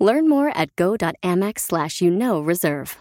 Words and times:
Learn 0.00 0.28
more 0.28 0.48
at 0.56 0.74
go.amex 0.76 1.60
slash 1.60 2.00
you 2.00 2.10
know 2.10 2.40
reserve. 2.40 2.96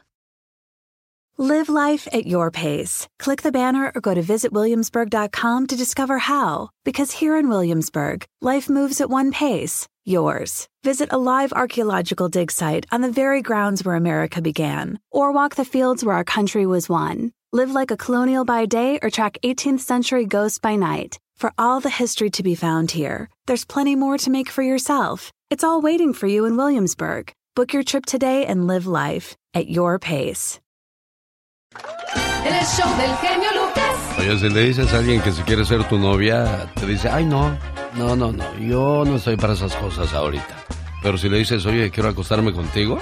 Live 1.38 1.70
life 1.70 2.06
at 2.12 2.28
your 2.28 2.52
pace. 2.52 3.08
Click 3.18 3.44
the 3.44 3.52
banner 3.54 3.94
or 3.96 4.02
go 4.02 4.14
to 4.14 4.22
visitwilliamsburg.com 4.22 5.68
to 5.68 5.76
discover 5.78 6.18
how. 6.18 6.70
Because 6.84 7.12
here 7.12 7.38
in 7.38 7.48
Williamsburg, 7.48 8.26
life 8.42 8.70
moves 8.70 9.00
at 9.00 9.10
one 9.10 9.32
pace, 9.32 9.88
yours. 10.04 10.68
Visit 10.84 11.14
a 11.14 11.18
live 11.18 11.54
archaeological 11.54 12.28
dig 12.28 12.52
site 12.52 12.86
on 12.92 13.00
the 13.00 13.12
very 13.12 13.42
grounds 13.42 13.86
where 13.86 13.96
America 13.96 14.42
began, 14.42 15.00
or 15.12 15.32
walk 15.32 15.56
the 15.56 15.64
fields 15.64 16.04
where 16.04 16.16
our 16.16 16.26
country 16.26 16.66
was 16.66 16.90
won. 16.90 17.32
Live 17.54 17.72
like 17.72 17.92
a 17.92 17.96
colonial 17.96 18.44
by 18.44 18.66
day 18.66 19.00
or 19.02 19.10
track 19.10 19.38
18th 19.42 19.80
century 19.80 20.26
ghosts 20.26 20.60
by 20.60 20.76
night. 20.76 21.20
For 21.40 21.54
all 21.58 21.80
the 21.80 21.90
history 21.90 22.30
to 22.32 22.44
be 22.44 22.54
found 22.54 22.92
here, 22.92 23.30
there's 23.48 23.64
plenty 23.64 23.96
more 23.96 24.18
to 24.18 24.30
make 24.30 24.50
for 24.52 24.62
yourself. 24.62 25.32
It's 25.50 25.64
all 25.64 25.80
waiting 25.80 26.12
for 26.12 26.28
you 26.28 26.44
in 26.44 26.58
Williamsburg. 26.58 27.32
Book 27.56 27.72
your 27.72 27.82
trip 27.82 28.06
today 28.06 28.46
and 28.46 28.68
live 28.68 28.86
life 28.86 29.38
at 29.54 29.70
your 29.70 30.00
pace. 30.00 30.60
El 32.44 32.66
show 32.66 32.84
del 32.98 33.16
genio 33.22 33.52
Lucas. 33.56 34.20
Oye, 34.20 34.38
si 34.38 34.50
le 34.50 34.66
dices 34.66 34.94
a 34.94 34.98
alguien 34.98 35.22
que 35.22 35.32
si 35.32 35.42
quiere 35.44 35.64
ser 35.64 35.88
tu 35.88 35.98
novia, 35.98 36.70
te 36.76 36.86
dice, 36.86 37.08
ay 37.08 37.24
no, 37.24 37.58
no, 37.96 38.18
no, 38.18 38.34
no, 38.34 38.58
yo 38.58 39.06
no 39.06 39.16
estoy 39.16 39.38
para 39.38 39.54
esas 39.54 39.74
cosas 39.78 40.14
ahorita. 40.14 40.66
Pero 41.02 41.18
si 41.18 41.30
le 41.30 41.38
dices, 41.38 41.66
oye, 41.66 41.90
quiero 41.90 42.10
acostarme 42.10 42.52
contigo, 42.52 43.00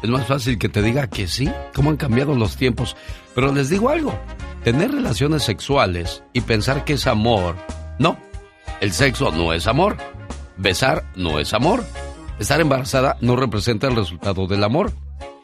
es 0.00 0.08
más 0.08 0.28
fácil 0.28 0.60
que 0.60 0.68
te 0.68 0.80
diga 0.80 1.08
que 1.08 1.26
sí. 1.26 1.50
¿Cómo 1.74 1.90
han 1.90 1.96
cambiado 1.96 2.36
los 2.36 2.56
tiempos? 2.56 2.96
Pero 3.34 3.52
les 3.52 3.68
digo 3.68 3.88
algo, 3.88 4.16
tener 4.62 4.92
relaciones 4.92 5.42
sexuales 5.42 6.22
y 6.32 6.42
pensar 6.42 6.84
que 6.84 6.92
es 6.92 7.08
amor, 7.08 7.56
no. 8.00 8.18
El 8.80 8.92
sexo 8.92 9.30
no 9.30 9.52
es 9.52 9.68
amor. 9.68 9.96
Besar 10.56 11.04
no 11.14 11.38
es 11.38 11.54
amor. 11.54 11.84
Estar 12.38 12.60
embarazada 12.60 13.16
no 13.20 13.36
representa 13.36 13.86
el 13.86 13.94
resultado 13.94 14.46
del 14.46 14.64
amor. 14.64 14.92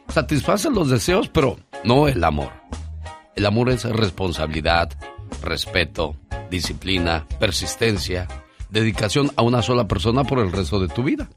Satisface 0.09 0.69
los 0.69 0.89
deseos, 0.89 1.29
pero 1.29 1.57
no 1.83 2.07
el 2.07 2.23
amor. 2.23 2.51
El 3.35 3.45
amor 3.45 3.69
es 3.69 3.83
responsabilidad, 3.83 4.89
respeto, 5.43 6.15
disciplina, 6.49 7.27
persistencia, 7.39 8.27
dedicación 8.69 9.31
a 9.35 9.43
una 9.43 9.61
sola 9.61 9.87
persona 9.87 10.23
por 10.23 10.39
el 10.39 10.51
resto 10.51 10.79
de 10.79 10.87
tu 10.87 11.03
vida. 11.03 11.29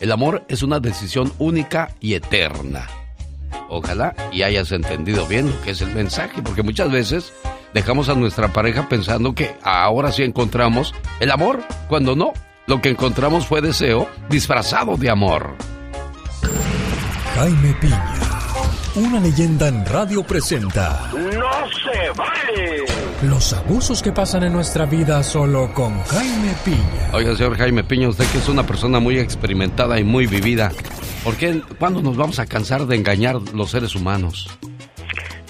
El 0.00 0.12
amor 0.12 0.44
es 0.48 0.62
una 0.62 0.80
decisión 0.80 1.30
única 1.38 1.94
y 2.00 2.14
eterna. 2.14 2.88
Ojalá 3.68 4.14
y 4.32 4.42
hayas 4.42 4.72
entendido 4.72 5.26
bien 5.26 5.50
lo 5.50 5.60
que 5.60 5.72
es 5.72 5.82
el 5.82 5.94
mensaje, 5.94 6.40
porque 6.42 6.62
muchas 6.62 6.90
veces 6.90 7.32
dejamos 7.74 8.08
a 8.08 8.14
nuestra 8.14 8.52
pareja 8.52 8.88
pensando 8.88 9.34
que 9.34 9.56
ahora 9.62 10.12
sí 10.12 10.22
encontramos 10.22 10.94
el 11.20 11.30
amor, 11.30 11.62
cuando 11.88 12.14
no, 12.16 12.32
lo 12.66 12.80
que 12.80 12.88
encontramos 12.88 13.46
fue 13.46 13.60
deseo 13.60 14.08
disfrazado 14.30 14.96
de 14.96 15.10
amor. 15.10 15.56
Jaime 17.34 17.74
Piña, 17.80 18.14
una 18.94 19.18
leyenda 19.18 19.66
en 19.66 19.84
radio 19.84 20.22
presenta. 20.22 21.10
¡No 21.12 21.20
se 21.20 22.10
vale! 22.16 22.84
Los 23.22 23.52
abusos 23.52 24.02
que 24.02 24.12
pasan 24.12 24.44
en 24.44 24.52
nuestra 24.52 24.86
vida 24.86 25.22
solo 25.24 25.74
con 25.74 26.00
Jaime 26.04 26.54
Piña. 26.64 27.10
Oiga, 27.12 27.34
señor 27.34 27.56
Jaime 27.56 27.82
Piña, 27.82 28.08
usted 28.08 28.24
que 28.30 28.38
es 28.38 28.48
una 28.48 28.64
persona 28.64 29.00
muy 29.00 29.18
experimentada 29.18 29.98
y 29.98 30.04
muy 30.04 30.26
vivida, 30.26 30.70
¿por 31.24 31.34
qué, 31.34 31.60
cuándo 31.78 32.02
nos 32.02 32.16
vamos 32.16 32.38
a 32.38 32.46
cansar 32.46 32.86
de 32.86 32.94
engañar 32.94 33.40
los 33.52 33.72
seres 33.72 33.96
humanos? 33.96 34.48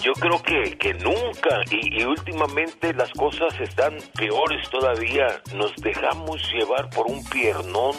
Yo 0.05 0.13
creo 0.13 0.39
que, 0.43 0.77
que 0.77 0.93
nunca 0.93 1.63
y, 1.71 2.03
últimamente 2.03 2.93
las 2.93 3.11
cosas 3.13 3.59
están 3.59 3.97
peores 4.13 4.69
todavía. 4.69 5.41
Nos 5.55 5.75
dejamos 5.77 6.47
llevar 6.53 6.91
por 6.91 7.07
un 7.07 7.23
piernón, 7.25 7.95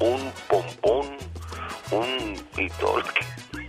un 0.00 0.32
pompón, 0.48 1.16
un 1.92 2.34
y 2.58 2.68
todo 2.80 2.98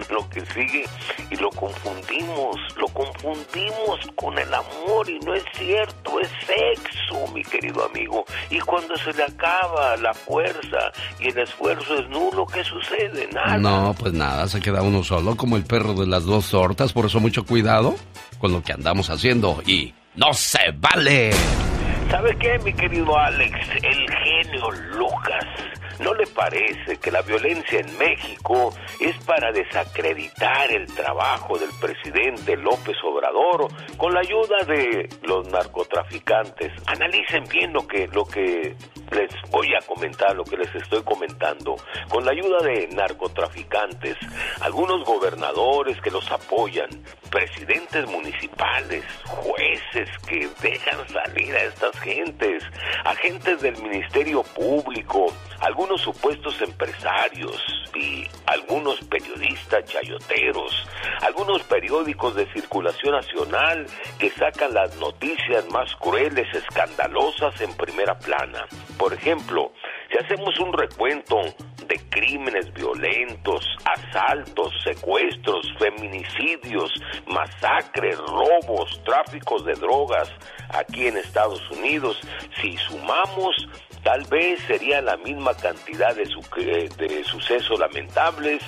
lo 0.10 0.30
que, 0.30 0.42
sigue 0.48 0.86
y 1.30 1.36
lo 1.38 1.50
confundimos, 1.52 2.58
lo 2.78 2.88
confundimos 2.88 4.00
con 4.16 4.38
el 4.38 4.54
amor 4.54 5.10
y 5.10 5.20
no 5.20 5.34
es 5.34 5.44
cierto, 5.54 6.20
es 6.20 6.30
sexo, 6.46 7.28
mi 7.34 7.44
querido 7.44 7.86
amigo. 7.86 8.26
Y 8.50 8.60
cuando 8.60 8.96
se 8.98 9.14
le 9.14 9.24
acaba 9.24 9.98
la 9.98 10.14
fuerza 10.14 10.92
y 11.20 11.30
el 11.30 11.38
esfuerzo 11.40 11.96
es 11.96 12.10
nulo, 12.10 12.46
¿qué 12.46 12.64
sucede? 12.64 13.28
Nada. 13.32 13.58
No, 13.58 13.96
pues 13.98 14.14
nada, 14.14 14.48
se 14.48 14.60
queda 14.62 14.82
uno 14.82 15.04
solo 15.04 15.36
como 15.36 15.58
el 15.58 15.64
perro 15.64 15.94
de 15.94 16.08
las 16.08 16.26
dos 16.26 16.50
tortas, 16.50 16.94
por 16.94 17.06
eso 17.06 17.20
mucho 17.20 17.46
cuidado 17.46 17.96
con 18.40 18.52
lo 18.52 18.62
que 18.62 18.74
andamos 18.74 19.10
haciendo 19.10 19.62
y 19.66 19.94
no 20.16 20.34
se 20.34 20.60
vale. 20.78 21.32
¿Sabe 22.10 22.38
qué, 22.38 22.60
mi 22.60 22.72
querido 22.74 23.18
Alex? 23.18 23.52
El 23.82 24.10
genio 24.10 24.72
Lucas. 24.98 25.46
¿No 26.00 26.14
le 26.14 26.28
parece 26.28 26.98
que 26.98 27.10
la 27.10 27.22
violencia 27.22 27.80
en 27.80 27.98
México 27.98 28.74
es 29.00 29.16
para 29.24 29.52
desacreditar 29.54 30.70
el 30.72 30.86
trabajo 30.94 31.58
del 31.58 31.70
presidente 31.80 32.58
López 32.58 32.98
Obrador 33.04 33.68
con 33.98 34.14
la 34.14 34.20
ayuda 34.20 34.58
de 34.68 35.08
los 35.24 35.48
narcotraficantes? 35.48 36.74
Analicen 36.88 37.46
bien 37.46 37.72
lo 37.72 37.88
que, 37.88 38.08
lo 38.08 38.26
que 38.26 38.76
les 39.12 39.52
voy 39.52 39.74
a 39.74 39.86
comentar, 39.86 40.36
lo 40.36 40.44
que 40.44 40.58
les 40.58 40.74
estoy 40.76 41.02
comentando. 41.04 41.76
Con 42.10 42.26
la 42.26 42.32
ayuda 42.32 42.58
de 42.60 42.88
narcotraficantes, 42.90 44.18
algunos 44.62 45.06
gobernadores 45.06 46.00
que 46.02 46.12
los 46.12 46.30
apoyan, 46.30 46.90
presidentes 47.30 48.06
municipales, 48.08 49.04
jueces 49.26 50.10
que 50.28 50.50
dejan 50.62 51.08
salir 51.10 51.56
a 51.56 51.64
estas 51.64 51.98
gentes, 52.00 52.64
agentes 53.06 53.62
del 53.62 53.82
Ministerio 53.82 54.44
Público, 54.44 55.28
algunos 55.62 55.85
supuestos 55.98 56.62
empresarios 56.62 57.62
y 57.94 58.28
algunos 58.48 59.00
periodistas 59.02 59.86
chayoteros, 59.86 60.86
algunos 61.22 61.64
periódicos 61.64 62.36
de 62.36 62.52
circulación 62.52 63.14
nacional 63.14 63.86
que 64.20 64.30
sacan 64.32 64.74
las 64.74 64.96
noticias 64.98 65.66
más 65.72 65.96
crueles, 65.96 66.48
escandalosas 66.54 67.60
en 67.62 67.74
primera 67.76 68.18
plana. 68.18 68.66
Por 68.98 69.14
ejemplo, 69.14 69.72
si 70.12 70.18
hacemos 70.18 70.60
un 70.60 70.74
recuento 70.74 71.42
de 71.88 72.00
crímenes 72.10 72.74
violentos, 72.74 73.66
asaltos, 73.86 74.74
secuestros, 74.84 75.72
feminicidios, 75.78 76.92
masacres, 77.28 78.18
robos, 78.18 79.02
tráficos 79.06 79.66
de 79.66 79.74
drogas 79.74 80.30
aquí 80.70 81.08
en 81.08 81.18
Estados 81.18 81.62
Unidos, 81.72 82.20
si 82.62 82.76
sumamos 82.78 83.56
Tal 84.06 84.24
vez 84.26 84.60
sería 84.68 85.02
la 85.02 85.18
misma 85.18 85.56
cantidad 85.56 86.16
de, 86.16 86.28
su, 86.28 86.40
de 86.62 87.24
sucesos 87.24 87.80
lamentables, 87.80 88.62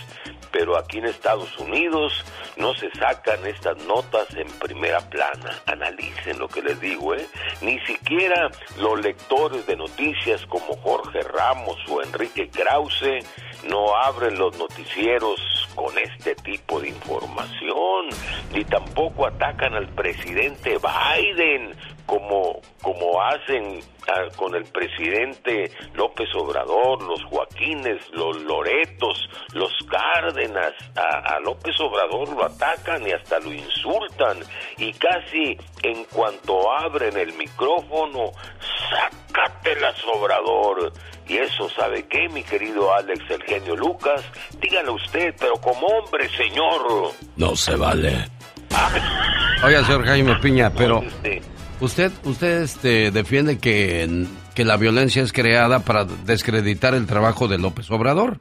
pero 0.52 0.76
aquí 0.76 0.98
en 0.98 1.06
Estados 1.06 1.56
Unidos 1.60 2.26
no 2.56 2.74
se 2.74 2.90
sacan 2.94 3.46
estas 3.46 3.78
notas 3.86 4.26
en 4.36 4.48
primera 4.58 5.00
plana. 5.00 5.62
Analicen 5.68 6.40
lo 6.40 6.48
que 6.48 6.64
les 6.64 6.82
digo, 6.82 7.14
¿eh? 7.14 7.24
Ni 7.62 7.80
siquiera 7.82 8.50
los 8.80 9.00
lectores 9.00 9.68
de 9.68 9.76
noticias 9.76 10.44
como 10.48 10.76
Jorge 10.78 11.22
Ramos 11.22 11.78
o 11.88 12.02
Enrique 12.02 12.50
Krause 12.50 13.24
no 13.70 13.96
abren 13.96 14.40
los 14.40 14.58
noticieros 14.58 15.70
con 15.76 15.96
este 16.00 16.34
tipo 16.34 16.80
de 16.80 16.90
información, 16.90 18.10
ni 18.54 18.66
tampoco 18.66 19.28
atacan 19.28 19.76
al 19.76 19.88
presidente 19.90 20.80
Biden 20.80 21.76
como, 22.08 22.62
como 22.82 23.22
hacen 23.22 23.82
ah, 24.08 24.34
con 24.36 24.56
el 24.56 24.64
presidente 24.64 25.70
López 25.94 26.28
Obrador, 26.36 27.04
los 27.04 27.24
Joaquines, 27.26 28.02
los 28.14 28.42
Loretos, 28.44 29.30
los 29.54 29.72
Cárdenas, 29.90 30.74
a, 30.96 31.36
a, 31.36 31.40
López 31.42 31.76
Obrador 31.80 32.30
lo 32.30 32.46
atacan 32.46 33.06
y 33.06 33.12
hasta 33.12 33.40
lo 33.40 33.54
insultan 33.54 34.40
y 34.78 34.92
casi 34.94 35.58
en 35.84 36.06
cuanto 36.06 36.72
abren 36.72 37.16
el 37.18 37.34
micrófono, 37.34 38.32
sácatelas 38.90 39.96
Obrador. 40.06 40.94
Y 41.28 41.38
eso, 41.38 41.70
¿sabe 41.70 42.08
qué, 42.08 42.30
mi 42.30 42.42
querido 42.42 42.94
Alex, 42.94 43.20
el 43.30 43.44
genio 43.44 43.76
Lucas? 43.76 44.24
Dígalo 44.62 44.94
usted, 44.94 45.36
pero 45.38 45.56
como 45.56 45.86
hombre, 45.88 46.30
señor. 46.30 47.12
No 47.36 47.54
se 47.54 47.76
vale. 47.76 48.30
Oiga, 49.62 49.84
señor 49.84 50.06
Jaime 50.06 50.36
Piña, 50.36 50.70
pero... 50.70 51.04
Usted, 51.80 52.12
usted 52.24 52.64
este, 52.64 53.12
defiende 53.12 53.60
que, 53.60 54.26
que 54.56 54.66
la 54.66 54.78
violencia 54.78 55.22
es 55.22 55.32
creada 55.32 55.80
para 55.80 56.06
descreditar 56.06 56.96
el 56.96 57.06
trabajo 57.06 57.48
de 57.48 57.60
López 57.60 57.92
Obrador. 57.92 58.40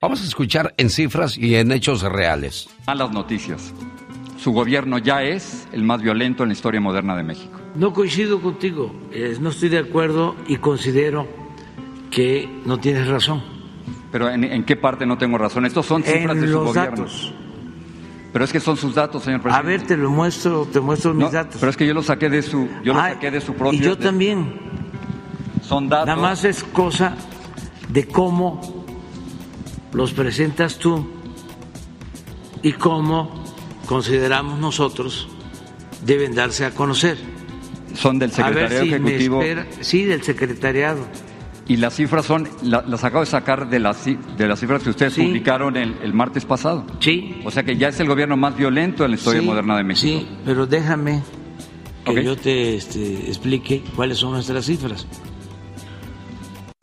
Vamos 0.00 0.22
a 0.22 0.24
escuchar 0.24 0.74
en 0.78 0.88
cifras 0.88 1.36
y 1.36 1.56
en 1.56 1.70
hechos 1.70 2.02
reales. 2.02 2.68
Malas 2.86 3.10
noticias. 3.10 3.74
Su 4.38 4.52
gobierno 4.52 4.98
ya 4.98 5.22
es 5.22 5.68
el 5.72 5.82
más 5.82 6.00
violento 6.00 6.44
en 6.44 6.50
la 6.50 6.52
historia 6.54 6.80
moderna 6.80 7.14
de 7.16 7.24
México. 7.24 7.58
No 7.74 7.92
coincido 7.92 8.40
contigo, 8.40 8.94
eh, 9.12 9.36
no 9.40 9.50
estoy 9.50 9.68
de 9.68 9.78
acuerdo 9.78 10.36
y 10.46 10.56
considero 10.56 11.26
que 12.10 12.48
no 12.64 12.78
tienes 12.78 13.08
razón. 13.08 13.42
Pero 14.10 14.30
¿en, 14.30 14.64
qué 14.64 14.76
parte 14.76 15.04
no 15.04 15.18
tengo 15.18 15.36
razón? 15.36 15.66
Estos 15.66 15.84
son 15.84 16.02
cifras 16.02 16.36
en 16.36 16.40
de 16.40 16.46
su 16.46 16.52
los 16.54 16.64
gobierno. 16.68 16.96
Datos. 16.96 17.34
Pero 18.32 18.44
es 18.44 18.52
que 18.52 18.60
son 18.60 18.76
sus 18.76 18.94
datos, 18.94 19.22
señor 19.22 19.40
presidente. 19.40 19.66
A 19.66 19.70
ver, 19.70 19.86
te 19.86 19.96
lo 19.96 20.10
muestro, 20.10 20.66
te 20.70 20.80
muestro 20.80 21.14
mis 21.14 21.32
datos. 21.32 21.56
Pero 21.58 21.70
es 21.70 21.76
que 21.76 21.86
yo 21.86 21.94
los 21.94 22.06
saqué 22.06 22.28
de 22.28 22.42
su, 22.42 22.68
yo 22.84 22.92
los 22.94 23.02
saqué 23.02 23.30
de 23.30 23.40
su 23.40 23.54
propio. 23.54 23.78
Y 23.78 23.82
yo 23.82 23.96
también. 23.96 24.60
Son 25.62 25.88
datos. 25.88 26.06
Nada 26.06 26.20
más 26.20 26.44
es 26.44 26.62
cosa 26.62 27.14
de 27.88 28.06
cómo 28.06 28.84
los 29.92 30.12
presentas 30.12 30.78
tú 30.78 31.08
y 32.62 32.72
cómo 32.72 33.44
consideramos 33.86 34.58
nosotros 34.58 35.28
deben 36.04 36.34
darse 36.34 36.64
a 36.64 36.70
conocer. 36.72 37.16
Son 37.94 38.18
del 38.18 38.30
secretariado 38.30 38.84
ejecutivo. 38.84 39.42
sí, 39.80 40.04
del 40.04 40.22
secretariado. 40.22 41.00
Y 41.68 41.76
las 41.76 41.94
cifras 41.94 42.24
son, 42.24 42.48
las 42.62 43.04
acabo 43.04 43.20
de 43.20 43.30
sacar 43.30 43.68
de 43.68 43.78
las, 43.78 44.06
de 44.06 44.48
las 44.48 44.58
cifras 44.58 44.82
que 44.82 44.88
ustedes 44.88 45.14
publicaron 45.14 45.76
el, 45.76 46.14
martes 46.14 46.46
pasado. 46.46 46.86
Sí. 46.98 47.42
O 47.44 47.50
sea 47.50 47.62
que 47.62 47.76
ya 47.76 47.88
es 47.88 48.00
el 48.00 48.08
gobierno 48.08 48.38
más 48.38 48.56
violento 48.56 49.04
en 49.04 49.10
la 49.10 49.16
historia 49.18 49.42
moderna 49.42 49.76
de 49.76 49.84
México. 49.84 50.20
Sí, 50.20 50.28
pero 50.46 50.66
déjame 50.66 51.22
que 52.06 52.24
yo 52.24 52.36
te 52.36 52.74
este, 52.74 53.28
explique 53.28 53.82
cuáles 53.94 54.16
son 54.16 54.32
nuestras 54.32 54.64
cifras. 54.64 55.06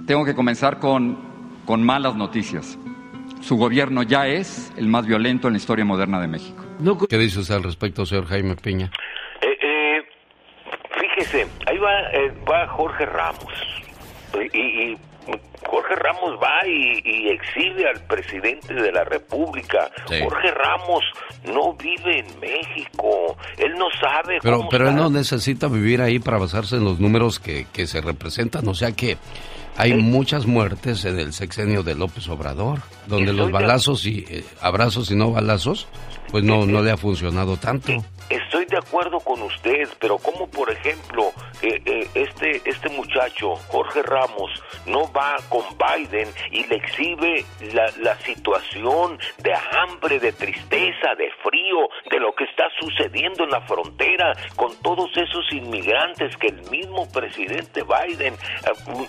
Tengo 0.05 0.23
que 0.23 0.35
comenzar 0.35 0.79
con, 0.79 1.17
con 1.65 1.83
malas 1.83 2.15
noticias. 2.15 2.77
Su 3.41 3.57
gobierno 3.57 4.03
ya 4.03 4.27
es 4.27 4.71
el 4.77 4.87
más 4.87 5.07
violento 5.07 5.47
en 5.47 5.53
la 5.53 5.57
historia 5.57 5.83
moderna 5.83 6.21
de 6.21 6.27
México. 6.27 6.63
¿Qué 7.09 7.17
dice 7.17 7.39
usted 7.39 7.55
al 7.55 7.63
respecto, 7.63 8.05
señor 8.05 8.27
Jaime 8.27 8.55
Piña? 8.55 8.91
Eh, 9.41 9.57
eh, 9.61 10.03
fíjese, 10.99 11.47
ahí 11.65 11.77
va, 11.79 12.01
eh, 12.11 12.31
va 12.47 12.67
Jorge 12.67 13.07
Ramos. 13.07 13.74
Y, 14.41 14.97
Jorge 15.67 15.95
Ramos 15.95 16.39
va 16.41 16.67
y, 16.67 17.29
exhibe 17.29 17.89
al 17.89 17.99
presidente 18.05 18.73
de 18.73 18.91
la 18.91 19.03
República. 19.03 19.89
Jorge 20.07 20.51
Ramos 20.51 21.03
no 21.45 21.73
vive 21.73 22.19
en 22.19 22.39
México. 22.39 23.35
Él 23.57 23.73
no 23.73 23.87
sabe 23.99 24.37
pero, 24.41 24.57
cómo 24.57 24.69
Pero 24.69 24.89
él 24.89 24.95
no 24.95 25.09
necesita 25.09 25.67
vivir 25.67 26.01
ahí 26.01 26.19
para 26.19 26.37
basarse 26.37 26.75
en 26.75 26.83
los 26.83 26.99
números 26.99 27.39
que, 27.39 27.65
que 27.73 27.87
se 27.87 28.01
representan. 28.01 28.67
O 28.67 28.75
sea 28.75 28.91
que 28.91 29.17
hay 29.77 29.93
muchas 29.93 30.45
muertes 30.45 31.03
en 31.05 31.19
el 31.19 31.33
sexenio 31.33 31.83
de 31.83 31.95
López 31.95 32.29
Obrador, 32.29 32.79
donde 33.07 33.33
los 33.33 33.51
balazos 33.51 34.05
y 34.05 34.25
eh, 34.29 34.45
abrazos 34.61 35.11
y 35.11 35.15
no 35.15 35.31
balazos, 35.31 35.87
pues 36.29 36.43
no, 36.43 36.65
no 36.65 36.81
le 36.81 36.91
ha 36.91 36.97
funcionado 36.97 37.57
tanto. 37.57 37.91
Estoy 38.29 38.65
de 38.65 38.77
acuerdo 38.77 39.19
con 39.19 39.41
usted, 39.41 39.87
pero 39.99 40.17
como 40.17 40.47
por 40.47 40.71
ejemplo 40.71 41.31
eh, 41.61 41.81
eh, 41.85 42.07
este 42.15 42.61
este 42.65 42.89
muchacho 42.89 43.55
Jorge 43.67 44.01
Ramos 44.01 44.51
no 44.87 45.11
va 45.13 45.35
con 45.49 45.63
Biden 45.77 46.27
y 46.51 46.65
le 46.65 46.75
exhibe 46.75 47.45
la, 47.73 47.85
la 48.01 48.17
situación 48.19 49.19
de 49.37 49.53
hambre, 49.53 50.19
de 50.19 50.31
tristeza, 50.31 51.15
de 51.17 51.29
frío, 51.43 51.87
de 52.09 52.19
lo 52.19 52.33
que 52.33 52.45
está 52.45 52.65
sucediendo 52.79 53.43
en 53.43 53.51
la 53.51 53.61
frontera 53.61 54.33
con 54.55 54.75
todos 54.81 55.09
esos 55.15 55.51
inmigrantes 55.51 56.35
que 56.37 56.47
el 56.47 56.61
mismo 56.69 57.07
presidente 57.11 57.83
Biden 57.83 58.35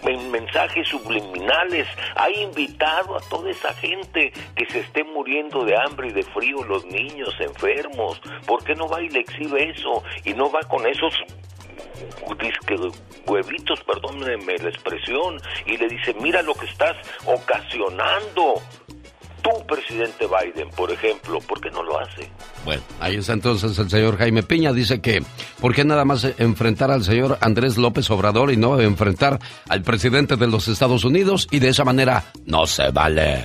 en 0.04 0.30
mensajes 0.30 0.88
subliminales 0.88 1.88
ha 2.16 2.30
invitado 2.30 3.16
a 3.16 3.20
toda 3.28 3.50
esa 3.50 3.72
gente 3.74 4.32
que 4.54 4.66
se 4.66 4.80
esté 4.80 5.04
muriendo 5.04 5.64
de 5.64 5.76
hambre 5.76 6.08
y 6.08 6.12
de 6.12 6.22
frío, 6.22 6.62
los 6.64 6.84
niños 6.86 7.34
enfermos, 7.40 8.20
¿por 8.46 8.62
qué 8.64 8.74
no 8.74 8.88
va 8.88 9.02
le 9.08 9.20
exhibe 9.20 9.70
eso 9.70 10.02
y 10.24 10.34
no 10.34 10.50
va 10.50 10.60
con 10.68 10.86
esos 10.86 11.14
huevitos, 13.26 13.80
perdónenme 13.84 14.56
la 14.58 14.68
expresión, 14.68 15.40
y 15.66 15.76
le 15.76 15.88
dice, 15.88 16.14
mira 16.20 16.42
lo 16.42 16.54
que 16.54 16.66
estás 16.66 16.96
ocasionando. 17.24 18.54
Tú, 19.42 19.50
presidente 19.66 20.26
Biden, 20.26 20.70
por 20.70 20.90
ejemplo, 20.90 21.38
¿por 21.40 21.60
qué 21.60 21.70
no 21.70 21.82
lo 21.82 22.00
hace? 22.00 22.28
Bueno, 22.64 22.82
ahí 22.98 23.16
está 23.16 23.32
entonces 23.32 23.78
el 23.78 23.88
señor 23.88 24.18
Jaime 24.18 24.42
Piña. 24.42 24.72
Dice 24.72 25.00
que, 25.00 25.22
¿por 25.60 25.72
qué 25.72 25.84
nada 25.84 26.04
más 26.04 26.24
enfrentar 26.38 26.90
al 26.90 27.04
señor 27.04 27.38
Andrés 27.40 27.76
López 27.76 28.10
Obrador 28.10 28.50
y 28.50 28.56
no 28.56 28.80
enfrentar 28.80 29.38
al 29.68 29.82
presidente 29.82 30.36
de 30.36 30.48
los 30.48 30.66
Estados 30.66 31.04
Unidos? 31.04 31.46
Y 31.52 31.60
de 31.60 31.68
esa 31.68 31.84
manera 31.84 32.24
no 32.44 32.66
se 32.66 32.90
vale. 32.90 33.44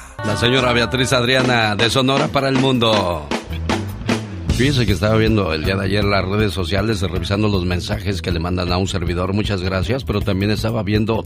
La 0.25 0.37
señora 0.37 0.71
Beatriz 0.71 1.13
Adriana 1.13 1.75
de 1.75 1.89
Sonora 1.89 2.27
para 2.27 2.47
el 2.47 2.57
Mundo. 2.57 3.27
Fíjese 4.49 4.85
que 4.85 4.91
estaba 4.91 5.17
viendo 5.17 5.53
el 5.53 5.63
día 5.65 5.75
de 5.75 5.85
ayer 5.85 6.03
las 6.03 6.23
redes 6.23 6.53
sociales, 6.53 7.01
revisando 7.01 7.47
los 7.47 7.65
mensajes 7.65 8.21
que 8.21 8.31
le 8.31 8.39
mandan 8.39 8.71
a 8.71 8.77
un 8.77 8.87
servidor, 8.87 9.33
muchas 9.33 9.61
gracias, 9.63 10.03
pero 10.03 10.21
también 10.21 10.51
estaba 10.51 10.83
viendo 10.83 11.25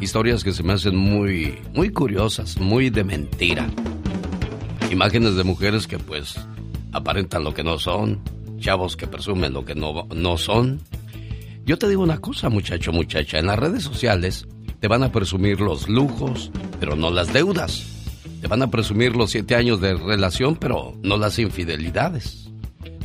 historias 0.00 0.44
que 0.44 0.52
se 0.52 0.62
me 0.62 0.74
hacen 0.74 0.94
muy, 0.94 1.58
muy 1.72 1.90
curiosas, 1.90 2.58
muy 2.58 2.90
de 2.90 3.04
mentira. 3.04 3.66
Imágenes 4.90 5.36
de 5.36 5.44
mujeres 5.44 5.86
que 5.86 5.98
pues 5.98 6.34
aparentan 6.92 7.42
lo 7.42 7.54
que 7.54 7.64
no 7.64 7.78
son, 7.78 8.20
chavos 8.58 8.96
que 8.96 9.06
presumen 9.06 9.54
lo 9.54 9.64
que 9.64 9.74
no, 9.74 10.06
no 10.14 10.36
son. 10.36 10.80
Yo 11.64 11.78
te 11.78 11.88
digo 11.88 12.02
una 12.02 12.18
cosa, 12.18 12.50
muchacho, 12.50 12.92
muchacha, 12.92 13.38
en 13.38 13.46
las 13.46 13.58
redes 13.58 13.82
sociales 13.82 14.46
te 14.80 14.88
van 14.88 15.02
a 15.02 15.10
presumir 15.10 15.60
los 15.60 15.88
lujos, 15.88 16.50
pero 16.78 16.94
no 16.94 17.10
las 17.10 17.32
deudas. 17.32 17.93
Te 18.44 18.48
van 18.48 18.60
a 18.60 18.70
presumir 18.70 19.16
los 19.16 19.30
siete 19.30 19.54
años 19.54 19.80
de 19.80 19.94
relación, 19.94 20.56
pero 20.56 20.92
no 21.02 21.16
las 21.16 21.38
infidelidades. 21.38 22.50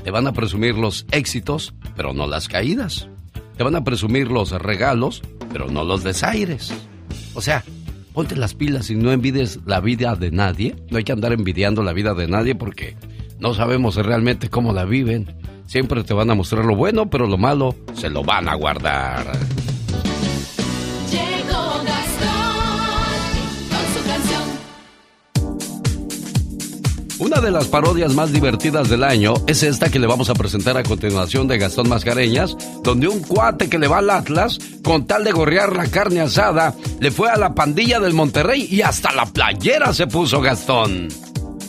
Te 0.04 0.12
van 0.12 0.28
a 0.28 0.34
presumir 0.34 0.76
los 0.76 1.06
éxitos, 1.12 1.74
pero 1.96 2.12
no 2.12 2.28
las 2.28 2.50
caídas. 2.50 3.08
Te 3.56 3.64
van 3.64 3.78
a 3.78 3.86
presumir 3.86 4.30
los 4.30 4.52
regalos, 4.52 5.22
pero 5.54 5.72
no 5.72 5.86
los 5.86 6.04
desaires. 6.04 6.74
O 7.36 7.42
sea, 7.42 7.64
ponte 8.12 8.36
las 8.36 8.54
pilas 8.54 8.90
y 8.90 8.96
no 8.96 9.14
envides 9.14 9.62
la 9.66 9.80
vida 9.80 10.14
de 10.16 10.30
nadie. 10.30 10.76
No 10.90 10.98
hay 10.98 11.06
que 11.06 11.14
andar 11.14 11.32
envidiando 11.32 11.84
la 11.84 11.94
vida 11.94 12.14
de 12.14 12.28
nadie 12.28 12.54
porque 12.54 12.98
no 13.40 13.54
sabemos 13.54 13.96
realmente 13.96 14.50
cómo 14.50 14.74
la 14.74 14.84
viven. 14.84 15.38
Siempre 15.68 16.04
te 16.04 16.14
van 16.14 16.32
a 16.32 16.36
mostrar 16.36 16.66
lo 16.66 16.76
bueno, 16.76 17.10
pero 17.10 17.28
lo 17.28 17.38
malo 17.38 17.78
se 17.94 18.10
lo 18.10 18.24
van 18.24 18.50
a 18.50 18.56
guardar. 18.56 19.26
Una 27.20 27.42
de 27.42 27.52
las 27.52 27.68
parodias 27.68 28.14
más 28.14 28.32
divertidas 28.32 28.88
del 28.88 29.04
año 29.04 29.34
es 29.46 29.62
esta 29.64 29.92
que 29.92 30.00
le 30.00 30.08
vamos 30.08 30.30
a 30.30 30.36
presentar 30.36 30.78
a 30.78 30.84
continuación 30.84 31.50
de 31.50 31.58
Gastón 31.58 31.90
Mascareñas, 31.90 32.56
donde 32.82 33.10
un 33.10 33.20
cuate 33.20 33.70
que 33.70 33.78
le 33.78 33.90
va 33.90 33.98
al 33.98 34.10
Atlas, 34.10 34.58
con 34.86 35.06
tal 35.06 35.26
de 35.26 35.34
gorrear 35.34 35.76
la 35.76 35.88
carne 35.88 36.22
asada, 36.22 36.74
le 37.02 37.12
fue 37.12 37.30
a 37.30 37.36
la 37.36 37.54
pandilla 37.54 38.00
del 38.00 38.14
Monterrey 38.14 38.66
y 38.72 38.84
hasta 38.84 39.12
la 39.12 39.26
playera 39.26 39.94
se 39.94 40.08
puso 40.08 40.40
Gastón. 40.40 41.10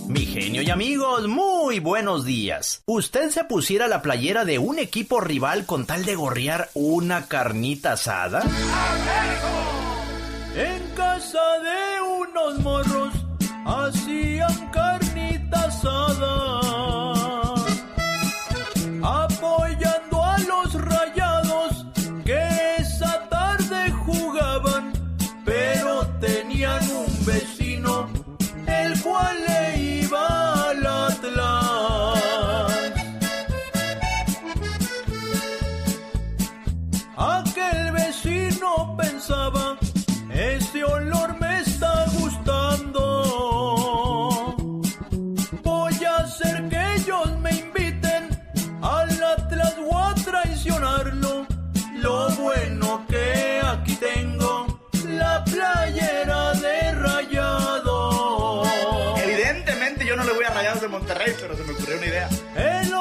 Mi 0.06 0.24
genio 0.24 0.62
y 0.62 0.70
amigos, 0.70 1.26
muy 1.26 1.80
buenos 1.80 2.24
días. 2.24 2.84
¿Usted 2.86 3.30
se 3.30 3.42
pusiera 3.42 3.88
la 3.88 4.02
playera 4.02 4.44
de 4.44 4.60
un 4.60 4.78
equipo 4.78 5.20
rival 5.20 5.66
con 5.66 5.84
tal 5.84 6.04
de 6.04 6.14
gorrear 6.14 6.70
una 6.74 7.26
carnita 7.26 7.94
asada? 7.94 8.44
En 10.54 10.94
casa 10.94 11.40
de 11.64 12.02
unos 12.22 12.58
morros 12.60 13.14
carnita 13.64 13.92
apoyando 19.02 20.24
a 20.24 20.38
los 20.38 20.74
rayados 20.74 21.86
que 22.24 22.76
esa 22.78 23.28
tarde 23.28 23.90
jugaban, 24.04 24.92
pero 25.44 26.06
tenían 26.20 26.82
un 26.90 27.24
vecino, 27.26 28.08
el 28.66 29.00
cual 29.02 29.36
le 29.46 29.78
iba 30.02 30.70
al 30.70 30.86
Atlas. 30.86 32.20
Aquel 37.16 37.92
vecino 37.92 38.96
pensaba 38.96 39.59
una 61.96 62.06
idea. 62.06 62.28
El 62.56 62.94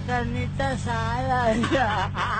la 0.00 0.06
carnita 0.06 0.70
asada? 0.70 2.39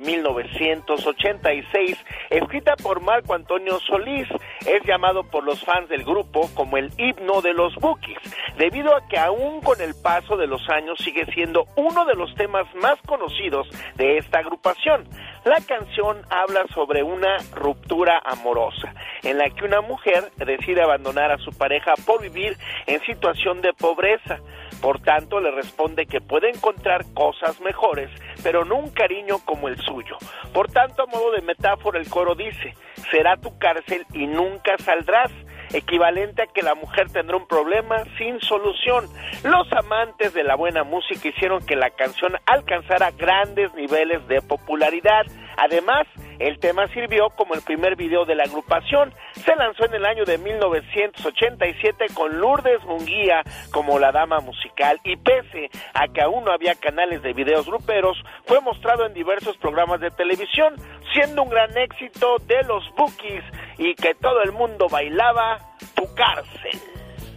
1986 1.61 1.97
escrita 2.29 2.75
por 2.77 3.01
Marco 3.01 3.33
Antonio 3.33 3.79
Solís, 3.79 4.27
es 4.65 4.83
llamado 4.85 5.23
por 5.23 5.43
los 5.43 5.63
fans 5.63 5.89
del 5.89 6.03
grupo 6.03 6.49
como 6.53 6.77
el 6.77 6.91
himno 6.97 7.41
de 7.41 7.53
los 7.53 7.75
Bookies, 7.75 8.19
debido 8.57 8.95
a 8.95 9.07
que 9.07 9.17
aún 9.17 9.61
con 9.61 9.81
el 9.81 9.93
paso 10.01 10.37
de 10.37 10.47
los 10.47 10.67
años 10.69 10.99
sigue 10.99 11.25
siendo 11.33 11.65
uno 11.75 12.05
de 12.05 12.15
los 12.15 12.33
temas 12.35 12.65
más 12.75 12.99
conocidos 13.05 13.67
de 13.95 14.17
esta 14.17 14.39
agrupación. 14.39 15.07
La 15.43 15.59
canción 15.61 16.21
habla 16.29 16.65
sobre 16.73 17.03
una 17.03 17.37
ruptura 17.55 18.21
amorosa, 18.23 18.93
en 19.23 19.37
la 19.37 19.49
que 19.49 19.65
una 19.65 19.81
mujer 19.81 20.31
decide 20.37 20.83
abandonar 20.83 21.31
a 21.31 21.37
su 21.39 21.51
pareja 21.51 21.93
por 22.05 22.21
vivir 22.21 22.57
en 22.85 23.01
situación 23.01 23.61
de 23.61 23.73
pobreza. 23.73 24.39
Por 24.81 24.99
tanto, 25.01 25.39
le 25.39 25.51
responde 25.51 26.05
que 26.05 26.21
puede 26.21 26.49
encontrar 26.49 27.05
cosas 27.13 27.61
mejores, 27.61 28.09
pero 28.43 28.65
no 28.65 28.77
un 28.77 28.89
cariño 28.89 29.37
como 29.45 29.67
el 29.67 29.77
suyo. 29.77 30.17
Por 30.53 30.71
tanto, 30.71 31.03
a 31.03 31.05
modo 31.05 31.31
de 31.31 31.41
metáfora, 31.41 31.99
el 31.99 32.09
coro 32.09 32.35
dice, 32.35 32.73
será 33.11 33.37
tu 33.37 33.57
cárcel 33.57 34.05
y 34.13 34.25
nunca 34.25 34.77
saldrás 34.79 35.31
equivalente 35.73 36.41
a 36.41 36.47
que 36.47 36.61
la 36.61 36.75
mujer 36.75 37.09
tendrá 37.11 37.37
un 37.37 37.47
problema 37.47 38.03
sin 38.17 38.39
solución. 38.41 39.05
Los 39.43 39.71
amantes 39.71 40.33
de 40.33 40.43
la 40.43 40.55
buena 40.55 40.83
música 40.83 41.29
hicieron 41.29 41.65
que 41.65 41.75
la 41.75 41.89
canción 41.91 42.33
alcanzara 42.45 43.11
grandes 43.11 43.73
niveles 43.73 44.27
de 44.27 44.41
popularidad. 44.41 45.25
Además, 45.57 46.07
el 46.47 46.59
tema 46.59 46.87
sirvió 46.87 47.29
como 47.29 47.53
el 47.53 47.61
primer 47.61 47.95
video 47.95 48.25
de 48.25 48.35
la 48.35 48.43
agrupación. 48.43 49.13
Se 49.33 49.55
lanzó 49.55 49.85
en 49.85 49.93
el 49.93 50.05
año 50.05 50.25
de 50.25 50.37
1987 50.37 52.07
con 52.13 52.39
Lourdes 52.39 52.83
Munguía 52.85 53.43
como 53.71 53.99
la 53.99 54.11
dama 54.11 54.39
musical 54.39 54.99
y 55.03 55.15
pese 55.17 55.69
a 55.93 56.07
que 56.07 56.21
aún 56.21 56.43
no 56.43 56.51
había 56.51 56.75
canales 56.75 57.21
de 57.21 57.33
videos 57.33 57.65
gruperos, 57.65 58.17
fue 58.45 58.59
mostrado 58.61 59.05
en 59.05 59.13
diversos 59.13 59.57
programas 59.57 59.99
de 59.99 60.11
televisión, 60.11 60.75
siendo 61.13 61.43
un 61.43 61.49
gran 61.49 61.77
éxito 61.77 62.37
de 62.47 62.63
los 62.63 62.83
Bookies 62.95 63.43
y 63.77 63.93
que 63.95 64.15
todo 64.15 64.41
el 64.43 64.51
mundo 64.51 64.87
bailaba 64.89 65.59
tu 65.95 66.13
cárcel. 66.15 66.90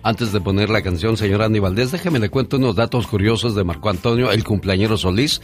Antes 0.05 0.33
de 0.33 0.41
poner 0.43 0.69
la 0.69 0.83
canción, 0.83 1.17
señor 1.17 1.41
Andy 1.41 1.61
Valdés, 1.61 1.91
déjeme 1.91 2.19
le 2.19 2.29
cuento 2.29 2.59
unos 2.59 2.77
datos 2.77 3.07
curiosos 3.07 3.55
de 3.55 3.65
Marco 3.65 3.89
Antonio, 3.89 4.33
el 4.33 4.45
cumpleañero 4.45 4.99
Solís. 4.99 5.41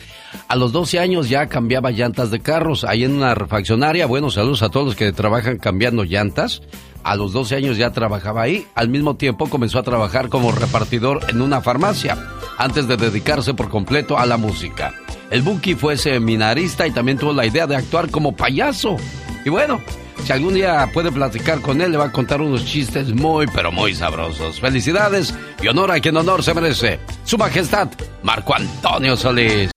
A 0.48 0.56
los 0.56 0.70
12 0.72 0.98
años 0.98 1.30
ya 1.30 1.46
cambiaba 1.46 1.90
llantas 1.90 2.30
de 2.30 2.40
carros, 2.40 2.84
ahí 2.84 3.04
en 3.04 3.14
una 3.14 3.34
refaccionaria. 3.34 4.04
Bueno, 4.04 4.28
saludos 4.28 4.62
a 4.62 4.68
todos 4.68 4.88
los 4.88 4.96
que 4.96 5.12
trabajan 5.12 5.56
cambiando 5.56 6.04
llantas. 6.04 6.60
A 7.02 7.16
los 7.16 7.32
12 7.32 7.56
años 7.56 7.78
ya 7.78 7.92
trabajaba 7.92 8.42
ahí. 8.42 8.66
Al 8.74 8.90
mismo 8.90 9.16
tiempo 9.16 9.48
comenzó 9.48 9.78
a 9.78 9.82
trabajar 9.82 10.28
como 10.28 10.52
repartidor 10.52 11.20
en 11.30 11.40
una 11.40 11.62
farmacia, 11.62 12.18
antes 12.58 12.86
de 12.86 12.98
dedicarse 12.98 13.54
por 13.54 13.70
completo 13.70 14.18
a 14.18 14.26
la 14.26 14.36
música. 14.36 14.92
El 15.30 15.40
Buki 15.40 15.74
fue 15.74 15.96
seminarista 15.96 16.86
y 16.86 16.90
también 16.90 17.16
tuvo 17.16 17.32
la 17.32 17.46
idea 17.46 17.66
de 17.66 17.76
actuar 17.76 18.10
como 18.10 18.36
payaso. 18.36 18.98
Y 19.42 19.48
bueno, 19.48 19.80
si 20.24 20.32
algún 20.32 20.54
día 20.54 20.88
puede 20.92 21.10
platicar 21.10 21.60
con 21.60 21.80
él, 21.80 21.92
le 21.92 21.98
va 21.98 22.06
a 22.06 22.12
contar 22.12 22.40
unos 22.40 22.64
chistes 22.64 23.12
muy, 23.14 23.46
pero 23.54 23.72
muy 23.72 23.94
sabrosos. 23.94 24.60
Felicidades 24.60 25.34
y 25.62 25.68
honor 25.68 25.90
a 25.90 26.00
quien 26.00 26.16
honor 26.16 26.42
se 26.42 26.54
merece. 26.54 27.00
Su 27.24 27.38
Majestad, 27.38 27.88
Marco 28.22 28.54
Antonio 28.54 29.16
Solís. 29.16 29.70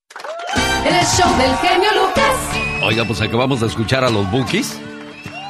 El 0.86 1.06
show 1.06 1.38
del 1.38 1.56
genio 1.58 1.90
Lucas. 1.94 2.84
Oiga, 2.84 3.06
pues 3.06 3.22
acabamos 3.22 3.62
de 3.62 3.68
escuchar 3.68 4.04
a 4.04 4.10
los 4.10 4.30
Bookies 4.32 4.78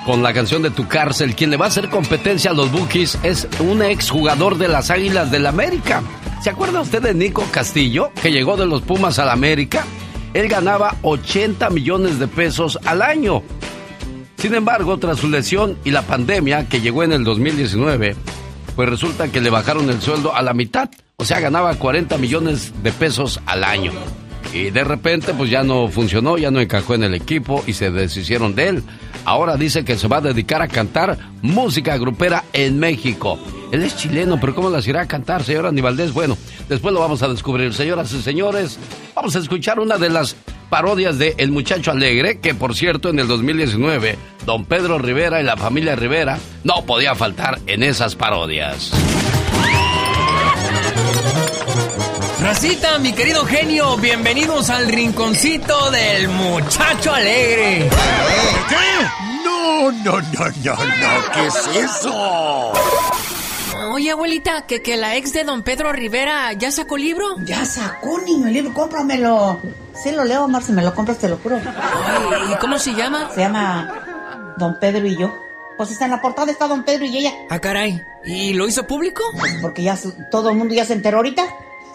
con 0.05 0.21
la 0.21 0.33
canción 0.33 0.61
de 0.61 0.69
Tu 0.69 0.87
Cárcel. 0.87 1.35
Quien 1.35 1.49
le 1.49 1.57
va 1.57 1.65
a 1.65 1.69
hacer 1.69 1.89
competencia 1.89 2.51
a 2.51 2.53
los 2.53 2.71
Bookies 2.71 3.17
es 3.23 3.47
un 3.59 3.81
exjugador 3.81 4.57
de 4.57 4.67
las 4.67 4.91
Águilas 4.91 5.31
del 5.31 5.45
América. 5.45 6.03
¿Se 6.43 6.49
acuerda 6.49 6.81
usted 6.81 7.01
de 7.01 7.13
Nico 7.13 7.45
Castillo, 7.51 8.11
que 8.21 8.31
llegó 8.31 8.57
de 8.57 8.65
los 8.65 8.81
Pumas 8.81 9.17
al 9.17 9.29
América? 9.29 9.85
Él 10.33 10.47
ganaba 10.47 10.95
80 11.03 11.69
millones 11.69 12.19
de 12.19 12.27
pesos 12.27 12.77
al 12.85 13.01
año. 13.01 13.43
Sin 14.43 14.55
embargo, 14.55 14.97
tras 14.99 15.19
su 15.19 15.29
lesión 15.29 15.77
y 15.85 15.91
la 15.91 16.01
pandemia 16.01 16.67
que 16.67 16.81
llegó 16.81 17.01
en 17.03 17.13
el 17.13 17.23
2019, 17.23 18.13
pues 18.75 18.89
resulta 18.89 19.29
que 19.29 19.39
le 19.39 19.49
bajaron 19.49 19.89
el 19.89 20.01
sueldo 20.01 20.35
a 20.35 20.41
la 20.41 20.53
mitad. 20.53 20.89
O 21.15 21.23
sea, 21.23 21.39
ganaba 21.39 21.73
40 21.75 22.17
millones 22.17 22.73
de 22.83 22.91
pesos 22.91 23.39
al 23.45 23.63
año. 23.63 23.93
Y 24.53 24.69
de 24.69 24.83
repente 24.83 25.33
pues 25.33 25.49
ya 25.49 25.63
no 25.63 25.87
funcionó, 25.87 26.37
ya 26.37 26.51
no 26.51 26.59
encajó 26.59 26.93
en 26.93 27.03
el 27.03 27.13
equipo 27.13 27.63
y 27.67 27.71
se 27.71 27.89
deshicieron 27.89 28.53
de 28.53 28.67
él. 28.67 28.83
Ahora 29.23 29.55
dice 29.55 29.85
que 29.85 29.97
se 29.97 30.09
va 30.09 30.17
a 30.17 30.21
dedicar 30.21 30.61
a 30.61 30.67
cantar 30.67 31.17
música 31.41 31.95
grupera 31.97 32.43
en 32.51 32.79
México. 32.79 33.39
Él 33.71 33.81
es 33.81 33.95
chileno, 33.95 34.41
pero 34.41 34.53
¿cómo 34.53 34.69
las 34.69 34.85
irá 34.85 35.03
a 35.03 35.07
cantar, 35.07 35.45
señora 35.45 35.69
Aníbaldez? 35.69 36.11
Bueno, 36.11 36.37
después 36.67 36.93
lo 36.93 36.99
vamos 36.99 37.23
a 37.23 37.29
descubrir. 37.29 37.73
Señoras 37.73 38.11
y 38.11 38.21
señores, 38.21 38.77
vamos 39.15 39.37
a 39.37 39.39
escuchar 39.39 39.79
una 39.79 39.97
de 39.97 40.09
las 40.09 40.35
parodias 40.73 41.19
de 41.19 41.35
El 41.37 41.51
Muchacho 41.51 41.91
Alegre, 41.91 42.39
que 42.39 42.55
por 42.55 42.75
cierto 42.75 43.09
en 43.09 43.19
el 43.19 43.27
2019, 43.27 44.17
don 44.43 44.65
Pedro 44.65 44.97
Rivera 44.97 45.39
y 45.39 45.43
la 45.43 45.55
familia 45.55 45.95
Rivera 45.95 46.39
no 46.63 46.83
podía 46.83 47.13
faltar 47.13 47.59
en 47.67 47.83
esas 47.83 48.15
parodias. 48.15 48.91
Racita, 52.41 52.97
mi 52.97 53.13
querido 53.13 53.45
genio, 53.45 53.97
bienvenidos 53.97 54.71
al 54.71 54.87
rinconcito 54.87 55.91
del 55.91 56.27
muchacho 56.29 57.13
alegre. 57.13 57.87
¿Qué? 58.67 59.45
No, 59.45 59.91
no, 59.91 60.21
no, 60.21 60.45
no, 60.63 60.75
no, 60.75 61.31
¿qué 61.35 61.45
es 61.45 61.67
eso? 61.83 62.73
Oye, 63.93 64.09
abuelita, 64.09 64.65
que, 64.65 64.81
que 64.81 64.97
la 64.97 65.17
ex 65.17 65.33
de 65.33 65.43
don 65.43 65.61
Pedro 65.61 65.93
Rivera 65.93 66.51
ya 66.53 66.71
sacó 66.71 66.97
libro. 66.97 67.35
Ya 67.45 67.63
sacó, 67.63 68.19
niño, 68.21 68.47
el 68.47 68.53
libro, 68.53 68.73
cómpramelo. 68.73 69.59
Sí 69.93 70.11
lo 70.11 70.25
leo, 70.25 70.47
Mar, 70.47 70.63
si 70.63 70.71
me 70.71 70.81
lo 70.81 70.95
compras 70.95 71.19
te 71.19 71.29
lo 71.29 71.37
juro. 71.37 71.59
¿Y 72.51 72.55
cómo 72.55 72.79
se 72.79 72.95
llama? 72.95 73.29
Se 73.35 73.41
llama 73.41 74.55
Don 74.57 74.79
Pedro 74.79 75.05
y 75.05 75.15
yo. 75.15 75.31
Pues 75.77 75.91
está 75.91 76.05
en 76.05 76.11
la 76.11 76.21
portada, 76.23 76.51
está 76.51 76.67
Don 76.67 76.83
Pedro 76.83 77.05
y 77.05 77.19
ella. 77.19 77.33
Ah, 77.51 77.59
caray. 77.59 78.01
¿Y 78.25 78.53
lo 78.53 78.67
hizo 78.67 78.87
público? 78.87 79.21
Pues 79.37 79.59
porque 79.61 79.83
ya 79.83 79.95
todo 80.31 80.49
el 80.49 80.57
mundo 80.57 80.73
ya 80.73 80.85
se 80.85 80.93
enteró 80.93 81.17
ahorita. 81.17 81.45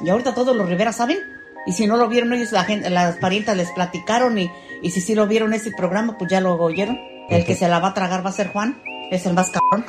Y 0.00 0.09
ahorita 0.09 0.37
todos 0.37 0.55
los 0.55 0.69
Rivera 0.69 0.93
saben. 0.93 1.19
Y 1.67 1.73
si 1.73 1.88
no 1.88 1.97
lo 1.97 2.07
vieron 2.07 2.33
ellos, 2.33 2.52
la 2.52 2.62
gente, 2.62 2.90
las 2.90 3.17
parientas 3.17 3.57
les 3.57 3.73
platicaron. 3.73 4.38
Y, 4.38 4.52
y 4.83 4.93
si 4.93 5.00
sí 5.00 5.17
lo 5.17 5.26
vieron 5.26 5.52
ese 5.52 5.73
programa, 5.73 6.17
pues 6.17 6.31
ya 6.31 6.40
lo 6.40 6.55
oyeron. 6.62 6.97
El 7.28 7.45
que 7.45 7.57
se 7.57 7.67
la 7.67 7.81
va 7.81 7.88
a 7.88 7.95
tragar 7.95 8.25
va 8.25 8.31
a 8.31 8.35
ser 8.35 8.52
Juan. 8.52 8.81
Es 9.11 9.27
el 9.27 9.35
más 9.35 9.50
cabrón. 9.50 9.87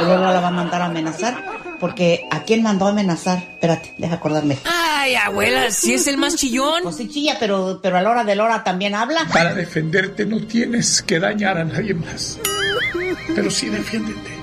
Y 0.00 0.04
luego 0.04 0.24
la 0.24 0.40
va 0.40 0.48
a 0.48 0.50
mandar 0.52 0.82
a 0.82 0.86
amenazar. 0.86 1.56
Porque 1.78 2.26
¿a 2.30 2.42
quién 2.42 2.62
mandó 2.62 2.86
a 2.86 2.90
amenazar? 2.90 3.38
Espérate, 3.38 3.94
deja 3.98 4.14
acordarme. 4.14 4.58
Ay, 4.64 5.14
abuela, 5.14 5.70
si 5.70 5.94
es 5.94 6.06
el 6.06 6.16
más 6.16 6.36
chillón. 6.36 6.82
Pues 6.82 6.96
sí 6.96 7.08
chilla, 7.08 7.36
pero, 7.38 7.80
pero 7.82 7.98
a 7.98 8.02
la 8.02 8.10
hora 8.10 8.24
de 8.24 8.34
la 8.34 8.44
hora 8.44 8.64
también 8.64 8.94
habla. 8.94 9.26
Para 9.32 9.54
defenderte 9.54 10.24
no 10.24 10.40
tienes 10.46 11.02
que 11.02 11.18
dañar 11.20 11.58
a 11.58 11.64
nadie 11.64 11.94
más. 11.94 12.38
Pero 13.34 13.50
sí 13.50 13.68
defiéndete. 13.68 14.35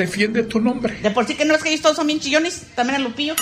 Defiende 0.00 0.44
tu 0.44 0.60
nombre. 0.60 0.98
De 1.02 1.10
por 1.10 1.26
sí 1.26 1.34
que 1.34 1.44
no 1.44 1.54
es 1.54 1.62
que 1.62 1.68
ellos 1.68 1.82
todos 1.82 1.96
son 1.96 2.06
bien 2.06 2.20
chillones. 2.20 2.62
También 2.74 3.02
a 3.02 3.04
Lupillo. 3.04 3.34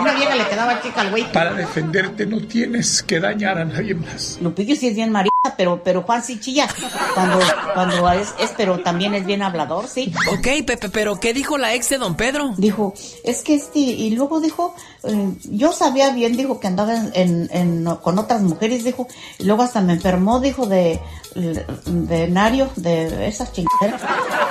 Una 0.00 0.14
vieja 0.14 0.36
le 0.36 0.46
quedaba 0.46 0.80
chica 0.80 1.00
al 1.00 1.10
güey. 1.10 1.32
Para 1.32 1.54
defenderte 1.54 2.24
no 2.24 2.40
tienes 2.46 3.02
que 3.02 3.18
dañar 3.18 3.58
a 3.58 3.64
nadie 3.64 3.96
más. 3.96 4.38
Lupillo 4.40 4.76
sí 4.76 4.86
es 4.86 4.94
bien 4.94 5.10
marita, 5.10 5.32
pero, 5.56 5.82
pero 5.82 6.02
Juan 6.02 6.22
sí 6.22 6.38
chilla. 6.38 6.68
Cuando, 7.14 7.40
cuando 7.74 8.12
es, 8.12 8.32
es, 8.38 8.52
pero 8.56 8.78
también 8.78 9.14
es 9.14 9.26
bien 9.26 9.42
hablador, 9.42 9.88
sí. 9.88 10.12
Ok, 10.32 10.64
Pepe, 10.64 10.88
pero 10.88 11.18
¿qué 11.18 11.34
dijo 11.34 11.58
la 11.58 11.74
ex 11.74 11.88
de 11.88 11.98
don 11.98 12.16
Pedro? 12.16 12.54
Dijo, 12.56 12.94
es 13.24 13.42
que 13.42 13.56
este, 13.56 13.80
y 13.80 14.10
luego 14.10 14.40
dijo, 14.40 14.76
eh, 15.02 15.32
yo 15.50 15.72
sabía 15.72 16.12
bien, 16.12 16.36
dijo 16.36 16.60
que 16.60 16.68
andaba 16.68 16.94
en, 16.94 17.10
en, 17.14 17.50
en, 17.52 17.84
con 17.96 18.20
otras 18.20 18.40
mujeres, 18.42 18.84
dijo, 18.84 19.08
y 19.38 19.44
luego 19.44 19.64
hasta 19.64 19.80
me 19.80 19.94
enfermó, 19.94 20.38
dijo, 20.38 20.66
de, 20.66 21.00
de 21.34 22.28
Nario, 22.28 22.70
de 22.76 23.26
esas 23.26 23.52
chingaderas. 23.52 24.00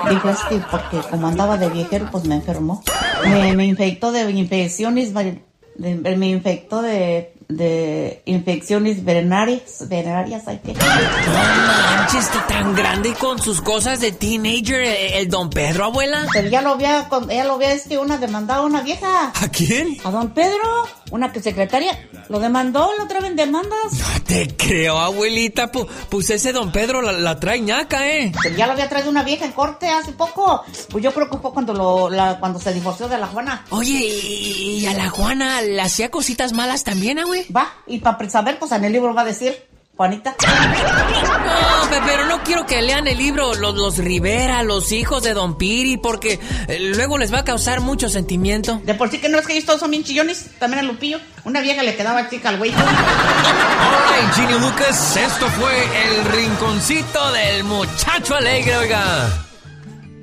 Dijo, 0.10 0.30
es 0.30 0.40
que 0.50 0.58
porque 0.70 0.98
como 1.10 1.21
andaba 1.28 1.58
de 1.58 1.70
viejero, 1.70 2.10
pues 2.12 2.26
me 2.26 2.36
enfermó. 2.36 2.84
Me, 3.24 3.66
infectó 3.66 4.12
de 4.12 4.30
infecciones, 4.32 5.14
me 5.14 6.30
infectó 6.30 6.82
de, 6.82 7.34
de 7.58 8.22
infecciones 8.26 9.04
venéreas, 9.04 9.88
venéreas, 9.88 10.48
hay 10.48 10.60
que... 10.60 10.74
No 10.74 10.80
manches, 10.80 12.26
está 12.26 12.48
tan 12.48 12.76
grande 12.76 13.10
y 13.10 13.14
con 13.14 13.42
sus 13.42 13.62
cosas 13.62 14.00
de 14.00 14.12
teenager, 14.12 14.82
el, 14.82 15.14
el 15.14 15.30
don 15.30 15.50
Pedro, 15.50 15.86
abuela. 15.86 16.26
Pero 16.34 16.50
ya 16.50 16.62
lo 16.62 16.72
había, 16.72 17.08
ya 17.30 17.44
lo 17.46 17.54
había 17.54 17.72
este, 17.74 17.98
una 17.98 18.18
demandado 18.18 18.64
a 18.64 18.66
una 18.66 18.82
vieja. 18.82 19.32
¿A 19.36 19.48
quién? 19.50 19.98
A 20.04 20.12
don 20.12 20.32
Pedro, 20.34 20.88
una 21.12 21.32
que 21.32 21.42
secretaria. 21.42 21.98
Lo 22.30 22.40
demandó, 22.40 22.90
lo 22.98 23.04
otra 23.06 23.20
vez 23.20 23.36
demandas. 23.36 23.94
No 23.94 24.24
te 24.26 24.56
creo, 24.56 24.98
abuelita. 25.00 25.72
Pu- 25.72 25.88
Pues 26.10 26.30
ese 26.30 26.54
don 26.54 26.72
Pedro 26.72 27.02
la, 27.02 27.12
la 27.12 27.40
trae 27.40 27.60
ñaca, 27.60 28.08
¿eh? 28.10 28.32
Pero 28.42 28.56
ya 28.56 28.66
lo 28.68 28.74
había 28.74 28.88
traído 28.88 29.10
una 29.10 29.24
vieja 29.24 29.46
en 29.46 29.52
corte 29.52 29.90
hace 29.90 30.14
poco. 30.14 30.64
Pues 30.90 31.04
yo 31.04 31.14
creo 31.14 31.30
que 31.30 31.38
fue 31.38 31.52
cuando 31.52 31.74
lo, 31.74 32.10
la, 32.10 32.40
cuando 32.40 32.60
se 32.60 32.74
divorció 32.74 33.08
de 33.10 33.18
la 33.18 33.28
Juana. 33.28 33.66
Oye, 33.72 34.00
¿y, 34.00 34.80
y 34.82 34.86
a 34.86 34.94
la 34.94 35.10
Juana 35.10 35.62
le 35.62 35.82
hacía 35.82 36.10
cositas 36.10 36.54
malas 36.54 36.84
también, 36.84 37.20
ah, 37.20 37.26
Va, 37.56 37.72
y 37.88 38.00
para 38.00 38.30
saber, 38.30 38.58
pues 38.60 38.72
en 38.72 38.84
el 38.86 38.92
libro 38.94 39.14
va 39.14 39.22
a 39.22 39.26
decir, 39.26 39.56
Juanita. 39.98 40.36
No, 40.42 41.90
pe- 41.90 42.02
pero 42.06 42.26
no 42.26 42.42
quiero 42.44 42.66
que 42.66 42.82
lean 42.82 43.08
el 43.08 43.18
libro 43.18 43.54
los, 43.56 43.76
los 43.76 43.98
Rivera, 43.98 44.64
los 44.64 44.92
hijos 44.92 45.22
de 45.24 45.34
Don 45.34 45.58
Piri, 45.58 45.98
porque 45.98 46.40
eh, 46.68 46.80
luego 46.96 47.18
les 47.18 47.34
va 47.34 47.40
a 47.40 47.44
causar 47.46 47.82
mucho 47.82 48.10
sentimiento. 48.10 48.82
De 48.84 48.94
por 48.96 49.10
sí 49.10 49.20
que 49.20 49.30
no 49.30 49.38
es 49.38 49.46
que 49.46 49.54
ellos 49.54 49.66
todos 49.66 49.80
son 49.82 49.92
bien 49.92 50.04
chillones, 50.04 50.50
también 50.60 50.80
a 50.80 50.88
Lupillo. 50.88 51.20
Una 51.44 51.62
vieja 51.62 51.84
le 51.84 51.96
quedaba 51.96 52.30
chica 52.30 52.50
al 52.50 52.58
güey. 52.58 52.72
Alright, 52.74 54.34
Genio 54.36 54.60
Lucas, 54.60 55.18
esto 55.18 55.48
fue 55.48 55.74
el 56.06 56.26
rinconcito 56.32 57.32
del 57.34 57.64
muchacho 57.64 58.36
alegre, 58.36 58.78
oiga. 58.78 59.46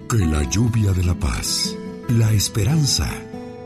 Que 0.08 0.16
la 0.24 0.42
lluvia 0.44 0.92
de 0.92 1.04
la 1.04 1.14
paz, 1.14 1.74
la 2.08 2.30
esperanza, 2.32 3.10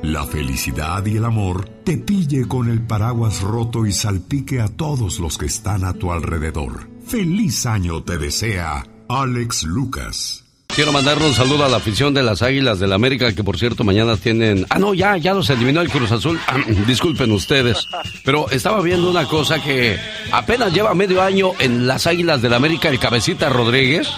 la 0.03 0.27
felicidad 0.27 1.05
y 1.07 1.17
el 1.17 1.25
amor 1.25 1.69
te 1.85 1.97
pille 1.97 2.47
con 2.49 2.69
el 2.71 2.81
paraguas 2.81 3.41
roto 3.41 3.87
y 3.87 3.93
salpique 3.93 4.61
a 4.61 4.69
todos 4.69 5.19
los 5.21 5.39
que 5.39 5.47
están 5.47 5.85
a 5.85 5.95
tu 5.95 6.13
alrededor. 6.13 6.89
Feliz 7.07 7.67
año 7.67 8.03
te 8.03 8.19
desea 8.19 8.85
Alex 9.09 9.65
Lucas. 9.65 10.45
Quiero 10.75 10.91
mandarle 10.91 11.27
un 11.27 11.35
saludo 11.35 11.67
a 11.67 11.69
la 11.69 11.77
afición 11.77 12.15
de 12.15 12.23
las 12.23 12.41
Águilas 12.41 12.79
del 12.79 12.95
América, 12.95 13.35
que 13.35 13.45
por 13.45 13.59
cierto 13.59 13.85
mañana 13.85 14.17
tienen... 14.17 14.65
Ah, 14.71 14.79
no, 14.79 14.95
ya, 14.95 15.19
ya 15.19 15.35
los 15.35 15.51
eliminó 15.51 15.83
el 15.83 15.91
Cruz 15.91 16.11
Azul. 16.13 16.41
Ah, 16.47 16.57
Disculpen 16.87 17.31
ustedes. 17.31 17.87
Pero 18.25 18.51
estaba 18.51 18.81
viendo 18.81 19.11
una 19.11 19.27
cosa 19.27 19.63
que 19.63 19.99
apenas 20.33 20.73
lleva 20.73 20.95
medio 20.95 21.21
año 21.21 21.51
en 21.59 21.87
las 21.87 22.07
Águilas 22.07 22.41
del 22.41 22.55
América 22.55 22.89
el 22.89 22.99
cabecita 22.99 23.51
Rodríguez, 23.51 24.09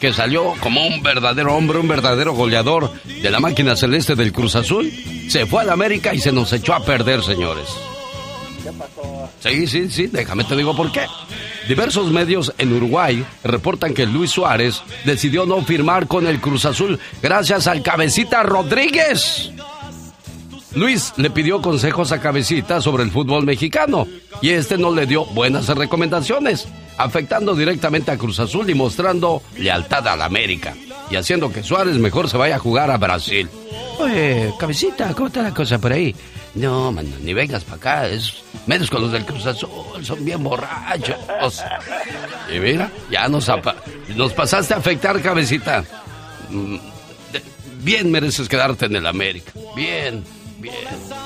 que 0.00 0.12
salió 0.12 0.52
como 0.60 0.86
un 0.86 1.02
verdadero 1.02 1.54
hombre, 1.54 1.78
un 1.78 1.88
verdadero 1.88 2.34
goleador 2.34 2.92
de 3.04 3.30
la 3.30 3.40
máquina 3.40 3.74
celeste 3.74 4.14
del 4.14 4.32
Cruz 4.32 4.54
Azul. 4.54 4.92
Se 5.28 5.46
fue 5.46 5.62
al 5.62 5.70
América 5.70 6.14
y 6.14 6.18
se 6.18 6.32
nos 6.32 6.52
echó 6.52 6.74
a 6.74 6.84
perder, 6.84 7.22
señores. 7.22 7.68
Sí, 9.40 9.66
sí, 9.66 9.90
sí, 9.90 10.06
déjame 10.06 10.44
te 10.44 10.56
digo 10.56 10.76
por 10.76 10.92
qué. 10.92 11.06
Diversos 11.68 12.10
medios 12.10 12.52
en 12.58 12.72
Uruguay 12.72 13.24
reportan 13.44 13.94
que 13.94 14.06
Luis 14.06 14.30
Suárez 14.30 14.82
decidió 15.04 15.46
no 15.46 15.62
firmar 15.62 16.06
con 16.06 16.26
el 16.26 16.40
Cruz 16.40 16.64
Azul 16.64 16.98
gracias 17.22 17.66
al 17.66 17.82
cabecita 17.82 18.42
Rodríguez. 18.42 19.50
Luis 20.74 21.12
le 21.16 21.30
pidió 21.30 21.60
consejos 21.60 22.12
a 22.12 22.20
Cabecita 22.20 22.80
sobre 22.80 23.02
el 23.02 23.10
fútbol 23.10 23.44
mexicano 23.44 24.06
y 24.40 24.50
este 24.50 24.78
no 24.78 24.90
le 24.90 25.06
dio 25.06 25.26
buenas 25.26 25.68
recomendaciones, 25.68 26.66
afectando 26.96 27.54
directamente 27.54 28.10
a 28.10 28.16
Cruz 28.16 28.40
Azul 28.40 28.70
y 28.70 28.74
mostrando 28.74 29.42
lealtad 29.58 30.08
a 30.08 30.16
la 30.16 30.24
América 30.24 30.74
y 31.12 31.16
haciendo 31.16 31.52
que 31.52 31.62
Suárez 31.62 31.98
mejor 31.98 32.28
se 32.30 32.36
vaya 32.38 32.56
a 32.56 32.58
jugar 32.58 32.90
a 32.90 32.96
Brasil. 32.96 33.48
Oye, 33.98 34.52
Cabecita, 34.58 35.12
¿cómo 35.14 35.26
está 35.28 35.42
la 35.42 35.52
cosa 35.54 35.78
por 35.78 35.92
ahí? 35.92 36.14
No, 36.54 36.90
mano, 36.90 37.10
ni 37.22 37.34
vengas 37.34 37.64
para 37.64 37.76
acá, 37.76 38.08
es 38.08 38.42
menos 38.66 38.90
con 38.90 39.02
los 39.02 39.12
del 39.12 39.24
Cruz 39.24 39.46
Azul, 39.46 40.04
son 40.04 40.24
bien 40.24 40.42
borrachos. 40.42 41.62
Y 42.54 42.58
mira, 42.58 42.90
ya 43.10 43.28
nos, 43.28 43.50
nos 44.16 44.32
pasaste 44.32 44.74
a 44.74 44.78
afectar, 44.78 45.20
Cabecita. 45.20 45.84
Mm, 46.50 46.76
Bien 47.82 48.10
mereces 48.12 48.48
quedarte 48.48 48.86
en 48.86 48.94
el 48.94 49.06
América, 49.08 49.50
bien, 49.74 50.22
bien. 50.62 50.74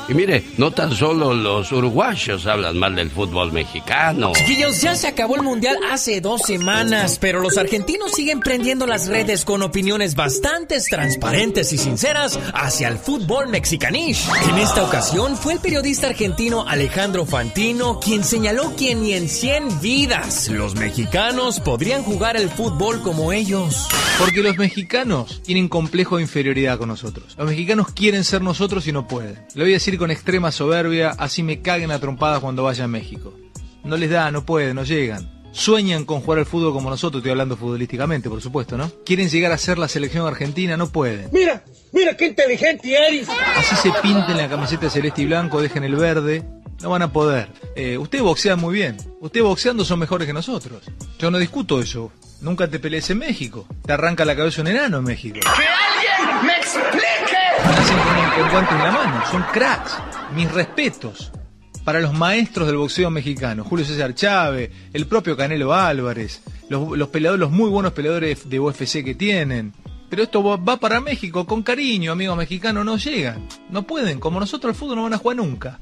Y 0.08 0.14
mire, 0.14 0.42
no 0.56 0.70
tan 0.70 0.94
solo 0.94 1.34
los 1.34 1.70
uruguayos 1.72 2.46
hablan 2.46 2.78
mal 2.78 2.94
del 2.94 3.10
fútbol 3.10 3.52
mexicano. 3.52 4.32
Chiquillos, 4.34 4.80
ya 4.80 4.94
se 4.96 5.08
acabó 5.08 5.36
el 5.36 5.42
mundial 5.42 5.76
hace 5.90 6.20
dos 6.20 6.42
semanas, 6.42 7.18
pero 7.20 7.40
los 7.40 7.56
argentinos 7.56 8.12
siguen 8.12 8.40
prendiendo 8.40 8.86
las 8.86 9.06
redes 9.08 9.44
con 9.44 9.62
opiniones 9.62 10.14
bastante 10.14 10.80
transparentes 10.88 11.72
y 11.72 11.78
sinceras 11.78 12.38
hacia 12.54 12.88
el 12.88 12.98
fútbol 12.98 13.48
mexicanish. 13.48 14.28
En 14.50 14.58
esta 14.58 14.84
ocasión 14.84 15.36
fue 15.36 15.54
el 15.54 15.60
periodista 15.60 16.08
argentino 16.08 16.66
Alejandro 16.66 17.26
Fantino 17.26 18.00
quien 18.00 18.24
señaló 18.24 18.74
que 18.76 18.94
ni 18.94 19.12
en 19.14 19.28
100 19.28 19.80
vidas 19.80 20.48
los 20.48 20.74
mexicanos 20.74 21.60
podrían 21.60 22.02
jugar 22.02 22.36
el 22.36 22.48
fútbol 22.48 23.02
como 23.02 23.32
ellos. 23.32 23.88
Porque 24.18 24.42
los 24.42 24.56
mexicanos 24.56 25.42
tienen 25.42 25.68
complejo 25.68 26.16
de 26.16 26.22
inferioridad 26.22 26.78
con 26.78 26.88
nosotros. 26.88 27.34
Los 27.36 27.48
mexicanos 27.48 27.88
quieren 27.92 28.24
ser 28.24 28.42
nosotros 28.42 28.86
y 28.86 28.92
no 28.92 29.06
pueden. 29.06 29.25
Lo 29.54 29.64
voy 29.64 29.72
a 29.72 29.74
decir 29.74 29.98
con 29.98 30.10
extrema 30.10 30.52
soberbia, 30.52 31.10
así 31.10 31.42
me 31.42 31.60
caguen 31.60 31.90
a 31.90 31.98
trompadas 31.98 32.40
cuando 32.40 32.62
vaya 32.64 32.84
a 32.84 32.88
México. 32.88 33.34
No 33.84 33.96
les 33.96 34.10
da, 34.10 34.30
no 34.30 34.44
pueden, 34.44 34.76
no 34.76 34.84
llegan. 34.84 35.30
Sueñan 35.52 36.04
con 36.04 36.20
jugar 36.20 36.40
al 36.40 36.46
fútbol 36.46 36.72
como 36.72 36.90
nosotros, 36.90 37.20
estoy 37.20 37.30
hablando 37.30 37.56
futbolísticamente, 37.56 38.28
por 38.28 38.42
supuesto, 38.42 38.76
¿no? 38.76 38.90
Quieren 39.06 39.30
llegar 39.30 39.52
a 39.52 39.58
ser 39.58 39.78
la 39.78 39.88
selección 39.88 40.26
argentina, 40.26 40.76
no 40.76 40.88
pueden. 40.90 41.30
Mira, 41.32 41.62
Mira 41.96 42.14
qué 42.14 42.26
inteligente 42.26 42.94
eres. 42.94 43.26
Así 43.56 43.74
se 43.76 43.90
pinten 44.02 44.36
la 44.36 44.50
camiseta 44.50 44.90
celeste 44.90 45.22
y 45.22 45.24
blanco, 45.26 45.62
dejen 45.62 45.82
el 45.82 45.96
verde. 45.96 46.44
No 46.82 46.90
van 46.90 47.00
a 47.00 47.10
poder. 47.10 47.48
Eh, 47.74 47.96
ustedes 47.96 48.22
boxean 48.22 48.60
muy 48.60 48.74
bien. 48.74 48.98
Ustedes 49.20 49.44
boxeando 49.44 49.82
son 49.82 49.98
mejores 50.00 50.26
que 50.26 50.34
nosotros. 50.34 50.84
Yo 51.18 51.30
no 51.30 51.38
discuto 51.38 51.80
eso. 51.80 52.12
Nunca 52.42 52.68
te 52.68 52.78
pelees 52.78 53.08
en 53.08 53.18
México. 53.18 53.66
Te 53.86 53.94
arranca 53.94 54.26
la 54.26 54.36
cabeza 54.36 54.60
un 54.60 54.66
enano 54.66 54.98
en 54.98 55.04
México. 55.04 55.40
¡Que 55.40 55.48
alguien 55.48 56.46
me 56.46 56.56
explique! 56.58 57.35
Con, 58.50 58.64
en 58.64 58.84
la 58.84 58.90
mano. 58.90 59.22
Son 59.30 59.42
cracks. 59.52 59.96
Mis 60.34 60.50
respetos 60.50 61.32
para 61.84 62.00
los 62.00 62.12
maestros 62.12 62.66
del 62.66 62.76
boxeo 62.76 63.10
mexicano. 63.10 63.64
Julio 63.64 63.84
César 63.84 64.14
Chávez, 64.14 64.70
el 64.92 65.06
propio 65.06 65.36
Canelo 65.36 65.72
Álvarez, 65.72 66.42
los, 66.68 66.98
los 66.98 67.08
peleadores, 67.08 67.40
los 67.40 67.50
muy 67.50 67.70
buenos 67.70 67.92
peleadores 67.92 68.48
de 68.48 68.58
UFC 68.58 69.04
que 69.04 69.14
tienen. 69.14 69.72
Pero 70.10 70.22
esto 70.22 70.42
va 70.42 70.76
para 70.78 71.00
México 71.00 71.46
con 71.46 71.62
cariño, 71.62 72.12
amigos 72.12 72.36
mexicanos, 72.36 72.84
no 72.84 72.96
llegan. 72.96 73.46
No 73.70 73.84
pueden, 73.84 74.20
como 74.20 74.40
nosotros 74.40 74.70
al 74.70 74.76
fútbol 74.76 74.96
no 74.96 75.02
van 75.04 75.14
a 75.14 75.18
jugar 75.18 75.36
nunca. 75.36 75.78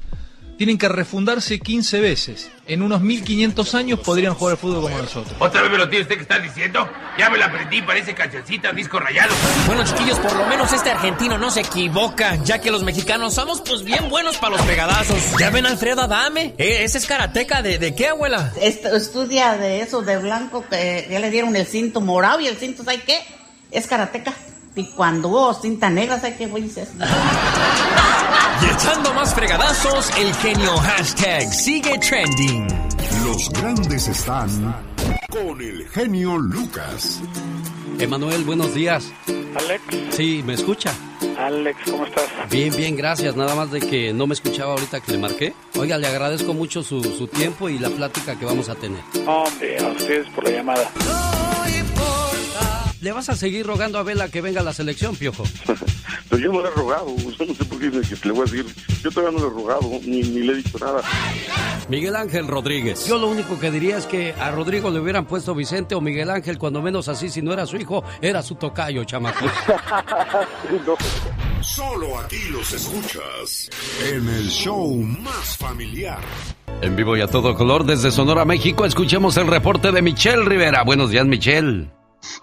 Tienen 0.57 0.77
que 0.77 0.87
refundarse 0.87 1.59
15 1.59 1.99
veces. 1.99 2.49
En 2.65 2.81
unos 2.81 3.01
1500 3.01 3.75
años 3.75 3.99
podrían 3.99 4.33
jugar 4.35 4.53
al 4.53 4.57
fútbol 4.57 4.83
como 4.83 4.97
nosotros. 4.97 5.35
¿Otra 5.39 5.61
vez 5.61 5.69
me 5.71 5.77
lo 5.77 5.89
tiene 5.89 6.03
usted 6.03 6.15
que 6.15 6.21
está 6.21 6.39
diciendo? 6.39 6.89
Ya 7.17 7.29
me 7.29 7.37
la 7.37 7.47
aprendí, 7.47 7.81
parece 7.81 8.13
cancioncita, 8.15 8.71
disco 8.71 8.97
rayado. 8.99 9.33
Bueno, 9.67 9.83
chiquillos, 9.83 10.17
por 10.19 10.33
lo 10.33 10.45
menos 10.45 10.71
este 10.71 10.91
argentino 10.91 11.37
no 11.37 11.51
se 11.51 11.59
equivoca, 11.59 12.35
ya 12.43 12.59
que 12.61 12.71
los 12.71 12.83
mexicanos 12.83 13.33
somos 13.35 13.61
pues 13.61 13.83
bien 13.83 14.09
buenos 14.09 14.37
para 14.37 14.55
los 14.55 14.65
pegadazos. 14.65 15.17
¿Ya 15.39 15.49
ven 15.49 15.65
a 15.65 15.69
Alfredo 15.69 16.01
Adame? 16.03 16.53
Eh, 16.57 16.83
ese 16.83 16.99
es 16.99 17.05
karateca, 17.05 17.61
¿de, 17.61 17.77
de 17.77 17.93
qué, 17.93 18.07
abuela? 18.07 18.53
Est- 18.61 18.85
estudia 18.85 19.57
de 19.57 19.81
eso 19.81 20.03
de 20.03 20.17
blanco 20.17 20.63
que 20.69 21.05
ya 21.11 21.19
le 21.19 21.31
dieron 21.31 21.53
el 21.57 21.65
cinto 21.67 21.99
morado 21.99 22.39
y 22.39 22.47
el 22.47 22.55
cinto, 22.55 22.83
¿sabes 22.85 23.03
qué? 23.03 23.19
Es 23.71 23.87
karateca. 23.87 24.33
Y 24.75 24.83
cuando 24.91 25.29
hubo 25.29 25.53
cinta 25.53 25.89
negra, 25.89 26.19
¿sabes 26.19 26.37
qué? 26.37 26.47
Güey, 26.47 26.65
es- 26.65 26.75
Y 28.61 28.65
echando 28.73 29.13
más 29.13 29.33
fregadazos, 29.35 30.09
el 30.17 30.33
genio 30.35 30.77
hashtag 30.77 31.53
sigue 31.53 31.97
trending. 31.99 32.67
Los 33.23 33.49
grandes 33.51 34.07
están 34.07 34.49
con 35.29 35.61
el 35.61 35.87
genio 35.89 36.37
Lucas. 36.37 37.19
Emanuel, 37.99 38.43
buenos 38.43 38.73
días. 38.73 39.11
Alex, 39.57 39.81
Sí, 40.15 40.41
¿me 40.45 40.53
escucha? 40.53 40.93
Alex, 41.37 41.77
¿cómo 41.89 42.05
estás? 42.05 42.25
Bien, 42.49 42.75
bien, 42.75 42.95
gracias. 42.95 43.35
Nada 43.35 43.55
más 43.55 43.71
de 43.71 43.79
que 43.81 44.13
no 44.13 44.25
me 44.27 44.33
escuchaba 44.33 44.71
ahorita 44.73 44.99
que 45.01 45.11
le 45.13 45.17
marqué. 45.17 45.53
Oiga, 45.77 45.97
le 45.97 46.07
agradezco 46.07 46.53
mucho 46.53 46.81
su, 46.83 47.01
su 47.03 47.27
tiempo 47.27 47.67
y 47.69 47.77
la 47.79 47.89
plática 47.89 48.37
que 48.37 48.45
vamos 48.45 48.69
a 48.69 48.75
tener. 48.75 49.01
Hombre, 49.25 49.77
a 49.83 49.87
ustedes 49.89 50.27
por 50.29 50.43
la 50.45 50.51
llamada. 50.51 50.89
¿Le 53.01 53.11
vas 53.11 53.29
a 53.29 53.35
seguir 53.35 53.65
rogando 53.65 53.99
a 53.99 54.03
Vela 54.03 54.29
que 54.29 54.41
venga 54.41 54.61
a 54.61 54.63
la 54.63 54.73
selección, 54.73 55.15
Piojo? 55.15 55.43
Pero 56.29 56.41
yo 56.41 56.51
no 56.51 56.61
le 56.61 56.69
he 56.69 56.71
rogado, 56.71 57.05
usted 57.05 57.47
no 57.47 57.53
sé 57.53 57.65
por 57.65 57.79
qué 57.79 57.89
dice 57.89 58.15
que 58.15 58.27
le 58.27 58.33
voy 58.33 58.41
a 58.47 58.51
decir. 58.51 58.65
Yo 59.03 59.11
todavía 59.11 59.37
no 59.37 59.45
le 59.45 59.51
he 59.51 59.55
rogado, 59.55 59.81
ni, 60.05 60.21
ni 60.21 60.39
le 60.41 60.53
he 60.53 60.55
dicho 60.57 60.77
nada. 60.79 61.01
Miguel 61.87 62.15
Ángel 62.15 62.47
Rodríguez. 62.47 63.05
Yo 63.05 63.19
lo 63.19 63.27
único 63.27 63.59
que 63.59 63.69
diría 63.69 63.97
es 63.97 64.05
que 64.05 64.33
a 64.33 64.49
Rodrigo 64.51 64.89
le 64.89 64.99
hubieran 64.99 65.25
puesto 65.25 65.53
Vicente 65.53 65.93
o 65.93 66.01
Miguel 66.01 66.29
Ángel, 66.29 66.57
cuando 66.57 66.81
menos 66.81 67.07
así, 67.07 67.29
si 67.29 67.41
no 67.41 67.53
era 67.53 67.65
su 67.65 67.77
hijo, 67.77 68.03
era 68.21 68.41
su 68.41 68.55
tocayo, 68.55 69.03
chamaco. 69.03 69.45
Solo 71.61 72.19
aquí 72.19 72.43
los 72.51 72.71
escuchas 72.73 73.69
en 74.11 74.27
el 74.29 74.47
show 74.49 74.95
más 74.95 75.57
familiar. 75.57 76.19
En 76.81 76.95
vivo 76.95 77.15
y 77.17 77.21
a 77.21 77.27
todo 77.27 77.55
color 77.55 77.85
desde 77.85 78.11
Sonora, 78.11 78.45
México, 78.45 78.85
escuchemos 78.85 79.37
el 79.37 79.47
reporte 79.47 79.91
de 79.91 80.01
Michelle 80.01 80.43
Rivera. 80.43 80.83
Buenos 80.83 81.09
días, 81.09 81.25
Michelle. 81.25 81.89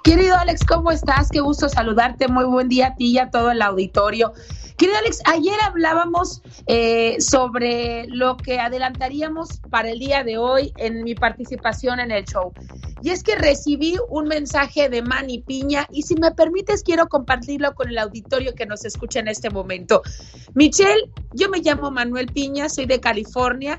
Querido 0.03 0.37
Alex, 0.37 0.65
¿cómo 0.65 0.91
estás? 0.91 1.29
Qué 1.31 1.41
gusto 1.41 1.69
saludarte. 1.69 2.29
Muy 2.29 2.45
buen 2.45 2.69
día 2.69 2.89
a 2.89 2.95
ti 2.97 3.13
y 3.13 3.19
a 3.19 3.31
todo 3.31 3.51
el 3.51 3.63
auditorio. 3.63 4.33
Querido 4.77 4.99
Alex, 4.99 5.21
ayer 5.27 5.55
hablábamos 5.63 6.43
eh, 6.67 7.21
sobre 7.21 8.07
lo 8.09 8.37
que 8.37 8.59
adelantaríamos 8.59 9.61
para 9.71 9.91
el 9.91 9.99
día 9.99 10.25
de 10.25 10.39
hoy 10.39 10.73
en 10.77 11.05
mi 11.05 11.15
participación 11.15 12.01
en 12.01 12.11
el 12.11 12.25
show. 12.25 12.53
Y 13.03 13.11
es 13.11 13.23
que 13.23 13.37
recibí 13.37 13.97
un 14.09 14.27
mensaje 14.27 14.89
de 14.89 15.03
Manny 15.03 15.43
Piña 15.43 15.87
y 15.93 16.03
si 16.03 16.15
me 16.17 16.33
permites 16.33 16.83
quiero 16.83 17.09
compartirlo 17.09 17.75
con 17.75 17.89
el 17.89 17.99
auditorio 17.99 18.55
que 18.55 18.67
nos 18.67 18.85
escucha 18.85 19.21
en 19.21 19.29
este 19.29 19.51
momento. 19.51 20.03
Michelle, 20.55 21.11
yo 21.33 21.49
me 21.49 21.61
llamo 21.61 21.91
Manuel 21.91 22.27
Piña, 22.27 22.69
soy 22.69 22.87
de 22.87 23.01
California 23.01 23.79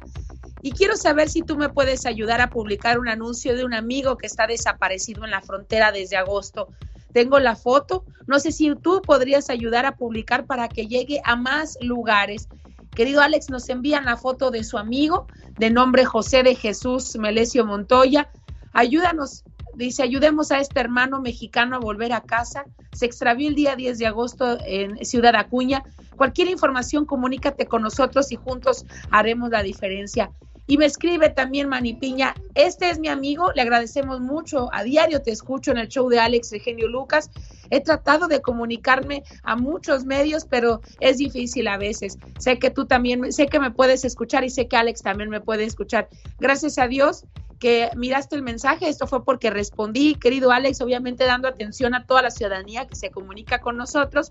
y 0.64 0.72
quiero 0.72 0.96
saber 0.96 1.30
si 1.30 1.42
tú 1.42 1.58
me 1.58 1.68
puedes 1.68 2.06
ayudar 2.06 2.40
a 2.40 2.50
publicar 2.50 2.98
un 2.98 3.10
anuncio 3.10 3.54
de 3.54 3.66
un 3.66 3.74
amigo 3.74 4.18
que 4.18 4.28
está 4.28 4.48
desaparecido 4.48 5.26
en 5.26 5.32
la 5.32 5.42
frontera 5.42 5.92
desde 5.92 6.16
agosto. 6.16 6.70
Tengo 7.12 7.38
la 7.40 7.58
foto, 7.58 8.06
no 8.28 8.40
sé 8.40 8.54
si 8.54 8.74
tú 8.76 9.02
podrías 9.02 9.50
ayudar 9.50 9.86
a 9.86 9.98
publicar 9.98 10.46
para 10.46 10.70
que 10.70 10.88
llegue 10.88 11.20
a 11.26 11.36
más 11.36 11.78
lugares. 11.82 12.48
Querido 12.96 13.22
Alex, 13.22 13.50
nos 13.50 13.68
envían 13.68 14.06
la 14.06 14.16
foto 14.16 14.52
de 14.52 14.64
su 14.64 14.78
amigo 14.78 15.28
de 15.60 15.70
nombre 15.70 16.06
José 16.06 16.44
de 16.44 16.56
Jesús 16.56 17.18
Melesio 17.18 17.66
Montoya. 17.66 18.32
Ayúdanos, 18.72 19.44
dice, 19.76 20.02
ayudemos 20.02 20.52
a 20.52 20.60
este 20.60 20.80
hermano 20.80 21.20
mexicano 21.20 21.76
a 21.76 21.80
volver 21.80 22.14
a 22.14 22.22
casa. 22.22 22.64
Se 22.94 23.06
extravió 23.06 23.50
el 23.50 23.56
día 23.56 23.76
10 23.76 24.00
de 24.00 24.08
agosto 24.08 24.58
en 24.66 25.04
Ciudad 25.04 25.36
Acuña. 25.36 25.84
Cualquier 26.16 26.48
información, 26.48 27.06
comunícate 27.06 27.66
con 27.66 27.82
nosotros 27.82 28.32
y 28.32 28.38
juntos 28.38 28.86
haremos 29.12 29.50
la 29.50 29.62
diferencia. 29.62 30.32
Y 30.66 30.78
me 30.78 30.86
escribe 30.86 31.30
también 31.30 31.68
Mani 31.68 31.94
Piña, 31.94 32.34
este 32.56 32.90
es 32.90 32.98
mi 32.98 33.10
amigo, 33.10 33.52
le 33.54 33.62
agradecemos 33.62 34.22
mucho, 34.22 34.70
a 34.72 34.84
diario 34.84 35.22
te 35.22 35.32
escucho 35.32 35.72
en 35.72 35.78
el 35.78 35.90
show 35.90 36.08
de 36.08 36.20
Alex 36.20 36.54
Eugenio 36.54 36.88
Lucas, 36.88 37.30
he 37.70 37.82
tratado 37.82 38.28
de 38.28 38.42
comunicarme 38.42 39.24
a 39.44 39.58
muchos 39.58 40.06
medios, 40.06 40.46
pero 40.46 40.82
es 41.00 41.18
difícil 41.18 41.68
a 41.68 41.78
veces. 41.78 42.18
Sé 42.40 42.60
que 42.60 42.70
tú 42.70 42.86
también, 42.86 43.34
sé 43.34 43.48
que 43.48 43.60
me 43.60 43.72
puedes 43.72 44.06
escuchar 44.06 44.44
y 44.44 44.50
sé 44.50 44.68
que 44.68 44.78
Alex 44.78 45.02
también 45.02 45.30
me 45.30 45.42
puede 45.42 45.66
escuchar. 45.66 46.08
Gracias 46.40 46.78
a 46.78 46.88
Dios 46.88 47.26
que 47.60 47.90
miraste 47.96 48.36
el 48.36 48.42
mensaje, 48.42 48.90
esto 48.90 49.08
fue 49.08 49.24
porque 49.24 49.50
respondí, 49.50 50.16
querido 50.16 50.52
Alex, 50.52 50.82
obviamente 50.82 51.24
dando 51.26 51.48
atención 51.48 51.96
a 51.96 52.06
toda 52.06 52.22
la 52.22 52.32
ciudadanía 52.32 52.88
que 52.88 52.96
se 52.96 53.12
comunica 53.12 53.60
con 53.60 53.78
nosotros 53.78 54.30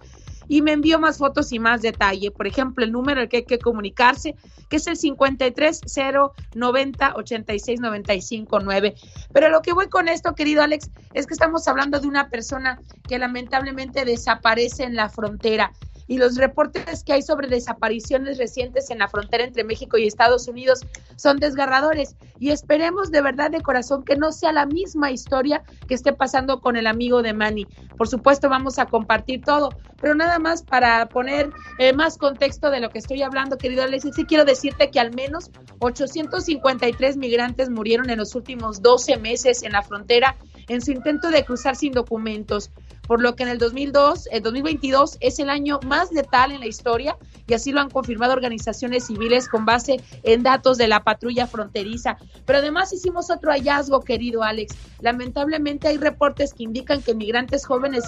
y 0.48 0.62
me 0.62 0.72
envió 0.72 0.98
más 0.98 1.18
fotos 1.18 1.52
y 1.52 1.58
más 1.58 1.82
detalle. 1.82 2.30
Por 2.30 2.46
ejemplo, 2.46 2.82
el 2.84 2.92
número 2.92 3.20
al 3.20 3.28
que 3.28 3.38
hay 3.38 3.44
que 3.44 3.58
comunicarse, 3.58 4.36
que 4.68 4.76
es 4.76 4.86
el 4.86 4.96
53090 4.96 7.14
86959. 7.14 8.94
Pero 9.32 9.48
lo 9.48 9.62
que 9.62 9.72
voy 9.72 9.88
con 9.88 10.08
esto, 10.08 10.34
querido 10.34 10.62
Alex, 10.62 10.90
es 11.14 11.26
que 11.26 11.34
estamos 11.34 11.66
hablando 11.68 12.00
de 12.00 12.06
una 12.06 12.28
persona 12.28 12.78
que 13.08 13.18
lamentablemente 13.18 14.04
desaparece 14.04 14.84
en 14.84 14.94
la 14.94 15.08
frontera 15.08 15.72
y 16.06 16.18
los 16.18 16.36
reportes 16.36 17.04
que 17.04 17.12
hay 17.12 17.22
sobre 17.22 17.48
desapariciones 17.48 18.38
recientes 18.38 18.90
en 18.90 18.98
la 18.98 19.08
frontera 19.08 19.44
entre 19.44 19.64
México 19.64 19.98
y 19.98 20.06
Estados 20.06 20.48
Unidos 20.48 20.80
son 21.16 21.38
desgarradores 21.38 22.16
y 22.38 22.50
esperemos 22.50 23.10
de 23.10 23.22
verdad 23.22 23.50
de 23.50 23.60
corazón 23.60 24.04
que 24.04 24.16
no 24.16 24.32
sea 24.32 24.52
la 24.52 24.66
misma 24.66 25.10
historia 25.10 25.62
que 25.86 25.94
esté 25.94 26.12
pasando 26.12 26.60
con 26.60 26.76
el 26.76 26.86
amigo 26.86 27.22
de 27.22 27.32
Manny. 27.32 27.66
Por 27.96 28.08
supuesto 28.08 28.48
vamos 28.48 28.78
a 28.78 28.86
compartir 28.86 29.42
todo, 29.42 29.70
pero 30.00 30.14
nada 30.14 30.38
más 30.38 30.62
para 30.62 31.06
poner 31.08 31.50
eh, 31.78 31.92
más 31.92 32.18
contexto 32.18 32.70
de 32.70 32.80
lo 32.80 32.90
que 32.90 32.98
estoy 32.98 33.22
hablando, 33.22 33.58
querido 33.58 33.82
Alex, 33.82 34.08
sí 34.14 34.24
quiero 34.24 34.44
decirte 34.44 34.90
que 34.90 35.00
al 35.00 35.14
menos 35.14 35.50
853 35.78 37.16
migrantes 37.16 37.70
murieron 37.70 38.10
en 38.10 38.18
los 38.18 38.34
últimos 38.34 38.82
12 38.82 39.16
meses 39.18 39.62
en 39.62 39.72
la 39.72 39.82
frontera 39.82 40.36
en 40.68 40.80
su 40.80 40.92
intento 40.92 41.30
de 41.30 41.44
cruzar 41.44 41.76
sin 41.76 41.92
documentos 41.92 42.70
por 43.06 43.20
lo 43.20 43.34
que 43.36 43.42
en 43.42 43.48
el 43.48 43.58
2002, 43.58 44.28
el 44.30 44.42
2022 44.42 45.18
es 45.20 45.38
el 45.38 45.50
año 45.50 45.80
más 45.86 46.12
letal 46.12 46.52
en 46.52 46.60
la 46.60 46.66
historia 46.66 47.16
y 47.46 47.54
así 47.54 47.72
lo 47.72 47.80
han 47.80 47.90
confirmado 47.90 48.32
organizaciones 48.32 49.06
civiles 49.06 49.48
con 49.48 49.64
base 49.64 50.00
en 50.22 50.42
datos 50.42 50.78
de 50.78 50.88
la 50.88 51.02
patrulla 51.02 51.46
fronteriza. 51.46 52.16
Pero 52.46 52.58
además 52.58 52.92
hicimos 52.92 53.30
otro 53.30 53.50
hallazgo, 53.50 54.00
querido 54.00 54.42
Alex. 54.42 54.76
Lamentablemente 55.00 55.88
hay 55.88 55.98
reportes 55.98 56.54
que 56.54 56.62
indican 56.62 57.02
que 57.02 57.14
migrantes 57.14 57.66
jóvenes 57.66 58.04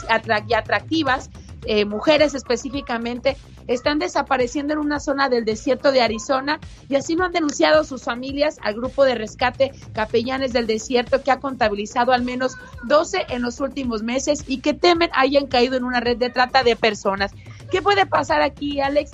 y 0.48 0.54
atractivas, 0.54 1.30
eh, 1.66 1.84
mujeres 1.84 2.34
específicamente, 2.34 3.36
están 3.66 3.98
desapareciendo 3.98 4.74
en 4.74 4.78
una 4.78 5.00
zona 5.00 5.28
del 5.28 5.44
desierto 5.44 5.92
de 5.92 6.02
Arizona 6.02 6.60
y 6.88 6.96
así 6.96 7.14
lo 7.14 7.24
han 7.24 7.32
denunciado 7.32 7.84
sus 7.84 8.02
familias 8.02 8.58
al 8.62 8.74
grupo 8.74 9.04
de 9.04 9.14
rescate 9.14 9.72
Capellanes 9.92 10.52
del 10.52 10.66
Desierto 10.66 11.22
que 11.22 11.30
ha 11.30 11.40
contabilizado 11.40 12.12
al 12.12 12.22
menos 12.22 12.56
12 12.84 13.26
en 13.30 13.42
los 13.42 13.60
últimos 13.60 14.02
meses 14.02 14.44
y 14.46 14.60
que 14.60 14.74
temen 14.74 15.10
hayan 15.14 15.46
caído 15.46 15.76
en 15.76 15.84
una 15.84 16.00
red 16.00 16.16
de 16.16 16.30
trata 16.30 16.62
de 16.62 16.76
personas. 16.76 17.32
¿Qué 17.70 17.82
puede 17.82 18.06
pasar 18.06 18.42
aquí, 18.42 18.80
Alex? 18.80 19.12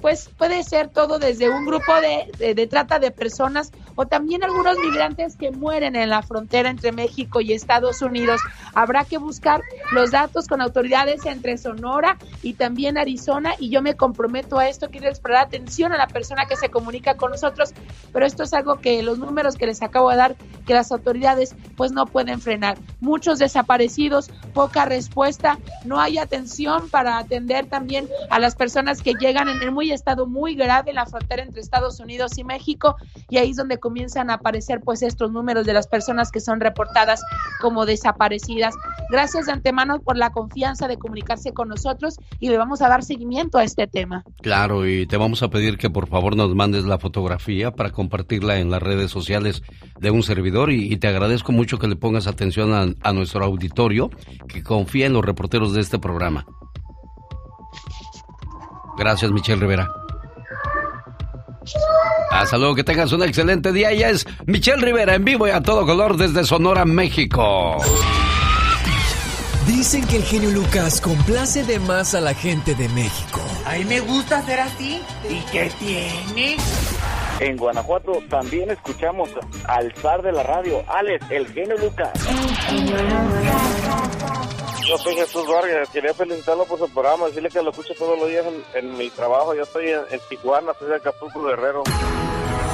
Pues 0.00 0.30
puede 0.36 0.62
ser 0.64 0.88
todo 0.88 1.18
desde 1.18 1.50
un 1.50 1.66
grupo 1.66 1.92
de, 2.00 2.30
de, 2.38 2.54
de, 2.54 2.66
trata 2.66 2.98
de 2.98 3.10
personas 3.10 3.70
o 4.00 4.06
también 4.06 4.42
algunos 4.42 4.78
migrantes 4.78 5.36
que 5.36 5.50
mueren 5.50 5.94
en 5.94 6.08
la 6.08 6.22
frontera 6.22 6.70
entre 6.70 6.90
México 6.90 7.42
y 7.42 7.52
Estados 7.52 8.00
Unidos. 8.00 8.40
Habrá 8.74 9.04
que 9.04 9.18
buscar 9.18 9.60
los 9.92 10.10
datos 10.10 10.46
con 10.46 10.62
autoridades 10.62 11.26
entre 11.26 11.58
Sonora 11.58 12.16
y 12.42 12.54
también 12.54 12.96
Arizona 12.96 13.52
y 13.58 13.68
yo 13.68 13.82
me 13.82 13.96
comprometo 13.96 14.58
a 14.58 14.70
esto, 14.70 14.88
quiero 14.88 15.08
prestar 15.08 15.34
atención 15.36 15.92
a 15.92 15.98
la 15.98 16.06
persona 16.06 16.46
que 16.46 16.56
se 16.56 16.70
comunica 16.70 17.18
con 17.18 17.32
nosotros, 17.32 17.74
pero 18.10 18.24
esto 18.24 18.44
es 18.44 18.54
algo 18.54 18.80
que 18.80 19.02
los 19.02 19.18
números 19.18 19.56
que 19.56 19.66
les 19.66 19.82
acabo 19.82 20.08
de 20.08 20.16
dar, 20.16 20.36
que 20.66 20.72
las 20.72 20.90
autoridades 20.92 21.54
pues 21.76 21.92
no 21.92 22.06
pueden 22.06 22.40
frenar. 22.40 22.78
Muchos 23.00 23.38
desaparecidos, 23.38 24.30
poca 24.54 24.86
respuesta, 24.86 25.58
no 25.84 26.00
hay 26.00 26.16
atención 26.16 26.88
para 26.88 27.18
atender 27.18 27.66
también 27.66 28.08
a 28.30 28.38
las 28.38 28.56
personas 28.56 29.02
que 29.02 29.12
llegan 29.12 29.50
en 29.50 29.60
el 29.60 29.72
muy 29.72 29.92
estado 29.92 30.26
muy 30.26 30.54
grave 30.54 30.88
en 30.88 30.96
la 30.96 31.04
frontera 31.04 31.42
entre 31.42 31.60
Estados 31.60 32.00
Unidos 32.00 32.38
y 32.38 32.44
México 32.44 32.96
y 33.28 33.36
ahí 33.36 33.50
es 33.50 33.56
donde 33.56 33.78
comienzan 33.90 34.30
a 34.30 34.34
aparecer 34.34 34.80
pues 34.84 35.02
estos 35.02 35.32
números 35.32 35.66
de 35.66 35.72
las 35.72 35.88
personas 35.88 36.30
que 36.30 36.38
son 36.38 36.60
reportadas 36.60 37.24
como 37.60 37.86
desaparecidas. 37.86 38.76
Gracias 39.10 39.46
de 39.46 39.52
antemano 39.52 40.00
por 40.00 40.16
la 40.16 40.30
confianza 40.30 40.86
de 40.86 40.96
comunicarse 40.96 41.52
con 41.52 41.68
nosotros 41.68 42.14
y 42.38 42.50
le 42.50 42.56
vamos 42.56 42.82
a 42.82 42.88
dar 42.88 43.02
seguimiento 43.02 43.58
a 43.58 43.64
este 43.64 43.88
tema. 43.88 44.22
Claro, 44.42 44.86
y 44.86 45.08
te 45.08 45.16
vamos 45.16 45.42
a 45.42 45.50
pedir 45.50 45.76
que 45.76 45.90
por 45.90 46.06
favor 46.06 46.36
nos 46.36 46.54
mandes 46.54 46.84
la 46.84 47.00
fotografía 47.00 47.72
para 47.72 47.90
compartirla 47.90 48.60
en 48.60 48.70
las 48.70 48.80
redes 48.80 49.10
sociales 49.10 49.64
de 49.98 50.12
un 50.12 50.22
servidor 50.22 50.70
y, 50.70 51.00
te 51.00 51.08
agradezco 51.08 51.50
mucho 51.50 51.78
que 51.78 51.88
le 51.88 51.96
pongas 51.96 52.28
atención 52.28 52.72
a, 52.74 53.08
a 53.08 53.12
nuestro 53.12 53.44
auditorio 53.44 54.10
que 54.46 54.62
confía 54.62 55.06
en 55.06 55.14
los 55.14 55.24
reporteros 55.24 55.72
de 55.72 55.80
este 55.80 55.98
programa. 55.98 56.46
Gracias, 58.96 59.32
Michelle 59.32 59.60
Rivera. 59.60 59.99
Hasta 62.30 62.56
luego, 62.56 62.74
que 62.74 62.84
tengas 62.84 63.12
un 63.12 63.22
excelente 63.22 63.72
día. 63.72 63.90
Ella 63.90 64.10
es 64.10 64.26
Michelle 64.46 64.80
Rivera 64.80 65.14
en 65.14 65.24
vivo 65.24 65.48
y 65.48 65.50
a 65.50 65.60
todo 65.60 65.84
color 65.84 66.16
desde 66.16 66.44
Sonora, 66.44 66.84
México. 66.84 67.76
Dicen 69.66 70.06
que 70.06 70.16
el 70.16 70.24
genio 70.24 70.50
Lucas 70.50 71.00
complace 71.00 71.64
de 71.64 71.78
más 71.80 72.14
a 72.14 72.20
la 72.20 72.34
gente 72.34 72.74
de 72.74 72.88
México. 72.90 73.40
A 73.66 73.74
mí 73.76 73.84
me 73.84 74.00
gusta 74.00 74.42
ser 74.42 74.60
así. 74.60 75.00
¿Y 75.28 75.40
qué 75.50 75.70
tiene? 75.78 76.56
En 77.40 77.56
Guanajuato 77.56 78.22
también 78.28 78.70
escuchamos 78.70 79.30
al 79.66 79.92
zar 79.94 80.22
de 80.22 80.32
la 80.32 80.42
radio, 80.42 80.82
Alex, 80.88 81.24
el 81.30 81.46
genio 81.48 81.76
Lucas. 81.78 82.10
Yo 84.90 84.98
soy 84.98 85.14
Jesús 85.14 85.46
Vargas, 85.46 85.88
quería 85.90 86.12
felicitarlo 86.12 86.64
por 86.64 86.76
su 86.80 86.88
programa, 86.88 87.26
decirle 87.26 87.48
que 87.48 87.62
lo 87.62 87.70
escucho 87.70 87.94
todos 87.96 88.18
los 88.18 88.28
días 88.28 88.44
en, 88.74 88.98
mi 88.98 89.08
trabajo. 89.10 89.54
Yo 89.54 89.62
estoy 89.62 89.86
en, 89.86 90.20
Tijuana, 90.28 90.72
soy 90.80 90.88
de 90.88 90.96
Acapulco 90.96 91.44
Guerrero. 91.44 91.84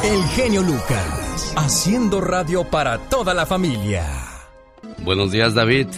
El 0.03 0.23
genio 0.29 0.63
Lucas, 0.63 1.53
haciendo 1.59 2.23
radio 2.23 2.65
para 2.65 2.97
toda 2.97 3.35
la 3.35 3.45
familia. 3.45 4.07
Buenos 5.01 5.31
días, 5.31 5.53
David. 5.53 5.89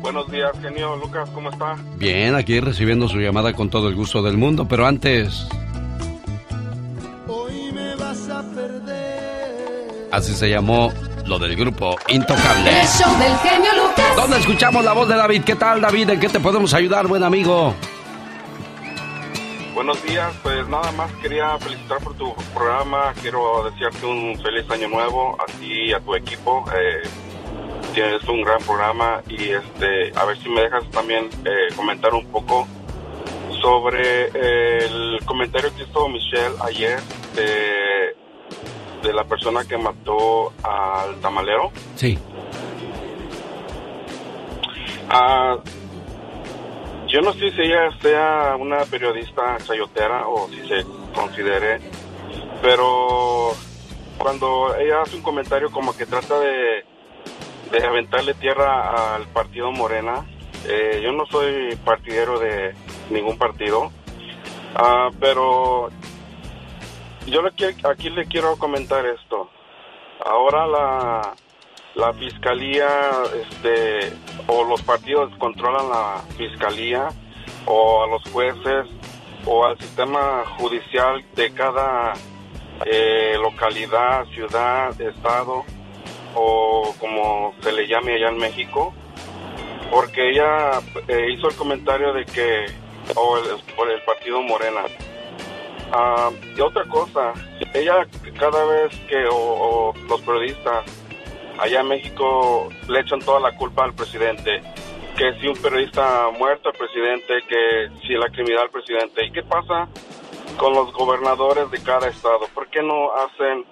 Buenos 0.00 0.30
días, 0.30 0.50
genio 0.62 0.96
Lucas, 0.96 1.28
¿cómo 1.34 1.50
está? 1.50 1.76
Bien, 1.96 2.34
aquí 2.34 2.58
recibiendo 2.58 3.06
su 3.06 3.18
llamada 3.18 3.52
con 3.52 3.68
todo 3.68 3.88
el 3.88 3.94
gusto 3.94 4.22
del 4.22 4.38
mundo, 4.38 4.66
pero 4.66 4.86
antes... 4.86 5.46
Hoy 7.28 7.70
me 7.70 7.96
vas 7.96 8.30
a 8.30 8.42
perder. 8.54 10.08
Así 10.10 10.32
se 10.32 10.48
llamó 10.48 10.90
lo 11.26 11.38
del 11.38 11.56
grupo 11.56 11.96
Intocable. 12.08 12.80
El 12.80 12.86
show 12.86 13.18
del 13.18 13.36
genio 13.38 13.70
Lucas. 13.74 14.16
¿Dónde 14.16 14.38
escuchamos 14.38 14.84
la 14.84 14.92
voz 14.92 15.08
de 15.08 15.16
David? 15.16 15.42
¿Qué 15.44 15.56
tal, 15.56 15.80
David? 15.80 16.10
¿En 16.10 16.20
qué 16.20 16.28
te 16.28 16.40
podemos 16.40 16.72
ayudar, 16.74 17.06
buen 17.06 17.22
amigo? 17.22 17.74
Buenos 19.74 20.02
días, 20.04 20.32
pues 20.42 20.68
nada 20.68 20.92
más 20.92 21.10
quería 21.22 21.58
felicitar 21.58 21.98
por 21.98 22.14
tu 22.14 22.34
programa, 22.54 23.14
quiero 23.22 23.70
desearte 23.70 24.04
un 24.04 24.38
feliz 24.42 24.70
año 24.70 24.88
nuevo 24.88 25.36
a 25.40 25.46
ti 25.46 25.88
y 25.88 25.92
a 25.92 26.00
tu 26.00 26.14
equipo. 26.14 26.64
Eh, 26.76 27.02
tienes 27.94 28.22
un 28.24 28.42
gran 28.42 28.62
programa 28.62 29.22
y 29.28 29.50
este 29.50 30.12
a 30.14 30.24
ver 30.24 30.38
si 30.42 30.48
me 30.48 30.62
dejas 30.62 30.88
también 30.90 31.28
eh, 31.44 31.74
comentar 31.74 32.12
un 32.12 32.26
poco 32.26 32.66
sobre 33.62 34.26
el 34.26 35.20
comentario 35.24 35.74
que 35.74 35.84
hizo 35.84 36.08
Michelle 36.08 36.54
ayer 36.62 37.00
de, 37.34 38.14
de 39.02 39.12
la 39.12 39.24
persona 39.24 39.64
que 39.64 39.76
mató 39.76 40.52
al 40.62 41.20
tamalero. 41.20 41.70
Sí. 41.96 42.18
Ah, 45.08 45.58
yo 47.08 47.20
no 47.20 47.32
sé 47.34 47.50
si 47.50 47.60
ella 47.62 47.90
sea 48.00 48.56
una 48.58 48.78
periodista 48.84 49.58
chayotera 49.58 50.26
o 50.26 50.48
si 50.48 50.66
se 50.66 50.86
considere, 51.14 51.80
pero 52.62 53.52
cuando 54.18 54.74
ella 54.76 55.02
hace 55.02 55.16
un 55.16 55.22
comentario 55.22 55.70
como 55.70 55.94
que 55.96 56.06
trata 56.06 56.38
de 56.38 56.84
de 57.72 57.84
aventarle 57.84 58.34
tierra 58.34 59.14
al 59.14 59.26
partido 59.28 59.72
Morena. 59.72 60.26
Eh, 60.68 61.00
yo 61.02 61.12
no 61.12 61.26
soy 61.26 61.74
partidero 61.84 62.38
de 62.38 62.74
ningún 63.10 63.36
partido, 63.36 63.90
ah, 64.76 65.08
pero 65.18 65.90
yo 67.26 67.42
le, 67.42 67.50
aquí 67.88 68.10
le 68.10 68.26
quiero 68.26 68.56
comentar 68.56 69.04
esto. 69.06 69.50
Ahora 70.24 70.66
la, 70.66 71.34
la 71.94 72.12
fiscalía, 72.14 73.10
este, 73.34 74.12
o 74.46 74.64
los 74.64 74.82
partidos 74.82 75.32
controlan 75.38 75.88
la 75.88 76.22
fiscalía, 76.36 77.08
o 77.66 78.04
a 78.04 78.06
los 78.06 78.22
jueces, 78.30 78.86
o 79.46 79.64
al 79.64 79.78
sistema 79.78 80.44
judicial 80.58 81.24
de 81.34 81.52
cada 81.52 82.14
eh, 82.84 83.36
localidad, 83.40 84.24
ciudad, 84.26 85.00
estado 85.00 85.64
o 86.34 86.94
como 86.98 87.54
se 87.62 87.72
le 87.72 87.86
llame 87.86 88.14
allá 88.14 88.28
en 88.28 88.38
México, 88.38 88.94
porque 89.90 90.30
ella 90.30 90.80
eh, 91.08 91.30
hizo 91.30 91.48
el 91.48 91.56
comentario 91.56 92.12
de 92.12 92.24
que, 92.24 92.66
o 93.14 93.38
por 93.76 93.90
el 93.90 94.02
partido 94.02 94.40
Morena. 94.42 94.82
Ah, 95.92 96.30
y 96.56 96.60
otra 96.60 96.84
cosa, 96.84 97.34
ella 97.74 98.06
cada 98.38 98.64
vez 98.64 98.98
que, 99.08 99.26
o, 99.30 99.92
los 100.08 100.20
periodistas 100.22 100.86
allá 101.58 101.80
en 101.80 101.88
México 101.88 102.70
le 102.88 103.00
echan 103.00 103.20
toda 103.20 103.40
la 103.40 103.54
culpa 103.56 103.84
al 103.84 103.94
presidente, 103.94 104.62
que 105.18 105.34
si 105.38 105.48
un 105.48 105.56
periodista 105.56 106.30
muerto 106.30 106.70
el 106.70 106.78
presidente, 106.78 107.42
que 107.46 107.90
si 108.06 108.14
la 108.14 108.30
criminal 108.30 108.62
al 108.62 108.70
presidente. 108.70 109.26
¿Y 109.26 109.32
qué 109.32 109.42
pasa 109.42 109.86
con 110.56 110.72
los 110.72 110.92
gobernadores 110.94 111.70
de 111.70 111.82
cada 111.82 112.08
estado? 112.08 112.46
¿Por 112.54 112.68
qué 112.68 112.82
no 112.82 113.12
hacen 113.12 113.66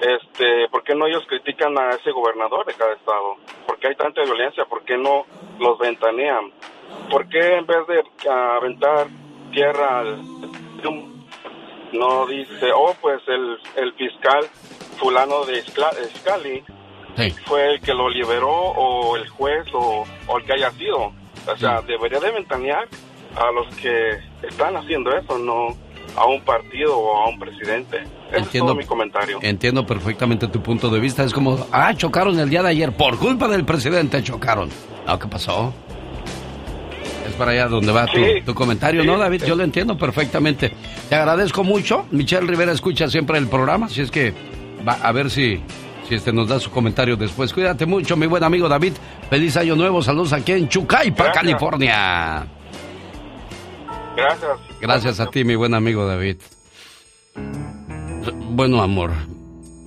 este, 0.00 0.68
¿por 0.70 0.82
qué 0.82 0.94
no 0.96 1.06
ellos 1.06 1.24
critican 1.28 1.78
a 1.78 1.90
ese 1.90 2.10
gobernador 2.10 2.66
de 2.66 2.74
cada 2.74 2.94
estado? 2.94 3.36
¿Por 3.66 3.78
qué 3.78 3.88
hay 3.88 3.94
tanta 3.94 4.22
violencia? 4.22 4.64
¿Por 4.64 4.84
qué 4.84 4.98
no 4.98 5.24
los 5.60 5.78
ventanean? 5.78 6.52
¿Por 7.10 7.28
qué 7.28 7.58
en 7.58 7.66
vez 7.66 7.86
de 7.86 8.30
aventar 8.30 9.06
tierra 9.52 10.00
al 10.00 10.20
no 11.94 12.26
dice, 12.26 12.70
oh, 12.74 12.94
pues 13.00 13.20
el, 13.28 13.58
el 13.76 13.92
fiscal 13.94 14.44
fulano 14.98 15.44
de 15.44 15.62
Scali 15.62 16.62
fue 17.46 17.74
el 17.74 17.80
que 17.80 17.94
lo 17.94 18.08
liberó 18.08 18.50
o 18.50 19.16
el 19.16 19.28
juez 19.28 19.66
o, 19.72 20.04
o 20.26 20.38
el 20.38 20.44
que 20.44 20.52
haya 20.52 20.70
sido? 20.72 21.12
O 21.46 21.56
sea, 21.56 21.80
debería 21.82 22.20
de 22.20 22.30
ventanear 22.30 22.88
a 23.36 23.50
los 23.52 23.74
que 23.76 24.18
están 24.42 24.76
haciendo 24.76 25.10
eso, 25.16 25.38
no 25.38 25.68
a 26.16 26.26
un 26.26 26.40
partido 26.42 26.96
o 26.96 27.24
a 27.24 27.28
un 27.28 27.38
presidente. 27.38 28.04
entiendo, 28.32 28.72
es 28.72 28.78
mi 28.78 28.84
comentario. 28.84 29.38
Entiendo 29.42 29.84
perfectamente 29.84 30.46
tu 30.48 30.62
punto 30.62 30.88
de 30.88 31.00
vista. 31.00 31.24
Es 31.24 31.32
como, 31.32 31.58
ah, 31.72 31.92
chocaron 31.94 32.38
el 32.38 32.48
día 32.48 32.62
de 32.62 32.70
ayer. 32.70 32.92
Por 32.92 33.18
culpa 33.18 33.48
del 33.48 33.64
presidente 33.64 34.22
chocaron. 34.22 34.70
No, 35.06 35.18
¿qué 35.18 35.26
pasó? 35.26 35.74
Es 37.26 37.34
para 37.34 37.52
allá 37.52 37.68
donde 37.68 37.92
va 37.92 38.06
tu, 38.44 38.54
comentario, 38.54 39.04
¿no, 39.04 39.18
David? 39.18 39.44
Yo 39.44 39.56
lo 39.56 39.64
entiendo 39.64 39.96
perfectamente. 39.96 40.72
Te 41.08 41.14
agradezco 41.14 41.64
mucho. 41.64 42.06
Michelle 42.10 42.46
Rivera 42.46 42.72
escucha 42.72 43.08
siempre 43.08 43.38
el 43.38 43.48
programa, 43.48 43.86
así 43.86 44.02
es 44.02 44.10
que 44.10 44.34
va 44.86 44.94
a 44.94 45.12
ver 45.12 45.30
si, 45.30 45.60
si 46.08 46.14
este 46.14 46.32
nos 46.32 46.48
da 46.48 46.60
su 46.60 46.70
comentario 46.70 47.16
después. 47.16 47.52
Cuídate 47.52 47.86
mucho, 47.86 48.16
mi 48.16 48.26
buen 48.26 48.44
amigo 48.44 48.68
David. 48.68 48.92
Feliz 49.30 49.56
año 49.56 49.74
nuevo. 49.74 50.02
Saludos 50.02 50.32
aquí 50.32 50.52
en 50.52 50.68
Chucaipa, 50.68 51.32
California. 51.32 52.46
Gracias. 54.16 54.50
Gracias 54.80 55.20
a 55.20 55.26
ti, 55.26 55.44
mi 55.44 55.54
buen 55.54 55.74
amigo 55.74 56.06
David. 56.06 56.36
Bueno, 58.50 58.82
amor, 58.82 59.10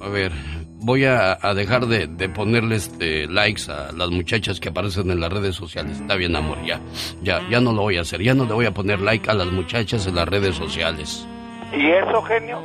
a 0.01 0.09
ver, 0.09 0.33
voy 0.79 1.05
a, 1.05 1.35
dejar 1.55 1.87
de, 1.87 2.29
ponerle 2.29 2.75
este 2.75 3.27
likes 3.27 3.71
a 3.71 3.91
las 3.91 4.09
muchachas 4.09 4.59
que 4.59 4.69
aparecen 4.69 5.09
en 5.11 5.19
las 5.19 5.31
redes 5.31 5.55
sociales. 5.55 5.99
Está 5.99 6.15
bien, 6.15 6.35
amor, 6.35 6.57
ya, 6.65 6.79
ya, 7.21 7.41
ya 7.49 7.59
no 7.59 7.73
lo 7.73 7.83
voy 7.83 7.97
a 7.97 8.01
hacer. 8.01 8.21
Ya 8.21 8.33
no 8.33 8.45
le 8.45 8.53
voy 8.53 8.65
a 8.65 8.73
poner 8.73 8.99
like 8.99 9.29
a 9.29 9.33
las 9.33 9.47
muchachas 9.47 10.07
en 10.07 10.15
las 10.15 10.27
redes 10.27 10.55
sociales. 10.55 11.27
¿Y 11.73 11.91
eso, 11.91 12.21
genio? 12.23 12.61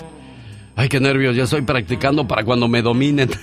Ay, 0.77 0.89
qué 0.89 1.01
nervios, 1.01 1.37
ya 1.37 1.45
estoy 1.45 1.63
practicando 1.63 2.27
para 2.27 2.45
cuando 2.45 2.69
me 2.69 2.83
dominen. 2.83 3.31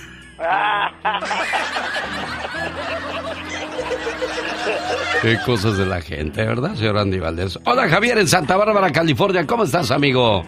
Qué 5.22 5.36
cosas 5.44 5.76
de 5.76 5.84
la 5.84 6.00
gente, 6.00 6.42
¿verdad, 6.42 6.74
señor 6.76 6.96
Andy 6.96 7.18
Valdés? 7.18 7.58
Hola, 7.64 7.86
Javier, 7.90 8.16
en 8.16 8.26
Santa 8.26 8.56
Bárbara, 8.56 8.90
California. 8.90 9.46
¿Cómo 9.46 9.64
estás, 9.64 9.90
amigo? 9.90 10.42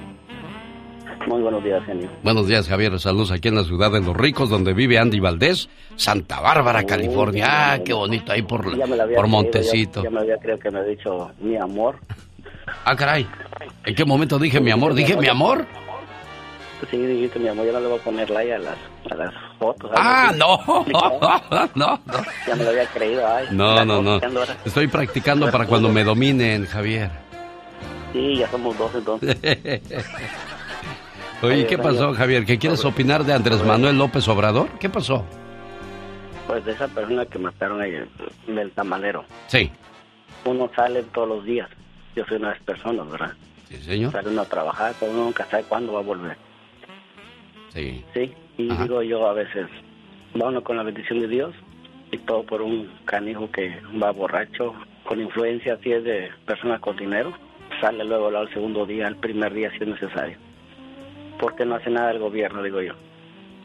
Muy 1.27 1.41
buenos 1.43 1.63
días, 1.63 1.85
genio. 1.85 2.09
Buenos 2.23 2.47
días, 2.47 2.69
Javier. 2.69 2.99
Saludos 2.99 3.31
aquí 3.31 3.49
en 3.49 3.55
la 3.57 3.65
ciudad 3.65 3.91
de 3.93 4.01
Los 4.01 4.17
Ricos, 4.17 4.51
donde 4.51 4.73
vive 4.75 4.99
Andy 4.99 5.21
Valdés, 5.21 5.69
Santa 5.97 6.41
Bárbara, 6.41 6.85
California. 6.85 7.73
ah, 7.75 7.79
qué 7.85 7.93
bonito 7.93 8.33
ahí 8.33 8.43
por, 8.43 8.65
por 9.15 9.27
Montecito. 9.29 10.03
ya, 10.03 10.11
me 10.11 10.21
había, 10.21 10.37
creo 10.39 10.59
que 10.59 10.71
me 10.71 10.81
ha 10.81 10.83
dicho 10.83 11.31
mi 11.41 11.57
amor. 11.57 11.97
Ah, 12.85 12.97
caray. 12.97 13.27
¿En 13.85 13.95
qué 13.95 14.05
momento 14.05 14.39
dije 14.39 14.61
mi 14.61 14.71
amor? 14.71 14.95
¿Dije 14.95 15.17
mi 15.17 15.29
amor? 15.29 15.67
Sí, 16.91 16.97
dijiste, 16.97 17.39
mi 17.39 17.47
amor, 17.49 17.65
yo 17.67 17.73
no 17.73 17.81
le 17.81 17.87
voy 17.87 17.99
a 18.01 18.03
poner 18.03 18.29
like 18.29 18.53
a 18.53 18.59
las, 18.59 18.77
a 19.11 19.15
las 19.15 19.33
fotos. 19.59 19.91
Ah, 19.95 20.29
así. 20.31 20.39
no, 20.39 20.59
no, 21.47 21.71
no. 21.77 22.01
Ya 22.47 22.57
me 22.57 22.65
lo 22.65 22.71
había 22.71 22.87
creído, 22.87 23.27
ay. 23.27 23.47
No, 23.53 23.85
no, 23.85 24.03
no. 24.03 24.21
Estoy 24.65 24.89
practicando 24.89 25.51
para 25.51 25.67
cuando 25.67 25.89
me 25.91 26.03
dominen, 26.03 26.67
Javier. 26.67 27.11
Sí, 28.13 28.37
ya 28.37 28.51
somos 28.51 28.77
dos 28.77 28.91
entonces. 28.95 29.37
Oye, 31.43 31.67
¿qué 31.67 31.77
pasó, 31.77 32.13
Javier? 32.15 32.45
¿Qué 32.45 32.57
quieres 32.57 32.85
opinar 32.85 33.25
de 33.25 33.33
Andrés 33.33 33.65
Manuel 33.65 33.99
López 33.99 34.29
Obrador? 34.29 34.69
¿Qué 34.79 34.89
pasó? 34.89 35.27
Pues 36.47 36.65
de 36.65 36.73
esa 36.73 36.87
persona 36.87 37.27
que 37.27 37.39
mataron 37.39 37.81
ahí, 37.81 37.93
del 38.47 38.71
tamalero. 38.71 39.25
Sí. 39.49 39.71
Uno 40.45 40.71
sale 40.77 41.03
todos 41.03 41.29
los 41.29 41.45
días. 41.45 41.69
Yo 42.15 42.25
soy 42.27 42.37
una 42.37 42.49
de 42.49 42.55
esas 42.55 42.67
personas, 42.67 43.11
¿verdad? 43.11 43.33
Sí, 43.69 43.77
señor. 43.79 44.13
Sale 44.13 44.29
uno 44.29 44.43
a 44.43 44.45
trabajar, 44.45 44.95
pero 45.01 45.11
uno 45.11 45.25
nunca 45.25 45.45
sabe 45.47 45.65
cuándo 45.65 45.95
va 45.95 46.01
a 46.01 46.05
volver. 46.05 46.37
Sí. 47.71 48.05
Sí, 48.15 48.33
y 48.59 48.69
digo 48.69 49.03
yo 49.03 49.27
a 49.27 49.33
veces, 49.33 49.67
va 50.41 50.49
uno 50.49 50.63
con 50.63 50.77
la 50.77 50.85
bendición 50.85 51.21
de 51.21 51.29
Dios 51.29 51.55
y 52.13 52.19
todo 52.19 52.45
por 52.45 52.63
un 52.63 52.89
canijo 53.05 53.51
que 53.51 53.81
va 54.01 54.13
borracho, 54.13 54.75
con 55.05 55.21
influencia, 55.21 55.79
si 55.83 55.91
es 55.93 56.05
de 56.05 56.31
persona 56.47 56.79
con 56.79 56.97
dinero, 56.97 57.33
sale 57.81 58.05
luego 58.05 58.29
al 58.29 58.53
segundo 58.53 58.87
día, 58.87 59.09
al 59.09 59.17
primer 59.17 59.55
día 59.55 59.71
si 59.71 59.83
es 59.83 59.89
necesario. 59.89 60.37
Porque 61.39 61.65
no 61.65 61.77
hace 61.77 61.91
nada 61.91 62.11
el 62.11 62.19
gobierno, 62.19 62.63
digo 62.63 62.81
yo. 62.81 62.93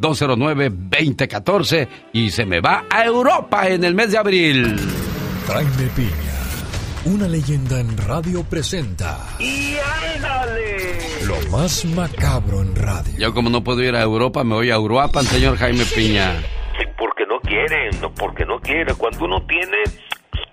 626-209-2014 0.00 1.88
y 2.14 2.30
se 2.30 2.46
me 2.46 2.62
va 2.62 2.84
a 2.88 3.04
Europa 3.04 3.68
en 3.68 3.84
el 3.84 3.94
mes 3.94 4.10
de 4.10 4.16
abril. 4.16 4.74
Jaime 5.46 5.90
Piña, 5.94 6.43
una 7.06 7.28
leyenda 7.28 7.80
en 7.80 7.96
radio 7.98 8.42
presenta 8.44 9.18
¡Y 9.38 9.76
ándale! 10.16 10.98
lo 11.26 11.36
más 11.50 11.84
macabro 11.86 12.60
en 12.62 12.74
radio. 12.76 13.12
Yo 13.18 13.34
como 13.34 13.50
no 13.50 13.62
puedo 13.64 13.82
ir 13.82 13.94
a 13.94 14.02
Europa, 14.02 14.44
me 14.44 14.54
voy 14.54 14.70
a 14.70 14.78
Uruapan, 14.78 15.24
señor 15.24 15.56
Jaime 15.56 15.84
Piña. 15.94 16.32
porque 16.98 17.24
no 17.26 17.38
quiere, 17.40 17.90
no 18.00 18.12
porque 18.12 18.44
no 18.44 18.58
quiere. 18.60 18.94
Cuando 18.94 19.24
uno 19.24 19.42
tiene, 19.46 19.78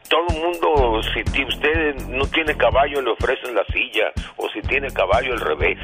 todo 0.10 0.28
el 0.30 0.42
mundo, 0.42 1.02
si 1.14 1.24
ti- 1.32 1.44
usted 1.46 1.96
no 2.10 2.26
tiene 2.28 2.56
caballo, 2.56 3.02
le 3.02 3.12
ofrecen 3.12 3.54
la 3.56 3.64
silla, 3.74 4.06
o 4.38 4.48
si 4.54 4.62
tiene 4.68 4.88
caballo, 4.92 5.34
al 5.34 5.40
revés. 5.42 5.78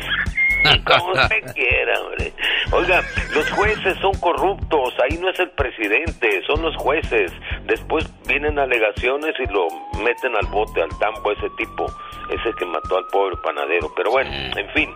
Como 0.86 1.14
usted 1.14 1.54
quiera, 1.54 2.02
hombre. 2.02 2.34
Oiga, 2.72 3.02
los 3.34 3.50
jueces 3.52 3.98
son 4.00 4.14
corruptos, 4.20 4.94
ahí 5.04 5.18
no 5.18 5.30
es 5.30 5.40
el 5.40 5.50
presidente, 5.52 6.42
son 6.46 6.62
los 6.62 6.76
jueces. 6.78 7.32
Después 7.64 8.06
vienen 8.28 8.60
alegaciones 8.60 9.34
y 9.40 9.52
lo 9.52 9.68
meten 10.04 10.36
al 10.36 10.48
bote, 10.48 10.82
al 10.82 10.90
tambo, 11.00 11.32
ese 11.32 11.50
tipo, 11.58 11.86
ese 12.30 12.54
que 12.58 12.66
mató 12.66 12.98
al 12.98 13.06
pobre 13.08 13.38
panadero. 13.44 13.92
Pero 13.96 14.12
bueno, 14.12 14.32
en 14.32 14.70
fin. 14.72 14.90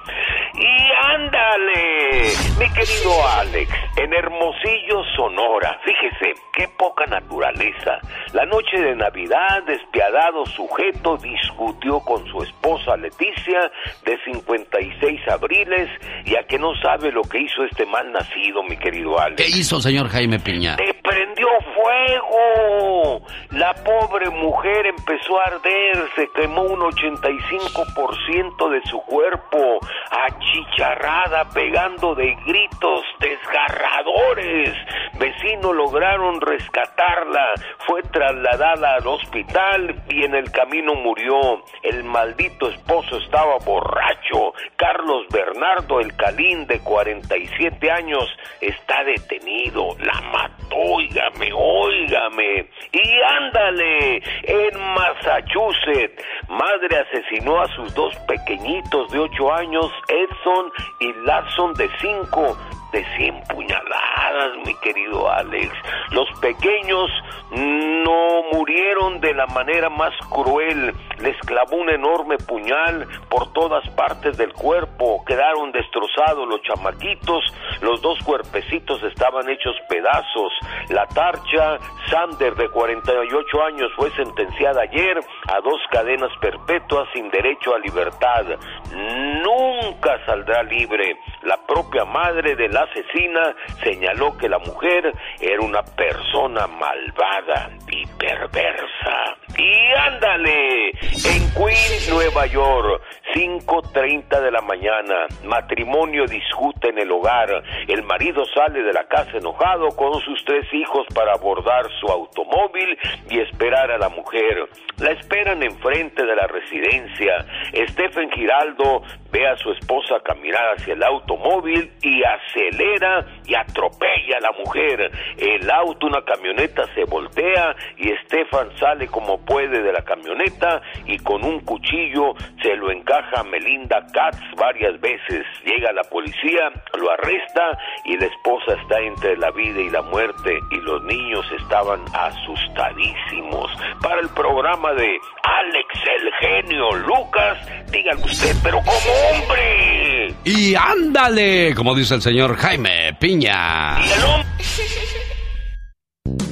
Y 0.54 0.92
ándale, 1.14 2.24
mi 2.60 2.70
querido 2.74 3.28
Alex, 3.40 3.72
en 3.98 4.14
Hermosillo, 4.14 5.04
Sonora. 5.16 5.80
Fíjese, 5.86 6.34
qué 6.54 6.68
poca 6.78 7.06
naturaleza. 7.06 8.00
La 8.34 8.46
noche 8.46 8.80
de 8.80 8.96
Navidad, 8.96 9.64
despiadado 9.66 10.46
sujeto 10.46 11.18
discutió 11.18 12.00
con 12.02 12.26
su 12.28 12.44
esposa 12.44 12.98
Leticia, 12.98 13.72
de 14.04 14.18
56 14.26 15.22
abriles, 15.52 15.90
y 16.26 16.36
a 16.36 16.44
que 16.44 16.58
no 16.58 16.74
sabe 16.82 17.12
lo 17.12 17.22
que 17.24 17.40
hizo 17.40 17.64
este 17.70 17.86
mal 17.86 18.12
nacido, 18.12 18.64
mi 18.64 18.78
querido 18.78 19.20
Alex. 19.20 19.42
¿Qué 19.42 19.50
hizo, 19.50 19.80
señor 19.80 20.08
Jaime 20.10 20.40
Piña? 20.40 20.76
¡Le 20.78 20.94
prendió 20.94 21.48
fuego! 21.76 23.22
La 23.52 23.74
pobre 23.74 24.30
mujer 24.30 24.88
empezó 24.88 25.40
a 25.40 25.44
arder, 25.46 26.06
se 26.16 26.28
quemó 26.34 26.64
un 26.64 26.80
85% 26.80 28.70
de 28.70 28.82
su 28.90 29.02
cuerpo, 29.02 29.80
achicharrada, 30.10 31.50
pegando 31.50 32.16
de 32.16 32.36
gritos 32.46 33.02
desgarradores. 33.20 34.74
Vecinos 35.20 35.76
lograron 35.76 36.40
rescatarla, 36.40 37.54
fue 37.86 38.02
trasladada 38.04 38.96
al 38.96 39.08
hospital 39.08 40.02
y 40.10 40.24
en 40.24 40.36
el 40.36 40.52
camino 40.52 40.96
murió. 40.96 41.64
El 41.84 42.04
maldito 42.04 42.70
esposo 42.70 43.18
estaba 43.18 43.58
borracho. 43.66 44.54
Carlos 44.78 45.26
Bernardo 45.46 46.00
El 46.00 46.16
Calín, 46.16 46.68
de 46.68 46.80
47 46.80 47.92
años, 47.92 48.26
está 48.60 49.04
detenido. 49.04 49.96
La 50.00 50.22
mató, 50.22 50.76
óigame, 50.76 51.52
óigame. 51.54 52.70
Y 52.92 53.22
ándale, 53.40 54.18
en 54.44 54.80
Massachusetts, 54.94 56.24
madre 56.48 57.00
asesinó 57.00 57.60
a 57.60 57.68
sus 57.76 57.94
dos 57.96 58.16
pequeñitos 58.28 59.12
de 59.12 59.20
8 59.20 59.54
años, 59.54 59.92
Edson 60.10 60.72
y 61.00 61.14
Larson 61.26 61.74
de 61.74 61.90
5 62.00 62.58
de 62.92 63.06
100 63.18 63.44
puñaladas, 63.46 64.58
mi 64.66 64.74
querido 64.76 65.30
Alex. 65.30 65.72
Los 66.12 66.28
pequeños 66.40 67.10
no 67.52 68.44
murieron 68.54 69.20
de 69.20 69.34
la 69.34 69.46
manera 69.48 69.90
más 69.90 70.14
cruel. 70.30 70.94
Les 71.20 71.38
clavó 71.40 71.78
un 71.78 71.90
enorme 71.90 72.38
puñal 72.38 73.08
por 73.30 73.52
todas 73.54 73.88
partes 73.90 74.38
del 74.38 74.54
cuerpo. 74.54 75.24
Quedaron 75.26 75.72
destrozados 75.72 76.48
los 76.48 76.62
chamaquitos. 76.64 77.44
Los 77.82 78.02
dos 78.02 78.20
cuerpecitos 78.24 79.02
estaban 79.04 79.50
hechos 79.50 79.76
pedazos. 79.90 80.54
La 80.90 81.06
tarcha, 81.08 81.78
Sander, 82.10 82.56
de 82.56 82.70
48 82.70 83.64
años, 83.64 83.92
fue 83.96 84.10
sentenciada 84.12 84.82
ayer 84.82 85.20
a 85.48 85.62
dos 85.62 85.82
cadenas 85.92 86.32
perpetuas 86.40 87.08
sin 87.14 87.30
derecho 87.30 87.76
a 87.76 87.80
libertad. 87.80 88.46
Nunca 88.92 90.26
saldrá 90.26 90.64
libre. 90.64 91.18
La 91.44 91.58
propia 91.66 92.06
madre 92.06 92.56
de 92.56 92.70
la 92.70 92.81
asesina 92.84 93.56
señaló 93.84 94.38
que 94.38 94.50
la 94.50 94.60
mujer 94.60 95.12
era 95.40 95.62
una 95.62 95.84
persona 95.84 96.68
malvada 96.68 97.70
y 97.92 98.06
perversa. 98.18 99.38
Y 99.58 99.94
ándale, 100.00 100.90
en 100.90 101.54
Queens, 101.54 102.10
Nueva 102.10 102.46
York, 102.48 103.02
5.30 103.36 104.42
de 104.42 104.52
la 104.52 104.62
mañana, 104.62 105.28
matrimonio 105.44 106.26
discute 106.26 106.90
en 106.90 107.00
el 107.00 107.12
hogar. 107.12 107.64
El 107.88 108.04
marido 108.04 108.44
sale 108.54 108.82
de 108.82 108.94
la 108.94 109.06
casa 109.08 109.38
enojado 109.38 109.90
con 109.96 110.20
sus 110.22 110.44
tres 110.46 110.66
hijos 110.74 111.06
para 111.14 111.34
abordar 111.34 111.86
su 112.00 112.08
automóvil 112.08 112.98
y 113.30 113.40
esperar 113.40 113.92
a 113.92 113.98
la 113.98 114.10
mujer. 114.10 114.70
La 115.00 115.12
esperan 115.12 115.62
enfrente 115.64 116.26
de 116.26 116.36
la 116.36 116.48
residencia. 116.48 117.46
Stephen 117.90 118.32
Giraldo 118.32 119.04
ve 119.32 119.48
a 119.48 119.58
su 119.58 119.72
esposa 119.72 120.20
caminar 120.24 120.76
hacia 120.76 120.94
el 120.94 121.04
automóvil 121.04 121.92
y 122.02 122.22
acelera 122.24 123.26
y 123.46 123.56
atropella 123.56 124.38
a 124.38 124.42
la 124.42 124.52
mujer. 124.52 125.12
El 125.38 125.70
auto, 125.72 126.08
una 126.08 126.24
camioneta, 126.24 126.84
se 126.94 127.06
voltea 127.06 127.76
y 127.98 128.10
Stefan 128.26 128.70
sale 128.78 129.08
como 129.08 129.44
puede 129.46 129.82
de 129.82 129.92
la 129.92 130.04
camioneta 130.04 130.82
y 131.06 131.18
con 131.20 131.44
un 131.44 131.62
cuchillo 131.62 132.34
se 132.62 132.76
lo 132.76 132.92
encaja 132.92 133.42
a 133.42 133.44
Melinda 133.44 134.06
Katz 134.14 134.40
varias 134.58 135.00
veces. 135.00 135.46
Llega 135.64 135.92
la 135.94 136.04
policía, 136.04 136.72
lo 137.00 137.12
arresta 137.12 137.78
y 138.06 138.18
la 138.18 138.26
esposa 138.26 138.74
está 138.82 139.00
entre 139.00 139.38
la 139.38 139.52
vida 139.52 139.80
y 139.80 139.90
la 139.90 140.02
muerte 140.02 140.60
y 140.72 140.76
los 140.82 141.04
niños 141.04 141.46
estaban 141.60 142.04
asustadísimos. 142.14 143.72
Para 144.02 144.22
el 144.22 144.30
programa 144.30 144.94
de 144.94 145.18
Alex 145.44 145.88
el 146.20 146.32
genio 146.34 146.92
Lucas, 146.92 147.58
dígalo 147.92 148.22
usted, 148.26 148.56
pero 148.64 148.78
como 148.80 149.21
hombre. 149.22 150.36
Y 150.44 150.76
ándale, 150.76 151.74
como 151.76 151.94
dice 151.96 152.16
el 152.16 152.22
señor 152.22 152.56
Jaime 152.58 153.16
Piña. 153.20 154.00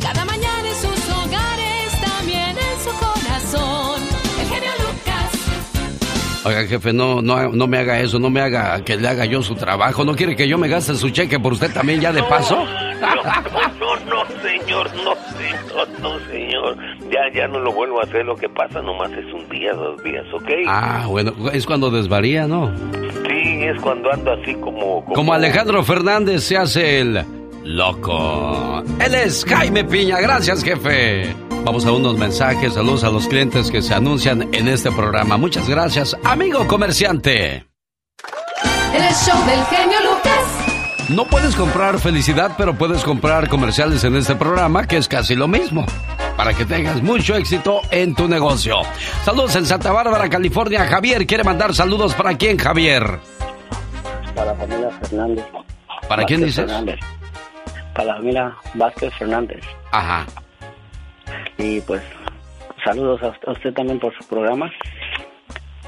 Cada 0.01 0.25
mañana 0.25 0.67
en 0.67 0.75
sus 0.75 1.09
hogares, 1.09 2.01
también 2.01 2.49
en 2.49 2.79
su 2.83 2.91
corazón. 2.99 4.01
El 4.39 4.47
genio 4.47 4.71
Lucas. 4.79 6.45
Oiga, 6.45 6.67
jefe, 6.67 6.93
no, 6.93 7.21
no, 7.21 7.49
no 7.49 7.67
me 7.67 7.77
haga 7.79 7.99
eso, 7.99 8.19
no 8.19 8.29
me 8.29 8.41
haga 8.41 8.83
que 8.83 8.95
le 8.95 9.07
haga 9.07 9.25
yo 9.25 9.41
su 9.41 9.55
trabajo. 9.55 10.05
¿No 10.05 10.15
quiere 10.15 10.35
que 10.35 10.47
yo 10.47 10.57
me 10.57 10.67
gaste 10.67 10.95
su 10.95 11.09
cheque 11.09 11.39
por 11.39 11.53
usted 11.53 11.71
también 11.73 11.99
ya 11.99 12.11
de 12.11 12.23
paso? 12.23 12.63
No, 13.79 13.95
no, 14.05 14.25
señor, 14.43 14.91
no, 14.95 15.15
señor, 15.37 15.89
no, 15.99 16.19
señor. 16.27 16.77
Ya, 17.11 17.21
ya 17.33 17.47
no 17.47 17.59
lo 17.59 17.71
vuelvo 17.71 17.99
a 17.99 18.03
hacer. 18.03 18.25
Lo 18.25 18.35
que 18.35 18.49
pasa 18.49 18.81
nomás 18.81 19.11
es 19.11 19.33
un 19.33 19.47
día, 19.49 19.73
dos 19.73 20.01
días, 20.03 20.25
¿ok? 20.33 20.49
Ah, 20.67 21.05
bueno, 21.07 21.33
es 21.51 21.65
cuando 21.65 21.89
desvaría, 21.89 22.47
¿no? 22.47 22.71
Sí, 23.27 23.63
es 23.63 23.79
cuando 23.81 24.11
ando 24.11 24.31
así 24.31 24.53
como... 24.55 25.03
Como 25.05 25.33
Alejandro 25.33 25.83
Fernández 25.83 26.43
se 26.43 26.57
hace 26.57 26.99
el 27.01 27.25
loco. 27.63 28.83
Él 29.03 29.15
es 29.15 29.43
Jaime 29.45 29.83
Piña. 29.83 30.19
Gracias, 30.19 30.63
jefe. 30.63 31.35
Vamos 31.63 31.85
a 31.85 31.91
unos 31.91 32.17
mensajes. 32.17 32.73
Saludos 32.73 33.03
a 33.03 33.09
los 33.09 33.27
clientes 33.27 33.69
que 33.71 33.81
se 33.81 33.93
anuncian 33.93 34.53
en 34.53 34.67
este 34.67 34.91
programa. 34.91 35.37
Muchas 35.37 35.69
gracias, 35.69 36.15
amigo 36.23 36.67
comerciante. 36.67 37.65
El 38.93 39.13
show 39.13 39.45
del 39.45 39.63
genio 39.65 39.97
Lucas. 40.03 41.09
No 41.09 41.25
puedes 41.25 41.55
comprar 41.55 41.99
felicidad, 41.99 42.51
pero 42.57 42.75
puedes 42.75 43.03
comprar 43.03 43.49
comerciales 43.49 44.03
en 44.03 44.15
este 44.15 44.35
programa, 44.35 44.85
que 44.87 44.97
es 44.97 45.07
casi 45.07 45.35
lo 45.35 45.47
mismo. 45.47 45.85
Para 46.39 46.53
que 46.53 46.63
tengas 46.63 47.03
mucho 47.03 47.35
éxito 47.35 47.81
en 47.91 48.15
tu 48.15 48.25
negocio. 48.25 48.77
Saludos 49.25 49.57
en 49.57 49.65
Santa 49.65 49.91
Bárbara, 49.91 50.29
California. 50.29 50.85
Javier 50.85 51.27
quiere 51.27 51.43
mandar 51.43 51.75
saludos 51.75 52.15
para 52.15 52.37
quién, 52.37 52.57
Javier. 52.57 53.03
Para 54.33 54.53
la 54.53 54.55
familia 54.55 54.89
Fernández. 54.89 55.45
¿Para 56.07 56.23
quién 56.23 56.39
dices? 56.39 56.65
Fernández. 56.65 56.99
Para 57.93 58.05
la 58.05 58.15
familia 58.15 58.55
Vázquez 58.73 59.13
Fernández. 59.15 59.59
Ajá. 59.91 60.25
Y 61.57 61.81
pues 61.81 62.01
saludos 62.85 63.21
a 63.21 63.49
a 63.49 63.51
usted 63.51 63.73
también 63.73 63.99
por 63.99 64.17
su 64.17 64.25
programa. 64.25 64.71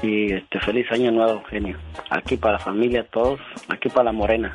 Y 0.02 0.34
este 0.34 0.60
feliz 0.60 0.86
año 0.92 1.12
nuevo, 1.12 1.42
genio. 1.48 1.78
Aquí 2.10 2.36
para 2.36 2.58
la 2.58 2.58
familia, 2.58 3.06
todos. 3.10 3.40
Aquí 3.70 3.88
para 3.88 4.04
la 4.04 4.12
morena. 4.12 4.52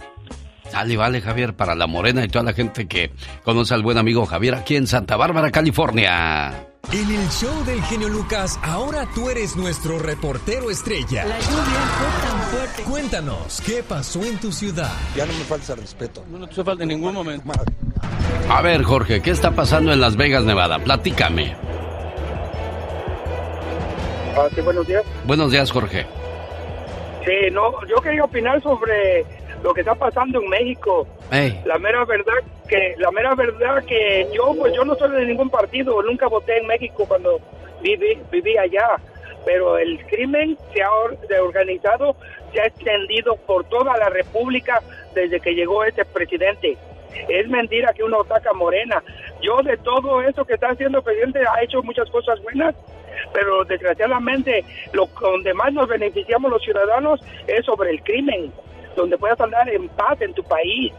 Dale, 0.72 0.98
vale, 0.98 1.22
Javier, 1.22 1.56
para 1.56 1.76
la 1.76 1.88
morena 1.88 2.24
y 2.24 2.28
toda 2.28 2.44
la 2.44 2.54
gente 2.54 2.88
que 2.88 3.12
conoce 3.44 3.74
al 3.74 3.84
buen 3.84 3.98
amigo 3.98 4.26
Javier 4.26 4.56
aquí 4.56 4.76
en 4.76 4.88
Santa 4.88 5.16
Bárbara, 5.16 5.52
California. 5.52 6.68
En 6.92 7.12
el 7.12 7.30
show 7.30 7.66
del 7.66 7.82
genio 7.84 8.08
Lucas, 8.08 8.58
ahora 8.64 9.06
tú 9.14 9.30
eres 9.30 9.58
nuestro 9.58 10.00
reportero 10.00 10.72
estrella. 10.72 11.26
La 11.26 11.38
lluvia 11.38 11.82
fue 11.98 12.30
tan 12.30 12.42
fuerte. 12.44 12.84
Cuéntanos, 12.84 13.62
¿qué 13.66 13.84
pasó 13.84 14.24
en 14.24 14.40
tu 14.40 14.54
ciudad? 14.54 14.94
Ya 15.14 15.26
no 15.26 15.34
me 15.34 15.44
falta 15.44 15.76
respeto. 15.76 16.24
No, 16.30 16.40
no 16.40 16.48
te 16.48 16.64
falta 16.64 16.84
en 16.84 16.90
ningún 16.90 17.14
momento. 17.14 17.52
A 18.50 18.62
ver, 18.62 18.84
Jorge, 18.84 19.22
¿qué 19.22 19.32
está 19.32 19.52
pasando 19.52 19.92
en 19.92 20.00
Las 20.00 20.16
Vegas, 20.16 20.46
Nevada? 20.46 20.80
Platícame. 20.80 21.58
Ah, 24.38 24.48
sí, 24.56 24.62
buenos 24.62 24.88
días. 24.88 25.04
Buenos 25.26 25.52
días, 25.52 25.70
Jorge. 25.72 26.06
Sí, 27.26 27.52
no, 27.52 27.86
yo 27.86 27.98
quería 28.02 28.24
opinar 28.24 28.62
sobre 28.64 29.26
lo 29.64 29.74
que 29.74 29.82
está 29.82 29.96
pasando 29.96 30.42
en 30.42 30.50
México. 30.50 31.08
La 31.66 31.78
mera 31.78 32.06
verdad 32.06 32.34
que 32.68 32.96
la 32.98 33.12
mera 33.12 33.34
verdad 33.36 33.84
que 33.86 34.28
yo 34.34 34.54
pues 34.58 34.74
yo 34.74 34.84
no 34.86 34.96
soy 34.96 35.12
de 35.12 35.26
ningún 35.26 35.50
partido, 35.50 36.02
nunca 36.04 36.28
voté 36.28 36.58
en 36.58 36.68
México 36.68 37.06
cuando 37.08 37.40
viví 37.82 38.18
viví 38.32 38.58
allá, 38.58 38.98
pero 39.46 39.78
el 39.78 40.06
crimen 40.08 40.58
se 40.74 40.82
ha 40.82 40.92
or- 40.92 41.18
organizado 41.42 42.16
se 42.54 42.62
ha 42.62 42.66
extendido 42.66 43.36
por 43.36 43.64
toda 43.66 43.98
la 43.98 44.10
república 44.10 44.82
desde 45.14 45.40
que 45.40 45.54
llegó 45.56 45.84
este 45.84 46.06
presidente. 46.06 46.78
Es 47.30 47.48
mentira 47.50 47.94
que 47.94 48.04
uno 48.04 48.22
ataca 48.22 48.52
a 48.52 48.54
Morena. 48.54 49.02
Yo 49.42 49.62
de 49.64 49.78
todo 49.78 50.22
eso 50.22 50.46
que 50.46 50.54
está 50.54 50.68
haciendo 50.70 51.00
el 51.00 51.04
presidente 51.04 51.40
ha 51.40 51.64
hecho 51.64 51.82
muchas 51.84 52.10
cosas 52.10 52.42
buenas, 52.44 52.76
pero 53.34 53.64
desgraciadamente 53.66 54.64
lo 54.94 55.08
donde 55.20 55.54
más 55.54 55.74
nos 55.74 55.88
beneficiamos 55.88 56.52
los 56.52 56.62
ciudadanos 56.64 57.20
es 57.48 57.66
sobre 57.66 57.90
el 57.92 58.04
crimen, 58.04 58.52
donde 58.98 59.18
puedas 59.18 59.40
andar 59.40 59.70
en 59.70 59.88
paz 59.90 60.20
en 60.22 60.34
tu 60.34 60.44
país. 60.44 60.92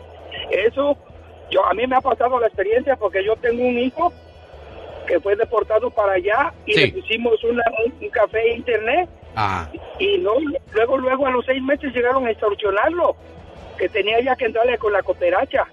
Eso 0.50 0.96
yo 1.50 1.64
a 1.66 1.74
mí 1.74 1.86
me 1.86 1.96
ha 1.96 2.00
pasado 2.00 2.38
la 2.40 2.46
experiencia 2.46 2.96
porque 2.96 3.24
yo 3.24 3.34
tengo 3.36 3.62
un 3.66 3.78
hijo 3.78 4.12
que 5.06 5.18
fue 5.20 5.34
deportado 5.36 5.90
para 5.90 6.12
allá 6.12 6.52
y 6.66 6.72
Sí. 6.74 6.80
le 6.86 7.00
pusimos 7.00 7.42
una- 7.44 7.64
un, 8.00 8.08
café 8.10 8.54
internet 8.54 9.08
Ah, 9.34 9.68
y 9.98 10.18
no, 10.18 10.32
luego 10.72 10.98
luego 10.98 11.26
a 11.26 11.30
los 11.30 11.44
seis 11.46 11.62
meses 11.62 11.92
llegaron 11.94 12.26
a 12.26 12.30
extorsionarlo 12.30 13.14
que 13.78 13.88
tenía 13.88 14.20
ya 14.20 14.34
que 14.36 14.46
entrarle 14.46 14.76
con 14.78 14.92
la 14.92 15.02
cooperacha 15.02 15.64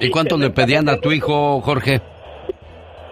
¿y 0.00 0.10
cuánto 0.10 0.36
le 0.36 0.50
pedían 0.50 0.88
a 0.88 0.98
tu 0.98 1.12
hijo, 1.12 1.60
Jorge? 1.60 2.00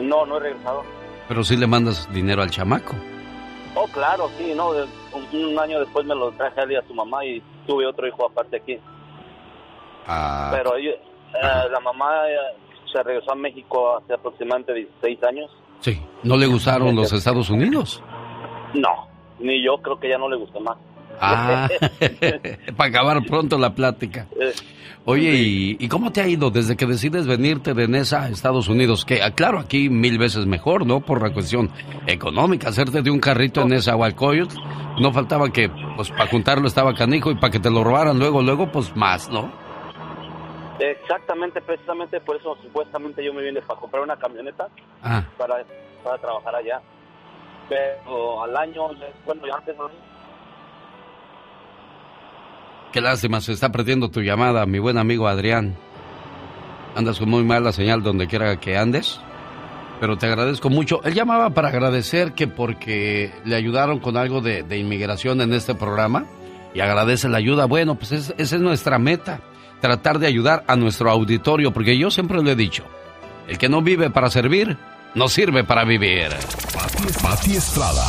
No, 0.00 0.24
no 0.26 0.36
he 0.38 0.40
regresado. 0.40 0.82
Pero 1.28 1.44
sí 1.44 1.56
le 1.56 1.66
mandas 1.66 2.12
dinero 2.12 2.42
al 2.42 2.50
chamaco. 2.50 2.94
Oh, 3.74 3.86
claro, 3.88 4.28
sí, 4.38 4.52
no. 4.56 4.70
un 5.32 5.58
año 5.58 5.78
después 5.80 6.04
me 6.06 6.14
lo 6.14 6.32
traje 6.32 6.60
a 6.60 6.64
él 6.64 6.72
y 6.72 6.76
a 6.76 6.82
su 6.86 6.94
mamá 6.94 7.24
y 7.24 7.40
tuve 7.66 7.86
otro 7.86 8.06
hijo 8.08 8.26
aparte 8.26 8.56
aquí. 8.56 8.78
Ah, 10.06 10.50
Pero 10.52 10.76
ellos- 10.76 10.96
eh, 11.34 11.68
la 11.70 11.78
mamá 11.80 12.28
eh, 12.28 12.36
se 12.92 13.02
regresó 13.02 13.32
a 13.32 13.36
México 13.36 13.96
hace 13.98 14.14
aproximadamente 14.14 14.74
16 14.74 15.22
años. 15.24 15.50
sí. 15.80 16.00
¿No 16.22 16.36
le 16.36 16.46
gustaron 16.46 16.94
los 16.96 17.12
Estados 17.12 17.48
Unidos? 17.48 18.02
No, 18.74 19.08
ni 19.38 19.64
yo 19.64 19.78
creo 19.78 19.98
que 19.98 20.08
ya 20.10 20.18
no 20.18 20.28
le 20.28 20.36
gustó 20.36 20.60
más. 20.60 20.76
Ah, 21.20 21.68
para 22.76 22.88
acabar 22.90 23.24
pronto 23.26 23.58
la 23.58 23.74
plática. 23.74 24.26
Oye, 25.04 25.32
¿y, 25.34 25.76
y 25.78 25.88
cómo 25.88 26.12
te 26.12 26.20
ha 26.20 26.28
ido 26.28 26.50
desde 26.50 26.76
que 26.76 26.86
decides 26.86 27.26
venirte 27.26 27.72
de 27.74 27.88
Nesa 27.88 28.24
a 28.24 28.28
Estados 28.28 28.68
Unidos? 28.68 29.04
Que, 29.04 29.20
claro, 29.34 29.58
aquí 29.58 29.88
mil 29.88 30.18
veces 30.18 30.46
mejor, 30.46 30.86
¿no? 30.86 31.00
Por 31.00 31.22
la 31.22 31.32
cuestión 31.32 31.70
económica, 32.06 32.68
hacerte 32.68 33.02
de 33.02 33.10
un 33.10 33.18
carrito 33.18 33.62
en 33.62 33.68
Nesa 33.68 33.96
o 33.96 34.04
Alcoyot, 34.04 34.52
no 35.00 35.12
faltaba 35.12 35.50
que, 35.50 35.70
pues, 35.96 36.10
para 36.10 36.26
juntarlo 36.26 36.66
estaba 36.68 36.94
canijo 36.94 37.30
y 37.30 37.34
para 37.36 37.50
que 37.50 37.60
te 37.60 37.70
lo 37.70 37.82
robaran 37.82 38.18
luego, 38.18 38.42
luego, 38.42 38.70
pues, 38.70 38.94
más, 38.94 39.30
¿no? 39.30 39.50
Exactamente, 40.78 41.60
precisamente 41.60 42.20
por 42.20 42.36
eso 42.36 42.56
supuestamente 42.62 43.22
yo 43.24 43.34
me 43.34 43.42
vine 43.42 43.60
para 43.60 43.78
comprar 43.78 44.02
una 44.02 44.16
camioneta 44.16 44.68
Ah, 45.02 45.22
para, 45.36 45.64
para 46.02 46.18
trabajar 46.18 46.54
allá. 46.54 46.80
Pero 47.68 48.42
al 48.42 48.56
año, 48.56 48.88
bueno, 49.26 49.46
ya 49.46 49.56
antes, 49.56 49.76
¿no? 49.76 49.90
Qué 52.92 53.00
lástima, 53.00 53.40
se 53.40 53.52
está 53.52 53.70
perdiendo 53.70 54.10
tu 54.10 54.20
llamada, 54.20 54.66
mi 54.66 54.78
buen 54.78 54.98
amigo 54.98 55.28
Adrián. 55.28 55.76
Andas 56.96 57.18
con 57.18 57.30
muy 57.30 57.44
mala 57.44 57.72
señal 57.72 58.02
donde 58.02 58.26
quiera 58.26 58.58
que 58.58 58.76
andes, 58.76 59.20
pero 60.00 60.18
te 60.18 60.26
agradezco 60.26 60.70
mucho. 60.70 61.00
Él 61.04 61.14
llamaba 61.14 61.50
para 61.50 61.68
agradecer 61.68 62.32
que 62.32 62.48
porque 62.48 63.32
le 63.44 63.54
ayudaron 63.54 64.00
con 64.00 64.16
algo 64.16 64.40
de, 64.40 64.64
inmigración 64.76 65.40
en 65.40 65.52
este 65.54 65.74
programa 65.76 66.26
y 66.74 66.80
agradece 66.80 67.28
la 67.28 67.38
ayuda. 67.38 67.66
Bueno, 67.66 67.94
pues 67.94 68.10
es- 68.10 68.34
esa 68.38 68.56
es 68.56 68.62
nuestra 68.62 68.98
meta, 68.98 69.40
tratar 69.80 70.18
de 70.18 70.26
ayudar 70.26 70.64
a 70.66 70.74
nuestro 70.74 71.10
auditorio, 71.12 71.72
porque 71.72 71.96
yo 71.96 72.10
siempre 72.10 72.42
lo 72.42 72.50
he 72.50 72.56
dicho, 72.56 72.84
el 73.46 73.56
que 73.56 73.68
no 73.68 73.82
vive 73.82 74.10
para 74.10 74.30
servir, 74.30 74.76
no 75.14 75.28
sirve 75.28 75.62
para 75.62 75.84
vivir. 75.84 76.28
Pati 77.22 77.54
Estrada. 77.54 78.04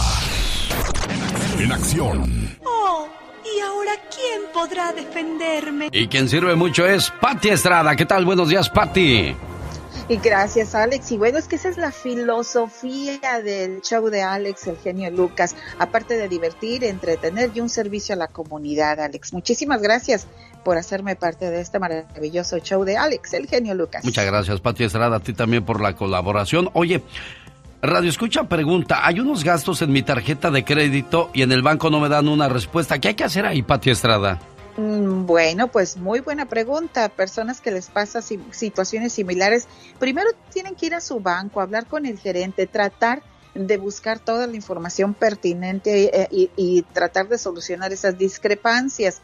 En 1.59 1.71
acción. 1.71 2.57
Podrá 4.53 4.91
defenderme? 4.93 5.89
Y 5.91 6.07
quien 6.07 6.29
sirve 6.29 6.55
mucho 6.55 6.85
es 6.85 7.11
Patti 7.21 7.49
Estrada. 7.49 7.95
¿Qué 7.95 8.05
tal? 8.05 8.25
Buenos 8.25 8.49
días, 8.49 8.69
Patti. 8.69 9.35
Y 10.07 10.17
gracias, 10.17 10.75
Alex. 10.75 11.11
Y 11.11 11.17
bueno, 11.17 11.37
es 11.37 11.47
que 11.47 11.55
esa 11.55 11.69
es 11.69 11.77
la 11.77 11.91
filosofía 11.91 13.41
del 13.43 13.81
show 13.81 14.09
de 14.09 14.21
Alex, 14.21 14.67
el 14.67 14.77
genio 14.77 15.09
Lucas. 15.09 15.55
Aparte 15.79 16.17
de 16.17 16.27
divertir, 16.27 16.83
entretener 16.83 17.51
y 17.53 17.61
un 17.61 17.69
servicio 17.69 18.13
a 18.15 18.17
la 18.17 18.27
comunidad, 18.27 18.99
Alex. 18.99 19.31
Muchísimas 19.31 19.81
gracias 19.81 20.27
por 20.63 20.77
hacerme 20.77 21.15
parte 21.15 21.49
de 21.49 21.61
este 21.61 21.79
maravilloso 21.79 22.59
show 22.59 22.83
de 22.83 22.97
Alex, 22.97 23.33
el 23.33 23.47
genio 23.47 23.73
Lucas. 23.73 24.03
Muchas 24.03 24.25
gracias, 24.25 24.59
Pati 24.59 24.83
Estrada, 24.83 25.17
a 25.17 25.19
ti 25.21 25.33
también 25.33 25.63
por 25.63 25.81
la 25.81 25.95
colaboración. 25.95 26.69
Oye, 26.73 27.01
Radio 27.81 28.09
Escucha 28.09 28.43
pregunta, 28.43 29.05
hay 29.07 29.19
unos 29.19 29.43
gastos 29.43 29.81
en 29.81 29.91
mi 29.91 30.03
tarjeta 30.03 30.51
de 30.51 30.63
crédito 30.63 31.31
y 31.33 31.41
en 31.41 31.51
el 31.51 31.63
banco 31.63 31.89
no 31.89 31.99
me 31.99 32.09
dan 32.09 32.27
una 32.27 32.47
respuesta. 32.47 32.99
¿Qué 32.99 33.09
hay 33.09 33.13
que 33.15 33.23
hacer 33.23 33.45
ahí, 33.45 33.63
Pati 33.63 33.89
Estrada? 33.89 34.39
Mm, 34.77 35.25
Bueno, 35.25 35.67
pues 35.67 35.97
muy 35.97 36.19
buena 36.19 36.45
pregunta. 36.45 37.09
Personas 37.09 37.59
que 37.59 37.71
les 37.71 37.87
pasa 37.89 38.21
si- 38.21 38.39
situaciones 38.51 39.13
similares, 39.13 39.67
primero 39.99 40.29
tienen 40.53 40.75
que 40.75 40.85
ir 40.87 40.93
a 40.95 41.01
su 41.01 41.19
banco, 41.21 41.59
hablar 41.59 41.87
con 41.87 42.05
el 42.05 42.19
gerente, 42.19 42.67
tratar 42.67 43.23
de 43.55 43.77
buscar 43.77 44.19
toda 44.19 44.45
la 44.45 44.55
información 44.55 45.13
pertinente 45.15 46.21
eh, 46.21 46.27
y, 46.31 46.51
y 46.55 46.83
tratar 46.83 47.27
de 47.29 47.37
solucionar 47.39 47.91
esas 47.91 48.15
discrepancias. 48.17 49.21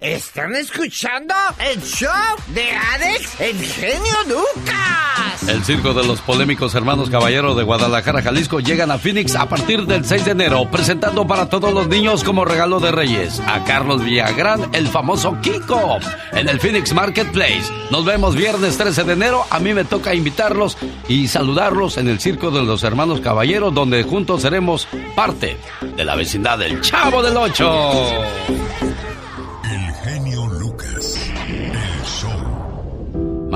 ¿Están 0.01 0.55
escuchando 0.55 1.35
el 1.59 1.82
show 1.82 2.11
de 2.55 2.70
Alex, 2.70 3.39
el 3.39 3.59
genio 3.59 4.14
Lucas? 4.26 5.47
El 5.47 5.62
circo 5.62 5.93
de 5.93 6.07
los 6.07 6.22
polémicos 6.22 6.74
hermanos 6.74 7.11
Caballero 7.11 7.55
de 7.55 7.64
Guadalajara, 7.64 8.22
Jalisco, 8.22 8.61
llegan 8.61 8.91
a 8.91 8.97
Phoenix 8.97 9.35
a 9.35 9.47
partir 9.47 9.85
del 9.85 10.07
6 10.07 10.24
de 10.24 10.30
enero, 10.30 10.70
presentando 10.70 11.26
para 11.26 11.51
todos 11.51 11.74
los 11.74 11.87
niños 11.89 12.24
como 12.24 12.47
regalo 12.47 12.80
de 12.80 12.93
Reyes 12.93 13.41
a 13.47 13.62
Carlos 13.64 14.03
Villagrán, 14.03 14.70
el 14.72 14.89
famoso 14.89 15.37
Kiko, 15.43 15.99
en 16.32 16.49
el 16.49 16.61
Phoenix 16.61 16.95
Marketplace. 16.95 17.64
Nos 17.91 18.07
vemos 18.07 18.37
viernes 18.37 18.78
13 18.78 19.05
de 19.05 19.12
enero. 19.12 19.45
A 19.51 19.59
mí 19.59 19.74
me 19.74 19.85
toca 19.85 20.14
invitarlos 20.14 20.78
y 21.09 21.28
saludarlos 21.28 21.99
en 21.99 22.09
el 22.09 22.20
circo 22.20 22.51
de 22.51 22.62
los 22.62 22.85
hermanos 22.85 23.20
Caballero, 23.20 23.70
donde 23.70 24.03
juntos 24.03 24.41
seremos 24.41 24.89
parte 25.14 25.59
de 25.95 26.05
la 26.05 26.14
vecindad 26.14 26.59
del 26.59 26.80
Chavo 26.80 27.22
del 27.22 27.37
Ocho. 27.37 28.24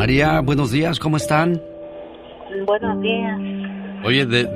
María, 0.03 0.40
buenos 0.42 0.70
días, 0.70 1.01
¿cómo 1.01 1.16
están? 1.16 1.61
Buenos 2.64 3.03
días. 3.03 3.36
Oye, 4.05 4.26
de- 4.26 4.49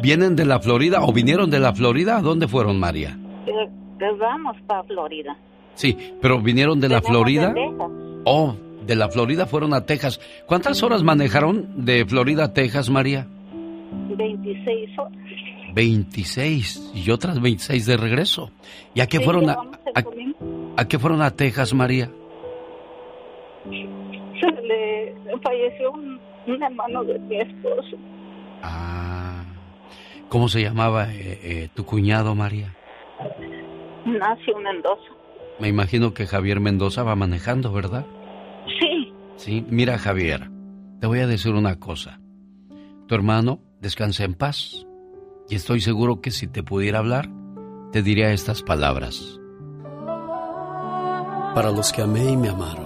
¿vienen 0.00 0.36
de 0.36 0.44
la 0.44 0.60
Florida 0.60 1.02
o 1.02 1.12
vinieron 1.12 1.50
de 1.50 1.58
la 1.58 1.74
Florida? 1.74 2.18
¿A 2.18 2.22
dónde 2.22 2.46
fueron, 2.46 2.78
María? 2.78 3.18
Eh, 3.48 3.50
eh, 3.50 4.04
vamos 4.16 4.56
para 4.64 4.84
Florida. 4.84 5.36
Sí, 5.74 5.96
pero 6.22 6.40
vinieron 6.40 6.78
de 6.80 6.88
la 6.88 7.02
Florida. 7.02 7.48
de 7.48 7.54
Texas. 7.54 7.90
Oh, 8.26 8.54
de 8.86 8.94
la 8.94 9.08
Florida 9.08 9.46
fueron 9.46 9.74
a 9.74 9.84
Texas. 9.84 10.20
¿Cuántas 10.46 10.80
horas 10.84 11.02
manejaron 11.02 11.84
de 11.84 12.06
Florida 12.06 12.44
a 12.44 12.52
Texas, 12.54 12.88
María? 12.88 13.26
26 14.16 14.96
horas. 15.00 15.12
26 15.74 16.92
y 16.94 17.10
otras 17.10 17.40
26 17.42 17.86
de 17.86 17.96
regreso. 17.96 18.52
¿Y 18.94 19.00
a 19.00 19.08
qué 19.08 19.18
fueron 19.18 19.50
a, 19.50 19.54
a- 19.54 20.04
a 20.76 20.84
qué 20.86 20.98
fueron 21.00 21.22
a 21.22 21.32
Texas, 21.32 21.74
María? 21.74 22.08
Se 24.40 24.50
le 24.62 25.14
falleció 25.42 25.92
un, 25.92 26.20
un 26.46 26.62
hermano 26.62 27.04
de 27.04 27.18
mi 27.18 27.40
esposo. 27.40 27.96
¿Cómo 30.28 30.48
se 30.48 30.60
llamaba 30.60 31.14
eh, 31.14 31.38
eh, 31.42 31.68
tu 31.72 31.84
cuñado, 31.84 32.34
María? 32.34 32.74
Nació 34.04 34.58
Mendoza. 34.58 35.12
Me 35.60 35.68
imagino 35.68 36.14
que 36.14 36.26
Javier 36.26 36.58
Mendoza 36.60 37.04
va 37.04 37.14
manejando, 37.14 37.72
¿verdad? 37.72 38.04
Sí, 38.80 39.12
Sí, 39.36 39.64
mira 39.68 39.98
Javier, 39.98 40.50
te 41.00 41.06
voy 41.06 41.20
a 41.20 41.26
decir 41.26 41.52
una 41.52 41.78
cosa. 41.78 42.20
Tu 43.06 43.14
hermano 43.14 43.60
descansa 43.80 44.24
en 44.24 44.34
paz 44.34 44.86
y 45.48 45.54
estoy 45.54 45.80
seguro 45.80 46.20
que 46.20 46.30
si 46.30 46.48
te 46.48 46.62
pudiera 46.62 46.98
hablar, 46.98 47.28
te 47.92 48.02
diría 48.02 48.32
estas 48.32 48.62
palabras. 48.62 49.38
Para 51.54 51.70
los 51.70 51.92
que 51.92 52.02
amé 52.02 52.32
y 52.32 52.36
me 52.36 52.48
amaron, 52.48 52.85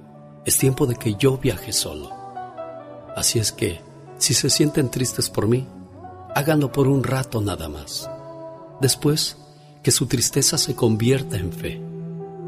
es 0.45 0.57
tiempo 0.57 0.85
de 0.85 0.95
que 0.95 1.15
yo 1.15 1.37
viaje 1.37 1.71
solo. 1.71 2.09
Así 3.15 3.39
es 3.39 3.51
que, 3.51 3.81
si 4.17 4.33
se 4.33 4.49
sienten 4.49 4.89
tristes 4.89 5.29
por 5.29 5.47
mí, 5.47 5.67
háganlo 6.35 6.71
por 6.71 6.87
un 6.87 7.03
rato 7.03 7.41
nada 7.41 7.69
más. 7.69 8.09
Después, 8.79 9.37
que 9.83 9.91
su 9.91 10.05
tristeza 10.05 10.57
se 10.57 10.75
convierta 10.75 11.37
en 11.37 11.51
fe. 11.51 11.81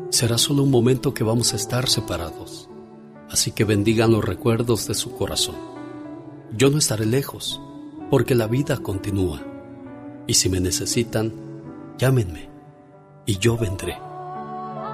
Será 0.10 0.38
solo 0.38 0.64
un 0.64 0.72
momento 0.72 1.14
que 1.14 1.24
vamos 1.24 1.54
a 1.54 1.56
estar 1.56 1.90
separados. 1.90 2.70
Así 3.30 3.52
que 3.52 3.64
bendigan 3.64 4.12
los 4.12 4.24
recuerdos 4.24 4.88
de 4.88 4.94
su 4.94 5.16
corazón. 5.16 5.56
Yo 6.56 6.70
no 6.70 6.78
estaré 6.78 7.06
lejos, 7.06 7.60
porque 8.12 8.36
la 8.36 8.48
vida 8.48 8.78
continúa. 8.78 9.42
Y 10.28 10.36
si 10.36 10.50
me 10.50 10.60
necesitan, 10.60 11.34
llámenme 11.98 12.50
y 13.26 13.38
yo 13.40 13.58
vendré. 13.58 13.98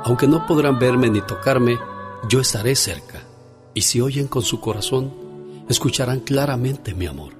Aunque 0.06 0.28
no 0.28 0.46
podrán 0.46 0.80
verme 0.80 1.10
ni 1.10 1.22
tocarme, 1.22 1.78
yo 2.28 2.42
estaré 2.42 2.76
cerca. 2.76 3.22
Y 3.74 3.82
si 3.82 4.02
oyen 4.02 4.28
con 4.28 4.42
su 4.42 4.60
corazón, 4.60 5.14
escucharán 5.70 6.20
claramente 6.20 6.94
mi 6.94 7.06
amor. 7.06 7.34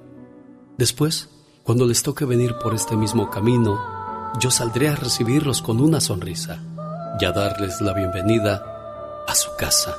Después, 0.78 1.28
cuando 1.62 1.86
les 1.86 2.02
toque 2.02 2.24
venir 2.24 2.54
por 2.62 2.74
este 2.74 2.96
mismo 2.96 3.28
camino, 3.30 3.78
yo 4.40 4.50
saldré 4.50 4.88
a 4.88 4.96
recibirlos 4.96 5.60
con 5.60 5.80
una 5.80 6.00
sonrisa 6.00 6.62
y 7.20 7.24
a 7.24 7.32
darles 7.32 7.80
la 7.80 7.92
bienvenida 7.92 9.24
a 9.26 9.34
su 9.34 9.50
casa. 9.58 9.96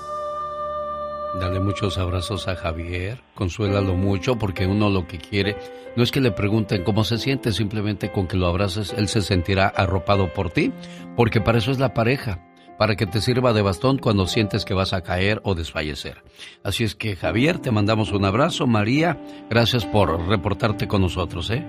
Dale 1.40 1.60
muchos 1.60 1.98
abrazos 1.98 2.48
a 2.48 2.56
Javier, 2.56 3.22
consuélalo 3.36 3.94
mucho 3.96 4.38
porque 4.38 4.68
uno 4.68 4.90
lo 4.90 5.08
que 5.08 5.18
quiere 5.18 5.56
no 5.96 6.04
es 6.04 6.12
que 6.12 6.22
le 6.22 6.32
pregunten 6.32 6.84
cómo 6.84 7.04
se 7.04 7.18
siente, 7.18 7.52
simplemente 7.52 8.12
con 8.12 8.28
que 8.28 8.38
lo 8.38 8.48
abraces 8.48 8.94
él 8.98 9.08
se 9.08 9.22
sentirá 9.22 9.68
arropado 9.68 10.34
por 10.34 10.50
ti, 10.50 10.72
porque 11.16 11.42
para 11.42 11.58
eso 11.58 11.72
es 11.72 11.80
la 11.80 11.94
pareja, 11.94 12.40
para 12.82 12.96
que 12.96 13.06
te 13.06 13.22
sirva 13.22 13.54
de 13.54 13.62
bastón 13.62 14.00
cuando 14.00 14.26
sientes 14.26 14.66
que 14.66 14.74
vas 14.74 14.92
a 14.92 15.04
caer 15.04 15.40
o 15.44 15.54
desfallecer. 15.54 16.24
Así 16.64 16.84
es 16.84 16.96
que 16.96 17.16
Javier, 17.16 17.60
te 17.60 17.70
mandamos 17.70 18.12
un 18.12 18.26
abrazo, 18.26 18.66
María, 18.66 19.20
gracias 19.52 19.86
por 19.86 20.28
reportarte 20.28 20.88
con 20.88 21.04
nosotros, 21.04 21.52
¿eh? 21.52 21.64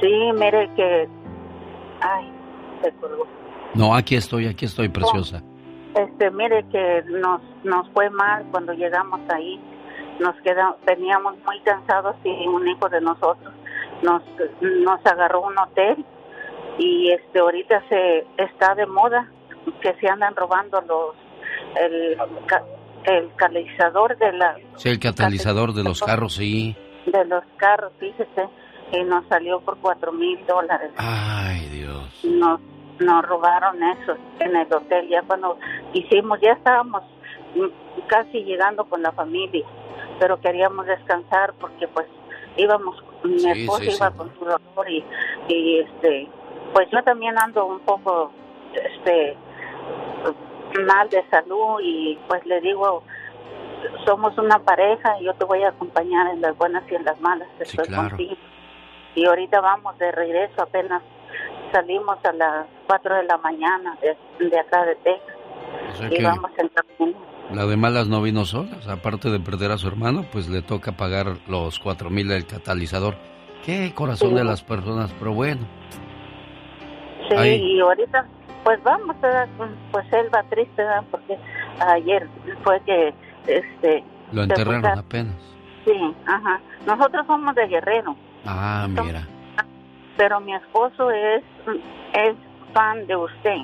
Sí, 0.00 0.12
mire 0.34 0.70
que... 0.76 1.08
Ay, 2.00 2.32
se 2.80 2.92
colgó. 2.92 3.26
No, 3.74 3.96
aquí 3.96 4.14
estoy, 4.14 4.46
aquí 4.46 4.66
estoy, 4.66 4.88
preciosa. 4.88 5.42
Este, 5.96 6.30
mire 6.30 6.64
que 6.70 7.02
nos 7.20 7.42
nos 7.64 7.88
fue 7.90 8.08
mal 8.08 8.46
cuando 8.52 8.74
llegamos 8.74 9.18
ahí. 9.30 9.60
Nos 10.20 10.36
quedamos, 10.42 10.76
teníamos 10.86 11.34
muy 11.44 11.58
cansados 11.64 12.14
y 12.22 12.46
un 12.46 12.68
hijo 12.68 12.88
de 12.88 13.00
nosotros 13.00 13.52
nos 14.00 14.22
nos 14.60 15.04
agarró 15.04 15.40
un 15.40 15.58
hotel 15.58 16.04
y 16.78 17.10
este 17.10 17.40
ahorita 17.40 17.82
se 17.88 18.24
está 18.36 18.76
de 18.76 18.86
moda 18.86 19.28
que 19.80 19.94
se 19.94 20.08
andan 20.08 20.34
robando 20.36 20.80
los 20.82 21.14
el 21.80 22.16
el 23.04 23.34
catalizador 23.36 24.16
de 24.18 24.32
la 24.32 24.56
Sí, 24.76 24.88
el 24.88 24.98
catalizador 25.00 25.72
de 25.72 25.82
los 25.84 26.00
carros, 26.00 26.34
sí. 26.34 26.76
de 27.06 27.24
los 27.24 27.42
carros, 27.56 27.92
fíjese, 27.98 28.48
y 28.92 29.02
nos 29.04 29.26
salió 29.28 29.60
por 29.60 29.76
cuatro 29.78 30.12
mil 30.12 30.38
dólares. 30.46 30.90
Ay, 30.96 31.66
Dios. 31.68 32.24
nos 32.24 32.60
nos 33.00 33.24
robaron 33.26 33.82
eso 33.82 34.14
en 34.38 34.54
el 34.54 34.72
hotel 34.72 35.08
ya 35.08 35.22
cuando 35.22 35.58
hicimos 35.92 36.38
ya 36.40 36.52
estábamos 36.52 37.02
casi 38.06 38.44
llegando 38.44 38.84
con 38.84 39.02
la 39.02 39.10
familia 39.12 39.64
pero 40.20 40.38
queríamos 40.40 40.86
descansar 40.86 41.52
porque 41.54 41.88
pues 41.88 42.06
íbamos 42.56 43.02
mi 43.24 43.40
Sí, 43.40 43.48
esposo 43.62 43.82
sí, 43.82 43.90
iba 43.96 44.10
sí. 44.10 44.16
con 44.18 44.32
su 44.38 44.44
doctor 44.44 44.88
y, 44.90 45.04
y 45.48 45.78
este 45.80 46.28
pues 46.72 46.88
yo 46.92 47.02
también 47.02 47.36
ando 47.38 47.64
un 47.66 47.80
poco 47.80 48.30
este 48.74 49.36
mal 50.86 51.08
de 51.10 51.22
salud 51.30 51.80
y 51.82 52.18
pues 52.28 52.44
le 52.46 52.60
digo 52.60 53.02
somos 54.06 54.36
una 54.38 54.58
pareja 54.60 55.20
y 55.20 55.24
yo 55.24 55.34
te 55.34 55.44
voy 55.44 55.62
a 55.62 55.68
acompañar 55.68 56.28
en 56.32 56.40
las 56.40 56.56
buenas 56.56 56.82
y 56.90 56.94
en 56.94 57.04
las 57.04 57.20
malas 57.20 57.48
estoy 57.60 57.86
claro. 57.86 58.08
contigo 58.10 58.36
y 59.14 59.26
ahorita 59.26 59.60
vamos 59.60 59.98
de 59.98 60.10
regreso 60.12 60.62
apenas 60.62 61.02
salimos 61.72 62.16
a 62.24 62.32
las 62.32 62.66
4 62.86 63.16
de 63.16 63.24
la 63.24 63.36
mañana 63.38 63.96
de, 64.00 64.16
de 64.46 64.58
acá 64.58 64.84
de 64.86 64.94
Texas 64.96 65.36
O 65.90 65.96
sea 65.96 66.08
y 66.18 66.22
vamos 66.22 66.50
en 66.56 66.68
camino. 66.68 67.18
la 67.52 67.66
de 67.66 67.76
malas 67.76 68.08
no 68.08 68.22
vino 68.22 68.44
solas. 68.46 68.88
Aparte 68.88 69.30
de 69.30 69.40
perder 69.40 69.70
a 69.72 69.78
su 69.78 69.88
hermano, 69.88 70.24
pues 70.32 70.48
le 70.48 70.62
toca 70.62 70.92
pagar 70.92 71.36
los 71.48 71.78
cuatro 71.78 72.08
mil 72.10 72.28
del 72.28 72.46
catalizador. 72.46 73.14
Qué 73.64 73.92
corazón 73.94 74.30
Sí. 74.30 74.34
de 74.36 74.44
las 74.44 74.62
personas, 74.62 75.12
pero 75.18 75.32
bueno. 75.34 75.60
Sí, 77.28 77.36
Ahí. 77.36 77.76
y 77.76 77.80
ahorita 77.80 78.26
pues 78.64 78.82
vamos, 78.82 79.20
¿verdad? 79.20 79.48
pues 79.90 80.06
él 80.12 80.26
va 80.34 80.42
triste 80.44 80.82
¿verdad? 80.82 81.04
porque 81.10 81.38
ayer 81.80 82.28
fue 82.64 82.80
que 82.82 83.14
este 83.46 84.04
Lo 84.32 84.42
enterraron 84.44 84.86
apenas. 84.98 85.34
Sí, 85.84 86.14
ajá. 86.26 86.60
Nosotros 86.86 87.26
somos 87.26 87.54
de 87.54 87.66
Guerrero, 87.66 88.16
Ah, 88.46 88.86
mira. 88.88 89.26
pero 90.16 90.40
mi 90.40 90.54
esposo 90.54 91.10
es 91.10 91.42
es 92.14 92.34
fan 92.72 93.06
de 93.06 93.16
usted. 93.16 93.56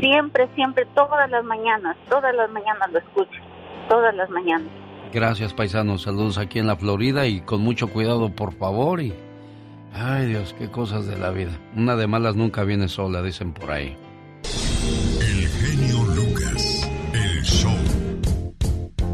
Siempre, 0.00 0.48
siempre, 0.54 0.86
todas 0.94 1.28
las 1.30 1.44
mañanas, 1.44 1.96
todas 2.08 2.34
las 2.34 2.48
mañanas 2.50 2.90
lo 2.92 2.98
escucho, 2.98 3.40
todas 3.88 4.14
las 4.14 4.30
mañanas. 4.30 4.68
Gracias, 5.12 5.54
paisanos. 5.54 6.02
Saludos 6.02 6.38
aquí 6.38 6.58
en 6.58 6.66
la 6.66 6.76
Florida 6.76 7.26
y 7.26 7.40
con 7.40 7.62
mucho 7.62 7.88
cuidado, 7.88 8.28
por 8.30 8.52
favor. 8.54 9.00
Y. 9.00 9.12
Ay, 9.94 10.26
Dios, 10.26 10.54
qué 10.58 10.70
cosas 10.70 11.06
de 11.06 11.18
la 11.18 11.30
vida. 11.30 11.50
Una 11.76 11.96
de 11.96 12.06
malas 12.06 12.36
nunca 12.36 12.64
viene 12.64 12.88
sola, 12.88 13.22
dicen 13.22 13.52
por 13.52 13.70
ahí. 13.70 13.96
El 15.20 15.48
genio 15.48 16.04
Lucas, 16.14 16.90
el 17.12 17.42
show. 17.42 17.72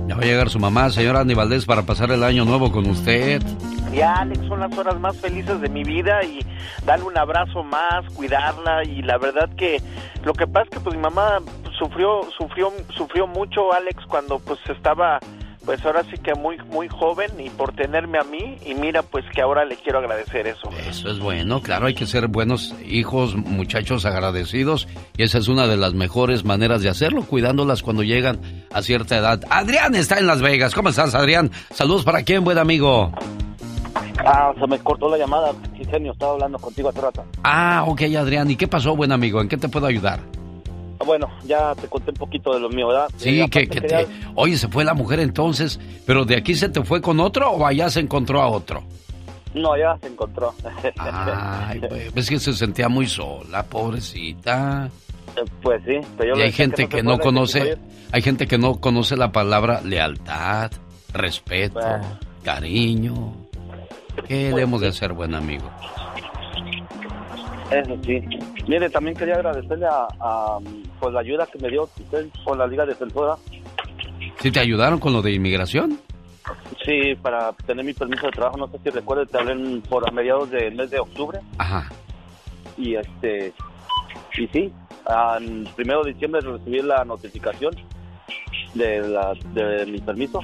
Ya 0.06 0.16
va 0.16 0.22
a 0.22 0.24
llegar 0.26 0.50
su 0.50 0.58
mamá, 0.58 0.90
señora 0.90 1.20
Andy 1.20 1.34
Valdés, 1.34 1.64
para 1.64 1.82
pasar 1.82 2.10
el 2.10 2.22
año 2.22 2.44
nuevo 2.44 2.70
con 2.70 2.88
usted. 2.88 3.42
Ya, 3.92 4.14
Alex, 4.14 4.46
son 4.48 4.60
las 4.60 4.76
horas 4.76 4.98
más 4.98 5.16
felices 5.18 5.60
de 5.60 5.68
mi 5.68 5.84
vida 5.84 6.22
y 6.24 6.40
darle 6.84 7.06
un 7.06 7.16
abrazo 7.16 7.62
más, 7.62 8.04
cuidarla 8.14 8.82
y 8.84 9.02
la 9.02 9.18
verdad 9.18 9.48
que 9.56 9.80
lo 10.24 10.32
que 10.32 10.46
pasa 10.48 10.64
es 10.64 10.70
que 10.70 10.80
pues 10.80 10.96
mi 10.96 11.02
mamá 11.02 11.38
sufrió 11.78 12.22
sufrió 12.36 12.72
sufrió 12.96 13.28
mucho, 13.28 13.72
Alex, 13.72 14.04
cuando 14.08 14.40
pues 14.40 14.58
estaba 14.68 15.20
pues 15.64 15.84
ahora 15.84 16.02
sí 16.04 16.18
que 16.18 16.34
muy 16.34 16.58
muy 16.70 16.88
joven 16.88 17.30
y 17.38 17.50
por 17.50 17.74
tenerme 17.74 18.18
a 18.18 18.24
mí 18.24 18.56
y 18.64 18.74
mira 18.74 19.02
pues 19.02 19.24
que 19.34 19.42
ahora 19.42 19.64
le 19.64 19.76
quiero 19.76 19.98
agradecer 19.98 20.46
eso. 20.46 20.68
Eso 20.88 21.10
es 21.10 21.18
bueno, 21.18 21.60
claro, 21.60 21.86
hay 21.86 21.94
que 21.94 22.06
ser 22.06 22.28
buenos 22.28 22.74
hijos, 22.84 23.34
muchachos 23.34 24.04
agradecidos, 24.04 24.88
y 25.16 25.22
esa 25.22 25.38
es 25.38 25.48
una 25.48 25.66
de 25.66 25.76
las 25.76 25.94
mejores 25.94 26.44
maneras 26.44 26.82
de 26.82 26.88
hacerlo, 26.88 27.24
cuidándolas 27.24 27.82
cuando 27.82 28.02
llegan 28.02 28.40
a 28.72 28.82
cierta 28.82 29.16
edad. 29.16 29.40
Adrián 29.50 29.94
está 29.94 30.18
en 30.18 30.26
Las 30.26 30.40
Vegas, 30.42 30.74
¿cómo 30.74 30.88
estás, 30.88 31.14
Adrián? 31.14 31.50
Saludos 31.70 32.04
para 32.04 32.22
quién, 32.22 32.44
buen 32.44 32.58
amigo. 32.58 33.12
Ah, 34.26 34.52
se 34.58 34.66
me 34.66 34.78
cortó 34.78 35.08
la 35.08 35.18
llamada. 35.18 35.52
Sí, 35.76 35.84
genio, 35.84 36.12
estaba 36.12 36.32
hablando 36.32 36.58
contigo 36.58 36.88
hace 36.88 37.00
rato. 37.00 37.24
Ah, 37.42 37.84
ok, 37.86 38.02
Adrián, 38.16 38.50
¿y 38.50 38.56
qué 38.56 38.68
pasó, 38.68 38.96
buen 38.96 39.12
amigo? 39.12 39.40
¿En 39.40 39.48
qué 39.48 39.56
te 39.56 39.68
puedo 39.68 39.86
ayudar? 39.86 40.20
Bueno, 41.04 41.28
ya 41.44 41.74
te 41.74 41.88
conté 41.88 42.10
un 42.10 42.16
poquito 42.16 42.54
de 42.54 42.60
lo 42.60 42.68
mío, 42.68 42.88
¿verdad? 42.88 43.08
Sí, 43.16 43.40
Eh, 43.40 43.48
que, 43.48 43.66
te... 43.66 44.06
Oye, 44.34 44.56
se 44.56 44.68
fue 44.68 44.84
la 44.84 44.94
mujer 44.94 45.20
entonces, 45.20 45.78
pero 46.06 46.24
de 46.24 46.36
aquí 46.36 46.54
se 46.54 46.68
te 46.68 46.82
fue 46.82 47.00
con 47.00 47.20
otro 47.20 47.50
o 47.50 47.66
allá 47.66 47.90
se 47.90 48.00
encontró 48.00 48.40
a 48.40 48.48
otro. 48.48 48.82
No, 49.54 49.76
ya 49.76 49.96
se 50.00 50.08
encontró. 50.08 50.52
Ay, 50.98 51.80
pues, 51.88 52.12
ves 52.12 52.28
que 52.28 52.38
se 52.38 52.52
sentía 52.52 52.88
muy 52.88 53.06
sola, 53.06 53.62
pobrecita. 53.62 54.90
Pues 55.62 55.82
sí, 55.84 55.98
pero 56.16 56.34
yo 56.34 56.40
Y 56.40 56.46
hay 56.46 56.52
gente 56.52 56.88
que 56.88 57.02
no 57.02 57.18
conoce, 57.18 57.76
hay 58.12 58.22
gente 58.22 58.46
que 58.46 58.58
no 58.58 58.80
conoce 58.80 59.16
la 59.16 59.32
palabra 59.32 59.80
lealtad, 59.82 60.70
respeto, 61.12 61.80
cariño. 62.42 63.34
¿Qué 64.28 64.52
le 64.52 64.62
hemos 64.62 64.80
de 64.80 64.88
hacer, 64.88 65.12
buen 65.12 65.34
amigo? 65.34 65.68
Eso 67.70 67.96
sí. 68.04 68.22
Mire, 68.68 68.90
también 68.90 69.16
quería 69.16 69.34
agradecerle 69.34 69.86
a, 69.86 70.06
a, 70.20 70.58
pues, 71.00 71.12
la 71.12 71.20
ayuda 71.20 71.46
que 71.46 71.58
me 71.58 71.70
dio 71.70 71.84
usted 71.84 72.26
con 72.44 72.58
la 72.58 72.66
Liga 72.66 72.86
Defensora. 72.86 73.36
¿Sí 74.40 74.50
te 74.50 74.60
ayudaron 74.60 74.98
con 74.98 75.12
lo 75.12 75.22
de 75.22 75.32
inmigración? 75.32 75.98
Sí, 76.84 77.14
para 77.22 77.52
tener 77.52 77.84
mi 77.84 77.94
permiso 77.94 78.26
de 78.26 78.32
trabajo, 78.32 78.58
no 78.58 78.68
sé 78.68 78.78
si 78.82 78.90
recuerdas, 78.90 79.30
te 79.30 79.38
hablé 79.38 79.80
por 79.88 80.06
a 80.06 80.12
mediados 80.12 80.50
del 80.50 80.74
mes 80.74 80.90
de 80.90 80.98
octubre. 80.98 81.40
Ajá. 81.56 81.88
Y 82.76 82.96
este, 82.96 83.54
y 84.36 84.46
sí, 84.48 84.72
al 85.06 85.66
primero 85.74 86.02
de 86.02 86.12
diciembre 86.12 86.40
recibí 86.42 86.82
la 86.82 87.04
notificación 87.04 87.74
de, 88.74 89.00
la, 89.08 89.32
de 89.54 89.86
mi 89.86 90.00
permiso. 90.00 90.40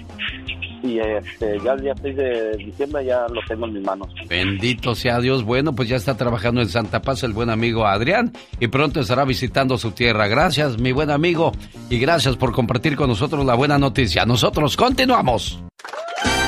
Y 0.83 0.99
este, 0.99 1.59
ya 1.63 1.73
el 1.73 1.83
día 1.83 1.95
6 2.01 2.17
de 2.17 2.57
diciembre 2.57 3.05
ya 3.05 3.27
lo 3.29 3.41
tengo 3.47 3.67
en 3.67 3.75
mis 3.75 3.83
manos. 3.83 4.09
Bendito 4.29 4.95
sea 4.95 5.21
Dios. 5.21 5.45
Bueno, 5.45 5.75
pues 5.75 5.89
ya 5.89 5.97
está 5.97 6.17
trabajando 6.17 6.61
en 6.61 6.69
Santa 6.69 7.03
Paz 7.03 7.23
el 7.23 7.33
buen 7.33 7.51
amigo 7.51 7.87
Adrián 7.87 8.33
y 8.59 8.69
pronto 8.69 9.01
estará 9.01 9.25
visitando 9.25 9.77
su 9.79 9.93
tierra. 9.93 10.27
Gracias, 10.29 10.79
mi 10.79 10.93
buen 10.93 11.11
amigo, 11.11 11.53
y 11.89 11.99
gracias 11.99 12.37
por 12.37 12.53
compartir 12.53 12.97
con 12.97 13.09
nosotros 13.09 13.45
la 13.45 13.55
buena 13.55 13.79
noticia. 13.79 14.25
Nosotros 14.25 14.77
continuamos. 14.77 15.61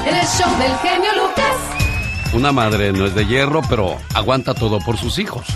El 0.06 0.14
show 0.26 0.50
del 0.58 0.72
genio 0.78 1.10
Lucas. 1.14 2.32
Una 2.34 2.50
madre 2.50 2.92
no 2.92 3.04
es 3.04 3.14
de 3.14 3.26
hierro, 3.26 3.60
pero 3.68 3.96
aguanta 4.14 4.54
todo 4.54 4.78
por 4.78 4.96
sus 4.96 5.18
hijos. 5.18 5.46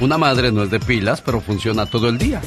Una 0.00 0.18
madre 0.18 0.52
no 0.52 0.62
es 0.62 0.70
de 0.70 0.80
pilas, 0.80 1.20
pero 1.20 1.40
funciona 1.40 1.86
todo 1.86 2.08
el 2.08 2.18
día. 2.18 2.40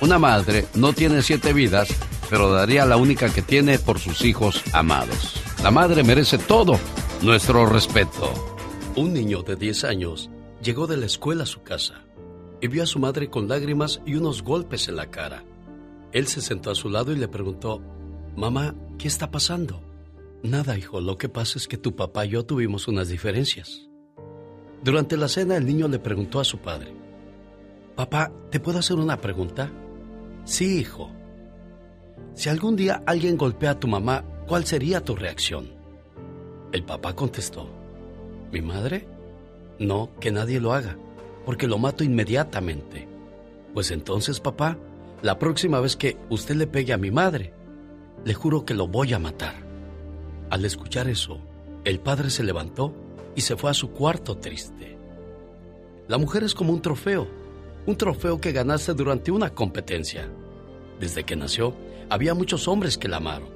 Una 0.00 0.18
madre 0.18 0.66
no 0.74 0.92
tiene 0.92 1.22
siete 1.22 1.52
vidas, 1.52 1.88
pero 2.34 2.50
daría 2.50 2.84
la 2.84 2.96
única 2.96 3.32
que 3.32 3.42
tiene 3.42 3.78
por 3.78 4.00
sus 4.00 4.24
hijos 4.24 4.60
amados. 4.72 5.40
La 5.62 5.70
madre 5.70 6.02
merece 6.02 6.36
todo 6.36 6.80
nuestro 7.22 7.64
respeto. 7.64 8.58
Un 8.96 9.12
niño 9.12 9.42
de 9.42 9.54
10 9.54 9.84
años 9.84 10.30
llegó 10.60 10.88
de 10.88 10.96
la 10.96 11.06
escuela 11.06 11.44
a 11.44 11.46
su 11.46 11.62
casa 11.62 12.02
y 12.60 12.66
vio 12.66 12.82
a 12.82 12.86
su 12.86 12.98
madre 12.98 13.30
con 13.30 13.46
lágrimas 13.46 14.00
y 14.04 14.16
unos 14.16 14.42
golpes 14.42 14.88
en 14.88 14.96
la 14.96 15.12
cara. 15.12 15.44
Él 16.10 16.26
se 16.26 16.40
sentó 16.40 16.72
a 16.72 16.74
su 16.74 16.90
lado 16.90 17.12
y 17.12 17.16
le 17.18 17.28
preguntó, 17.28 17.80
Mamá, 18.34 18.74
¿qué 18.98 19.06
está 19.06 19.30
pasando? 19.30 19.80
Nada, 20.42 20.76
hijo, 20.76 21.00
lo 21.00 21.16
que 21.18 21.28
pasa 21.28 21.56
es 21.56 21.68
que 21.68 21.78
tu 21.78 21.94
papá 21.94 22.26
y 22.26 22.30
yo 22.30 22.44
tuvimos 22.44 22.88
unas 22.88 23.06
diferencias. 23.06 23.88
Durante 24.82 25.16
la 25.16 25.28
cena 25.28 25.56
el 25.56 25.66
niño 25.66 25.86
le 25.86 26.00
preguntó 26.00 26.40
a 26.40 26.44
su 26.44 26.58
padre, 26.58 26.92
Papá, 27.94 28.32
¿te 28.50 28.58
puedo 28.58 28.80
hacer 28.80 28.96
una 28.96 29.20
pregunta? 29.20 29.70
Sí, 30.44 30.80
hijo. 30.80 31.13
Si 32.34 32.48
algún 32.48 32.74
día 32.74 33.02
alguien 33.06 33.36
golpea 33.36 33.70
a 33.70 33.80
tu 33.80 33.86
mamá, 33.86 34.24
¿cuál 34.46 34.64
sería 34.64 35.04
tu 35.04 35.14
reacción? 35.14 35.70
El 36.72 36.82
papá 36.82 37.14
contestó, 37.14 37.68
¿mi 38.50 38.60
madre? 38.60 39.06
No, 39.78 40.10
que 40.20 40.32
nadie 40.32 40.60
lo 40.60 40.72
haga, 40.72 40.96
porque 41.46 41.68
lo 41.68 41.78
mato 41.78 42.02
inmediatamente. 42.02 43.06
Pues 43.72 43.92
entonces, 43.92 44.40
papá, 44.40 44.76
la 45.22 45.38
próxima 45.38 45.78
vez 45.80 45.96
que 45.96 46.16
usted 46.28 46.56
le 46.56 46.66
pegue 46.66 46.92
a 46.92 46.98
mi 46.98 47.12
madre, 47.12 47.54
le 48.24 48.34
juro 48.34 48.64
que 48.64 48.74
lo 48.74 48.88
voy 48.88 49.12
a 49.12 49.18
matar. 49.18 49.54
Al 50.50 50.64
escuchar 50.64 51.08
eso, 51.08 51.38
el 51.84 52.00
padre 52.00 52.30
se 52.30 52.42
levantó 52.42 52.94
y 53.36 53.42
se 53.42 53.56
fue 53.56 53.70
a 53.70 53.74
su 53.74 53.90
cuarto 53.90 54.38
triste. 54.38 54.98
La 56.08 56.18
mujer 56.18 56.42
es 56.42 56.54
como 56.54 56.72
un 56.72 56.82
trofeo, 56.82 57.28
un 57.86 57.96
trofeo 57.96 58.40
que 58.40 58.52
ganaste 58.52 58.92
durante 58.94 59.30
una 59.30 59.50
competencia. 59.50 60.28
Desde 61.00 61.24
que 61.24 61.36
nació, 61.36 61.74
había 62.10 62.34
muchos 62.34 62.68
hombres 62.68 62.98
que 62.98 63.08
la 63.08 63.16
amaron, 63.18 63.48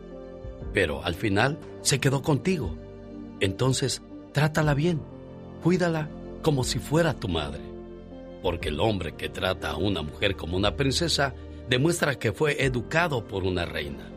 pero 0.72 1.04
al 1.04 1.14
final 1.14 1.58
se 1.82 2.00
quedó 2.00 2.22
contigo. 2.22 2.76
Entonces, 3.40 4.02
trátala 4.32 4.74
bien, 4.74 5.00
cuídala 5.62 6.08
como 6.42 6.64
si 6.64 6.78
fuera 6.78 7.14
tu 7.14 7.28
madre, 7.28 7.60
porque 8.42 8.68
el 8.68 8.80
hombre 8.80 9.14
que 9.14 9.28
trata 9.28 9.70
a 9.70 9.76
una 9.76 10.02
mujer 10.02 10.36
como 10.36 10.56
una 10.56 10.76
princesa 10.76 11.34
demuestra 11.68 12.18
que 12.18 12.32
fue 12.32 12.64
educado 12.64 13.26
por 13.26 13.44
una 13.44 13.64
reina. 13.64 14.08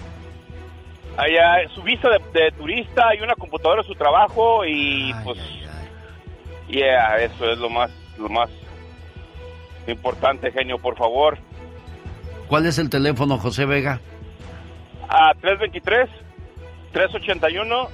Allá, 1.16 1.68
su 1.74 1.82
visa 1.82 2.08
de, 2.08 2.40
de 2.40 2.52
turista 2.52 3.14
y 3.18 3.22
una 3.22 3.34
computadora 3.34 3.82
de 3.82 3.88
su 3.88 3.94
trabajo 3.94 4.64
y 4.64 5.12
pues 5.24 5.38
yeah, 6.68 7.16
eso 7.16 7.50
es 7.50 7.58
lo 7.58 7.68
más 7.68 7.90
lo 8.18 8.28
más 8.28 8.48
importante, 9.86 10.52
genio, 10.52 10.78
por 10.78 10.96
favor. 10.96 11.38
¿Cuál 12.48 12.66
es 12.66 12.78
el 12.78 12.88
teléfono, 12.90 13.38
José 13.38 13.64
Vega? 13.66 14.00
A 15.08 15.32
323 15.40 16.08
381 16.92 17.88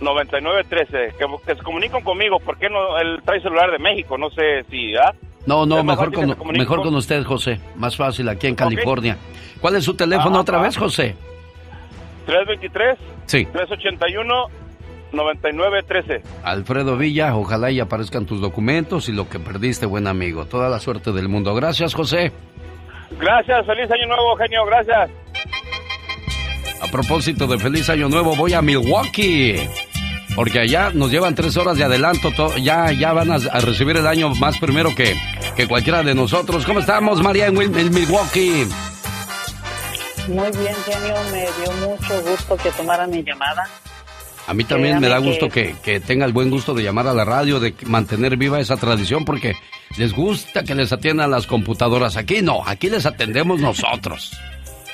9913 0.00 1.14
que, 1.18 1.26
que 1.46 1.54
se 1.56 1.62
comuniquen 1.62 2.02
conmigo, 2.02 2.38
¿por 2.40 2.58
qué 2.58 2.68
no 2.70 2.98
él 2.98 3.20
trae 3.24 3.40
celular 3.40 3.70
de 3.70 3.78
México? 3.78 4.16
No 4.18 4.30
sé 4.30 4.64
si, 4.70 4.96
¿ah? 4.96 5.12
No, 5.46 5.64
no, 5.66 5.82
mejor 5.82 6.12
con, 6.12 6.26
mejor 6.52 6.78
con- 6.78 6.86
con 6.86 6.94
usted, 6.96 7.24
José. 7.24 7.60
Más 7.76 7.96
fácil 7.96 8.28
aquí 8.28 8.46
en 8.46 8.54
California. 8.54 9.16
¿Cuál 9.60 9.76
es 9.76 9.84
su 9.84 9.94
teléfono 9.94 10.38
Ah, 10.38 10.40
otra 10.40 10.58
ah. 10.58 10.62
vez, 10.62 10.76
José? 10.76 11.16
323 12.26 12.98
Sí. 13.26 13.44
381 13.46 14.46
9913 15.12 16.22
Alfredo 16.44 16.96
Villa, 16.96 17.34
ojalá 17.36 17.70
y 17.70 17.80
aparezcan 17.80 18.26
tus 18.26 18.40
documentos 18.40 19.08
y 19.08 19.12
lo 19.12 19.28
que 19.28 19.38
perdiste, 19.40 19.86
buen 19.86 20.06
amigo. 20.06 20.46
Toda 20.46 20.68
la 20.68 20.78
suerte 20.78 21.12
del 21.12 21.28
mundo. 21.28 21.54
Gracias, 21.54 21.94
José. 21.94 22.32
Gracias, 23.18 23.66
feliz 23.66 23.90
año 23.90 24.06
nuevo, 24.06 24.36
genio, 24.36 24.64
gracias. 24.66 25.10
A 26.82 26.86
propósito 26.90 27.46
de 27.46 27.58
feliz 27.58 27.88
año 27.90 28.08
nuevo, 28.08 28.34
voy 28.36 28.54
a 28.54 28.62
Milwaukee. 28.62 29.68
Porque 30.34 30.60
allá 30.60 30.90
nos 30.94 31.10
llevan 31.10 31.34
tres 31.34 31.56
horas 31.56 31.76
de 31.76 31.84
adelanto. 31.84 32.30
to- 32.30 32.56
ya, 32.58 32.92
ya 32.92 33.12
van 33.12 33.30
a, 33.32 33.34
a 33.34 33.60
recibir 33.60 33.96
el 33.96 34.06
año 34.06 34.30
más 34.36 34.58
primero 34.58 34.94
que, 34.94 35.14
que 35.56 35.66
cualquiera 35.68 36.02
de 36.02 36.14
nosotros. 36.14 36.64
¿Cómo 36.64 36.80
estamos, 36.80 37.20
María, 37.20 37.48
en, 37.48 37.56
Wil- 37.56 37.76
en 37.76 37.92
Milwaukee? 37.92 38.66
Muy 40.28 40.50
bien, 40.52 40.74
genio, 40.86 41.14
me 41.32 41.40
dio 41.40 41.88
mucho 41.88 42.22
gusto 42.22 42.56
que 42.56 42.70
tomara 42.70 43.06
mi 43.08 43.22
llamada. 43.24 43.68
A 44.50 44.54
mí 44.54 44.64
también 44.64 44.98
me 45.00 45.08
da 45.08 45.18
gusto 45.18 45.48
que- 45.48 45.74
que, 45.82 45.98
que 45.98 46.00
tenga 46.00 46.26
el 46.26 46.32
buen 46.32 46.50
gusto 46.50 46.74
de 46.74 46.82
llamar 46.82 47.06
a 47.06 47.14
la 47.14 47.24
radio, 47.24 47.60
de 47.60 47.72
mantener 47.86 48.36
viva 48.36 48.58
esa 48.60 48.76
tradición, 48.76 49.24
porque 49.24 49.54
les 49.96 50.12
gusta 50.12 50.64
que 50.64 50.74
les 50.74 50.92
atiendan 50.92 51.30
las 51.30 51.46
computadoras. 51.46 52.16
Aquí 52.16 52.42
no, 52.42 52.62
aquí 52.66 52.90
les 52.90 53.06
atendemos 53.06 53.60
nosotros. 53.60 54.32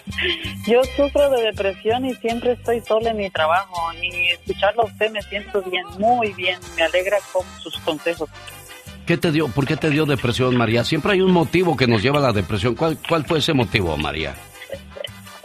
Yo 0.67 0.83
sufro 0.97 1.31
de 1.31 1.43
depresión 1.43 2.05
y 2.05 2.15
siempre 2.17 2.53
estoy 2.53 2.81
sola 2.87 3.11
en 3.11 3.17
mi 3.17 3.31
trabajo. 3.31 3.75
Y 4.03 4.31
escucharlo 4.33 4.83
a 4.83 4.87
usted 4.87 5.11
me 5.11 5.23
siento 5.23 5.63
bien, 5.63 5.85
muy 5.99 6.33
bien. 6.35 6.59
Me 6.77 6.83
alegra 6.83 7.17
con 7.33 7.45
sus 7.63 7.77
consejos. 7.79 8.29
¿Qué 9.07 9.17
te 9.17 9.31
dio, 9.33 9.49
¿Por 9.49 9.67
qué 9.67 9.77
te 9.77 9.89
dio 9.91 10.05
depresión, 10.05 10.57
María? 10.57 10.85
Siempre 10.85 11.13
hay 11.13 11.21
un 11.21 11.33
motivo 11.33 11.77
que 11.77 11.87
nos 11.87 12.03
lleva 12.03 12.19
a 12.19 12.23
la 12.23 12.33
depresión. 12.33 12.75
¿Cuál, 12.75 12.99
cuál 13.09 13.25
fue 13.25 13.39
ese 13.39 13.53
motivo, 13.53 13.97
María? 13.97 14.35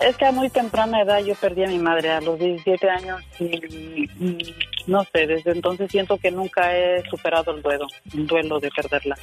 Es 0.08 0.18
que 0.18 0.26
a 0.26 0.32
muy 0.32 0.50
temprana 0.50 1.02
edad 1.02 1.20
yo 1.24 1.36
perdí 1.36 1.64
a 1.64 1.68
mi 1.68 1.78
madre 1.78 2.10
a 2.12 2.22
los 2.22 2.40
17 2.40 2.90
años 2.90 3.22
y, 3.40 3.46
y 3.46 4.56
no 4.88 5.04
sé, 5.14 5.28
desde 5.28 5.52
entonces 5.52 5.92
siento 5.92 6.18
que 6.18 6.32
nunca 6.32 6.76
he 6.76 7.04
superado 7.10 7.56
el 7.56 7.62
duelo, 7.62 7.88
el 8.14 8.26
duelo 8.28 8.60
de 8.60 8.70
perderla. 8.72 9.16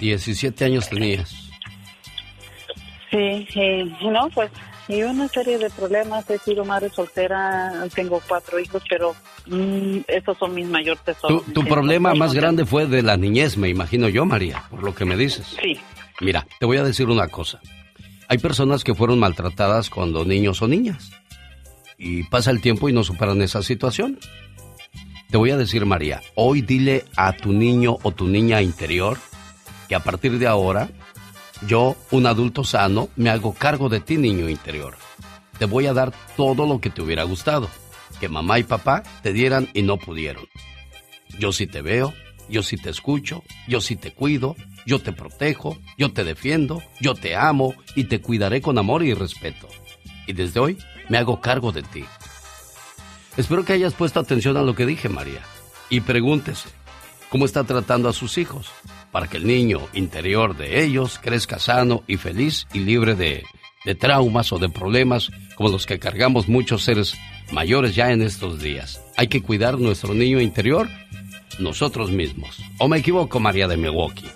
17 0.00 0.64
años 0.64 0.88
tenías. 0.88 1.30
Sí, 3.10 3.46
y 4.00 4.08
no, 4.08 4.30
pues, 4.34 4.50
y 4.88 5.02
una 5.02 5.28
serie 5.28 5.58
de 5.58 5.68
problemas, 5.70 6.28
he 6.30 6.38
sido 6.38 6.64
madre 6.64 6.88
soltera, 6.88 7.84
tengo 7.94 8.20
cuatro 8.26 8.58
hijos, 8.58 8.82
pero 8.88 9.14
mm, 9.46 9.98
esos 10.08 10.38
son 10.38 10.54
mis 10.54 10.66
mayores 10.66 11.02
Tu, 11.04 11.12
tesoros. 11.12 11.44
tu 11.52 11.64
problema 11.66 12.14
más 12.14 12.32
grande 12.32 12.64
fue 12.64 12.86
de 12.86 13.02
la 13.02 13.18
niñez, 13.18 13.58
me 13.58 13.68
imagino 13.68 14.08
yo, 14.08 14.24
María, 14.24 14.64
por 14.70 14.82
lo 14.82 14.94
que 14.94 15.04
me 15.04 15.16
dices. 15.16 15.56
Sí. 15.62 15.78
Mira, 16.20 16.46
te 16.58 16.64
voy 16.66 16.78
a 16.78 16.84
decir 16.84 17.08
una 17.08 17.28
cosa. 17.28 17.60
Hay 18.28 18.38
personas 18.38 18.84
que 18.84 18.94
fueron 18.94 19.18
maltratadas 19.18 19.90
cuando 19.90 20.24
niños 20.24 20.62
o 20.62 20.68
niñas. 20.68 21.10
Y 21.98 22.24
pasa 22.24 22.50
el 22.50 22.60
tiempo 22.60 22.88
y 22.88 22.92
no 22.92 23.04
superan 23.04 23.42
esa 23.42 23.62
situación. 23.62 24.18
Te 25.30 25.36
voy 25.36 25.50
a 25.50 25.56
decir, 25.56 25.86
María, 25.86 26.22
hoy 26.34 26.62
dile 26.62 27.04
a 27.16 27.32
tu 27.32 27.52
niño 27.52 27.98
o 28.02 28.12
tu 28.12 28.26
niña 28.28 28.60
interior 28.60 29.18
que 29.88 29.94
a 29.94 30.00
partir 30.00 30.38
de 30.38 30.46
ahora, 30.46 30.90
yo, 31.66 31.96
un 32.10 32.26
adulto 32.26 32.64
sano, 32.64 33.08
me 33.16 33.30
hago 33.30 33.54
cargo 33.54 33.88
de 33.88 34.00
ti, 34.00 34.16
niño 34.16 34.48
interior. 34.48 34.94
Te 35.58 35.66
voy 35.66 35.86
a 35.86 35.92
dar 35.92 36.12
todo 36.36 36.66
lo 36.66 36.80
que 36.80 36.90
te 36.90 37.02
hubiera 37.02 37.24
gustado, 37.24 37.68
que 38.20 38.28
mamá 38.28 38.58
y 38.58 38.64
papá 38.64 39.02
te 39.22 39.32
dieran 39.32 39.68
y 39.74 39.82
no 39.82 39.96
pudieron. 39.96 40.44
Yo 41.38 41.52
sí 41.52 41.66
te 41.66 41.82
veo, 41.82 42.14
yo 42.48 42.62
sí 42.62 42.76
te 42.76 42.90
escucho, 42.90 43.42
yo 43.68 43.80
sí 43.80 43.96
te 43.96 44.12
cuido, 44.12 44.56
yo 44.86 45.00
te 45.00 45.12
protejo, 45.12 45.78
yo 45.96 46.12
te 46.12 46.24
defiendo, 46.24 46.82
yo 47.00 47.14
te 47.14 47.36
amo 47.36 47.74
y 47.94 48.04
te 48.04 48.20
cuidaré 48.20 48.60
con 48.60 48.78
amor 48.78 49.02
y 49.02 49.14
respeto. 49.14 49.68
Y 50.26 50.32
desde 50.32 50.60
hoy 50.60 50.78
me 51.08 51.18
hago 51.18 51.40
cargo 51.40 51.72
de 51.72 51.82
ti. 51.82 52.04
Espero 53.36 53.64
que 53.64 53.72
hayas 53.72 53.94
puesto 53.94 54.20
atención 54.20 54.56
a 54.56 54.62
lo 54.62 54.74
que 54.74 54.86
dije, 54.86 55.08
María. 55.08 55.40
Y 55.88 56.00
pregúntese, 56.00 56.68
¿cómo 57.30 57.44
está 57.44 57.64
tratando 57.64 58.08
a 58.08 58.12
sus 58.12 58.38
hijos? 58.38 58.70
Para 59.10 59.28
que 59.28 59.38
el 59.38 59.46
niño 59.46 59.80
interior 59.92 60.56
de 60.56 60.84
ellos 60.84 61.18
crezca 61.22 61.58
sano 61.58 62.02
y 62.06 62.16
feliz 62.16 62.66
y 62.72 62.80
libre 62.80 63.14
de, 63.14 63.44
de 63.84 63.94
traumas 63.94 64.52
o 64.52 64.58
de 64.58 64.68
problemas 64.68 65.30
como 65.56 65.70
los 65.70 65.86
que 65.86 65.98
cargamos 65.98 66.48
muchos 66.48 66.84
seres 66.84 67.14
mayores 67.52 67.94
ya 67.94 68.10
en 68.10 68.22
estos 68.22 68.60
días. 68.60 69.02
Hay 69.16 69.28
que 69.28 69.42
cuidar 69.42 69.78
nuestro 69.78 70.14
niño 70.14 70.40
interior 70.40 70.88
nosotros 71.58 72.10
mismos. 72.10 72.58
¿O 72.78 72.88
me 72.88 72.98
equivoco, 72.98 73.40
María 73.40 73.68
de 73.68 73.76
Milwaukee? 73.76 74.26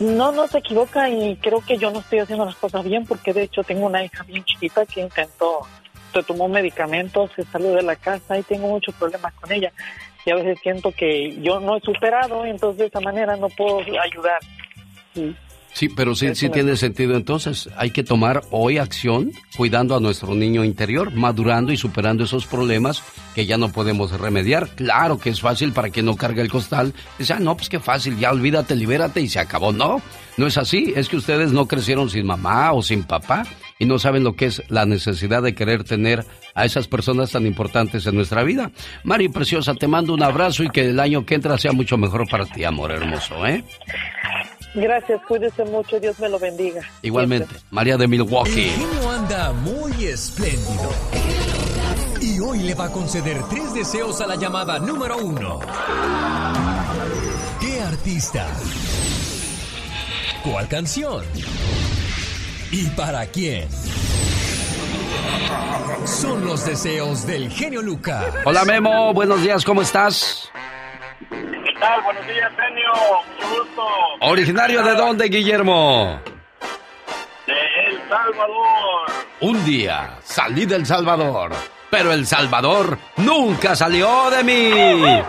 No, 0.00 0.32
no 0.32 0.46
se 0.48 0.58
equivoca 0.58 1.08
y 1.08 1.36
creo 1.36 1.60
que 1.60 1.78
yo 1.78 1.90
no 1.90 2.00
estoy 2.00 2.18
haciendo 2.18 2.44
las 2.44 2.56
cosas 2.56 2.84
bien 2.84 3.06
porque 3.06 3.32
de 3.32 3.42
hecho 3.42 3.62
tengo 3.62 3.86
una 3.86 4.04
hija 4.04 4.24
bien 4.24 4.44
chiquita 4.44 4.84
que 4.86 5.02
intentó, 5.02 5.60
se 6.12 6.22
tomó 6.22 6.48
medicamentos, 6.48 7.30
se 7.36 7.44
salió 7.44 7.72
de 7.72 7.82
la 7.82 7.96
casa 7.96 8.36
y 8.38 8.42
tengo 8.42 8.68
muchos 8.68 8.94
problemas 8.96 9.32
con 9.34 9.52
ella. 9.52 9.72
Y 10.26 10.30
a 10.30 10.36
veces 10.36 10.58
siento 10.62 10.90
que 10.90 11.40
yo 11.42 11.60
no 11.60 11.76
he 11.76 11.80
superado, 11.80 12.44
entonces 12.44 12.78
de 12.78 12.86
esa 12.86 13.00
manera 13.00 13.36
no 13.36 13.48
puedo 13.50 13.80
ayudar. 14.00 14.40
Sí. 15.14 15.36
Sí, 15.74 15.88
pero 15.88 16.14
sí, 16.14 16.32
sí 16.36 16.48
tiene 16.50 16.76
sentido. 16.76 17.16
Entonces 17.16 17.68
hay 17.76 17.90
que 17.90 18.04
tomar 18.04 18.42
hoy 18.50 18.78
acción 18.78 19.32
cuidando 19.56 19.96
a 19.96 20.00
nuestro 20.00 20.34
niño 20.34 20.62
interior, 20.62 21.10
madurando 21.10 21.72
y 21.72 21.76
superando 21.76 22.24
esos 22.24 22.46
problemas 22.46 23.02
que 23.34 23.44
ya 23.44 23.58
no 23.58 23.72
podemos 23.72 24.12
remediar. 24.12 24.68
Claro 24.76 25.18
que 25.18 25.30
es 25.30 25.40
fácil 25.40 25.72
para 25.72 25.90
quien 25.90 26.06
no 26.06 26.16
carga 26.16 26.42
el 26.42 26.50
costal. 26.50 26.94
Dice, 27.18 27.32
ah, 27.32 27.40
no, 27.40 27.56
pues 27.56 27.68
qué 27.68 27.80
fácil, 27.80 28.16
ya 28.16 28.30
olvídate, 28.30 28.76
libérate 28.76 29.20
y 29.20 29.28
se 29.28 29.40
acabó. 29.40 29.72
No, 29.72 30.00
no 30.36 30.46
es 30.46 30.56
así. 30.58 30.92
Es 30.94 31.08
que 31.08 31.16
ustedes 31.16 31.50
no 31.50 31.66
crecieron 31.66 32.08
sin 32.08 32.24
mamá 32.24 32.72
o 32.72 32.80
sin 32.80 33.02
papá 33.02 33.44
y 33.80 33.84
no 33.84 33.98
saben 33.98 34.22
lo 34.22 34.36
que 34.36 34.46
es 34.46 34.62
la 34.68 34.86
necesidad 34.86 35.42
de 35.42 35.56
querer 35.56 35.82
tener 35.82 36.24
a 36.54 36.64
esas 36.64 36.86
personas 36.86 37.32
tan 37.32 37.46
importantes 37.46 38.06
en 38.06 38.14
nuestra 38.14 38.44
vida. 38.44 38.70
Mari 39.02 39.28
Preciosa, 39.28 39.74
te 39.74 39.88
mando 39.88 40.14
un 40.14 40.22
abrazo 40.22 40.62
y 40.62 40.70
que 40.70 40.90
el 40.90 41.00
año 41.00 41.26
que 41.26 41.34
entra 41.34 41.58
sea 41.58 41.72
mucho 41.72 41.96
mejor 41.98 42.28
para 42.28 42.46
ti, 42.46 42.62
amor 42.62 42.92
hermoso, 42.92 43.44
¿eh? 43.44 43.64
Gracias, 44.74 45.22
cuídese 45.26 45.64
mucho, 45.64 46.00
Dios 46.00 46.18
me 46.18 46.28
lo 46.28 46.38
bendiga. 46.38 46.82
Igualmente, 47.02 47.54
María 47.70 47.96
de 47.96 48.08
Milwaukee. 48.08 48.50
El 48.50 48.70
genio 48.70 49.10
anda 49.10 49.52
muy 49.52 50.06
espléndido. 50.06 50.90
Y 52.20 52.40
hoy 52.40 52.60
le 52.60 52.74
va 52.74 52.86
a 52.86 52.90
conceder 52.90 53.40
tres 53.48 53.72
deseos 53.72 54.20
a 54.20 54.26
la 54.26 54.34
llamada 54.34 54.78
número 54.80 55.18
uno. 55.18 55.60
¿Qué 57.60 57.80
artista? 57.80 58.46
¿Cuál 60.42 60.66
canción? 60.68 61.24
¿Y 62.72 62.86
para 62.90 63.26
quién? 63.26 63.68
Son 66.04 66.44
los 66.44 66.66
deseos 66.66 67.26
del 67.26 67.50
genio 67.50 67.80
Lucas. 67.80 68.26
Hola 68.44 68.64
Memo, 68.64 69.14
buenos 69.14 69.40
días, 69.42 69.64
¿cómo 69.64 69.82
estás? 69.82 70.50
¿Qué 71.74 71.80
tal? 71.80 72.02
Buenos 72.02 72.26
días, 72.26 72.52
genio. 72.56 72.92
Mucho 73.36 73.58
gusto. 73.58 73.82
¿Originario 74.20 74.82
de 74.84 74.94
dónde, 74.94 75.28
Guillermo? 75.28 76.20
De 77.46 77.52
El 77.86 77.98
Salvador. 78.08 79.10
Un 79.40 79.64
día 79.64 80.18
salí 80.22 80.66
del 80.66 80.86
Salvador, 80.86 81.50
pero 81.90 82.12
El 82.12 82.26
Salvador 82.26 82.96
nunca 83.16 83.74
salió 83.74 84.30
de 84.30 84.44
mí. 84.44 85.22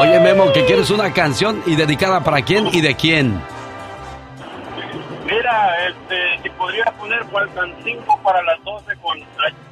Oye, 0.00 0.20
Memo, 0.20 0.52
que 0.52 0.64
quieres 0.64 0.90
una 0.90 1.12
canción 1.12 1.62
y 1.66 1.76
dedicada 1.76 2.24
para 2.24 2.42
quién 2.42 2.66
y 2.66 2.80
de 2.80 2.96
quién. 2.96 3.40
Mira, 5.34 5.88
este, 5.88 6.42
si 6.42 6.50
podría 6.50 6.84
poner 6.96 7.24
5 7.82 8.20
para 8.22 8.40
las 8.42 8.62
12 8.62 8.96
con. 8.98 9.18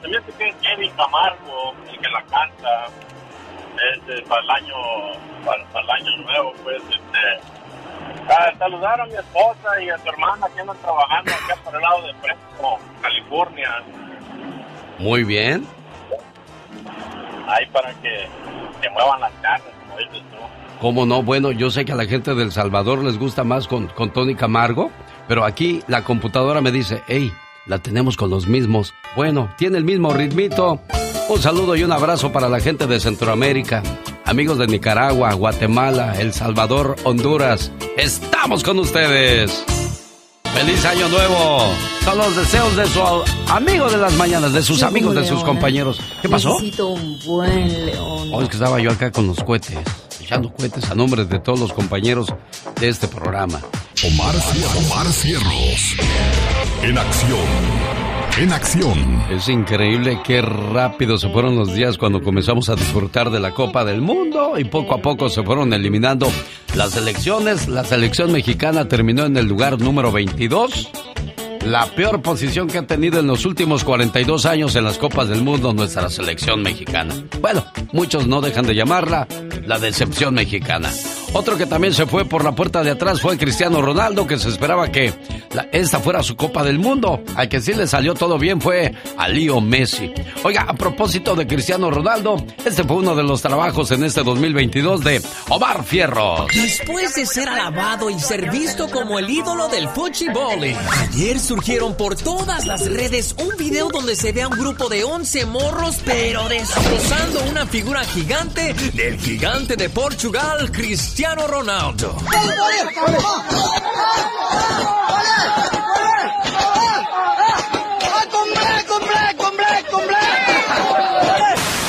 Se 0.01 0.09
me 0.09 0.17
hace 0.17 0.33
que 0.33 0.49
es 0.49 0.57
Jenny 0.61 0.89
Camargo 0.91 1.75
el 1.89 1.99
que 1.99 2.09
la 2.09 2.23
canta. 2.23 2.87
Este, 3.95 4.23
para 4.23 4.43
el 4.43 4.51
año, 4.51 4.75
para, 5.45 5.65
para 5.67 5.85
el 5.85 5.91
año 5.91 6.17
nuevo, 6.25 6.53
pues, 6.65 6.83
este. 6.91 8.29
ah, 8.29 8.53
saludar 8.59 9.01
a 9.01 9.07
mi 9.07 9.15
esposa 9.15 9.81
y 9.81 9.89
a 9.89 9.99
su 9.99 10.09
hermana 10.09 10.49
que 10.53 10.61
andan 10.61 10.77
trabajando 10.79 11.33
acá 11.33 11.57
por 11.65 11.75
el 11.77 11.81
lado 11.81 12.03
de 12.03 12.15
Fresno, 12.15 12.79
California. 13.01 13.83
Muy 14.99 15.23
bien. 15.25 15.67
Ahí 17.49 17.67
para 17.67 17.95
que 17.95 18.29
se 18.81 18.91
muevan 18.91 19.21
las 19.21 19.33
carnes, 19.41 19.73
como 19.87 19.99
dices 19.99 20.23
tú. 20.31 20.37
¿Cómo 20.81 21.07
no? 21.07 21.23
Bueno, 21.23 21.53
yo 21.53 21.71
sé 21.71 21.85
que 21.85 21.93
a 21.93 21.97
la 21.97 22.07
gente 22.07 22.35
del 22.35 22.51
Salvador 22.51 23.05
les 23.05 23.17
gusta 23.17 23.45
más 23.45 23.69
con, 23.69 23.87
con 23.87 24.13
Tony 24.13 24.35
Camargo, 24.35 24.91
pero 25.33 25.47
aquí 25.47 25.81
la 25.89 26.05
computadora 26.05 26.61
me 26.61 26.71
dice, 26.71 27.03
hey, 27.09 27.33
la 27.65 27.79
tenemos 27.79 28.19
con 28.19 28.29
los 28.29 28.47
mismos. 28.47 28.93
Bueno, 29.17 29.51
tiene 29.57 29.79
el 29.79 29.85
mismo 29.85 30.13
ritmito. 30.13 30.83
Un 31.31 31.41
saludo 31.41 31.75
y 31.75 31.83
un 31.83 31.91
abrazo 31.91 32.31
para 32.33 32.51
la 32.51 32.61
gente 32.61 32.87
de 32.87 33.01
Centroamérica, 33.01 33.83
amigos 34.27 34.59
de 34.59 34.67
Nicaragua, 34.67 35.33
Guatemala, 35.33 36.21
El 36.21 36.35
Salvador, 36.35 36.97
Honduras. 37.05 37.73
Estamos 37.97 38.63
con 38.63 38.79
ustedes. 38.79 39.65
¡Feliz 40.53 40.85
Año 40.85 41.09
Nuevo! 41.09 41.61
Son 42.05 42.19
los 42.19 42.37
deseos 42.37 42.77
de 42.77 42.87
su 42.89 43.01
amigo 43.51 43.89
de 43.89 43.97
las 43.97 44.13
mañanas, 44.19 44.53
de 44.53 44.63
sus 44.63 44.81
Yo 44.81 44.89
amigos, 44.89 45.15
de 45.15 45.25
sus 45.25 45.43
compañeros. 45.45 45.99
¿Qué 46.21 46.29
pasó? 46.29 46.51
Necesito 46.61 46.89
un 46.89 47.19
buen 47.25 47.87
león. 47.87 48.29
Oh, 48.35 48.43
es 48.43 48.51
que 48.51 48.57
estaba 48.57 48.79
yo 48.81 48.91
acá 48.91 49.11
con 49.11 49.27
los 49.29 49.43
cohetes, 49.43 49.79
echando 50.21 50.53
cohetes 50.53 50.91
a 50.91 50.95
nombre 50.95 51.25
de 51.25 51.39
todos 51.39 51.59
los 51.59 51.73
compañeros 51.73 52.27
de 52.79 52.89
este 52.91 53.09
programa. 53.09 53.63
Omar, 54.05 54.35
Omar 54.79 55.07
Cierros. 55.13 55.97
En 56.83 56.99
acción. 56.99 57.39
En 58.37 58.53
acción. 58.53 59.23
Es 59.31 59.49
increíble 59.49 60.19
qué 60.25 60.43
rápido 60.43 61.19
se 61.19 61.29
fueron 61.29 61.55
los 61.55 61.73
días 61.73 61.99
cuando 61.99 62.21
comenzamos 62.21 62.69
a 62.69 62.75
disfrutar 62.75 63.31
de 63.31 63.39
la 63.39 63.53
Copa 63.53 63.85
del 63.85 64.01
Mundo 64.01 64.55
y 64.59 64.65
poco 64.65 64.97
a 64.97 64.99
poco 64.99 65.29
se 65.29 65.45
fueron 65.45 65.73
eliminando 65.73 66.33
las 66.75 66.97
elecciones. 66.97 67.69
La 67.69 67.85
selección 67.85 68.33
mexicana 68.33 68.89
terminó 68.89 69.25
en 69.25 69.37
el 69.37 69.47
lugar 69.47 69.81
número 69.81 70.11
22. 70.11 70.91
La 71.65 71.87
peor 71.87 72.23
posición 72.23 72.67
que 72.67 72.79
ha 72.79 72.87
tenido 72.89 73.21
en 73.21 73.29
los 73.29 73.47
últimos 73.47 73.85
42 73.85 74.47
años 74.47 74.75
en 74.75 74.83
las 74.83 74.99
Copas 74.99 75.29
del 75.29 75.45
Mundo 75.45 75.73
nuestra 75.73 76.11
selección 76.11 76.61
mexicana. 76.61 77.15
Bueno, 77.41 77.65
muchos 77.93 78.27
no 78.27 78.41
dejan 78.41 78.67
de 78.67 78.75
llamarla 78.75 79.29
la 79.65 79.79
decepción 79.79 80.35
mexicana. 80.35 80.91
Otro 81.35 81.57
que 81.57 81.65
también 81.65 81.95
se 81.95 82.05
fue 82.05 82.27
por 82.27 82.45
la 82.45 82.55
puerta 82.55 82.83
de 82.83 82.91
atrás 82.91 83.23
fue 83.23 83.39
Cristiano 83.39 83.81
Ronaldo, 83.81 84.27
que 84.27 84.39
se 84.39 84.51
esperaba 84.51 84.93
que 84.93 85.15
esta 85.73 85.99
fuera 85.99 86.23
su 86.23 86.37
Copa 86.37 86.63
del 86.63 86.79
Mundo. 86.79 87.23
Al 87.35 87.49
que 87.49 87.63
sí 87.63 87.73
le 87.73 87.87
salió 87.87 88.13
todo 88.13 88.39
bien 88.39 88.61
fue 88.61 88.93
a 89.17 89.29
Leo 89.29 89.63
Messi. 89.63 90.13
Oiga, 90.45 90.67
a 90.69 90.75
propósito 90.75 91.35
de 91.35 91.47
Cristiano 91.47 91.91
Ronaldo, 91.91 92.37
este 92.67 92.85
fue 92.85 92.97
uno 92.97 93.15
de 93.15 93.23
los 93.23 93.41
trabajos 93.41 93.91
en 93.93 94.05
este 94.05 94.23
2022 94.23 95.03
de 95.03 95.23
Omar 95.49 95.83
Fierro. 95.85 96.47
Después 96.53 97.15
de 97.15 97.25
ser 97.25 97.49
alabado 97.49 98.11
y 98.11 98.21
ser 98.21 98.51
visto 98.51 98.91
como 98.91 99.19
el 99.19 99.31
ídolo 99.31 99.69
del 99.69 99.89
fútbol, 99.89 100.03
ayer 101.01 101.41
surgieron 101.41 101.97
por 101.97 102.15
todas 102.15 102.67
las 102.67 102.87
redes 102.93 103.35
un 103.39 103.57
video 103.57 103.89
donde 103.89 104.17
se 104.17 104.33
ve 104.33 104.43
a 104.43 104.49
un 104.49 104.59
grupo 104.59 104.91
de 104.91 105.03
11 105.03 105.47
morros, 105.47 105.99
pero 106.05 106.47
destrozando 106.51 107.43
una 107.51 107.65
figura 107.67 108.05
gigante 108.05 108.75
del 108.93 109.19
gigante 109.19 109.77
de 109.77 109.89
Portugal, 109.89 110.71
Cristiano 110.71 111.22
Ronaldo. 111.31 112.17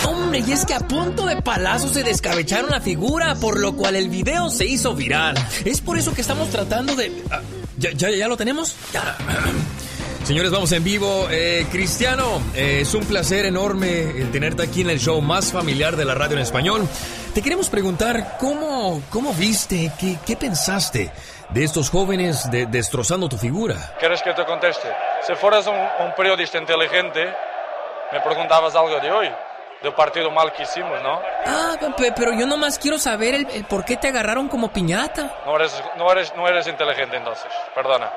Hombre, 0.05 0.39
y 0.45 0.51
es 0.51 0.65
que 0.65 0.75
a 0.75 0.79
punto 0.81 1.25
de 1.25 1.41
palazo 1.41 1.89
se 1.89 2.03
descabecharon 2.03 2.69
la 2.69 2.79
figura, 2.79 3.33
por 3.35 3.59
lo 3.59 3.75
cual 3.75 3.95
el 3.95 4.09
video 4.09 4.51
se 4.51 4.65
hizo 4.65 4.93
viral. 4.93 5.33
Es 5.65 5.81
por 5.81 5.97
eso 5.97 6.13
que 6.13 6.21
estamos 6.21 6.49
tratando 6.49 6.95
de... 6.95 7.11
Ah, 7.31 7.41
¿Ya, 7.79 7.91
ya, 7.91 8.11
ya 8.11 8.27
lo 8.27 8.37
tenemos? 8.37 8.75
Señores, 10.23 10.51
vamos 10.51 10.71
en 10.71 10.83
vivo. 10.83 11.27
Eh, 11.29 11.65
Cristiano, 11.71 12.41
eh, 12.55 12.79
es 12.81 12.93
un 12.93 13.05
placer 13.05 13.45
enorme 13.45 14.01
el 14.01 14.31
tenerte 14.31 14.63
aquí 14.63 14.81
en 14.81 14.89
el 14.89 14.99
show 14.99 15.21
más 15.21 15.51
familiar 15.51 15.95
de 15.97 16.05
la 16.05 16.15
radio 16.15 16.37
en 16.37 16.43
español. 16.43 16.87
Te 17.33 17.41
queremos 17.41 17.69
preguntar 17.69 18.37
cómo, 18.39 19.01
cómo 19.09 19.33
viste, 19.33 19.91
qué, 19.99 20.17
qué 20.25 20.37
pensaste 20.37 21.11
de 21.49 21.63
estos 21.63 21.89
jóvenes 21.89 22.49
de- 22.49 22.65
destrozando 22.67 23.27
tu 23.27 23.37
figura. 23.37 23.75
¿Quieres 23.99 24.21
que 24.21 24.33
te 24.33 24.45
conteste? 24.45 24.87
Si 25.27 25.35
fueras 25.35 25.67
un, 25.67 25.75
un 25.75 26.13
periodista 26.15 26.57
inteligente, 26.57 27.25
me 28.11 28.21
preguntabas 28.21 28.73
algo 28.75 28.97
de 29.01 29.11
hoy, 29.11 29.29
del 29.81 29.93
partido 29.93 30.31
mal 30.31 30.53
que 30.53 30.63
hicimos, 30.63 31.01
¿no? 31.03 31.19
Ah, 31.45 31.75
pe- 31.97 32.13
pero 32.15 32.31
yo 32.33 32.45
nomás 32.45 32.79
quiero 32.79 32.97
saber 32.97 33.33
el, 33.33 33.47
el 33.49 33.65
por 33.65 33.83
qué 33.83 33.97
te 33.97 34.07
agarraron 34.07 34.47
como 34.47 34.71
piñata. 34.71 35.35
No 35.45 35.57
eres, 35.57 35.73
no 35.97 36.09
eres, 36.11 36.33
no 36.37 36.47
eres 36.47 36.65
inteligente 36.67 37.17
entonces, 37.17 37.47
perdona. 37.75 38.09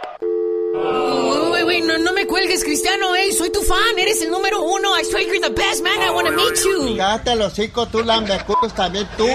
No, 2.06 2.12
me 2.12 2.26
cuelgues, 2.26 2.62
Cristiano, 2.62 3.14
hey, 3.16 3.32
soy 3.32 3.50
tu 3.50 3.62
fan, 3.62 3.98
eres 3.98 4.20
el 4.22 4.30
número 4.30 4.60
uno. 4.62 4.98
I 4.98 5.04
swear 5.04 5.22
you're 5.22 5.40
the 5.40 5.50
best 5.50 5.82
man, 5.82 6.00
I 6.02 6.10
wanna 6.10 6.30
meet 6.30 6.56
you. 6.64 6.96
Cállate 6.96 7.36
los 7.36 7.52
hocico, 7.52 7.86
tú 7.86 8.02
lambecucos 8.02 8.74
también 8.74 9.08
tú. 9.16 9.26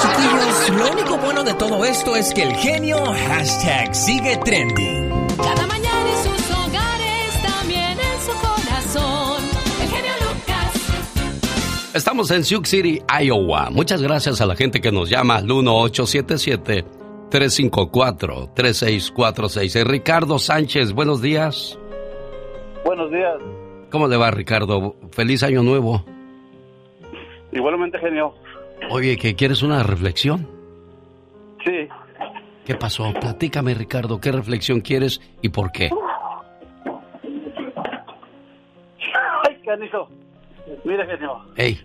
Chiquillos, 0.00 0.70
lo 0.70 0.90
único 0.90 1.18
bueno 1.18 1.44
de 1.44 1.54
todo 1.54 1.84
esto 1.84 2.16
es 2.16 2.32
que 2.32 2.42
el 2.42 2.54
genio 2.56 2.96
hashtag 3.04 3.94
sigue 3.94 4.36
trending. 4.44 5.10
Cada 5.36 5.66
mañana 5.66 6.10
en 6.10 6.22
sus 6.22 6.50
hogares, 6.50 7.42
también 7.42 7.98
en 7.98 8.20
su 8.24 8.32
corazón. 8.40 9.42
El 9.82 9.88
genio 9.88 10.12
Lucas. 10.20 11.94
Estamos 11.94 12.30
en 12.30 12.44
Sioux 12.44 12.68
City, 12.68 13.02
Iowa. 13.22 13.70
Muchas 13.70 14.00
gracias 14.00 14.40
a 14.40 14.46
la 14.46 14.56
gente 14.56 14.80
que 14.80 14.90
nos 14.90 15.10
llama 15.10 15.36
al 15.36 15.44
1877 15.44 17.03
354-3646. 17.30 19.76
Eh, 19.76 19.84
Ricardo 19.84 20.38
Sánchez, 20.38 20.92
buenos 20.92 21.22
días. 21.22 21.78
Buenos 22.84 23.10
días. 23.10 23.36
¿Cómo 23.90 24.08
le 24.08 24.16
va, 24.16 24.30
Ricardo? 24.30 24.96
Feliz 25.12 25.42
año 25.42 25.62
nuevo. 25.62 26.04
Igualmente, 27.52 27.98
genio. 27.98 28.34
Oye, 28.90 29.16
¿que 29.16 29.34
quieres 29.34 29.62
una 29.62 29.82
reflexión? 29.82 30.46
Sí. 31.64 31.88
¿Qué 32.64 32.74
pasó? 32.74 33.12
Platícame, 33.20 33.74
Ricardo, 33.74 34.20
¿qué 34.20 34.32
reflexión 34.32 34.80
quieres 34.80 35.20
y 35.42 35.50
por 35.50 35.70
qué? 35.70 35.90
Ay, 39.46 39.56
canijo. 39.64 40.08
Mira, 40.84 41.06
genio. 41.06 41.38
Ey. 41.56 41.78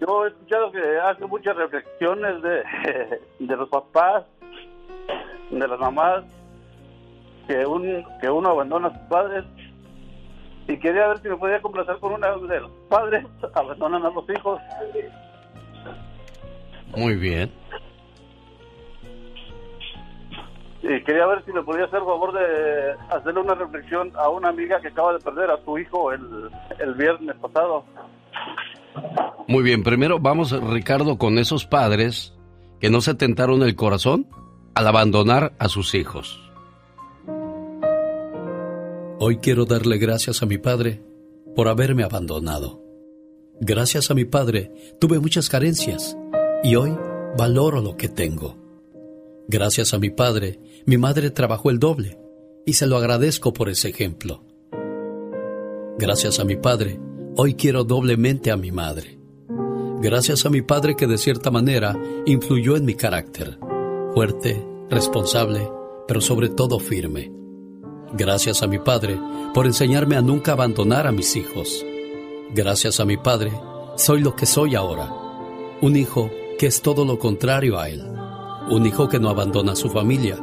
Yo 0.00 0.24
he 0.24 0.28
escuchado 0.28 0.72
que 0.72 0.98
hace 0.98 1.26
muchas 1.26 1.56
reflexiones 1.56 2.42
de, 2.42 2.62
de 3.46 3.56
los 3.56 3.68
papás 3.68 4.24
de 5.50 5.68
las 5.68 5.78
mamás, 5.78 6.24
que, 7.46 7.64
un, 7.66 8.04
que 8.20 8.30
uno 8.30 8.50
abandona 8.50 8.88
a 8.88 8.92
sus 8.92 9.08
padres. 9.08 9.44
Y 10.68 10.76
quería 10.78 11.08
ver 11.08 11.22
si 11.22 11.28
me 11.28 11.36
podía 11.36 11.62
complacer 11.62 11.98
con 11.98 12.12
una 12.12 12.28
de 12.36 12.60
los 12.60 12.70
padres, 12.88 13.24
abandonan 13.54 14.04
a 14.04 14.10
los 14.10 14.24
hijos. 14.30 14.60
muy 16.96 17.14
bien. 17.14 17.50
Y 20.82 21.02
quería 21.02 21.26
ver 21.26 21.44
si 21.44 21.52
me 21.52 21.62
podía 21.62 21.84
hacer 21.86 21.98
favor 21.98 22.32
de 22.32 22.92
hacerle 23.10 23.40
una 23.40 23.54
reflexión 23.54 24.12
a 24.14 24.28
una 24.28 24.50
amiga 24.50 24.80
que 24.80 24.88
acaba 24.88 25.14
de 25.14 25.18
perder 25.18 25.50
a 25.50 25.58
su 25.64 25.78
hijo 25.78 26.12
el, 26.12 26.50
el 26.78 26.94
viernes 26.94 27.34
pasado. 27.36 27.84
Muy 29.48 29.64
bien, 29.64 29.82
primero 29.82 30.20
vamos, 30.20 30.52
Ricardo, 30.72 31.18
con 31.18 31.38
esos 31.38 31.66
padres 31.66 32.36
que 32.80 32.90
no 32.90 33.00
se 33.00 33.14
tentaron 33.14 33.62
el 33.62 33.74
corazón 33.74 34.26
al 34.76 34.86
abandonar 34.86 35.54
a 35.58 35.70
sus 35.70 35.94
hijos. 35.94 36.38
Hoy 39.18 39.38
quiero 39.38 39.64
darle 39.64 39.96
gracias 39.96 40.42
a 40.42 40.46
mi 40.46 40.58
padre 40.58 41.02
por 41.56 41.68
haberme 41.68 42.04
abandonado. 42.04 42.82
Gracias 43.58 44.10
a 44.10 44.14
mi 44.14 44.26
padre 44.26 44.70
tuve 45.00 45.18
muchas 45.18 45.48
carencias 45.48 46.14
y 46.62 46.76
hoy 46.76 46.94
valoro 47.38 47.80
lo 47.80 47.96
que 47.96 48.10
tengo. 48.10 48.54
Gracias 49.48 49.94
a 49.94 49.98
mi 49.98 50.10
padre, 50.10 50.60
mi 50.84 50.98
madre 50.98 51.30
trabajó 51.30 51.70
el 51.70 51.78
doble 51.78 52.18
y 52.66 52.74
se 52.74 52.86
lo 52.86 52.98
agradezco 52.98 53.54
por 53.54 53.70
ese 53.70 53.88
ejemplo. 53.88 54.44
Gracias 55.98 56.38
a 56.38 56.44
mi 56.44 56.56
padre, 56.56 57.00
hoy 57.36 57.54
quiero 57.54 57.84
doblemente 57.84 58.50
a 58.50 58.58
mi 58.58 58.72
madre. 58.72 59.18
Gracias 60.02 60.44
a 60.44 60.50
mi 60.50 60.60
padre 60.60 60.96
que 60.96 61.06
de 61.06 61.16
cierta 61.16 61.50
manera 61.50 61.98
influyó 62.26 62.76
en 62.76 62.84
mi 62.84 62.94
carácter, 62.94 63.58
fuerte, 64.16 64.66
responsable, 64.88 65.70
pero 66.08 66.22
sobre 66.22 66.48
todo 66.48 66.78
firme. 66.78 67.30
Gracias 68.14 68.62
a 68.62 68.66
mi 68.66 68.78
padre 68.78 69.20
por 69.52 69.66
enseñarme 69.66 70.16
a 70.16 70.22
nunca 70.22 70.52
abandonar 70.52 71.06
a 71.06 71.12
mis 71.12 71.36
hijos. 71.36 71.84
Gracias 72.54 72.98
a 72.98 73.04
mi 73.04 73.18
padre, 73.18 73.52
soy 73.96 74.22
lo 74.22 74.34
que 74.34 74.46
soy 74.46 74.74
ahora. 74.74 75.12
Un 75.82 75.96
hijo 75.96 76.30
que 76.58 76.66
es 76.66 76.80
todo 76.80 77.04
lo 77.04 77.18
contrario 77.18 77.78
a 77.78 77.90
él. 77.90 78.10
Un 78.70 78.86
hijo 78.86 79.06
que 79.06 79.20
no 79.20 79.28
abandona 79.28 79.72
a 79.72 79.76
su 79.76 79.90
familia. 79.90 80.38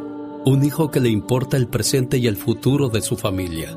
Un 0.45 0.63
hijo 0.63 0.91
que 0.91 0.99
le 0.99 1.09
importa 1.09 1.57
el 1.57 1.67
presente 1.67 2.19
y 2.19 2.27
el 2.27 2.37
futuro 2.37 2.89
de 2.89 3.01
su 3.01 3.17
familia. 3.17 3.75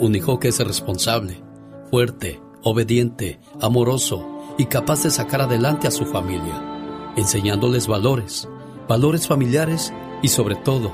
Un 0.00 0.14
hijo 0.14 0.38
que 0.38 0.48
es 0.48 0.58
responsable, 0.66 1.42
fuerte, 1.90 2.40
obediente, 2.62 3.38
amoroso 3.60 4.54
y 4.56 4.64
capaz 4.64 5.02
de 5.02 5.10
sacar 5.10 5.42
adelante 5.42 5.86
a 5.86 5.90
su 5.90 6.06
familia, 6.06 7.12
enseñándoles 7.16 7.86
valores, 7.86 8.48
valores 8.88 9.26
familiares 9.26 9.92
y 10.22 10.28
sobre 10.28 10.54
todo 10.56 10.92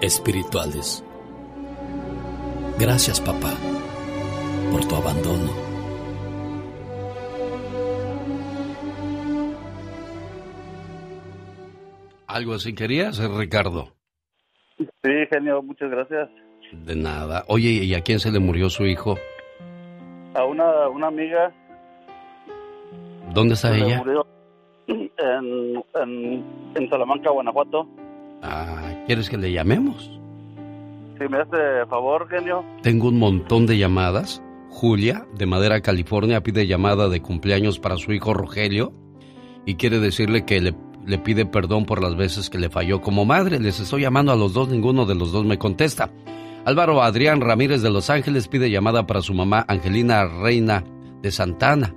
espirituales. 0.00 1.04
Gracias 2.78 3.20
papá 3.20 3.54
por 4.70 4.84
tu 4.86 4.94
abandono. 4.94 5.52
¿Algo 12.26 12.54
así 12.54 12.74
querías, 12.74 13.18
Ricardo? 13.18 13.88
Sí, 14.78 15.10
genio, 15.32 15.62
muchas 15.62 15.90
gracias. 15.90 16.28
De 16.72 16.96
nada. 16.96 17.44
Oye, 17.48 17.70
¿y 17.70 17.94
a 17.94 18.02
quién 18.02 18.18
se 18.18 18.30
le 18.30 18.40
murió 18.40 18.68
su 18.68 18.84
hijo? 18.84 19.16
A 20.34 20.44
una, 20.44 20.88
una 20.88 21.06
amiga 21.06 21.52
¿Dónde 23.32 23.54
está 23.54 23.68
se 23.68 23.78
le 23.78 23.86
ella? 23.86 23.98
murió 23.98 24.26
en, 24.86 25.10
en, 25.94 26.44
en 26.74 26.90
Salamanca, 26.90 27.30
Guanajuato. 27.30 27.88
Ah, 28.42 28.92
¿quieres 29.06 29.28
que 29.28 29.36
le 29.36 29.52
llamemos? 29.52 30.10
Si 31.18 31.28
me 31.28 31.38
hace 31.38 31.86
favor, 31.88 32.28
genio. 32.28 32.64
Tengo 32.82 33.08
un 33.08 33.18
montón 33.18 33.66
de 33.66 33.78
llamadas. 33.78 34.42
Julia, 34.70 35.26
de 35.34 35.46
Madera, 35.46 35.80
California, 35.80 36.42
pide 36.42 36.66
llamada 36.66 37.08
de 37.08 37.22
cumpleaños 37.22 37.78
para 37.78 37.96
su 37.96 38.12
hijo 38.12 38.34
Rogelio 38.34 38.92
y 39.64 39.76
quiere 39.76 40.00
decirle 40.00 40.44
que 40.44 40.60
le, 40.60 40.74
le 41.06 41.18
pide 41.18 41.46
perdón 41.46 41.86
por 41.86 42.02
las 42.02 42.14
veces 42.14 42.50
que 42.50 42.58
le 42.58 42.68
falló 42.68 43.00
como 43.00 43.24
madre. 43.24 43.58
Les 43.58 43.80
estoy 43.80 44.02
llamando 44.02 44.32
a 44.32 44.36
los 44.36 44.52
dos, 44.52 44.68
ninguno 44.68 45.06
de 45.06 45.14
los 45.14 45.32
dos 45.32 45.46
me 45.46 45.56
contesta. 45.58 46.10
Álvaro 46.66 47.00
Adrián 47.00 47.40
Ramírez 47.40 47.80
de 47.80 47.90
Los 47.90 48.10
Ángeles 48.10 48.48
pide 48.48 48.70
llamada 48.70 49.06
para 49.06 49.22
su 49.22 49.32
mamá 49.32 49.64
Angelina 49.66 50.26
Reina 50.26 50.84
de 51.22 51.30
Santana 51.30 51.94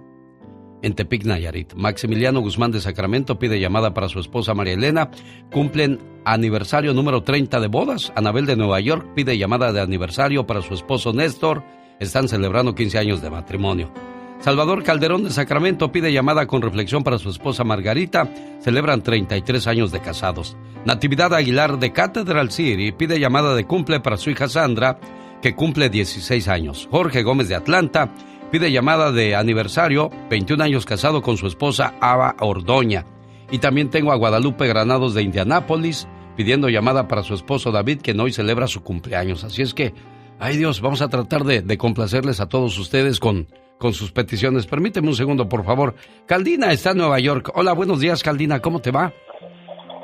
en 0.82 0.94
Tepic, 0.94 1.26
Nayarit. 1.26 1.74
Maximiliano 1.74 2.40
Guzmán 2.42 2.72
de 2.72 2.82
Sacramento 2.82 3.40
pide 3.40 3.60
llamada 3.60 3.94
para 3.94 4.10
su 4.10 4.20
esposa 4.20 4.54
María 4.54 4.74
Elena. 4.74 5.12
Cumplen 5.52 6.00
aniversario 6.26 6.94
número 6.94 7.24
30 7.24 7.60
de 7.60 7.68
bodas. 7.68 8.12
Anabel 8.16 8.46
de 8.46 8.56
Nueva 8.56 8.80
York 8.80 9.08
pide 9.16 9.38
llamada 9.38 9.72
de 9.72 9.82
aniversario 9.82 10.46
para 10.48 10.62
su 10.62 10.74
esposo 10.74 11.14
Néstor. 11.14 11.64
Están 12.00 12.28
celebrando 12.28 12.76
15 12.76 12.98
años 12.98 13.22
de 13.22 13.30
matrimonio. 13.30 13.92
Salvador 14.40 14.84
Calderón 14.84 15.26
de 15.26 15.32
Sacramento 15.32 15.92
pide 15.92 16.14
llamada 16.14 16.48
con 16.48 16.62
reflexión 16.62 17.04
para 17.04 17.20
su 17.20 17.30
esposa 17.30 17.66
Margarita. 17.66 18.30
Celebran 18.62 19.02
33 19.02 19.68
años 19.68 19.92
de 19.92 20.00
casados. 20.00 20.56
Natividad 20.86 21.34
Aguilar 21.34 21.78
de 21.78 21.92
Catedral 21.92 22.52
City 22.52 22.94
pide 22.94 23.20
llamada 23.20 23.54
de 23.54 23.66
cumple 23.66 24.00
para 24.00 24.16
su 24.16 24.30
hija 24.30 24.48
Sandra, 24.48 24.98
que 25.42 25.56
cumple 25.56 25.90
16 25.90 26.48
años. 26.48 26.88
Jorge 26.90 27.22
Gómez 27.24 27.50
de 27.50 27.56
Atlanta 27.56 28.14
pide 28.52 28.72
llamada 28.72 29.12
de 29.12 29.36
aniversario, 29.36 30.10
21 30.30 30.64
años 30.64 30.86
casado 30.86 31.22
con 31.22 31.38
su 31.38 31.48
esposa 31.48 31.94
Ava 32.02 32.36
Ordoña. 32.40 33.06
Y 33.52 33.60
también 33.60 33.90
tengo 33.90 34.12
a 34.12 34.16
Guadalupe 34.16 34.68
Granados 34.68 35.14
de 35.14 35.24
Indianápolis 35.24 36.08
pidiendo 36.36 36.70
llamada 36.70 37.08
para 37.08 37.24
su 37.24 37.34
esposo 37.34 37.72
David, 37.72 38.02
que 38.02 38.14
hoy 38.14 38.32
celebra 38.32 38.68
su 38.68 38.82
cumpleaños. 38.82 39.44
Así 39.44 39.62
es 39.62 39.74
que, 39.74 39.94
ay 40.40 40.58
Dios, 40.58 40.82
vamos 40.82 41.02
a 41.02 41.10
tratar 41.10 41.44
de, 41.44 41.62
de 41.62 41.78
complacerles 41.78 42.40
a 42.40 42.48
todos 42.48 42.78
ustedes 42.78 43.20
con, 43.20 43.48
con 43.78 43.94
sus 43.94 44.12
peticiones. 44.12 44.68
Permíteme 44.68 45.08
un 45.08 45.16
segundo, 45.16 45.50
por 45.50 45.66
favor. 45.66 45.96
Caldina 46.28 46.72
está 46.72 46.92
en 46.92 47.00
Nueva 47.00 47.20
York. 47.20 47.52
Hola, 47.56 47.74
buenos 47.74 48.00
días, 48.00 48.24
Caldina. 48.24 48.62
¿Cómo 48.62 48.80
te 48.80 48.92
va? 48.92 49.12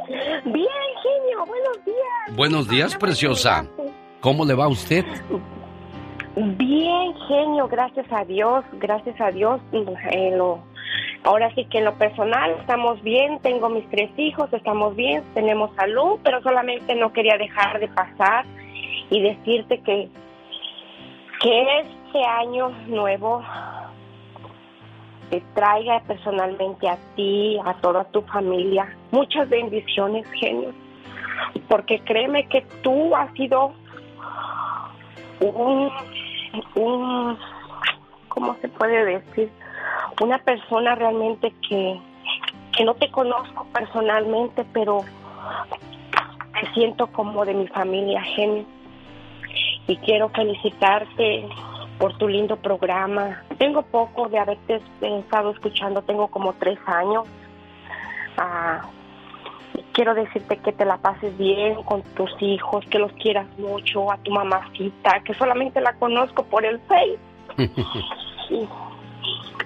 Bien, 0.08 0.68
genio, 1.04 1.46
buenos 1.46 1.86
días. 1.86 2.36
Buenos 2.36 2.68
días, 2.68 2.96
preciosa. 2.96 3.68
¿Cómo 4.22 4.44
le 4.46 4.56
va 4.56 4.66
a 4.66 4.70
usted? 4.70 5.06
Bien, 6.36 7.14
genio, 7.30 7.68
gracias 7.70 8.12
a 8.12 8.26
Dios, 8.26 8.66
gracias 8.74 9.20
a 9.22 9.32
Dios. 9.32 9.62
eh, 10.12 10.38
Ahora 11.24 11.50
sí 11.56 11.66
que 11.66 11.80
en 11.80 11.86
lo 11.86 11.94
personal 11.96 12.52
estamos 12.60 13.02
bien, 13.02 13.40
tengo 13.40 13.70
mis 13.70 13.90
tres 13.90 14.12
hijos, 14.18 14.52
estamos 14.54 14.96
bien, 14.96 15.24
tenemos 15.34 15.74
salud, 15.76 16.20
pero 16.24 16.42
solamente 16.44 16.94
no 16.94 17.14
quería 17.14 17.38
dejar 17.38 17.80
de 17.80 17.88
pasar 17.88 18.46
y 19.10 19.22
decirte 19.22 19.80
que, 19.80 20.10
que 21.42 21.80
este 21.80 22.24
año 22.24 22.70
nuevo 22.88 23.42
te 25.30 25.42
traiga 25.56 26.02
personalmente 26.02 26.88
a 26.88 26.98
ti, 27.16 27.58
a 27.66 27.74
toda 27.76 28.04
tu 28.12 28.22
familia, 28.24 28.96
muchas 29.12 29.50
bendiciones, 29.50 30.28
genio, 30.40 30.74
porque 31.70 32.02
créeme 32.02 32.48
que 32.50 32.62
tú 32.84 33.16
has 33.16 33.32
sido 33.34 33.74
un, 35.40 35.90
un 36.76 37.38
¿cómo 38.36 38.56
se 38.62 38.68
puede 38.68 39.06
decir? 39.06 39.50
Una 40.22 40.38
persona 40.38 40.94
realmente 40.94 41.54
que, 41.68 42.00
que 42.78 42.84
no 42.84 42.94
te 42.96 43.10
conozco 43.10 43.66
personalmente, 43.74 44.66
pero 44.74 45.06
te 46.60 46.72
siento 46.74 47.08
como 47.08 47.46
de 47.46 47.54
mi 47.54 47.68
familia, 47.68 48.22
genio. 48.22 48.66
Y 49.88 49.96
quiero 49.98 50.30
felicitarte 50.30 51.48
por 51.98 52.18
tu 52.18 52.28
lindo 52.28 52.58
programa. 52.58 53.42
Tengo 53.58 53.84
poco 53.84 54.28
de 54.28 54.38
haberte 54.38 54.82
estado 55.02 55.52
escuchando, 55.52 56.02
tengo 56.02 56.28
como 56.28 56.54
tres 56.54 56.78
años. 56.86 57.26
Ah, 58.38 58.82
quiero 59.96 60.14
decirte 60.14 60.58
que 60.58 60.74
te 60.74 60.86
la 60.86 60.98
pases 60.98 61.36
bien 61.38 61.76
con 61.84 62.04
tus 62.16 62.30
hijos, 62.42 62.86
que 62.92 63.00
los 63.00 63.12
quieras 63.14 63.48
mucho, 63.58 64.12
a 64.12 64.18
tu 64.18 64.32
mamacita, 64.32 65.22
que 65.26 65.34
solamente 65.34 65.82
la 65.82 65.94
conozco 65.94 66.44
por 66.44 66.66
el 66.66 66.80
Face. 66.82 67.18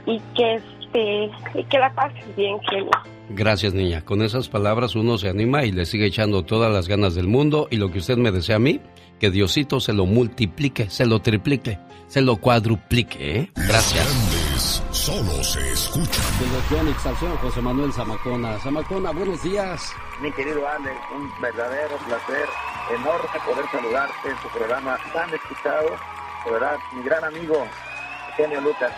y, 0.05 0.19
que 0.36 0.55
este 0.55 1.32
y 1.55 1.63
que 1.65 1.80
la 1.80 1.91
pases 1.93 2.36
bien, 2.38 2.59
genio. 2.69 2.91
Gracias, 3.30 3.73
niña. 3.73 4.05
Con 4.05 4.21
esas 4.21 4.47
palabras 4.49 4.95
uno 4.95 5.17
se 5.17 5.30
anima 5.30 5.65
y 5.65 5.71
le 5.71 5.86
sigue 5.86 6.05
echando 6.05 6.43
todas 6.43 6.71
las 6.71 6.88
ganas 6.88 7.15
del 7.15 7.27
mundo 7.27 7.67
y 7.69 7.77
lo 7.77 7.91
que 7.91 7.99
usted 7.99 8.17
me 8.17 8.32
desea 8.32 8.57
a 8.57 8.59
mí, 8.59 8.80
que 9.19 9.32
Diosito 9.32 9.80
se 9.80 9.93
lo 9.93 10.05
multiplique, 10.05 10.89
se 10.89 11.05
lo 11.05 11.19
triplique, 11.19 11.80
se 12.07 12.21
lo 12.21 12.38
cuadruplique. 12.38 13.39
¿eh? 13.39 13.51
Gracias. 13.55 14.84
Solo 15.00 15.43
se 15.43 15.72
escuchan. 15.72 16.26
De 16.39 17.38
José 17.41 17.62
Manuel 17.62 17.93
Zamacona. 17.93 18.60
Zamacona, 18.60 19.12
buenos 19.12 19.41
días. 19.41 19.93
Mi 20.22 20.30
querido 20.32 20.68
Alex, 20.68 20.97
un 21.16 21.32
verdadero 21.41 21.95
placer, 22.06 22.45
enorme 22.93 23.39
poder 23.45 23.66
saludarte 23.72 24.30
en 24.30 24.36
tu 24.38 24.50
programa 24.50 24.97
tan 25.14 25.34
escuchado. 25.34 25.89
De 26.45 26.52
verdad, 26.52 26.76
mi 26.93 27.04
gran 27.04 27.24
amigo, 27.24 27.66
Eugenio 28.32 28.62
Lucas 28.62 28.91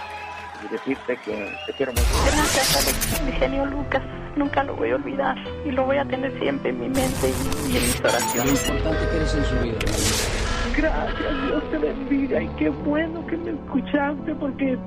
y 0.63 0.67
decirte 0.69 1.17
que 1.17 1.55
te 1.67 1.73
quiero 1.73 1.91
mucho. 1.91 2.05
Gracias, 2.25 2.87
Alex, 2.87 3.21
mi 3.23 3.31
genio 3.33 3.65
Lucas. 3.67 4.01
Nunca 4.35 4.63
lo 4.63 4.75
voy 4.75 4.91
a 4.91 4.95
olvidar 4.95 5.37
y 5.65 5.71
lo 5.71 5.85
voy 5.85 5.97
a 5.97 6.05
tener 6.05 6.37
siempre 6.39 6.69
en 6.69 6.79
mi 6.79 6.89
mente 6.89 7.29
y, 7.69 7.77
en 7.77 7.83
mis 7.83 7.99
oraciones. 7.99 8.67
Lo 8.67 8.75
importante 8.75 9.09
que 9.09 9.15
eres 9.17 9.33
en 9.35 9.45
su 9.45 9.55
vida. 9.59 9.77
Gracias, 10.77 11.45
Dios 11.45 11.63
te 11.69 11.77
bendiga 11.77 12.41
y 12.41 12.47
qué 12.57 12.69
bueno 12.69 13.25
que 13.27 13.37
me 13.37 13.51
escuchaste 13.51 14.33
porque 14.35 14.79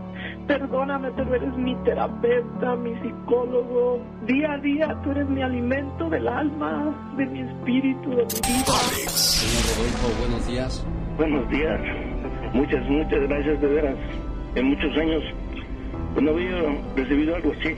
perdóname, 0.46 1.10
pero 1.16 1.34
eres 1.34 1.56
mi 1.56 1.74
terapeuta, 1.84 2.76
mi 2.76 2.94
psicólogo. 3.00 4.00
Día 4.26 4.52
a 4.52 4.58
día 4.58 5.00
tú 5.02 5.10
eres 5.10 5.28
mi 5.28 5.42
alimento 5.42 6.08
del 6.10 6.28
alma, 6.28 6.94
de 7.16 7.26
mi 7.26 7.40
espíritu, 7.40 8.10
de 8.10 8.16
mi 8.16 8.22
vida. 8.22 8.74
Señor 9.08 9.76
Rodolfo, 9.76 10.20
buenos 10.20 10.46
días. 10.46 10.86
Buenos 11.16 11.48
días. 11.50 11.80
Muchas, 12.52 12.88
muchas 12.88 13.20
gracias 13.28 13.60
de 13.60 13.66
veras. 13.66 13.96
En 14.54 14.68
muchos 14.68 14.96
años 14.96 15.22
no 16.20 16.30
había 16.30 16.56
recibido 16.96 17.36
algo 17.36 17.52
así. 17.52 17.74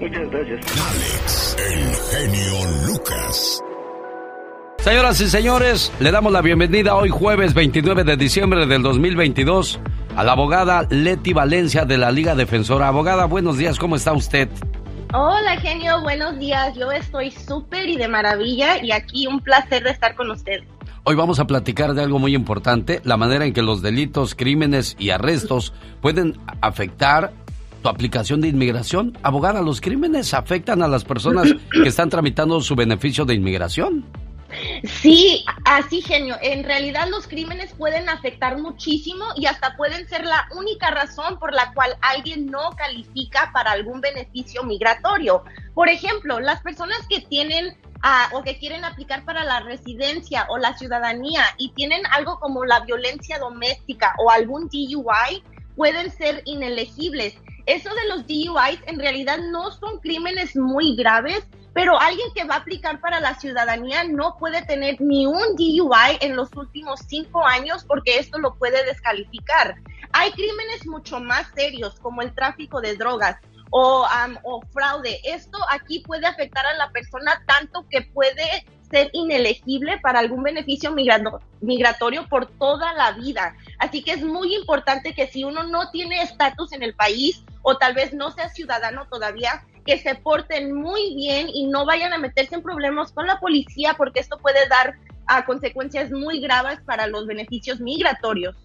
Muchas 0.00 0.30
gracias. 0.30 0.60
Alex, 0.90 1.56
el 1.58 1.94
genio 2.10 2.86
Lucas. 2.86 3.62
Señoras 4.78 5.20
y 5.20 5.28
señores, 5.28 5.92
le 5.98 6.10
damos 6.10 6.30
la 6.30 6.42
bienvenida 6.42 6.94
hoy 6.94 7.08
jueves 7.08 7.54
29 7.54 8.04
de 8.04 8.16
diciembre 8.16 8.66
del 8.66 8.82
2022 8.82 9.80
a 10.16 10.22
la 10.22 10.32
abogada 10.32 10.86
Leti 10.90 11.32
Valencia 11.32 11.84
de 11.84 11.98
la 11.98 12.12
Liga 12.12 12.34
Defensora. 12.34 12.88
Abogada, 12.88 13.24
buenos 13.24 13.58
días, 13.58 13.78
¿cómo 13.78 13.96
está 13.96 14.12
usted? 14.12 14.48
Hola 15.12 15.56
genio, 15.60 16.00
buenos 16.02 16.38
días. 16.38 16.74
Yo 16.76 16.90
estoy 16.92 17.30
súper 17.30 17.88
y 17.88 17.96
de 17.96 18.08
maravilla 18.08 18.82
y 18.82 18.92
aquí 18.92 19.26
un 19.26 19.40
placer 19.40 19.82
de 19.82 19.90
estar 19.90 20.14
con 20.14 20.30
usted. 20.30 20.62
Hoy 21.04 21.16
vamos 21.16 21.38
a 21.38 21.46
platicar 21.46 21.94
de 21.94 22.02
algo 22.02 22.18
muy 22.18 22.34
importante, 22.34 23.00
la 23.04 23.16
manera 23.16 23.44
en 23.44 23.52
que 23.52 23.62
los 23.62 23.82
delitos, 23.82 24.34
crímenes 24.34 24.96
y 24.98 25.10
arrestos 25.10 25.72
pueden 26.00 26.38
afectar 26.60 27.32
tu 27.82 27.88
aplicación 27.88 28.40
de 28.40 28.48
inmigración. 28.48 29.18
Abogada, 29.22 29.60
¿los 29.60 29.80
crímenes 29.80 30.32
afectan 30.32 30.82
a 30.82 30.88
las 30.88 31.04
personas 31.04 31.54
que 31.70 31.88
están 31.88 32.08
tramitando 32.08 32.60
su 32.60 32.74
beneficio 32.74 33.24
de 33.24 33.34
inmigración? 33.34 34.06
Sí, 34.84 35.44
así 35.64 36.00
genio. 36.02 36.36
En 36.40 36.64
realidad 36.64 37.08
los 37.08 37.26
crímenes 37.26 37.72
pueden 37.74 38.08
afectar 38.08 38.58
muchísimo 38.58 39.24
y 39.36 39.46
hasta 39.46 39.76
pueden 39.76 40.08
ser 40.08 40.24
la 40.24 40.46
única 40.56 40.90
razón 40.90 41.38
por 41.38 41.52
la 41.52 41.72
cual 41.74 41.96
alguien 42.00 42.46
no 42.46 42.70
califica 42.76 43.50
para 43.52 43.72
algún 43.72 44.00
beneficio 44.00 44.62
migratorio. 44.62 45.44
Por 45.74 45.88
ejemplo, 45.88 46.40
las 46.40 46.62
personas 46.62 46.98
que 47.08 47.20
tienen 47.20 47.76
ah, 48.02 48.28
o 48.32 48.42
que 48.42 48.58
quieren 48.58 48.84
aplicar 48.84 49.24
para 49.24 49.44
la 49.44 49.60
residencia 49.60 50.46
o 50.50 50.58
la 50.58 50.76
ciudadanía 50.76 51.44
y 51.58 51.72
tienen 51.72 52.02
algo 52.12 52.38
como 52.40 52.64
la 52.64 52.80
violencia 52.80 53.38
doméstica 53.38 54.14
o 54.18 54.30
algún 54.30 54.68
DUI 54.68 55.42
pueden 55.76 56.10
ser 56.10 56.42
inelegibles 56.44 57.34
eso 57.66 57.88
de 57.94 58.08
los 58.08 58.26
DUIs 58.26 58.80
en 58.86 58.98
realidad 58.98 59.38
no 59.50 59.70
son 59.70 59.98
crímenes 60.00 60.54
muy 60.54 60.96
graves, 60.96 61.44
pero 61.74 62.00
alguien 62.00 62.32
que 62.34 62.44
va 62.44 62.54
a 62.54 62.58
aplicar 62.58 63.00
para 63.00 63.20
la 63.20 63.34
ciudadanía 63.34 64.04
no 64.04 64.36
puede 64.38 64.62
tener 64.62 65.00
ni 65.00 65.26
un 65.26 65.56
DUI 65.56 66.18
en 66.20 66.36
los 66.36 66.54
últimos 66.56 67.00
cinco 67.08 67.44
años 67.44 67.84
porque 67.84 68.18
esto 68.18 68.38
lo 68.38 68.54
puede 68.54 68.84
descalificar. 68.84 69.74
Hay 70.12 70.30
crímenes 70.32 70.86
mucho 70.86 71.18
más 71.18 71.48
serios 71.54 71.98
como 71.98 72.22
el 72.22 72.32
tráfico 72.32 72.80
de 72.80 72.96
drogas 72.96 73.36
o, 73.70 74.06
o 74.44 74.62
fraude. 74.72 75.20
Esto 75.24 75.58
aquí 75.68 75.98
puede 75.98 76.26
afectar 76.26 76.64
a 76.64 76.74
la 76.74 76.90
persona 76.90 77.42
tanto 77.44 77.84
que 77.90 78.02
puede 78.02 78.64
ser 78.90 79.10
inelegible 79.12 79.98
para 80.00 80.20
algún 80.20 80.42
beneficio 80.42 80.94
migratorio 81.60 82.28
por 82.28 82.46
toda 82.46 82.92
la 82.94 83.12
vida. 83.12 83.56
Así 83.78 84.02
que 84.02 84.12
es 84.12 84.22
muy 84.22 84.54
importante 84.54 85.14
que 85.14 85.26
si 85.26 85.44
uno 85.44 85.62
no 85.64 85.90
tiene 85.90 86.22
estatus 86.22 86.72
en 86.72 86.82
el 86.82 86.94
país 86.94 87.44
o 87.62 87.76
tal 87.76 87.94
vez 87.94 88.12
no 88.12 88.30
sea 88.30 88.48
ciudadano 88.48 89.06
todavía, 89.10 89.64
que 89.84 89.98
se 89.98 90.14
porten 90.14 90.74
muy 90.74 91.14
bien 91.14 91.48
y 91.52 91.66
no 91.66 91.84
vayan 91.84 92.12
a 92.12 92.18
meterse 92.18 92.54
en 92.54 92.62
problemas 92.62 93.12
con 93.12 93.26
la 93.26 93.38
policía 93.38 93.94
porque 93.96 94.20
esto 94.20 94.38
puede 94.38 94.66
dar 94.68 94.94
a 95.26 95.44
consecuencias 95.44 96.10
muy 96.10 96.40
graves 96.40 96.80
para 96.84 97.06
los 97.06 97.26
beneficios 97.26 97.80
migratorios. 97.80 98.56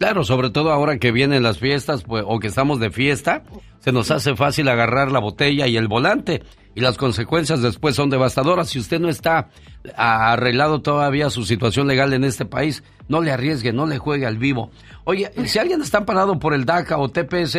Claro, 0.00 0.24
sobre 0.24 0.48
todo 0.48 0.72
ahora 0.72 0.96
que 0.96 1.12
vienen 1.12 1.42
las 1.42 1.58
fiestas 1.58 2.04
pues, 2.04 2.24
o 2.26 2.40
que 2.40 2.46
estamos 2.46 2.80
de 2.80 2.90
fiesta, 2.90 3.42
se 3.80 3.92
nos 3.92 4.10
hace 4.10 4.34
fácil 4.34 4.66
agarrar 4.68 5.12
la 5.12 5.18
botella 5.18 5.66
y 5.66 5.76
el 5.76 5.88
volante 5.88 6.42
y 6.74 6.80
las 6.80 6.96
consecuencias 6.96 7.60
después 7.60 7.96
son 7.96 8.08
devastadoras. 8.08 8.70
Si 8.70 8.78
usted 8.78 8.98
no 8.98 9.10
está 9.10 9.50
arreglado 9.94 10.80
todavía 10.80 11.28
su 11.28 11.44
situación 11.44 11.86
legal 11.86 12.14
en 12.14 12.24
este 12.24 12.46
país, 12.46 12.82
no 13.08 13.20
le 13.20 13.30
arriesgue, 13.30 13.74
no 13.74 13.84
le 13.84 13.98
juegue 13.98 14.24
al 14.24 14.38
vivo. 14.38 14.70
Oye, 15.04 15.32
si 15.44 15.58
alguien 15.58 15.82
está 15.82 16.06
parado 16.06 16.38
por 16.38 16.54
el 16.54 16.64
DACA 16.64 16.96
o 16.96 17.10
TPS, 17.10 17.58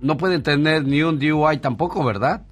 no 0.00 0.16
pueden 0.16 0.44
tener 0.44 0.84
ni 0.84 1.02
un 1.02 1.18
DUI 1.18 1.58
tampoco, 1.58 2.04
¿verdad? 2.04 2.42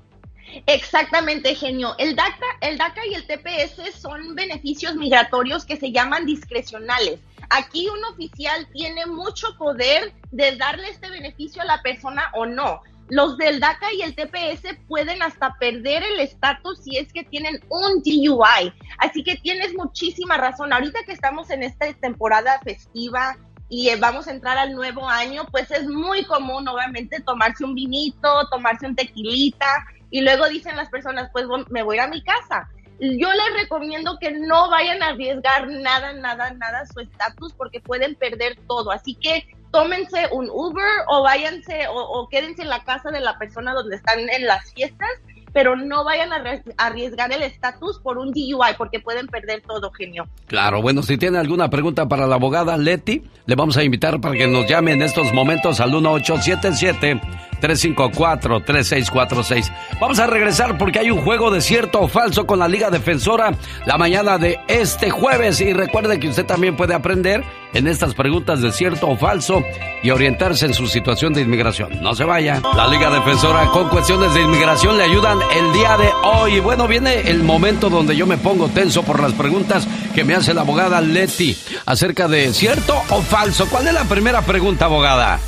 Exactamente, 0.67 1.55
genio. 1.55 1.95
El 1.99 2.17
DACA, 2.17 2.47
el 2.61 2.79
DACA 2.79 3.07
y 3.07 3.15
el 3.15 3.27
TPS 3.27 4.01
son 4.01 4.35
beneficios 4.35 4.95
migratorios 4.95 5.65
que 5.65 5.77
se 5.77 5.93
llaman 5.93 6.27
discrecionales. 6.27 7.21
Aquí 7.51 7.89
un 7.89 8.05
oficial 8.05 8.67
tiene 8.73 9.07
mucho 9.07 9.49
poder 9.59 10.13
de 10.31 10.57
darle 10.57 10.89
este 10.89 11.11
beneficio 11.11 11.63
a 11.63 11.67
la 11.67 11.83
persona 11.83 12.31
o 12.35 12.47
no. 12.47 12.83
Los 13.09 13.37
del 13.37 13.61
DACA 13.61 13.93
y 13.93 14.01
el 14.01 14.15
TPS 14.15 14.77
pueden 14.89 15.23
hasta 15.23 15.55
perder 15.59 16.03
el 16.03 16.21
estatus 16.21 16.83
si 16.83 16.97
es 16.97 17.13
que 17.13 17.23
tienen 17.25 17.61
un 17.69 18.03
DUI. 18.03 18.73
Así 18.99 19.23
que 19.23 19.37
tienes 19.37 19.75
muchísima 19.75 20.39
razón. 20.39 20.73
Ahorita 20.73 21.01
que 21.05 21.13
estamos 21.13 21.51
en 21.51 21.63
esta 21.63 21.93
temporada 21.95 22.61
festiva, 22.65 23.37
y 23.69 23.89
eh, 23.89 23.97
vamos 23.97 24.29
a 24.29 24.31
entrar 24.31 24.57
al 24.59 24.75
nuevo 24.75 25.09
año, 25.09 25.47
pues 25.51 25.71
es 25.71 25.87
muy 25.87 26.25
común, 26.25 26.69
obviamente, 26.69 27.21
tomarse 27.21 27.65
un 27.65 27.75
vinito, 27.75 28.49
tomarse 28.51 28.87
un 28.87 28.95
tequilita 28.95 29.67
y 30.15 30.21
luego 30.21 30.49
dicen 30.49 30.77
las 30.77 30.89
personas, 30.91 31.29
pues 31.33 31.45
me 31.71 31.83
voy 31.83 31.99
a 31.99 32.07
mi 32.07 32.23
casa. 32.23 32.69
Yo 33.01 33.29
les 33.33 33.63
recomiendo 33.63 34.17
que 34.21 34.31
no 34.31 34.71
vayan 34.71 35.03
a 35.03 35.09
arriesgar 35.09 35.67
nada, 35.67 36.13
nada, 36.13 36.53
nada 36.53 36.87
su 36.87 37.01
estatus 37.01 37.53
porque 37.55 37.81
pueden 37.81 38.15
perder 38.15 38.57
todo. 38.69 38.93
Así 38.93 39.17
que 39.17 39.45
tómense 39.73 40.29
un 40.31 40.49
Uber 40.53 40.87
o 41.09 41.25
váyanse 41.25 41.89
o, 41.89 41.97
o 41.97 42.29
quédense 42.29 42.63
en 42.63 42.69
la 42.69 42.85
casa 42.85 43.11
de 43.11 43.19
la 43.19 43.37
persona 43.41 43.75
donde 43.75 43.97
están 43.97 44.21
en 44.31 44.47
las 44.47 44.73
fiestas 44.73 45.11
pero 45.55 45.77
no 45.77 46.05
vayan 46.05 46.33
a 46.33 46.43
arriesgar 46.79 47.33
el 47.33 47.43
estatus 47.43 48.01
por 48.01 48.19
un 48.19 48.33
DUI 48.33 48.75
porque 48.77 48.99
pueden 48.99 49.29
perder 49.29 49.63
todo, 49.63 49.93
genio. 49.93 50.27
Claro, 50.49 50.83
bueno, 50.83 51.03
si 51.05 51.17
tiene 51.17 51.39
alguna 51.39 51.71
pregunta 51.71 52.09
para 52.09 52.27
la 52.27 52.35
abogada 52.35 52.77
Leti, 52.77 53.23
le 53.47 53.55
vamos 53.55 53.77
a 53.77 53.85
invitar 53.85 54.21
para 54.21 54.35
que 54.35 54.49
nos 54.49 54.69
llame 54.69 54.93
en 54.93 55.03
estos 55.03 55.33
momentos 55.33 55.79
al 55.81 55.93
1877 55.93 57.21
354-3646. 57.65 59.73
Vamos 60.01 60.19
a 60.19 60.27
regresar 60.27 60.77
porque 60.77 60.99
hay 60.99 61.11
un 61.11 61.23
juego 61.23 61.51
de 61.51 61.63
cierto 61.63 62.01
o 62.01 62.09
falso 62.09 62.47
con 62.47 62.59
la 62.59 62.69
Liga 62.69 62.91
Defensora 62.91 63.53
la 63.87 63.97
mañana 63.97 64.37
de 64.39 64.61
este 64.69 65.09
jueves. 65.11 65.61
Y 65.61 65.73
recuerde 65.73 66.21
que 66.21 66.29
usted 66.29 66.45
también 66.45 66.77
puede 66.77 66.93
aprender 66.95 67.43
en 67.73 67.87
estas 67.89 68.15
preguntas 68.15 68.61
de 68.61 68.71
cierto 68.73 69.09
o 69.09 69.17
falso 69.17 69.65
y 70.03 70.11
orientarse 70.11 70.67
en 70.67 70.75
su 70.75 70.87
situación 70.87 71.33
de 71.33 71.41
inmigración. 71.41 72.03
No 72.03 72.15
se 72.15 72.25
vaya. 72.25 72.61
La 72.77 72.87
Liga 72.87 73.11
Defensora 73.11 73.67
con 73.67 73.89
cuestiones 73.89 74.35
de 74.35 74.43
inmigración 74.43 74.99
le 74.99 75.05
ayudan 75.05 75.39
el 75.55 75.73
día 75.73 75.97
de 75.97 76.11
hoy. 76.23 76.61
Bueno, 76.61 76.87
viene 76.87 77.31
el 77.31 77.43
momento 77.43 77.89
donde 77.91 78.17
yo 78.17 78.27
me 78.27 78.37
pongo 78.37 78.69
tenso 78.69 79.03
por 79.03 79.21
las 79.21 79.33
preguntas 79.33 79.89
que 80.15 80.25
me 80.25 80.35
hace 80.35 80.53
la 80.55 80.61
abogada 80.61 81.01
Leti 81.01 81.57
acerca 81.87 82.29
de 82.29 82.53
cierto 82.53 83.03
o 83.11 83.23
falso. 83.23 83.67
¿Cuál 83.69 83.89
es 83.89 83.95
la 83.95 84.05
primera 84.05 84.43
pregunta, 84.43 84.85
abogada? 84.85 85.41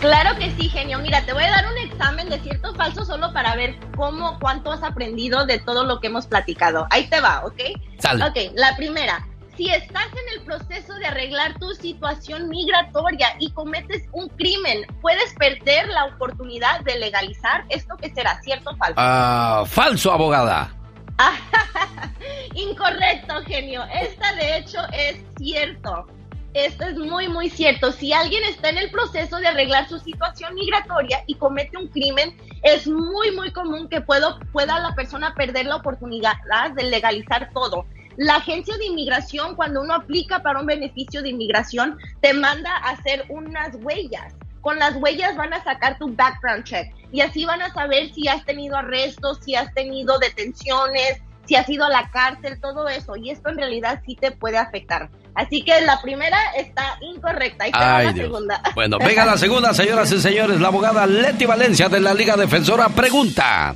Claro 0.00 0.38
que 0.38 0.50
sí, 0.52 0.70
genio. 0.70 0.98
Mira, 0.98 1.26
te 1.26 1.34
voy 1.34 1.44
a 1.44 1.50
dar 1.50 1.66
un 1.70 1.76
examen 1.76 2.30
de 2.30 2.40
cierto 2.40 2.70
o 2.70 2.74
falso 2.74 3.04
solo 3.04 3.34
para 3.34 3.54
ver 3.54 3.78
cómo, 3.96 4.38
cuánto 4.40 4.72
has 4.72 4.82
aprendido 4.82 5.44
de 5.44 5.58
todo 5.58 5.84
lo 5.84 6.00
que 6.00 6.06
hemos 6.06 6.26
platicado. 6.26 6.86
Ahí 6.90 7.06
te 7.08 7.20
va, 7.20 7.44
¿ok? 7.44 7.60
Sale. 7.98 8.24
Ok, 8.24 8.52
la 8.54 8.74
primera. 8.76 9.26
Si 9.58 9.68
estás 9.68 10.06
en 10.06 10.38
el 10.38 10.46
proceso 10.46 10.94
de 10.94 11.04
arreglar 11.04 11.58
tu 11.58 11.74
situación 11.74 12.48
migratoria 12.48 13.36
y 13.40 13.50
cometes 13.52 14.08
un 14.12 14.28
crimen, 14.30 14.86
puedes 15.02 15.34
perder 15.34 15.88
la 15.88 16.06
oportunidad 16.06 16.80
de 16.80 16.98
legalizar 16.98 17.66
esto 17.68 17.94
que 17.98 18.08
será 18.14 18.40
cierto 18.40 18.70
o 18.70 18.76
falso. 18.76 18.94
Ah, 18.96 19.64
falso, 19.66 20.12
abogada. 20.12 20.74
Incorrecto, 22.54 23.34
genio. 23.46 23.84
Esta 23.92 24.32
de 24.36 24.56
hecho 24.56 24.78
es 24.94 25.18
cierto. 25.36 26.06
Esto 26.54 26.84
es 26.84 26.98
muy, 26.98 27.28
muy 27.28 27.48
cierto. 27.48 27.92
Si 27.92 28.12
alguien 28.12 28.42
está 28.42 28.70
en 28.70 28.78
el 28.78 28.90
proceso 28.90 29.36
de 29.36 29.46
arreglar 29.46 29.88
su 29.88 30.00
situación 30.00 30.54
migratoria 30.54 31.22
y 31.28 31.36
comete 31.36 31.76
un 31.76 31.86
crimen, 31.86 32.36
es 32.64 32.88
muy, 32.88 33.30
muy 33.36 33.52
común 33.52 33.88
que 33.88 34.00
puedo, 34.00 34.40
pueda 34.52 34.80
la 34.80 34.94
persona 34.96 35.32
perder 35.36 35.66
la 35.66 35.76
oportunidad 35.76 36.34
de 36.74 36.82
legalizar 36.84 37.50
todo. 37.54 37.86
La 38.16 38.36
agencia 38.36 38.76
de 38.78 38.86
inmigración, 38.86 39.54
cuando 39.54 39.80
uno 39.80 39.94
aplica 39.94 40.42
para 40.42 40.58
un 40.58 40.66
beneficio 40.66 41.22
de 41.22 41.28
inmigración, 41.28 41.96
te 42.20 42.32
manda 42.32 42.76
a 42.78 42.90
hacer 42.90 43.26
unas 43.28 43.76
huellas. 43.76 44.34
Con 44.60 44.78
las 44.80 44.96
huellas 44.96 45.36
van 45.36 45.54
a 45.54 45.62
sacar 45.62 45.98
tu 45.98 46.12
background 46.14 46.64
check 46.64 46.92
y 47.12 47.20
así 47.20 47.44
van 47.44 47.62
a 47.62 47.72
saber 47.72 48.12
si 48.12 48.26
has 48.26 48.44
tenido 48.44 48.76
arrestos, 48.76 49.38
si 49.44 49.54
has 49.54 49.72
tenido 49.72 50.18
detenciones, 50.18 51.22
si 51.46 51.54
has 51.54 51.68
ido 51.68 51.84
a 51.84 51.88
la 51.88 52.10
cárcel, 52.10 52.60
todo 52.60 52.88
eso. 52.88 53.14
Y 53.14 53.30
esto 53.30 53.50
en 53.50 53.56
realidad 53.56 54.02
sí 54.04 54.16
te 54.16 54.32
puede 54.32 54.58
afectar. 54.58 55.08
Así 55.34 55.62
que 55.62 55.80
la 55.82 56.00
primera 56.00 56.38
está 56.56 56.98
incorrecta. 57.00 57.64
Ahí 57.64 57.70
va 57.72 58.02
la 58.02 58.12
segunda. 58.12 58.62
Bueno, 58.74 58.98
venga 59.04 59.24
la 59.24 59.38
segunda, 59.38 59.74
señoras 59.74 60.10
y 60.12 60.20
señores. 60.20 60.60
La 60.60 60.68
abogada 60.68 61.06
Leti 61.06 61.46
Valencia 61.46 61.88
de 61.88 62.00
la 62.00 62.14
Liga 62.14 62.36
Defensora 62.36 62.88
pregunta. 62.88 63.74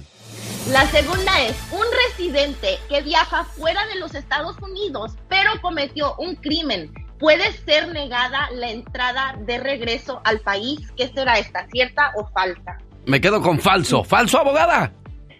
La 0.71 0.87
segunda 0.87 1.43
es, 1.43 1.55
un 1.73 1.85
residente 2.09 2.79
que 2.89 3.03
viaja 3.03 3.45
fuera 3.45 3.87
de 3.87 3.97
los 3.97 4.15
Estados 4.15 4.57
Unidos, 4.63 5.13
pero 5.29 5.51
cometió 5.61 6.15
un 6.17 6.37
crimen, 6.37 6.91
¿puede 7.19 7.53
ser 7.53 7.89
negada 7.89 8.49
la 8.51 8.71
entrada 8.71 9.37
de 9.41 9.59
regreso 9.59 10.23
al 10.25 10.41
país? 10.41 10.81
¿Qué 10.97 11.09
será 11.15 11.39
esta, 11.39 11.67
cierta 11.71 12.13
o 12.17 12.27
falsa? 12.29 12.79
Me 13.05 13.21
quedo 13.21 13.43
con 13.43 13.61
falso. 13.61 14.03
¿Falso, 14.05 14.39
abogada? 14.39 14.91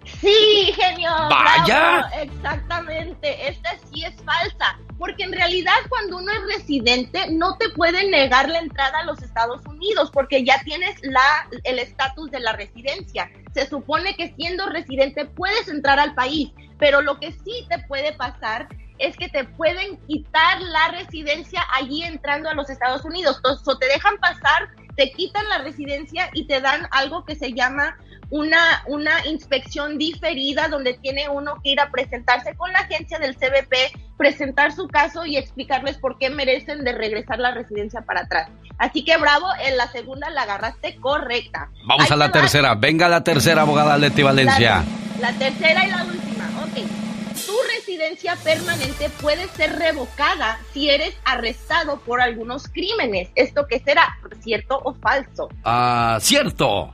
Sí, 0.05 0.73
genio. 0.75 1.11
Vaya. 1.31 2.09
exactamente. 2.21 3.49
Esta 3.49 3.77
sí 3.91 4.05
es 4.05 4.15
falsa. 4.23 4.79
Porque 4.99 5.25
en 5.25 5.33
realidad 5.33 5.75
cuando 5.89 6.19
uno 6.19 6.33
es 6.33 6.57
residente 6.57 7.31
no 7.31 7.57
te 7.57 7.69
pueden 7.71 8.11
negar 8.11 8.49
la 8.49 8.61
entrada 8.61 9.01
a 9.01 9.05
los 9.05 9.23
Estados 9.23 9.61
Unidos 9.67 10.11
porque 10.13 10.45
ya 10.45 10.63
tienes 10.63 10.97
la, 11.03 11.49
el 11.65 11.79
estatus 11.79 12.31
de 12.31 12.41
la 12.41 12.53
residencia. 12.53 13.31
Se 13.53 13.67
supone 13.69 14.15
que 14.17 14.33
siendo 14.35 14.67
residente 14.67 15.25
puedes 15.27 15.69
entrar 15.69 15.99
al 15.99 16.15
país, 16.15 16.53
pero 16.79 17.03
lo 17.03 17.19
que 17.19 17.33
sí 17.33 17.67
te 17.69 17.79
puede 17.81 18.13
pasar 18.13 18.69
es 18.99 19.17
que 19.17 19.29
te 19.29 19.45
pueden 19.45 19.97
quitar 20.07 20.61
la 20.63 20.89
residencia 20.89 21.63
allí 21.75 22.03
entrando 22.03 22.49
a 22.49 22.55
los 22.55 22.71
Estados 22.71 23.05
Unidos. 23.05 23.37
Entonces, 23.37 23.67
o 23.67 23.77
te 23.79 23.87
dejan 23.87 24.17
pasar, 24.19 24.69
te 24.97 25.11
quitan 25.13 25.49
la 25.49 25.59
residencia 25.59 26.31
y 26.33 26.47
te 26.47 26.61
dan 26.61 26.87
algo 26.93 27.25
que 27.25 27.35
se 27.35 27.53
llama 27.53 27.97
una, 28.31 28.83
una 28.87 29.27
inspección 29.27 29.99
diferida 29.99 30.69
donde 30.69 30.95
tiene 30.95 31.29
uno 31.29 31.55
que 31.63 31.71
ir 31.71 31.81
a 31.81 31.91
presentarse 31.91 32.55
con 32.57 32.73
la 32.73 32.81
agencia 32.81 33.19
del 33.19 33.37
CBP, 33.37 34.17
presentar 34.17 34.73
su 34.73 34.89
caso 34.89 35.25
y 35.25 35.37
explicarles 35.37 35.99
por 35.99 36.19
qué 36.19 36.31
merecen 36.31 36.85
de 36.85 36.93
regresar 36.93 37.39
la 37.39 37.53
residencia 37.53 38.03
para 38.03 38.23
atrás. 38.23 38.51
Así 38.79 39.05
que 39.05 39.17
bravo, 39.17 39.47
en 39.65 39.77
la 39.77 39.91
segunda 39.91 40.31
la 40.31 40.43
agarraste 40.43 40.97
correcta. 40.97 41.71
Vamos 41.87 42.11
a 42.11 42.17
la 42.17 42.33
tercera, 42.33 42.75
venga 42.75 43.09
la 43.09 43.23
tercera, 43.23 43.63
abogada 43.63 43.97
Leti 43.99 44.23
Valencia. 44.23 44.85
La, 45.21 45.31
la 45.31 45.39
tercera 45.39 45.87
y 45.87 45.91
la 45.91 46.05
última, 46.05 46.45
ok. 46.63 47.05
Tu 47.47 47.53
residencia 47.77 48.37
permanente 48.37 49.11
puede 49.21 49.49
ser 49.49 49.77
revocada 49.77 50.59
si 50.73 50.89
eres 50.89 51.17
arrestado 51.25 51.99
por 52.01 52.21
algunos 52.21 52.69
crímenes. 52.69 53.29
¿Esto 53.35 53.67
qué 53.69 53.81
será? 53.81 54.17
¿Cierto 54.41 54.81
o 54.85 54.95
falso? 54.95 55.49
Ah, 55.65 56.19
cierto. 56.21 56.91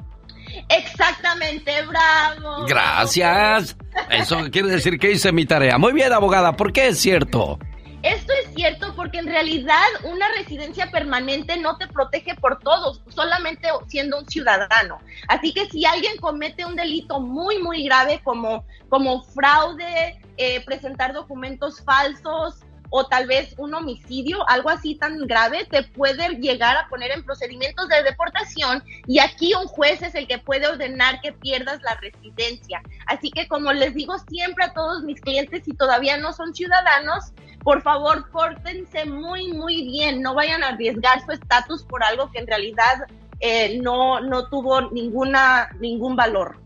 Exactamente, 0.69 1.73
bravo. 1.87 2.67
Gracias. 2.67 3.77
Eso 4.11 4.51
quiere 4.51 4.69
decir 4.69 4.99
que 4.99 5.13
hice 5.13 5.33
mi 5.33 5.47
tarea. 5.47 5.79
Muy 5.79 5.93
bien, 5.93 6.13
abogada, 6.13 6.57
¿por 6.57 6.73
qué 6.73 6.89
es 6.89 6.99
cierto? 6.99 7.59
Esto 8.03 8.33
es 8.43 8.55
cierto 8.55 8.95
porque 8.97 9.19
en 9.19 9.27
realidad 9.27 9.85
una 10.05 10.27
residencia 10.39 10.91
permanente 10.91 11.59
no 11.59 11.77
te 11.77 11.87
protege 11.87 12.35
por 12.35 12.59
todos, 12.61 13.03
solamente 13.09 13.69
siendo 13.89 14.19
un 14.19 14.27
ciudadano. 14.27 14.99
Así 15.29 15.53
que 15.53 15.69
si 15.69 15.85
alguien 15.85 16.17
comete 16.17 16.65
un 16.65 16.77
delito 16.77 17.21
muy, 17.21 17.59
muy 17.59 17.85
grave 17.85 18.21
como, 18.25 18.65
como 18.89 19.23
fraude, 19.23 20.19
eh, 20.39 20.65
presentar 20.65 21.13
documentos 21.13 21.83
falsos, 21.85 22.61
o 22.91 23.07
tal 23.07 23.27
vez 23.27 23.55
un 23.57 23.75
homicidio, 23.75 24.49
algo 24.49 24.69
así 24.69 24.97
tan 24.97 25.27
grave, 25.27 25.65
te 25.71 25.83
puede 25.83 26.29
llegar 26.37 26.77
a 26.77 26.89
poner 26.89 27.13
en 27.13 27.25
procedimientos 27.25 27.89
de 27.89 28.03
deportación 28.03 28.83
y 29.07 29.21
aquí 29.21 29.55
un 29.55 29.67
juez 29.67 30.03
es 30.03 30.15
el 30.15 30.27
que 30.27 30.39
puede 30.39 30.67
ordenar 30.67 31.21
que 31.21 31.33
pierdas 31.33 31.81
la 31.83 31.95
residencia. 31.95 32.83
Así 33.07 33.31
que 33.31 33.49
como 33.49 33.73
les 33.73 33.95
digo 33.95 34.19
siempre 34.29 34.65
a 34.65 34.75
todos 34.75 35.03
mis 35.05 35.21
clientes, 35.21 35.65
si 35.65 35.73
todavía 35.73 36.17
no 36.17 36.33
son 36.33 36.55
ciudadanos, 36.55 37.33
por 37.63 37.83
favor, 37.83 38.31
pórtense 38.31 39.05
muy, 39.05 39.53
muy 39.53 39.85
bien, 39.85 40.23
no 40.23 40.35
vayan 40.35 40.63
a 40.63 40.69
arriesgar 40.69 41.25
su 41.25 41.33
estatus 41.33 41.85
por 41.85 42.03
algo 42.03 42.31
que 42.33 42.39
en 42.39 42.47
realidad 42.47 43.05
eh, 43.41 43.79
no, 43.83 44.21
no 44.21 44.49
tuvo 44.49 44.91
ninguna, 44.91 45.71
ningún 45.79 46.17
valor. 46.17 46.59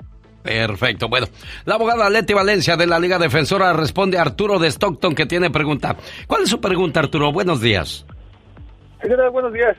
Perfecto. 0.44 1.08
Bueno, 1.08 1.26
la 1.64 1.76
abogada 1.76 2.10
Leti 2.10 2.34
Valencia 2.34 2.76
de 2.76 2.86
la 2.86 2.98
Liga 2.98 3.18
Defensora 3.18 3.72
responde 3.72 4.18
a 4.18 4.20
Arturo 4.20 4.58
de 4.58 4.68
Stockton 4.68 5.14
que 5.14 5.24
tiene 5.24 5.48
pregunta. 5.48 5.96
¿Cuál 6.26 6.42
es 6.42 6.50
su 6.50 6.60
pregunta, 6.60 7.00
Arturo? 7.00 7.32
Buenos 7.32 7.62
días. 7.62 8.06
Buenos 9.32 9.54
días. 9.54 9.74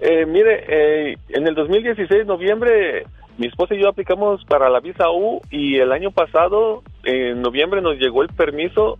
Eh, 0.00 0.24
mire, 0.24 0.64
eh, 0.68 1.16
en 1.28 1.46
el 1.46 1.54
2016, 1.54 2.24
noviembre, 2.24 3.04
mi 3.36 3.46
esposa 3.46 3.74
y 3.74 3.82
yo 3.82 3.90
aplicamos 3.90 4.42
para 4.46 4.70
la 4.70 4.80
visa 4.80 5.10
U 5.10 5.42
y 5.50 5.76
el 5.76 5.92
año 5.92 6.10
pasado, 6.10 6.82
en 7.04 7.42
noviembre, 7.42 7.82
nos 7.82 7.98
llegó 7.98 8.22
el 8.22 8.28
permiso 8.28 8.96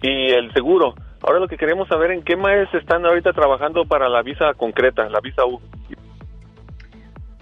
y 0.00 0.30
el 0.30 0.52
seguro. 0.52 0.94
Ahora 1.22 1.40
lo 1.40 1.48
que 1.48 1.56
queremos 1.56 1.88
saber 1.88 2.12
en 2.12 2.22
qué 2.22 2.36
más 2.36 2.72
están 2.72 3.04
ahorita 3.04 3.32
trabajando 3.32 3.84
para 3.84 4.08
la 4.08 4.22
visa 4.22 4.54
concreta, 4.54 5.08
la 5.08 5.18
visa 5.18 5.44
U. 5.44 5.60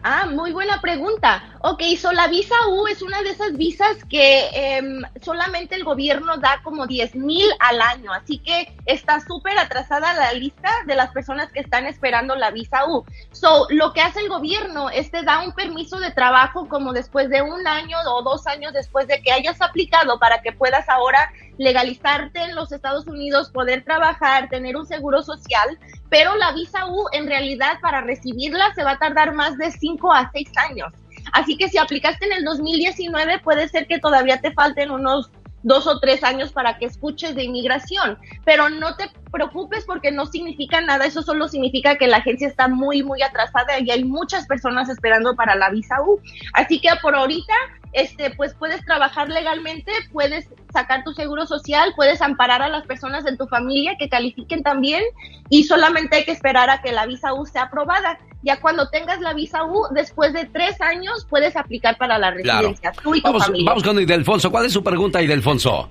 Ah, 0.06 0.26
muy 0.26 0.52
buena 0.52 0.82
pregunta. 0.82 1.43
Ok, 1.62 1.82
so 1.98 2.12
la 2.12 2.26
visa 2.28 2.55
U 2.68 2.86
es 2.89 3.01
una 3.01 3.22
de 3.22 3.31
esas 3.31 3.56
visas 3.56 4.05
que 4.05 4.51
em, 4.52 5.01
solamente 5.22 5.76
el 5.76 5.82
gobierno 5.82 6.36
da 6.36 6.60
como 6.62 6.86
10 6.86 7.14
mil 7.14 7.47
al 7.59 7.81
año, 7.81 8.12
así 8.12 8.36
que 8.36 8.76
está 8.85 9.20
súper 9.20 9.59
atrasada 9.59 10.12
la 10.12 10.35
lista 10.35 10.68
de 10.86 10.94
las 10.94 11.10
personas 11.12 11.51
que 11.52 11.60
están 11.60 11.86
esperando 11.86 12.36
la 12.36 12.51
visa 12.51 12.85
U. 12.86 13.06
So, 13.32 13.66
lo 13.70 13.94
que 13.94 14.02
hace 14.02 14.20
el 14.20 14.28
gobierno 14.28 14.90
es 14.90 15.10
te 15.10 15.22
da 15.22 15.40
un 15.40 15.52
permiso 15.52 15.98
de 15.98 16.10
trabajo 16.10 16.68
como 16.68 16.93
después 16.93 17.31
de 17.31 17.40
un 17.40 17.66
año 17.66 17.97
o 18.06 18.22
dos 18.22 18.47
años 18.47 18.74
después 18.74 19.09
de 19.09 19.22
que 19.22 19.32
hayas 19.32 19.62
aplicado 19.62 20.18
para 20.18 20.43
que 20.43 20.52
puedas 20.52 20.86
ahora 20.90 21.32
legalizarte 21.59 22.40
en 22.40 22.55
los 22.55 22.72
Estados 22.72 23.06
Unidos, 23.06 23.51
poder 23.51 23.85
trabajar, 23.85 24.48
tener 24.48 24.76
un 24.76 24.86
seguro 24.86 25.22
social, 25.22 25.78
pero 26.10 26.35
la 26.36 26.52
visa 26.52 26.86
U 26.86 27.06
en 27.12 27.26
realidad 27.26 27.78
para 27.81 28.01
recibirla 28.01 28.74
se 28.74 28.85
va 28.85 28.93
a 28.93 28.98
tardar 28.98 29.35
más 29.35 29.56
de 29.59 29.70
5 29.70 30.12
a 30.12 30.31
6 30.32 30.48
años. 30.70 30.93
Así 31.32 31.56
que 31.56 31.68
si 31.68 31.78
aplicaste 31.78 32.26
en 32.26 32.32
el 32.32 32.44
2019 32.44 33.40
puede 33.40 33.68
ser 33.68 33.86
que 33.86 33.98
todavía 33.98 34.40
te 34.40 34.52
falten 34.52 34.90
unos 34.90 35.31
dos 35.64 35.86
o 35.86 35.98
tres 35.98 36.22
años 36.22 36.52
para 36.52 36.78
que 36.78 36.85
escuches 36.85 37.35
de 37.35 37.43
inmigración, 37.43 38.18
pero 38.44 38.68
no 38.68 38.94
te 38.97 39.10
preocupes 39.32 39.85
porque 39.85 40.12
no 40.12 40.26
significa 40.26 40.81
nada, 40.82 41.06
eso 41.06 41.22
solo 41.22 41.48
significa 41.48 41.97
que 41.97 42.06
la 42.06 42.18
agencia 42.18 42.47
está 42.47 42.68
muy, 42.68 43.02
muy 43.02 43.22
atrasada 43.22 43.81
y 43.81 43.90
hay 43.90 44.05
muchas 44.05 44.47
personas 44.47 44.89
esperando 44.89 45.35
para 45.35 45.56
la 45.56 45.70
visa 45.70 46.01
U. 46.02 46.20
Así 46.52 46.81
que 46.81 46.90
por 47.01 47.16
ahorita, 47.16 47.55
este, 47.94 48.30
pues 48.32 48.54
puedes 48.54 48.84
trabajar 48.84 49.28
legalmente, 49.30 49.90
puedes 50.12 50.48
sacar 50.72 51.04
tu 51.04 51.12
seguro 51.12 51.46
social, 51.46 51.92
puedes 51.96 52.20
amparar 52.20 52.60
a 52.60 52.68
las 52.68 52.84
personas 52.86 53.24
en 53.26 53.38
tu 53.38 53.46
familia 53.46 53.94
que 53.98 54.08
califiquen 54.08 54.62
también 54.62 55.02
y 55.48 55.64
solamente 55.64 56.16
hay 56.16 56.24
que 56.24 56.32
esperar 56.32 56.68
a 56.70 56.82
que 56.82 56.92
la 56.92 57.06
visa 57.06 57.32
U 57.32 57.46
sea 57.46 57.62
aprobada. 57.62 58.18
Ya 58.42 58.60
cuando 58.60 58.90
tengas 58.90 59.20
la 59.20 59.32
visa 59.32 59.64
U, 59.64 59.86
después 59.92 60.32
de 60.34 60.44
tres 60.46 60.78
años, 60.82 61.26
puedes 61.30 61.56
aplicar 61.56 61.96
para 61.96 62.18
la 62.18 62.30
residencia, 62.32 62.92
tú 63.02 63.14
y 63.14 63.20
tu 63.22 63.28
Vamos, 63.28 63.46
familia. 63.46 63.70
vamos 63.70 63.82
con 63.84 63.98
Idelfonso. 64.00 64.50
¿Cuál 64.50 64.66
es 64.66 64.72
su 64.72 64.82
pregunta, 64.84 65.22
Idelfonso? 65.22 65.88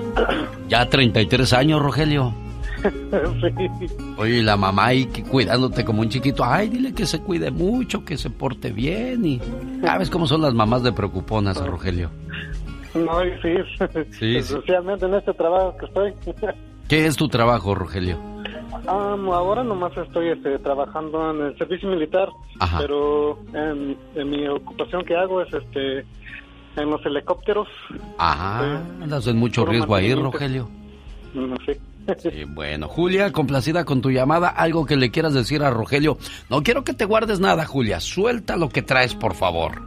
Ya 0.67 0.87
33 0.87 1.53
años, 1.53 1.81
Rogelio. 1.81 2.33
sí. 3.41 3.87
Oye, 4.17 4.37
y 4.39 4.41
la 4.41 4.57
mamá 4.57 4.87
ahí 4.87 5.05
cuidándote 5.29 5.83
como 5.85 6.01
un 6.01 6.09
chiquito. 6.09 6.43
Ay, 6.45 6.69
dile 6.69 6.93
que 6.93 7.05
se 7.05 7.19
cuide 7.19 7.51
mucho, 7.51 8.03
que 8.05 8.17
se 8.17 8.29
porte 8.29 8.71
bien. 8.71 9.25
Y 9.25 9.41
sabes 9.81 10.09
cómo 10.09 10.27
son 10.27 10.41
las 10.41 10.53
mamás 10.53 10.83
de 10.83 10.91
preocuponas, 10.91 11.65
Rogelio. 11.65 12.09
No, 12.93 13.19
sí. 13.41 14.05
Sí, 14.11 14.35
Especialmente 14.37 15.05
en 15.05 15.13
este 15.15 15.33
trabajo 15.33 15.75
que 15.77 15.85
estoy. 15.85 16.13
¿Qué 16.87 17.05
es 17.05 17.15
tu 17.15 17.27
trabajo, 17.27 17.75
Rogelio? 17.75 18.17
Um, 18.87 19.29
ahora 19.29 19.63
nomás 19.63 19.95
estoy 19.95 20.29
este, 20.29 20.57
trabajando 20.59 21.31
en 21.31 21.41
el 21.47 21.57
servicio 21.57 21.89
militar, 21.89 22.29
Ajá. 22.59 22.79
pero 22.79 23.37
en, 23.53 23.95
en 24.15 24.29
mi 24.29 24.47
ocupación 24.47 25.03
que 25.05 25.15
hago 25.15 25.41
es 25.41 25.53
este 25.53 25.99
en 26.75 26.89
los 26.89 27.05
helicópteros. 27.05 27.67
Ajá, 28.17 28.81
andas 29.01 29.27
en 29.27 29.37
mucho 29.37 29.65
riesgo 29.65 29.93
ahí. 29.95 30.13
Rogelio. 30.15 30.67
Mm, 31.33 31.53
Sí. 31.65 31.73
Sí, 32.17 32.43
bueno, 32.45 32.87
Julia, 32.87 33.31
complacida 33.31 33.85
con 33.85 34.01
tu 34.01 34.11
llamada, 34.11 34.49
algo 34.49 34.85
que 34.85 34.95
le 34.95 35.11
quieras 35.11 35.33
decir 35.33 35.63
a 35.63 35.69
Rogelio. 35.69 36.17
No 36.49 36.63
quiero 36.63 36.83
que 36.83 36.93
te 36.93 37.05
guardes 37.05 37.39
nada, 37.39 37.65
Julia. 37.65 37.99
Suelta 37.99 38.57
lo 38.57 38.69
que 38.69 38.81
traes, 38.81 39.15
por 39.15 39.35
favor. 39.35 39.81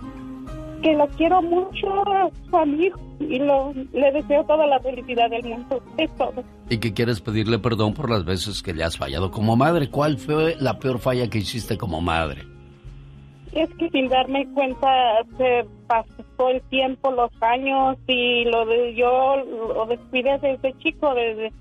Que 0.82 0.92
lo 0.94 1.06
quiero 1.08 1.40
mucho 1.42 1.88
a 2.08 2.28
su 2.50 2.56
amigo 2.56 2.98
y 3.20 3.38
lo, 3.38 3.72
le 3.92 4.12
deseo 4.12 4.44
toda 4.44 4.66
la 4.66 4.80
felicidad 4.80 5.30
del 5.30 5.44
mundo. 5.44 5.82
Es 5.96 6.10
todo. 6.16 6.42
Y 6.68 6.78
que 6.78 6.92
quieres 6.92 7.20
pedirle 7.20 7.58
perdón 7.58 7.94
por 7.94 8.10
las 8.10 8.24
veces 8.24 8.62
que 8.62 8.74
le 8.74 8.84
has 8.84 8.96
fallado 8.96 9.30
como 9.30 9.56
madre. 9.56 9.90
¿Cuál 9.90 10.18
fue 10.18 10.56
la 10.58 10.78
peor 10.78 10.98
falla 10.98 11.28
que 11.28 11.38
hiciste 11.38 11.78
como 11.78 12.00
madre? 12.00 12.42
Es 13.52 13.68
que 13.78 13.90
sin 13.90 14.08
darme 14.08 14.46
cuenta 14.54 14.88
se 15.36 15.66
pasó 15.86 16.48
el 16.48 16.62
tiempo, 16.62 17.10
los 17.10 17.30
años 17.42 17.98
y 18.06 18.44
lo 18.46 18.64
de 18.64 18.94
yo 18.94 19.36
lo 19.74 19.86
descuidé 19.86 20.38
desde 20.38 20.76
chico, 20.78 21.14
desde 21.14 21.52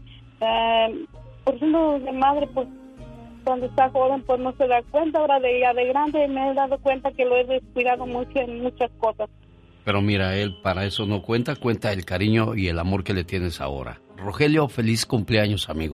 eh, 0.41 1.05
por 1.43 1.57
siendo 1.57 1.99
de 1.99 2.11
madre, 2.11 2.47
pues 2.53 2.67
cuando 3.43 3.65
está 3.65 3.89
joven 3.89 4.23
pues 4.23 4.39
no 4.39 4.53
se 4.57 4.67
da 4.67 4.81
cuenta. 4.91 5.19
Ahora 5.19 5.39
de 5.39 5.59
ya 5.59 5.73
de 5.73 5.87
grande 5.87 6.27
me 6.27 6.51
he 6.51 6.53
dado 6.53 6.77
cuenta 6.79 7.11
que 7.11 7.25
lo 7.25 7.35
he 7.37 7.45
descuidado 7.45 8.05
mucho 8.05 8.39
en 8.39 8.61
muchas 8.61 8.91
cosas. 8.99 9.29
Pero 9.83 10.01
mira, 10.01 10.35
él 10.37 10.57
para 10.61 10.85
eso 10.85 11.05
no 11.05 11.23
cuenta, 11.23 11.55
cuenta 11.55 11.91
el 11.91 12.05
cariño 12.05 12.55
y 12.55 12.67
el 12.67 12.77
amor 12.77 13.03
que 13.03 13.13
le 13.13 13.23
tienes 13.23 13.61
ahora. 13.61 13.99
Rogelio, 14.17 14.67
feliz 14.67 15.05
cumpleaños, 15.05 15.69
amigo. 15.69 15.93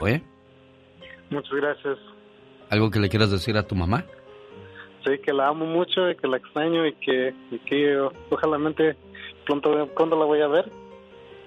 ¿Eh? 0.00 0.20
Muchas 1.30 1.52
gracias. 1.52 1.98
¿Algo 2.68 2.90
que 2.90 2.98
le 2.98 3.08
quieras 3.08 3.30
decir 3.30 3.56
a 3.56 3.62
tu 3.62 3.76
mamá? 3.76 4.04
Sí, 5.04 5.12
que 5.24 5.32
la 5.32 5.48
amo 5.48 5.66
mucho 5.66 6.10
y 6.10 6.16
que 6.16 6.26
la 6.26 6.38
extraño 6.38 6.84
y 6.84 6.94
que, 6.94 7.32
y 7.52 7.58
que 7.60 7.96
oh, 7.98 8.12
ojalá 8.30 8.58
pronto, 9.46 9.88
pronto 9.94 10.18
la 10.18 10.24
voy 10.24 10.40
a 10.40 10.48
ver. 10.48 10.68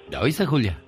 ¿Ya 0.10 0.22
oíste, 0.22 0.46
Julia? 0.46 0.80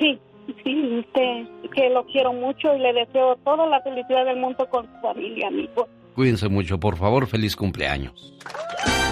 Sí, 0.00 0.18
sí, 0.64 0.98
usted, 1.00 1.70
que 1.74 1.90
lo 1.90 2.06
quiero 2.06 2.32
mucho 2.32 2.74
y 2.74 2.78
le 2.78 2.94
deseo 2.94 3.36
toda 3.44 3.66
la 3.66 3.82
felicidad 3.82 4.24
del 4.24 4.38
mundo 4.38 4.66
con 4.70 4.86
su 4.86 5.00
familia, 5.02 5.48
amigo. 5.48 5.86
Cuídense 6.14 6.48
mucho, 6.48 6.80
por 6.80 6.96
favor. 6.96 7.26
Feliz 7.26 7.54
cumpleaños. 7.54 8.32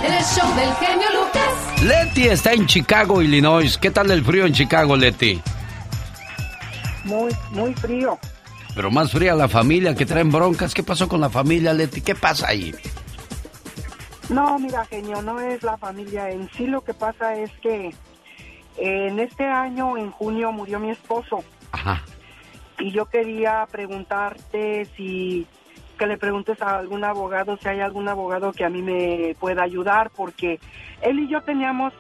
El 0.03 0.23
show 0.23 0.49
del 0.57 0.73
genio 0.77 1.09
Lucas. 1.13 1.85
Leti 1.85 2.29
está 2.29 2.55
en 2.55 2.67
Chicago, 2.67 3.21
Illinois. 3.21 3.77
¿Qué 3.77 3.91
tal 3.91 4.11
el 4.11 4.25
frío 4.25 4.47
en 4.47 4.55
Chicago, 4.55 4.97
Leti? 4.97 5.39
Muy, 7.05 7.33
muy 7.51 7.75
frío. 7.75 8.19
Pero 8.75 8.91
más 8.91 9.13
fría 9.13 9.35
la 9.35 9.49
familia 9.49 9.95
que 9.95 10.07
traen 10.07 10.33
broncas. 10.33 10.75
¿Qué 10.75 10.83
pasó 10.83 11.09
con 11.09 11.21
la 11.21 11.31
familia, 11.31 11.73
Leti? 11.73 12.01
¿Qué 12.01 12.15
pasa 12.15 12.49
ahí? 12.49 12.75
No, 14.29 14.59
mira, 14.59 14.85
genio, 14.87 15.23
no 15.23 15.39
es 15.41 15.63
la 15.63 15.77
familia. 15.77 16.31
En 16.31 16.51
sí 16.53 16.67
lo 16.67 16.83
que 16.83 16.95
pasa 16.95 17.37
es 17.37 17.51
que 17.63 17.95
en 18.77 19.21
este 19.21 19.45
año, 19.45 19.97
en 19.97 20.11
junio, 20.11 20.51
murió 20.51 20.81
mi 20.81 20.91
esposo. 20.91 21.45
Ajá. 21.73 22.03
Y 22.79 22.91
yo 22.91 23.07
quería 23.07 23.67
preguntarte 23.71 24.87
si, 24.97 25.47
que 25.99 26.07
le 26.07 26.19
preguntes 26.19 26.61
a 26.61 26.79
algún 26.79 27.05
abogado, 27.05 27.57
si 27.59 27.69
hay 27.69 27.81
algún 27.81 28.09
abogado 28.09 28.53
que 28.53 28.65
a 28.65 28.71
mí 28.71 28.83
me 28.83 29.37
pueda 29.39 29.63
ayudar, 29.63 30.11
porque 30.11 30.59
él 31.03 31.21
y 31.21 31.29
yo 31.29 31.43
teníamos 31.43 31.93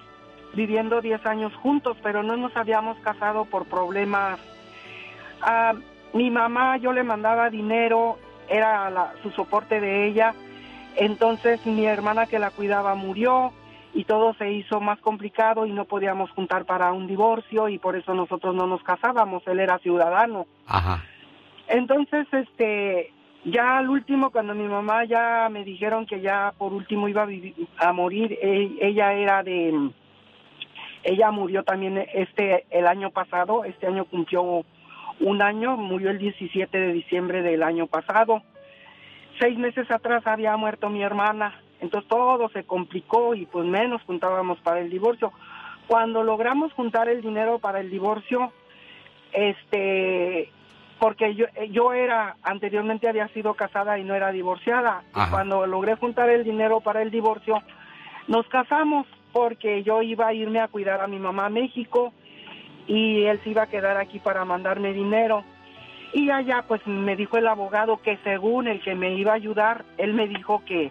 viviendo 0.54 1.00
10 1.00 1.24
años 1.26 1.52
juntos, 1.56 1.96
pero 2.02 2.22
no 2.22 2.36
nos 2.36 2.56
habíamos 2.56 2.98
casado 2.98 3.44
por 3.44 3.66
problemas. 3.66 4.40
Mi 6.12 6.30
mamá, 6.30 6.76
yo 6.76 6.92
le 6.92 7.02
mandaba 7.02 7.50
dinero, 7.50 8.18
era 8.48 8.88
la- 8.90 9.12
su 9.22 9.30
soporte 9.30 9.80
de 9.80 10.06
ella. 10.06 10.34
Entonces 10.96 11.64
mi 11.66 11.86
hermana 11.86 12.26
que 12.26 12.38
la 12.38 12.50
cuidaba 12.50 12.94
murió 12.94 13.52
y 13.94 14.04
todo 14.04 14.34
se 14.34 14.52
hizo 14.52 14.80
más 14.80 14.98
complicado 15.00 15.66
y 15.66 15.72
no 15.72 15.84
podíamos 15.86 16.30
juntar 16.30 16.64
para 16.64 16.92
un 16.92 17.06
divorcio 17.06 17.68
y 17.68 17.78
por 17.78 17.96
eso 17.96 18.14
nosotros 18.14 18.54
no 18.54 18.66
nos 18.66 18.82
casábamos. 18.82 19.42
Él 19.48 19.58
era 19.60 19.78
ciudadano. 19.78 20.46
Ajá. 20.66 21.02
Entonces, 21.66 22.26
este, 22.32 23.12
ya 23.44 23.78
al 23.78 23.88
último, 23.90 24.30
cuando 24.30 24.54
mi 24.54 24.68
mamá 24.68 25.04
ya 25.04 25.48
me 25.50 25.64
dijeron 25.64 26.06
que 26.06 26.20
ya 26.20 26.52
por 26.56 26.72
último 26.72 27.08
iba 27.08 27.22
a, 27.22 27.26
vivir- 27.26 27.66
a 27.78 27.92
morir, 27.92 28.38
e- 28.40 28.76
ella 28.80 29.14
era 29.14 29.42
de, 29.42 29.90
ella 31.02 31.30
murió 31.30 31.64
también 31.64 32.04
este, 32.14 32.66
el 32.70 32.86
año 32.86 33.10
pasado, 33.10 33.64
este 33.64 33.86
año 33.86 34.04
cumplió 34.04 34.64
un 35.20 35.42
año, 35.42 35.76
murió 35.76 36.10
el 36.10 36.18
17 36.18 36.78
de 36.78 36.92
diciembre 36.92 37.42
del 37.42 37.62
año 37.62 37.86
pasado. 37.86 38.42
Seis 39.40 39.58
meses 39.58 39.90
atrás 39.90 40.26
había 40.26 40.56
muerto 40.56 40.88
mi 40.88 41.02
hermana, 41.02 41.60
entonces 41.80 42.08
todo 42.08 42.48
se 42.50 42.64
complicó 42.64 43.34
y 43.34 43.46
pues 43.46 43.66
menos 43.66 44.02
juntábamos 44.02 44.58
para 44.60 44.80
el 44.80 44.90
divorcio. 44.90 45.32
Cuando 45.86 46.22
logramos 46.22 46.72
juntar 46.72 47.08
el 47.08 47.20
dinero 47.20 47.58
para 47.58 47.80
el 47.80 47.90
divorcio, 47.90 48.52
este 49.32 50.50
porque 50.98 51.34
yo 51.34 51.46
yo 51.70 51.92
era 51.92 52.36
anteriormente 52.42 53.08
había 53.08 53.28
sido 53.28 53.54
casada 53.54 53.98
y 53.98 54.04
no 54.04 54.14
era 54.14 54.30
divorciada 54.30 55.02
y 55.10 55.30
cuando 55.30 55.66
logré 55.66 55.96
juntar 55.96 56.30
el 56.30 56.44
dinero 56.44 56.80
para 56.80 57.02
el 57.02 57.10
divorcio 57.10 57.60
nos 58.28 58.46
casamos 58.48 59.06
porque 59.32 59.82
yo 59.82 60.02
iba 60.02 60.28
a 60.28 60.32
irme 60.32 60.60
a 60.60 60.68
cuidar 60.68 61.00
a 61.00 61.08
mi 61.08 61.18
mamá 61.18 61.46
a 61.46 61.50
México 61.50 62.14
y 62.86 63.24
él 63.24 63.40
se 63.42 63.50
iba 63.50 63.62
a 63.62 63.66
quedar 63.66 63.96
aquí 63.96 64.18
para 64.18 64.44
mandarme 64.44 64.92
dinero 64.92 65.44
y 66.12 66.30
allá 66.30 66.64
pues 66.68 66.86
me 66.86 67.16
dijo 67.16 67.36
el 67.36 67.46
abogado 67.48 67.96
que 67.98 68.18
según 68.24 68.68
el 68.68 68.80
que 68.82 68.94
me 68.94 69.14
iba 69.14 69.32
a 69.32 69.36
ayudar 69.36 69.84
él 69.98 70.14
me 70.14 70.28
dijo 70.28 70.62
que 70.64 70.90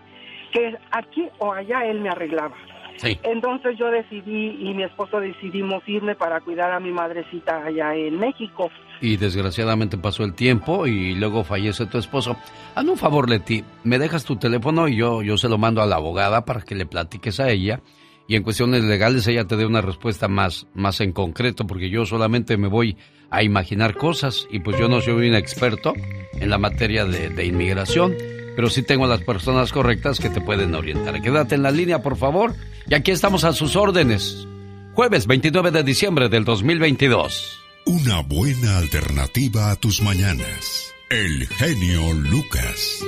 que 0.51 0.77
aquí 0.91 1.27
o 1.39 1.53
allá 1.53 1.85
él 1.85 1.99
me 2.01 2.09
arreglaba 2.09 2.55
Sí. 2.97 3.19
entonces 3.23 3.77
yo 3.77 3.89
decidí 3.89 4.55
y 4.59 4.73
mi 4.73 4.83
esposo 4.83 5.19
decidimos 5.19 5.81
irme 5.87 6.15
para 6.15 6.39
cuidar 6.41 6.71
a 6.71 6.79
mi 6.79 6.91
madrecita 6.91 7.65
allá 7.65 7.95
en 7.95 8.19
México. 8.19 8.69
Y 9.01 9.17
desgraciadamente 9.17 9.97
pasó 9.97 10.23
el 10.23 10.33
tiempo 10.35 10.85
y 10.87 11.15
luego 11.15 11.43
fallece 11.43 11.87
tu 11.87 11.97
esposo. 11.97 12.37
Hazme 12.75 12.91
un 12.91 12.97
favor, 12.97 13.29
Leti, 13.29 13.63
me 13.83 13.97
dejas 13.97 14.23
tu 14.23 14.35
teléfono 14.37 14.87
y 14.87 14.95
yo, 14.95 15.21
yo 15.23 15.37
se 15.37 15.49
lo 15.49 15.57
mando 15.57 15.81
a 15.81 15.85
la 15.87 15.95
abogada 15.95 16.45
para 16.45 16.61
que 16.61 16.75
le 16.75 16.85
platiques 16.85 17.39
a 17.39 17.49
ella. 17.49 17.81
Y 18.27 18.35
en 18.35 18.43
cuestiones 18.43 18.83
legales 18.83 19.27
ella 19.27 19.45
te 19.45 19.57
dé 19.57 19.65
una 19.65 19.81
respuesta 19.81 20.27
más, 20.27 20.67
más 20.73 21.01
en 21.01 21.11
concreto, 21.11 21.67
porque 21.67 21.89
yo 21.89 22.05
solamente 22.05 22.57
me 22.57 22.67
voy 22.67 22.97
a 23.29 23.43
imaginar 23.43 23.95
cosas 23.95 24.47
y 24.51 24.59
pues 24.59 24.77
yo 24.77 24.87
no 24.87 25.01
soy 25.01 25.27
un 25.27 25.35
experto 25.35 25.93
en 26.33 26.49
la 26.49 26.57
materia 26.57 27.05
de, 27.05 27.29
de 27.29 27.45
inmigración, 27.45 28.15
pero 28.55 28.69
sí 28.69 28.83
tengo 28.83 29.07
las 29.07 29.21
personas 29.21 29.71
correctas 29.71 30.19
que 30.19 30.29
te 30.29 30.41
pueden 30.41 30.73
orientar. 30.75 31.21
Quédate 31.21 31.55
en 31.55 31.63
la 31.63 31.71
línea, 31.71 32.01
por 32.01 32.15
favor, 32.15 32.55
y 32.87 32.93
aquí 32.93 33.11
estamos 33.11 33.43
a 33.43 33.53
sus 33.53 33.75
órdenes. 33.75 34.47
Jueves 34.93 35.25
29 35.25 35.71
de 35.71 35.83
diciembre 35.83 36.29
del 36.29 36.45
2022. 36.45 37.59
Una 37.85 38.21
buena 38.21 38.77
alternativa 38.77 39.71
a 39.71 39.75
tus 39.75 40.01
mañanas. 40.01 40.93
El 41.09 41.47
genio 41.47 42.13
Lucas. 42.13 42.99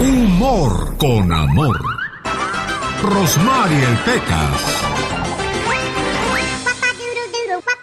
Humor 0.00 0.96
con 0.98 1.32
amor. 1.32 2.03
Rosmarie 3.08 3.84
el 3.84 3.96
Pecas. 3.98 4.60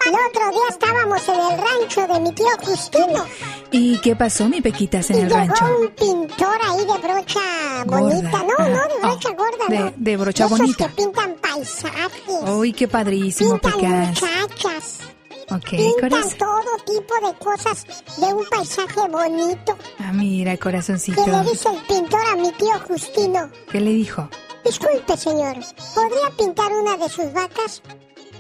El 0.03 0.15
otro 0.15 0.49
día 0.49 0.61
estábamos 0.69 1.27
en 1.29 1.35
el 1.35 1.57
rancho 1.59 2.07
de 2.13 2.19
mi 2.19 2.31
tío 2.33 2.47
Justino. 2.63 3.25
¿Y 3.71 3.97
qué 3.99 4.15
pasó, 4.15 4.49
mi 4.49 4.61
Pequitas, 4.61 5.09
en 5.11 5.17
y 5.17 5.19
el 5.21 5.27
llegó 5.27 5.37
rancho? 5.39 5.65
un 5.79 5.87
pintor 5.89 6.57
ahí 6.67 6.79
de 6.79 6.85
brocha 7.07 7.83
bonita. 7.85 8.43
No, 8.43 8.67
no, 8.67 8.87
de 8.87 8.99
brocha 9.01 9.29
gorda, 9.29 9.65
de- 9.69 9.79
no. 9.79 9.93
de 9.95 10.17
brocha 10.17 10.45
Esos 10.45 10.57
bonita. 10.57 10.87
que 10.87 10.95
pintan 10.95 11.35
paisajes. 11.35 12.49
Uy, 12.49 12.73
qué 12.73 12.87
padrísimo, 12.87 13.59
pintan 13.59 13.73
Pecas. 13.79 14.07
muchachas. 14.21 14.99
Ok, 15.51 15.69
Pintan 15.69 16.09
corazón. 16.09 16.37
todo 16.39 16.77
tipo 16.85 17.27
de 17.27 17.33
cosas 17.37 17.85
de 18.17 18.33
un 18.33 18.45
paisaje 18.49 19.07
bonito. 19.09 19.77
Ah, 19.99 20.11
mira, 20.13 20.57
corazoncito. 20.57 21.23
¿Qué 21.23 21.31
le 21.31 21.41
dice 21.43 21.69
el 21.69 21.77
pintor 21.83 22.21
a 22.31 22.35
mi 22.37 22.51
tío 22.53 22.73
Justino? 22.87 23.49
¿Qué 23.71 23.79
le 23.81 23.91
dijo? 23.91 24.27
Disculpe, 24.63 25.17
señor, 25.17 25.57
¿podría 25.95 26.29
pintar 26.37 26.71
una 26.71 26.97
de 26.97 27.09
sus 27.09 27.33
vacas? 27.33 27.81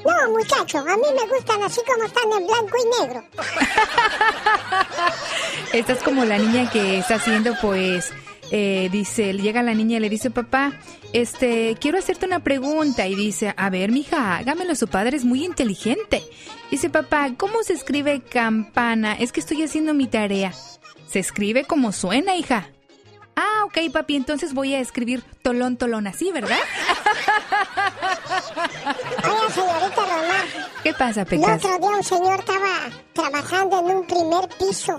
No, 0.05 0.31
muchacho, 0.31 0.79
a 0.79 0.97
mí 0.97 1.07
me 1.15 1.35
gustan 1.35 1.63
así 1.63 1.81
como 1.85 2.05
están 2.05 2.31
en 2.31 2.47
blanco 2.47 2.77
y 2.77 3.01
negro. 3.01 3.23
Esta 5.73 5.93
es 5.93 6.03
como 6.03 6.25
la 6.25 6.37
niña 6.37 6.69
que 6.71 6.99
está 6.99 7.15
haciendo, 7.15 7.55
pues, 7.61 8.11
eh, 8.51 8.89
dice, 8.91 9.33
llega 9.33 9.63
la 9.63 9.73
niña 9.73 9.97
y 9.97 10.01
le 10.01 10.09
dice, 10.09 10.31
papá, 10.31 10.73
este, 11.13 11.77
quiero 11.79 11.99
hacerte 11.99 12.25
una 12.25 12.43
pregunta. 12.43 13.07
Y 13.07 13.15
dice, 13.15 13.53
a 13.55 13.69
ver, 13.69 13.91
mija, 13.91 14.37
hágamelo, 14.37 14.75
su 14.75 14.87
padre 14.87 15.17
es 15.17 15.25
muy 15.25 15.45
inteligente. 15.45 16.23
Dice, 16.69 16.89
papá, 16.89 17.31
¿cómo 17.37 17.63
se 17.63 17.73
escribe 17.73 18.21
campana? 18.21 19.13
Es 19.13 19.31
que 19.31 19.39
estoy 19.39 19.63
haciendo 19.63 19.93
mi 19.93 20.07
tarea. 20.07 20.53
Se 21.07 21.19
escribe 21.19 21.65
como 21.65 21.91
suena, 21.91 22.35
hija. 22.35 22.69
Ah, 23.35 23.65
ok, 23.65 23.91
papi, 23.91 24.15
entonces 24.15 24.53
voy 24.53 24.73
a 24.75 24.79
escribir 24.79 25.23
tolón, 25.41 25.77
tolón, 25.77 26.07
así, 26.07 26.31
¿verdad? 26.31 26.57
Oiga, 29.23 29.49
señorita 29.53 30.01
Román, 30.01 30.47
¿Qué 30.83 30.93
pasa, 30.93 31.21
el 31.21 31.27
Pecas? 31.27 31.63
otro 31.63 31.77
día 31.79 31.89
un 31.97 32.03
señor 32.03 32.39
estaba 32.39 32.89
trabajando 33.13 33.79
en 33.79 33.85
un 33.97 34.05
primer 34.07 34.47
piso. 34.59 34.97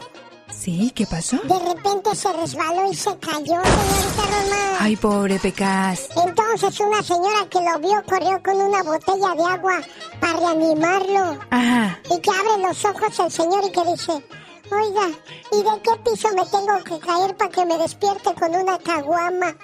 Sí, 0.50 0.92
¿qué 0.94 1.06
pasó? 1.06 1.38
De 1.44 1.58
repente 1.58 2.14
se 2.14 2.32
resbaló 2.32 2.90
y 2.90 2.94
se 2.94 3.16
cayó, 3.18 3.42
señorita 3.62 4.22
Román. 4.22 4.76
Ay, 4.80 4.96
pobre 4.96 5.38
Pecas. 5.38 6.08
Entonces 6.24 6.80
una 6.80 7.02
señora 7.02 7.46
que 7.50 7.58
lo 7.60 7.78
vio 7.78 8.02
corrió 8.04 8.42
con 8.42 8.56
una 8.60 8.82
botella 8.82 9.34
de 9.34 9.44
agua 9.44 9.80
para 10.20 10.32
reanimarlo. 10.38 11.38
Ajá. 11.50 11.98
Y 12.10 12.20
que 12.20 12.30
abre 12.30 12.62
los 12.68 12.84
ojos 12.84 13.18
el 13.18 13.30
señor 13.30 13.64
y 13.66 13.72
que 13.72 13.84
dice, 13.92 14.24
oiga, 14.72 15.08
¿y 15.52 15.56
de 15.56 15.82
qué 15.82 15.90
piso 16.04 16.28
me 16.34 16.44
tengo 16.46 16.82
que 16.84 16.98
caer 17.06 17.36
para 17.36 17.50
que 17.50 17.66
me 17.66 17.76
despierte 17.78 18.34
con 18.34 18.54
una 18.54 18.78
caguama? 18.78 19.54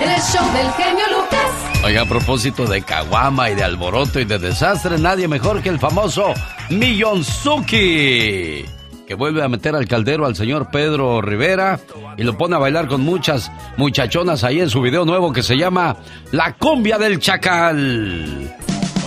El 0.00 0.20
show 0.22 0.52
del 0.52 0.70
genio 0.72 1.04
Lucas. 1.10 1.50
Oiga, 1.84 2.02
a 2.02 2.06
propósito 2.06 2.66
de 2.66 2.82
caguama 2.82 3.50
y 3.50 3.54
de 3.54 3.64
alboroto 3.64 4.18
y 4.18 4.24
de 4.24 4.38
desastre, 4.38 4.98
nadie 4.98 5.28
mejor 5.28 5.62
que 5.62 5.68
el 5.68 5.78
famoso 5.78 6.32
Millonzuki, 6.70 8.64
que 9.06 9.14
vuelve 9.14 9.42
a 9.42 9.48
meter 9.48 9.76
al 9.76 9.86
caldero 9.86 10.24
al 10.24 10.36
señor 10.36 10.70
Pedro 10.70 11.20
Rivera 11.20 11.78
y 12.16 12.22
lo 12.22 12.38
pone 12.38 12.56
a 12.56 12.58
bailar 12.58 12.88
con 12.88 13.02
muchas 13.02 13.52
muchachonas 13.76 14.42
ahí 14.42 14.60
en 14.60 14.70
su 14.70 14.80
video 14.80 15.04
nuevo 15.04 15.32
que 15.32 15.42
se 15.42 15.56
llama 15.56 15.96
La 16.32 16.54
cumbia 16.54 16.96
del 16.96 17.18
chacal. 17.18 18.56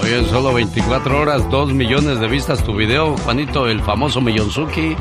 Oye, 0.04 0.18
en 0.18 0.26
solo 0.26 0.54
24 0.54 1.18
horas, 1.18 1.50
2 1.50 1.74
millones 1.74 2.20
de 2.20 2.28
vistas 2.28 2.62
tu 2.62 2.76
video, 2.76 3.16
Juanito, 3.20 3.68
el 3.68 3.80
famoso 3.80 4.20
Millonzuki. 4.20 4.98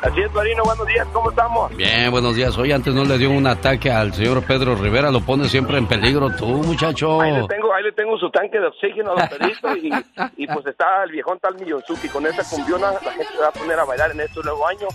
Así 0.00 0.20
es, 0.20 0.32
Marino, 0.32 0.62
buenos 0.62 0.86
días, 0.86 1.08
¿cómo 1.12 1.28
estamos? 1.30 1.76
Bien, 1.76 2.08
buenos 2.12 2.36
días. 2.36 2.56
Hoy 2.56 2.70
antes 2.70 2.94
no 2.94 3.02
le 3.04 3.18
dio 3.18 3.30
un 3.30 3.48
ataque 3.48 3.90
al 3.90 4.14
señor 4.14 4.44
Pedro 4.44 4.76
Rivera, 4.76 5.10
lo 5.10 5.20
pone 5.22 5.48
siempre 5.48 5.76
en 5.76 5.88
peligro 5.88 6.30
tú, 6.36 6.46
muchacho. 6.46 7.20
Ahí 7.20 7.32
le 7.32 7.48
tengo, 7.48 7.74
ahí 7.74 7.82
le 7.82 7.90
tengo 7.90 8.16
su 8.16 8.30
tanque 8.30 8.60
de 8.60 8.68
oxígeno 8.68 9.10
a 9.10 9.14
los 9.22 9.28
perritos 9.28 9.76
y, 9.78 9.90
y 10.36 10.46
pues 10.46 10.64
está 10.66 11.02
el 11.02 11.10
viejón 11.10 11.40
tal 11.40 11.56
Millonzuki. 11.56 12.08
Con 12.10 12.24
esa 12.26 12.44
cumbiona 12.48 12.92
la 12.92 13.10
gente 13.10 13.32
se 13.32 13.38
va 13.40 13.48
a 13.48 13.52
poner 13.52 13.76
a 13.76 13.84
bailar 13.84 14.12
en 14.12 14.20
este 14.20 14.40
nuevo 14.40 14.68
año 14.68 14.86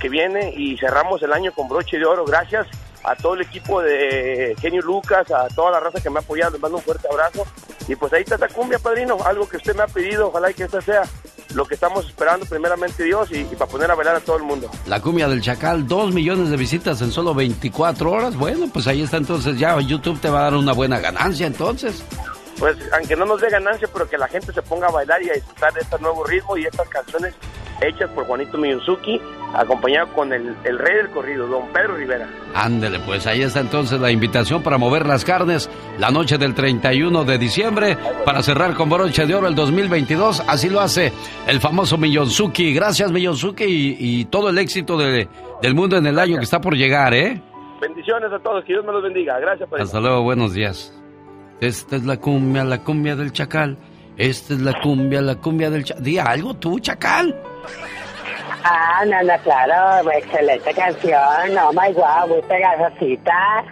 que 0.00 0.08
viene 0.08 0.52
y 0.56 0.76
cerramos 0.76 1.22
el 1.22 1.32
año 1.32 1.52
con 1.52 1.68
broche 1.68 1.98
de 1.98 2.04
oro. 2.04 2.24
Gracias 2.24 2.66
a 3.04 3.14
todo 3.16 3.34
el 3.34 3.42
equipo 3.42 3.80
de 3.82 4.54
Genio 4.60 4.82
Lucas, 4.82 5.30
a 5.30 5.48
toda 5.48 5.72
la 5.72 5.80
raza 5.80 6.00
que 6.00 6.10
me 6.10 6.18
ha 6.18 6.22
apoyado, 6.22 6.52
les 6.52 6.60
mando 6.60 6.78
un 6.78 6.82
fuerte 6.82 7.08
abrazo. 7.10 7.46
Y 7.88 7.96
pues 7.96 8.12
ahí 8.12 8.22
está 8.22 8.34
esta 8.36 8.48
cumbia, 8.48 8.78
padrino, 8.78 9.18
algo 9.24 9.48
que 9.48 9.56
usted 9.56 9.74
me 9.74 9.82
ha 9.82 9.86
pedido, 9.86 10.28
ojalá 10.28 10.50
y 10.50 10.54
que 10.54 10.64
esta 10.64 10.80
sea 10.80 11.02
lo 11.54 11.64
que 11.64 11.74
estamos 11.74 12.06
esperando 12.06 12.46
primeramente 12.46 13.02
Dios 13.02 13.28
y, 13.32 13.38
y 13.40 13.56
para 13.56 13.70
poner 13.70 13.90
a 13.90 13.94
bailar 13.94 14.16
a 14.16 14.20
todo 14.20 14.36
el 14.36 14.44
mundo. 14.44 14.70
La 14.86 15.00
cumbia 15.00 15.28
del 15.28 15.40
chacal, 15.40 15.86
dos 15.88 16.12
millones 16.12 16.50
de 16.50 16.56
visitas 16.56 17.00
en 17.02 17.10
solo 17.10 17.34
24 17.34 18.10
horas. 18.10 18.36
Bueno, 18.36 18.68
pues 18.72 18.86
ahí 18.86 19.02
está 19.02 19.16
entonces 19.16 19.58
ya 19.58 19.78
YouTube 19.80 20.20
te 20.20 20.30
va 20.30 20.40
a 20.40 20.42
dar 20.44 20.54
una 20.54 20.72
buena 20.72 21.00
ganancia 21.00 21.46
entonces. 21.46 22.04
pues 22.58 22.76
aunque 22.92 23.16
no 23.16 23.24
nos 23.24 23.40
dé 23.40 23.48
ganancia, 23.50 23.88
pero 23.92 24.08
que 24.08 24.18
la 24.18 24.28
gente 24.28 24.52
se 24.52 24.62
ponga 24.62 24.86
a 24.86 24.92
bailar 24.92 25.20
y 25.22 25.30
a 25.30 25.32
disfrutar 25.32 25.72
de 25.72 25.80
este 25.80 25.98
nuevo 25.98 26.22
ritmo 26.24 26.56
y 26.56 26.66
estas 26.66 26.88
canciones 26.88 27.34
hechas 27.80 28.10
por 28.10 28.26
Juanito 28.26 28.58
Miyuzuki 28.58 29.20
acompañado 29.54 30.08
con 30.14 30.32
el, 30.32 30.54
el 30.64 30.78
rey 30.78 30.96
del 30.96 31.10
corrido, 31.10 31.46
don 31.46 31.68
Pedro 31.72 31.96
Rivera. 31.96 32.28
Ándele, 32.54 32.98
pues 33.00 33.26
ahí 33.26 33.42
está 33.42 33.60
entonces 33.60 34.00
la 34.00 34.10
invitación 34.10 34.62
para 34.62 34.78
mover 34.78 35.06
las 35.06 35.24
carnes 35.24 35.68
la 35.98 36.10
noche 36.10 36.38
del 36.38 36.54
31 36.54 37.24
de 37.24 37.38
diciembre 37.38 37.96
para 38.24 38.42
cerrar 38.42 38.74
con 38.74 38.88
broche 38.90 39.26
de 39.26 39.34
oro 39.34 39.48
el 39.48 39.54
2022. 39.54 40.42
Así 40.48 40.68
lo 40.68 40.80
hace 40.80 41.12
el 41.46 41.60
famoso 41.60 41.96
Millonzuki. 41.98 42.72
Gracias, 42.72 43.10
Millonzuki, 43.10 43.64
y, 43.64 43.96
y 43.98 44.24
todo 44.26 44.50
el 44.50 44.58
éxito 44.58 44.96
de- 44.96 45.28
del 45.62 45.74
mundo 45.74 45.96
en 45.96 46.06
el 46.06 46.18
año 46.18 46.38
que 46.38 46.44
está 46.44 46.60
por 46.60 46.74
llegar, 46.74 47.12
¿eh? 47.14 47.40
Bendiciones 47.80 48.32
a 48.32 48.38
todos, 48.38 48.64
que 48.64 48.72
Dios 48.74 48.84
me 48.84 48.92
los 48.92 49.02
bendiga. 49.02 49.38
Gracias 49.40 49.68
por 49.68 49.80
Hasta 49.80 50.00
luego, 50.00 50.22
buenos 50.22 50.52
días. 50.54 50.92
Esta 51.60 51.96
es 51.96 52.04
la 52.04 52.16
cumbia, 52.18 52.64
la 52.64 52.78
cumbia 52.82 53.16
del 53.16 53.32
chacal. 53.32 53.76
Esta 54.16 54.54
es 54.54 54.60
la 54.60 54.80
cumbia, 54.80 55.20
la 55.22 55.36
cumbia 55.36 55.70
del 55.70 55.84
chacal. 55.84 56.02
Di 56.04 56.18
algo 56.18 56.54
tú, 56.54 56.78
chacal. 56.78 57.34
Ah, 58.64 59.04
no, 59.06 59.22
no, 59.22 59.32
claro, 59.42 60.10
excelente 60.10 60.74
canción, 60.74 61.54
no, 61.54 61.72
my 61.72 61.92
wow, 61.94 62.28
muy 62.28 62.42
pegajosita. 62.42 63.64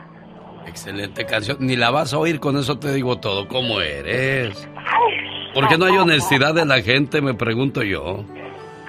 Excelente 0.66 1.24
canción. 1.26 1.56
Ni 1.60 1.76
la 1.76 1.90
vas 1.90 2.12
a 2.12 2.18
oír, 2.18 2.40
con 2.40 2.56
eso 2.58 2.78
te 2.78 2.92
digo 2.92 3.18
todo. 3.18 3.48
¿Cómo 3.48 3.80
eres? 3.80 4.68
¿Por 5.54 5.66
qué 5.68 5.78
no 5.78 5.86
hay 5.86 5.96
honestidad 5.96 6.52
de 6.54 6.66
la 6.66 6.82
gente? 6.82 7.20
Me 7.22 7.34
pregunto 7.34 7.82
yo. 7.82 8.24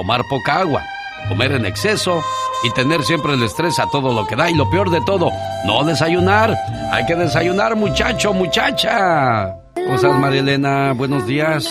tomar 0.00 0.24
poca 0.24 0.60
agua, 0.60 0.82
comer 1.28 1.52
en 1.52 1.66
exceso 1.66 2.22
y 2.62 2.70
tener 2.70 3.02
siempre 3.02 3.34
el 3.34 3.42
estrés 3.42 3.78
a 3.78 3.86
todo 3.90 4.14
lo 4.14 4.26
que 4.26 4.34
da. 4.34 4.48
Y 4.50 4.54
lo 4.54 4.68
peor 4.70 4.88
de 4.90 5.02
todo, 5.02 5.30
no 5.66 5.84
desayunar. 5.84 6.56
Hay 6.90 7.04
que 7.04 7.14
desayunar, 7.14 7.76
muchacho, 7.76 8.32
muchacha. 8.32 9.54
¿Cómo 9.74 9.96
estás, 9.96 10.18
María 10.18 10.40
Elena? 10.40 10.94
Buenos 10.94 11.26
días. 11.26 11.70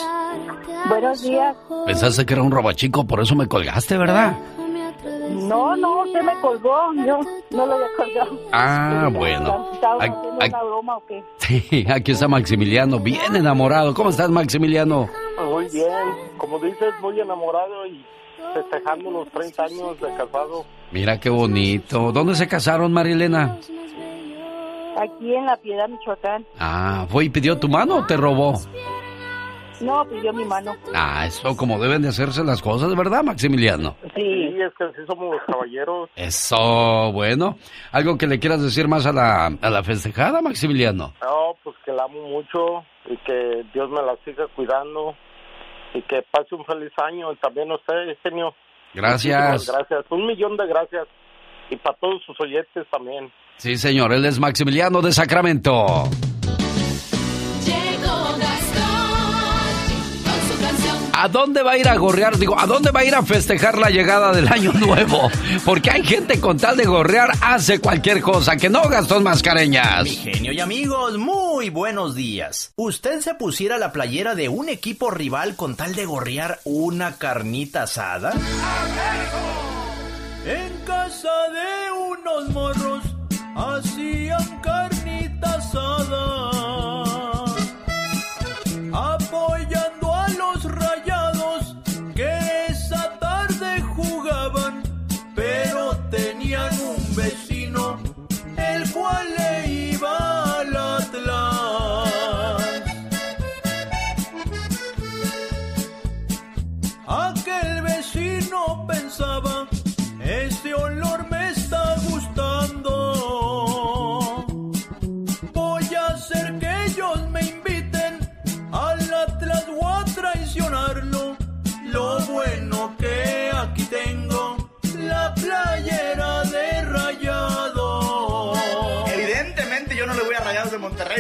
Buenos 0.87 1.23
días. 1.23 1.55
Pensaste 1.87 2.23
que 2.23 2.33
era 2.35 2.43
un 2.43 2.51
robachico, 2.51 3.03
por 3.07 3.19
eso 3.19 3.35
me 3.35 3.47
colgaste, 3.47 3.97
¿verdad? 3.97 4.37
No, 5.31 5.75
no, 5.75 6.03
usted 6.03 6.21
me 6.21 6.33
colgó. 6.39 6.93
Yo 6.93 7.19
no 7.49 7.65
lo 7.65 7.73
había 7.73 7.87
colgado. 7.97 8.39
Ah, 8.51 9.09
bueno. 9.11 9.69
¿Estaba 9.73 10.03
Ay, 10.03 10.09
haciendo 10.11 10.37
ay. 10.41 10.49
una 10.49 10.63
broma 10.63 10.97
o 10.97 11.03
qué? 11.07 11.23
Sí, 11.37 11.85
aquí 11.91 12.11
está 12.11 12.27
Maximiliano, 12.27 12.99
bien 12.99 13.35
enamorado. 13.35 13.95
¿Cómo 13.95 14.09
estás, 14.11 14.29
Maximiliano? 14.29 15.09
Muy 15.43 15.67
bien, 15.69 15.87
como 16.37 16.59
dices, 16.59 16.93
muy 17.01 17.19
enamorado 17.19 17.85
y 17.87 18.05
festejando 18.53 19.11
los 19.11 19.29
30 19.29 19.63
años 19.63 20.01
de 20.01 20.07
casado. 20.15 20.65
Mira 20.91 21.19
qué 21.19 21.29
bonito. 21.29 22.11
¿Dónde 22.11 22.35
se 22.35 22.47
casaron, 22.47 22.91
Marilena? 22.91 23.57
Aquí 24.97 25.33
en 25.33 25.45
La 25.45 25.55
Piedad, 25.57 25.87
Michoacán. 25.87 26.45
Ah, 26.59 27.05
¿fue 27.09 27.25
y 27.25 27.29
pidió 27.29 27.57
tu 27.57 27.69
mano 27.69 27.97
o 27.97 28.05
te 28.05 28.17
robó? 28.17 28.53
No, 29.81 30.05
pidió 30.09 30.33
mi 30.33 30.43
mano. 30.43 30.75
Ah, 30.93 31.25
eso 31.25 31.55
como 31.55 31.79
deben 31.79 32.01
de 32.01 32.09
hacerse 32.09 32.43
las 32.43 32.61
cosas, 32.61 32.93
¿verdad, 32.95 33.23
Maximiliano? 33.23 33.95
Sí, 34.13 34.55
es 34.59 34.73
que 34.77 34.83
así 34.83 35.05
somos 35.07 35.35
los 35.35 35.41
caballeros. 35.45 36.09
Eso, 36.17 37.11
bueno. 37.13 37.57
¿Algo 37.93 38.17
que 38.17 38.27
le 38.27 38.39
quieras 38.39 38.61
decir 38.61 38.89
más 38.89 39.05
a 39.05 39.13
la, 39.13 39.45
a 39.45 39.69
la 39.69 39.83
festejada, 39.83 40.41
Maximiliano? 40.41 41.13
No, 41.21 41.55
pues 41.63 41.77
que 41.85 41.93
la 41.93 42.03
amo 42.03 42.27
mucho 42.27 42.83
y 43.09 43.15
que 43.17 43.63
Dios 43.73 43.89
me 43.89 44.01
la 44.01 44.17
siga 44.25 44.47
cuidando 44.53 45.15
y 45.93 46.01
que 46.03 46.23
pase 46.31 46.55
un 46.55 46.65
feliz 46.65 46.91
año. 46.97 47.31
Y 47.31 47.35
también 47.37 47.71
usted, 47.71 48.17
genio. 48.23 48.53
Gracias. 48.93 49.51
Muchísimas 49.51 49.77
gracias. 49.77 50.11
Un 50.11 50.25
millón 50.25 50.57
de 50.57 50.67
gracias. 50.67 51.07
Y 51.69 51.75
para 51.77 51.97
todos 51.97 52.23
sus 52.25 52.39
oyentes 52.39 52.87
también. 52.91 53.31
Sí, 53.57 53.77
señor, 53.77 54.13
él 54.13 54.25
es 54.25 54.39
Maximiliano 54.39 55.01
de 55.01 55.11
Sacramento. 55.11 55.85
Llegó 57.65 58.37
¿A 61.21 61.27
dónde 61.27 61.63
va 61.63 61.71
a 61.71 61.77
ir 61.77 61.89
a 61.89 61.97
gorrear? 61.97 62.37
Digo, 62.37 62.57
¿a 62.57 62.65
dónde 62.65 62.91
va 62.91 63.01
a 63.01 63.03
ir 63.03 63.13
a 63.13 63.21
festejar 63.21 63.77
la 63.77 63.89
llegada 63.89 64.31
del 64.31 64.47
año 64.47 64.71
nuevo? 64.71 65.29
Porque 65.65 65.91
hay 65.91 66.01
gente 66.01 66.39
con 66.39 66.55
tal 66.55 66.77
de 66.77 66.85
gorrear 66.85 67.31
hace 67.41 67.79
cualquier 67.79 68.21
cosa, 68.21 68.55
que 68.55 68.69
no 68.69 68.87
Gastón 68.87 69.23
Mascareñas. 69.23 70.05
Mi 70.05 70.15
genio 70.15 70.53
y 70.53 70.61
amigos, 70.61 71.17
muy 71.17 71.69
buenos 71.71 72.15
días. 72.15 72.71
¿Usted 72.77 73.19
se 73.19 73.35
pusiera 73.35 73.77
la 73.77 73.91
playera 73.91 74.33
de 74.33 74.47
un 74.47 74.69
equipo 74.69 75.11
rival 75.11 75.57
con 75.57 75.75
tal 75.75 75.93
de 75.93 76.05
gorrear 76.05 76.61
una 76.63 77.17
carnita 77.17 77.83
asada? 77.83 78.31
En 80.45 80.85
casa 80.85 81.33
de 81.51 81.91
unos 82.13 82.49
morros 82.51 83.03
hacían 83.57 84.61
carnita 84.61 85.55
asada. 85.55 87.08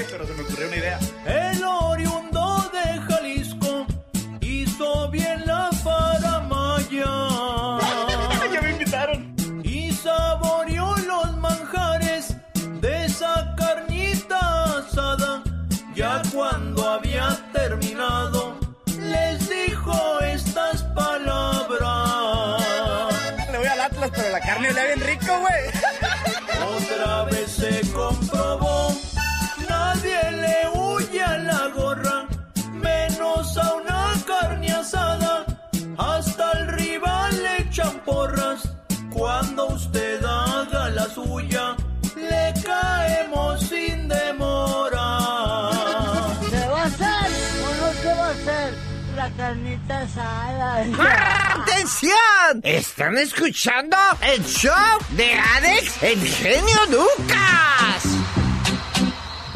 Pero 0.09 0.25
se 0.25 0.33
me 0.33 0.41
ocurrió 0.41 0.67
una 0.67 0.77
idea. 0.77 0.99
El 1.25 1.63
la 49.19 49.29
carnita 49.31 49.99
asada? 49.99 50.85
¡Atención! 51.61 52.61
¿Están 52.63 53.17
escuchando 53.17 53.97
el 54.21 54.45
show 54.45 54.71
de 55.09 55.33
Alex, 55.33 56.03
el 56.03 56.25
genio 56.25 56.77
Lucas? 56.89 58.19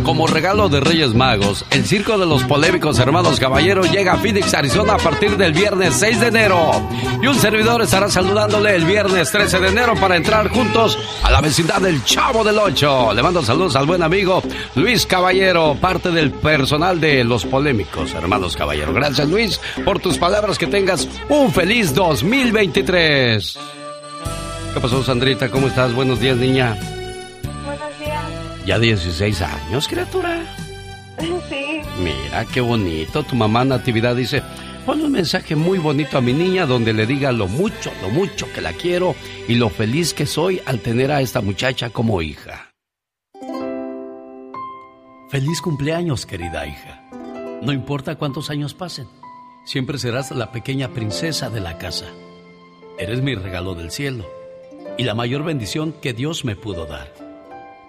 Como 0.04 0.28
regalo 0.28 0.68
de 0.68 0.82
Reyes 0.82 1.14
Magos, 1.14 1.66
el 1.70 1.86
circo 1.86 2.18
de 2.18 2.26
los 2.26 2.44
polémicos 2.44 3.00
hermanos 3.00 3.40
Caballero 3.40 3.84
llega 3.84 4.14
a 4.14 4.18
Phoenix, 4.18 4.54
Arizona 4.54 4.96
a 4.96 4.98
partir 4.98 5.38
del 5.38 5.54
viernes 5.54 5.94
6 5.98 6.20
de 6.20 6.28
enero. 6.28 6.90
Y 7.22 7.28
un 7.28 7.36
servidor 7.36 7.82
estará 7.82 8.10
saludándole 8.10 8.76
el 8.76 8.84
viernes 8.84 9.32
13 9.32 9.62
de 9.62 9.70
enero 9.70 9.96
para 9.96 10.18
entrar 10.18 10.50
juntos 10.50 11.00
a 11.24 11.32
la 11.32 11.42
vecindad 11.42 11.82
del 11.82 12.04
Chavo 12.04 12.44
del 12.44 12.58
Ocho. 12.60 13.14
Le 13.14 13.24
mando 13.24 13.42
saludos 13.42 13.76
al 13.76 13.86
buen 13.86 14.04
amigo 14.04 14.44
Luis 14.76 15.06
Caballero, 15.06 15.78
parte 15.80 16.12
del 16.12 16.32
personal 16.32 17.00
de 17.00 17.24
los 17.24 17.46
polémicos 17.46 18.14
hermanos 18.14 18.56
Caballero. 18.56 18.94
Gracias 18.94 19.28
Luis 19.30 19.60
por 19.86 20.00
tus 20.00 20.18
palabras, 20.18 20.58
que 20.58 20.68
tengas 20.68 21.08
un 21.30 21.52
feliz 21.52 21.94
2023. 21.94 23.58
¿Qué 24.74 24.80
pasó 24.80 25.04
Sandrita? 25.04 25.50
¿Cómo 25.50 25.68
estás? 25.68 25.94
Buenos 25.94 26.20
días 26.20 26.38
niña. 26.38 26.78
Buenos 27.66 28.00
días. 28.00 28.24
Ya 28.66 28.80
16 28.80 29.42
años, 29.42 29.88
criatura. 29.88 30.42
Sí. 31.50 31.80
Mira, 32.00 32.44
qué 32.46 32.60
bonito. 32.60 33.24
Tu 33.24 33.36
mamá 33.36 33.64
Natividad 33.64 34.16
dice, 34.16 34.42
Ponle 34.86 35.06
un 35.06 35.14
mensaje 35.14 35.56
muy 35.56 35.80
bonito 35.80 36.18
a 36.18 36.22
mi 36.22 36.34
niña 36.34 36.66
donde 36.66 36.92
le 36.92 37.06
diga 37.06 37.32
lo 37.32 37.48
mucho, 37.48 37.90
lo 38.02 38.10
mucho 38.10 38.52
que 38.54 38.60
la 38.60 38.74
quiero 38.74 39.16
y 39.48 39.56
lo 39.56 39.70
feliz 39.70 40.14
que 40.14 40.26
soy 40.26 40.62
al 40.66 40.82
tener 40.82 41.10
a 41.10 41.22
esta 41.22 41.40
muchacha 41.40 41.90
como 41.90 42.22
hija. 42.22 42.70
Feliz 45.30 45.62
cumpleaños, 45.62 46.26
querida 46.26 46.68
hija. 46.68 47.02
No 47.62 47.72
importa 47.72 48.16
cuántos 48.16 48.50
años 48.50 48.74
pasen, 48.74 49.08
siempre 49.66 49.98
serás 49.98 50.32
la 50.32 50.52
pequeña 50.52 50.90
princesa 50.90 51.50
de 51.50 51.62
la 51.62 51.78
casa. 51.78 52.08
Eres 53.00 53.22
mi 53.22 53.36
regalo 53.36 53.76
del 53.76 53.90
cielo 53.90 54.30
y 54.98 55.04
la 55.04 55.16
mayor 55.16 55.46
bendición 55.46 55.94
que 55.94 56.12
Dios 56.12 56.44
me 56.44 56.58
pudo 56.58 56.86
dar. 56.86 57.14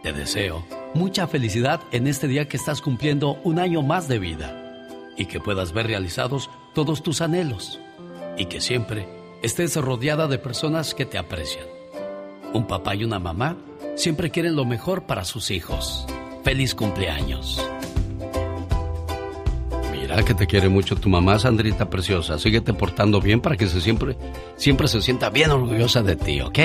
Te 0.04 0.12
deseo 0.12 0.64
mucha 0.94 1.26
felicidad 1.26 1.80
en 1.90 2.06
este 2.06 2.28
día 2.28 2.46
que 2.46 2.56
estás 2.56 2.80
cumpliendo 2.80 3.32
un 3.42 3.58
año 3.58 3.82
más 3.82 4.06
de 4.06 4.20
vida 4.20 4.63
y 5.16 5.26
que 5.26 5.40
puedas 5.40 5.72
ver 5.72 5.86
realizados 5.86 6.50
todos 6.74 7.02
tus 7.02 7.20
anhelos 7.20 7.80
y 8.36 8.46
que 8.46 8.60
siempre 8.60 9.06
estés 9.42 9.76
rodeada 9.76 10.26
de 10.26 10.38
personas 10.38 10.94
que 10.94 11.04
te 11.04 11.18
aprecian. 11.18 11.66
Un 12.52 12.66
papá 12.66 12.94
y 12.94 13.04
una 13.04 13.18
mamá 13.18 13.56
siempre 13.96 14.30
quieren 14.30 14.56
lo 14.56 14.64
mejor 14.64 15.04
para 15.04 15.24
sus 15.24 15.50
hijos. 15.50 16.06
Feliz 16.42 16.74
cumpleaños. 16.74 17.64
Mira 19.92 20.22
que 20.22 20.34
te 20.34 20.46
quiere 20.46 20.68
mucho 20.68 20.96
tu 20.96 21.08
mamá, 21.08 21.38
Sandrita 21.38 21.88
preciosa. 21.88 22.38
Síguete 22.38 22.74
portando 22.74 23.20
bien 23.20 23.40
para 23.40 23.56
que 23.56 23.66
se 23.66 23.80
siempre, 23.80 24.16
siempre 24.56 24.88
se 24.88 25.00
sienta 25.00 25.30
bien 25.30 25.50
orgullosa 25.50 26.02
de 26.02 26.16
ti, 26.16 26.40
¿ok? 26.40 26.58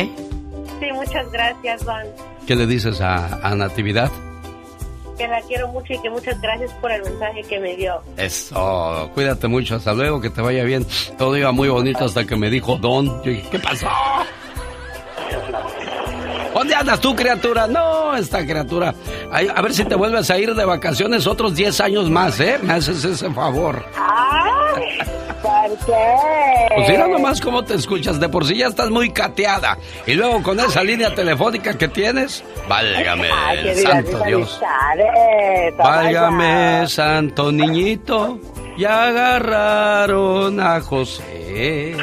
Sí, 0.79 0.85
muchas 0.93 1.31
gracias, 1.31 1.85
Don. 1.85 2.03
¿Qué 2.45 2.55
le 2.55 2.67
dices 2.67 2.99
a, 3.01 3.47
a 3.47 3.55
Natividad? 3.55 4.11
Que 5.19 5.27
la 5.27 5.41
quiero 5.41 5.67
mucho 5.67 5.93
y 5.93 6.01
que 6.01 6.09
muchas 6.09 6.39
gracias 6.39 6.71
por 6.79 6.89
el 6.93 7.03
mensaje 7.03 7.43
que 7.43 7.59
me 7.59 7.75
dio. 7.75 8.01
Eso, 8.15 9.11
cuídate 9.13 9.49
mucho, 9.49 9.75
hasta 9.75 9.93
luego, 9.93 10.21
que 10.21 10.29
te 10.29 10.41
vaya 10.41 10.63
bien. 10.63 10.87
Todo 11.17 11.35
iba 11.35 11.51
muy 11.51 11.67
bonito 11.67 12.05
hasta 12.05 12.25
que 12.25 12.37
me 12.37 12.49
dijo 12.49 12.77
Don. 12.77 13.05
Yo 13.23 13.31
dije, 13.31 13.49
¿qué 13.51 13.59
pasó? 13.59 13.87
¿Dónde 16.53 16.73
andas 16.73 17.01
tú, 17.01 17.13
criatura? 17.15 17.67
No, 17.67 18.15
esta 18.15 18.45
criatura. 18.45 18.95
Ay, 19.29 19.49
a 19.53 19.61
ver 19.61 19.73
si 19.73 19.83
te 19.83 19.95
vuelves 19.95 20.31
a 20.31 20.37
ir 20.37 20.55
de 20.55 20.63
vacaciones 20.63 21.27
otros 21.27 21.53
10 21.53 21.81
años 21.81 22.09
más, 22.09 22.39
¿eh? 22.39 22.57
Me 22.61 22.73
haces 22.73 23.03
ese 23.03 23.29
favor. 23.31 23.83
Ay, 23.97 24.99
¿por 25.41 25.77
qué? 25.85 26.75
Pues 26.75 26.89
mira 26.89 27.07
nomás 27.07 27.41
cómo 27.41 27.63
te 27.63 27.75
escuchas. 27.75 28.19
De 28.19 28.29
por 28.29 28.45
sí 28.45 28.57
ya 28.57 28.67
estás 28.67 28.89
muy 28.89 29.11
cateada. 29.11 29.77
Y 30.05 30.13
luego 30.13 30.41
con 30.43 30.59
esa 30.59 30.83
línea 30.83 31.13
telefónica 31.13 31.77
que 31.77 31.87
tienes, 31.87 32.43
válgame, 32.67 33.29
Ay, 33.31 33.75
santo 33.75 34.19
Dios. 34.25 34.59
amistades. 34.61 35.77
Válgame, 35.77 36.87
santo 36.87 37.51
niñito. 37.51 38.39
Ya 38.77 39.07
agarraron 39.07 40.59
a 40.59 40.79
José. 40.81 41.95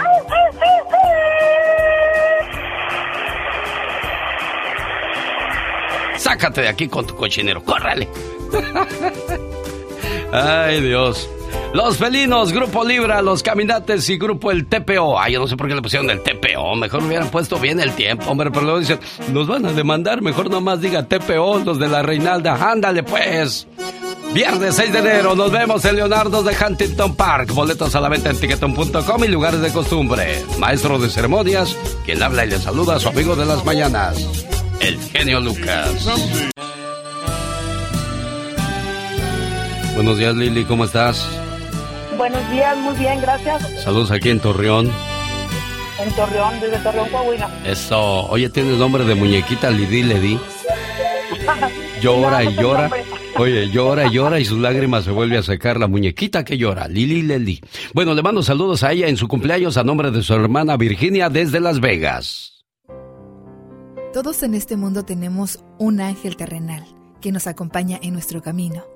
Sácate 6.17 6.63
de 6.63 6.69
aquí 6.69 6.89
con 6.89 7.07
tu 7.07 7.15
cochinero, 7.15 7.63
córrele. 7.63 8.09
Ay, 10.33 10.81
Dios. 10.81 11.29
Los 11.73 11.99
felinos, 11.99 12.53
Grupo 12.53 12.85
Libra, 12.85 13.21
los 13.23 13.43
caminantes 13.43 14.09
y 14.09 14.17
Grupo 14.17 14.51
El 14.51 14.67
TPO. 14.67 15.19
Ay, 15.19 15.35
yo 15.35 15.41
no 15.41 15.47
sé 15.47 15.57
por 15.57 15.69
qué 15.69 15.75
le 15.75 15.83
pusieron 15.83 16.09
el 16.11 16.23
TPO. 16.23 16.75
Mejor 16.77 17.03
hubieran 17.03 17.29
puesto 17.31 17.59
bien 17.59 17.81
el 17.81 17.93
tiempo, 17.93 18.31
hombre. 18.31 18.51
Pero 18.51 18.63
luego 18.63 18.81
dicen, 18.81 18.99
nos 19.33 19.47
van 19.47 19.67
a 19.67 19.73
demandar. 19.73 20.23
Mejor 20.23 20.51
nomás 20.51 20.81
diga 20.81 21.07
TPO, 21.07 21.63
los 21.65 21.79
de 21.79 21.89
la 21.89 22.03
Reinalda. 22.03 22.55
Ándale, 22.71 23.03
pues. 23.03 23.67
Viernes 24.33 24.75
6 24.75 24.93
de 24.93 24.99
enero, 24.99 25.35
nos 25.35 25.51
vemos 25.51 25.85
en 25.85 25.97
Leonardo 25.97 26.43
de 26.43 26.55
Huntington 26.55 27.15
Park. 27.15 27.53
Boletos 27.53 27.95
a 27.95 28.01
la 28.01 28.09
venta 28.09 28.31
en 28.31 28.39
tiqueton.com 28.39 29.25
y 29.25 29.29
lugares 29.29 29.61
de 29.61 29.73
costumbre. 29.73 30.45
Maestro 30.59 30.99
de 30.99 31.09
ceremonias, 31.09 31.77
quien 32.05 32.23
habla 32.23 32.45
y 32.45 32.51
le 32.51 32.59
saluda 32.59 32.97
a 32.97 33.01
su 33.01 33.09
amigo 33.09 33.35
de 33.35 33.47
las 33.47 33.65
mañanas, 33.65 34.17
el 34.81 34.99
genio 35.11 35.41
Lucas. 35.41 36.07
Buenos 39.97 40.19
días, 40.19 40.37
Lili, 40.37 40.65
¿cómo 40.67 40.85
estás? 40.85 41.27
Buenos 42.19 42.51
días, 42.51 42.77
muy 42.77 42.95
bien, 42.97 43.19
gracias. 43.19 43.83
Saludos 43.83 44.11
aquí 44.11 44.29
en 44.29 44.41
Torreón. 44.41 44.93
En 45.99 46.15
Torreón, 46.15 46.61
desde 46.61 46.79
Torreón, 46.81 47.09
Coahuila. 47.09 47.49
Eso. 47.65 48.27
Oye, 48.29 48.51
tienes 48.51 48.77
nombre 48.77 49.05
de 49.05 49.15
muñequita 49.15 49.71
Lidi 49.71 50.03
Ledi. 50.03 50.39
Llora 52.03 52.45
y 52.45 52.55
llora. 52.55 52.91
Oye, 53.39 53.71
llora 53.71 54.07
y 54.07 54.11
llora 54.11 54.39
y 54.39 54.45
sus 54.45 54.59
lágrimas 54.59 55.05
se 55.05 55.13
vuelve 55.13 55.39
a 55.39 55.43
secar 55.43 55.81
la 55.81 55.87
muñequita 55.87 56.45
que 56.45 56.59
llora, 56.59 56.89
Lili 56.89 57.23
Leli. 57.23 57.63
Bueno, 57.95 58.13
le 58.13 58.23
mando 58.23 58.43
saludos 58.43 58.83
a 58.83 58.93
ella 58.93 59.09
en 59.09 59.17
su 59.17 59.27
cumpleaños 59.29 59.79
a 59.79 59.83
nombre 59.83 60.11
de 60.11 60.23
su 60.23 60.35
hermana 60.35 60.77
Virginia 60.77 61.31
desde 61.31 61.59
Las 61.59 61.81
Vegas. 61.81 62.67
Todos 64.13 64.43
en 64.43 64.55
este 64.55 64.77
mundo 64.77 65.07
tenemos 65.07 65.65
un 65.79 66.03
ángel 66.03 66.37
terrenal 66.37 66.85
que 67.23 67.33
nos 67.33 67.47
acompaña 67.47 67.99
en 68.03 68.13
nuestro 68.13 68.43
camino. 68.43 68.96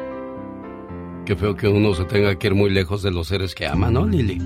Qué 1.25 1.35
feo 1.35 1.55
que 1.55 1.67
uno 1.67 1.93
se 1.93 2.03
tenga 2.05 2.35
que 2.35 2.47
ir 2.47 2.55
muy 2.55 2.69
lejos 2.69 3.03
de 3.03 3.11
los 3.11 3.27
seres 3.27 3.53
que 3.55 3.67
ama, 3.67 3.89
¿no, 3.91 4.05
Lili? 4.05 4.39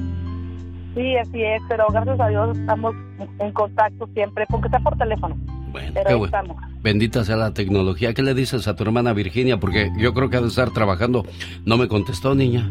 Sí, 0.93 1.15
así 1.17 1.41
es, 1.43 1.61
pero 1.67 1.85
gracias 1.89 2.19
a 2.19 2.27
Dios 2.29 2.57
estamos 2.57 2.95
en 3.39 3.51
contacto 3.51 4.07
siempre, 4.13 4.45
porque 4.49 4.67
está 4.67 4.79
por 4.79 4.97
teléfono. 4.97 5.35
Bueno, 5.71 5.91
pero 5.93 6.07
qué 6.07 6.13
bueno. 6.15 6.25
estamos. 6.37 6.57
Bendita 6.81 7.23
sea 7.25 7.35
la 7.37 7.53
tecnología. 7.53 8.13
¿Qué 8.13 8.21
le 8.23 8.33
dices 8.33 8.67
a 8.67 8.75
tu 8.75 8.83
hermana 8.83 9.11
Virginia? 9.13 9.57
Porque 9.59 9.91
yo 9.97 10.13
creo 10.13 10.29
que 10.29 10.37
ha 10.37 10.41
de 10.41 10.47
estar 10.47 10.71
trabajando. 10.71 11.25
No 11.65 11.77
me 11.77 11.87
contestó, 11.87 12.33
niña. 12.35 12.69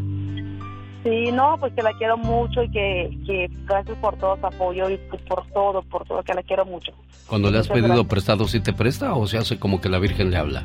Sí, 1.03 1.31
no, 1.31 1.55
pues 1.59 1.71
que 1.73 1.83
la 1.83 1.93
quiero 1.93 2.17
mucho 2.17 2.63
y 2.63 2.71
que, 2.71 3.15
que 3.27 3.47
gracias 3.67 3.95
por 3.99 4.15
todo 4.17 4.37
su 4.39 4.45
apoyo 4.47 4.89
y 4.89 4.97
pues 5.09 5.21
por 5.23 5.45
todo, 5.51 5.83
por 5.83 6.03
todo, 6.05 6.23
que 6.23 6.33
la 6.33 6.41
quiero 6.41 6.65
mucho. 6.65 6.93
Cuando 7.27 7.51
le 7.51 7.59
has 7.59 7.65
Muchas 7.65 7.75
pedido 7.75 7.87
gracias. 7.89 8.07
prestado, 8.09 8.47
¿sí 8.47 8.59
te 8.59 8.73
presta 8.73 9.13
o 9.13 9.27
se 9.27 9.37
hace 9.37 9.59
como 9.59 9.79
que 9.81 9.89
la 9.89 9.99
Virgen 9.99 10.31
le 10.31 10.37
habla? 10.37 10.63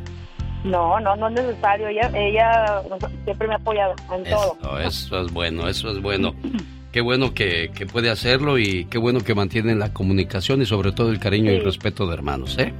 No, 0.65 1.01
no, 1.01 1.17
no 1.17 1.29
es 1.29 1.35
necesario. 1.35 1.89
Ella, 1.89 2.11
ella 2.15 2.83
siempre 3.25 3.49
me 3.49 3.55
ha 3.55 3.57
apoyado 3.57 3.95
en 4.15 4.25
todo. 4.25 4.57
Eso, 4.61 4.79
eso 4.81 5.21
es 5.23 5.33
bueno, 5.33 5.69
eso 5.69 5.91
es 5.91 6.01
bueno. 6.03 6.35
Qué 6.93 7.01
bueno 7.01 7.33
que, 7.35 7.71
que 7.75 7.87
puede 7.87 8.11
hacerlo 8.11 8.59
y 8.59 8.85
qué 8.87 8.99
bueno 8.99 9.21
que 9.21 9.35
mantienen 9.35 9.79
la 9.79 9.93
comunicación 9.93 10.61
y 10.61 10.67
sobre 10.67 10.93
todo 10.93 11.11
el 11.11 11.19
cariño 11.21 11.53
y 11.53 11.59
Sí. 11.59 11.65
respeto 11.65 12.07
de 12.07 12.15
hermanos, 12.15 12.59
¿eh? 12.59 12.75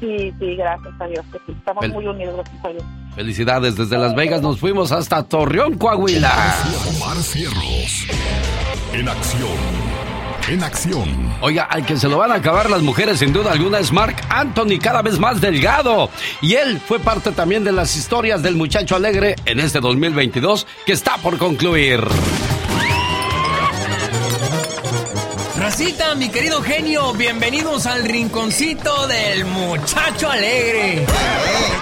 Sí, 0.00 0.32
sí, 0.38 0.54
gracias 0.56 0.92
a 1.00 1.06
Dios. 1.06 1.24
que 1.32 1.38
sí, 1.46 1.52
estamos 1.58 1.82
Fel- 1.84 1.92
muy 1.94 2.06
unidos, 2.06 2.34
gracias 2.36 2.64
a 2.64 2.68
Dios. 2.68 2.84
Felicidades 3.14 3.76
desde 3.76 3.96
Las 3.96 4.14
Vegas, 4.14 4.42
nos 4.42 4.58
fuimos 4.60 4.92
hasta 4.92 5.22
Torreón, 5.22 5.78
Coahuila. 5.78 6.30
Omar 7.00 7.16
Cierros. 7.16 8.06
En 8.92 9.08
acción. 9.08 10.13
En 10.46 10.62
acción. 10.62 11.34
Oiga, 11.40 11.64
al 11.64 11.86
que 11.86 11.96
se 11.96 12.06
lo 12.06 12.18
van 12.18 12.30
a 12.30 12.34
acabar 12.34 12.68
las 12.68 12.82
mujeres 12.82 13.18
sin 13.18 13.32
duda 13.32 13.52
alguna 13.52 13.78
es 13.78 13.90
Mark 13.92 14.16
Anthony, 14.28 14.78
cada 14.80 15.00
vez 15.00 15.18
más 15.18 15.40
delgado. 15.40 16.10
Y 16.42 16.54
él 16.54 16.80
fue 16.86 17.00
parte 17.00 17.32
también 17.32 17.64
de 17.64 17.72
las 17.72 17.96
historias 17.96 18.42
del 18.42 18.54
muchacho 18.54 18.94
alegre 18.94 19.36
en 19.46 19.58
este 19.58 19.80
2022 19.80 20.66
que 20.84 20.92
está 20.92 21.16
por 21.16 21.38
concluir. 21.38 22.00
Racita, 25.56 26.14
mi 26.14 26.28
querido 26.28 26.60
genio, 26.60 27.14
bienvenidos 27.14 27.86
al 27.86 28.04
rinconcito 28.04 29.06
del 29.06 29.46
muchacho 29.46 30.30
alegre. 30.30 31.06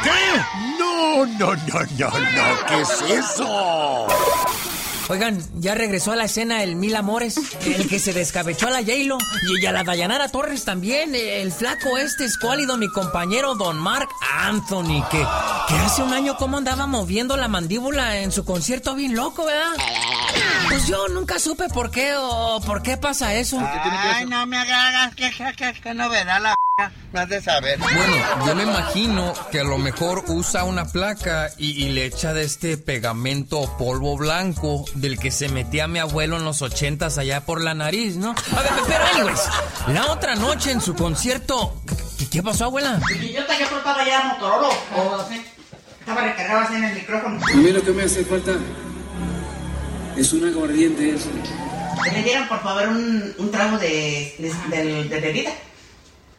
¿Qué? 0.04 0.40
No, 0.78 1.26
no, 1.26 1.56
no, 1.56 1.80
no, 1.98 2.10
no, 2.10 2.66
¿qué 2.68 2.80
es 2.80 3.02
eso? 3.10 4.06
Oigan, 5.08 5.42
ya 5.60 5.74
regresó 5.74 6.12
a 6.12 6.16
la 6.16 6.24
escena 6.24 6.62
el 6.62 6.76
Mil 6.76 6.94
Amores, 6.96 7.36
el 7.66 7.88
que 7.88 7.98
se 7.98 8.12
descabechó 8.12 8.68
a 8.68 8.70
la 8.70 8.78
J-Lo 8.78 9.18
y 9.60 9.66
a 9.66 9.72
la 9.72 9.84
Dayanara 9.84 10.28
Torres 10.28 10.64
también, 10.64 11.14
el 11.14 11.52
flaco 11.52 11.98
este 11.98 12.24
escuálido, 12.24 12.76
mi 12.76 12.88
compañero 12.88 13.54
Don 13.54 13.78
Mark 13.78 14.08
Anthony, 14.38 15.04
que, 15.10 15.18
que 15.68 15.74
hace 15.74 16.02
un 16.02 16.12
año 16.12 16.36
como 16.36 16.56
andaba 16.56 16.86
moviendo 16.86 17.36
la 17.36 17.48
mandíbula 17.48 18.18
en 18.18 18.32
su 18.32 18.44
concierto 18.44 18.94
bien 18.94 19.14
loco, 19.14 19.44
¿verdad? 19.44 19.72
Pues 20.68 20.86
yo 20.86 21.08
nunca 21.08 21.38
supe 21.38 21.68
por 21.68 21.90
qué 21.90 22.14
o 22.16 22.60
por 22.64 22.82
qué 22.82 22.96
pasa 22.96 23.34
eso. 23.34 23.58
Ay, 23.60 24.24
no 24.26 24.46
me 24.46 24.56
hagas 24.56 25.14
que, 25.14 25.30
que, 25.30 25.52
que, 25.56 25.80
que 25.80 25.94
novedad 25.94 26.40
la 26.40 26.54
me 27.12 27.20
has 27.20 27.28
de 27.28 27.42
saber. 27.42 27.78
Bueno, 27.78 28.46
yo 28.46 28.54
me 28.54 28.62
imagino 28.62 29.34
que 29.50 29.60
a 29.60 29.64
lo 29.64 29.76
mejor 29.76 30.24
usa 30.28 30.64
una 30.64 30.86
placa 30.86 31.50
y, 31.58 31.84
y 31.84 31.90
le 31.90 32.06
echa 32.06 32.32
de 32.32 32.44
este 32.44 32.78
pegamento 32.78 33.60
o 33.60 33.76
polvo 33.76 34.16
blanco 34.16 34.86
del 34.94 35.18
que 35.18 35.30
se 35.30 35.50
metía 35.50 35.86
mi 35.86 35.98
abuelo 35.98 36.38
en 36.38 36.44
los 36.44 36.62
ochentas 36.62 37.18
allá 37.18 37.44
por 37.44 37.60
la 37.60 37.74
nariz, 37.74 38.16
¿no? 38.16 38.30
A 38.30 38.62
ver, 38.62 38.72
pero 38.86 39.04
anyways, 39.14 39.40
la 39.88 40.06
otra 40.12 40.34
noche 40.34 40.70
en 40.70 40.80
su 40.80 40.94
concierto, 40.94 41.82
¿qué, 42.18 42.26
qué 42.30 42.42
pasó, 42.42 42.64
abuela? 42.64 42.98
Yo 43.20 43.44
te 43.44 43.52
había 43.52 43.68
portado 43.68 44.06
ya 44.06 44.24
Motorola 44.24 44.68
o 44.96 45.14
así. 45.16 45.44
Estaba 46.00 46.22
recargado 46.22 46.60
así 46.60 46.74
en 46.74 46.84
el 46.84 46.94
micrófono. 46.94 47.38
A 47.44 47.54
mí 47.54 47.70
lo 47.70 47.82
que 47.82 47.90
me 47.92 48.04
hace 48.04 48.24
falta 48.24 48.52
es 50.16 50.32
un 50.32 50.48
aguardiente 50.48 51.10
eso. 51.16 51.28
Le 52.12 52.22
dieran 52.22 52.48
por 52.48 52.62
favor 52.62 52.88
un, 52.88 53.34
un 53.38 53.50
trago 53.50 53.76
de, 53.78 54.34
de, 54.38 54.76
de, 54.76 55.04
de 55.04 55.20
bebida. 55.20 55.50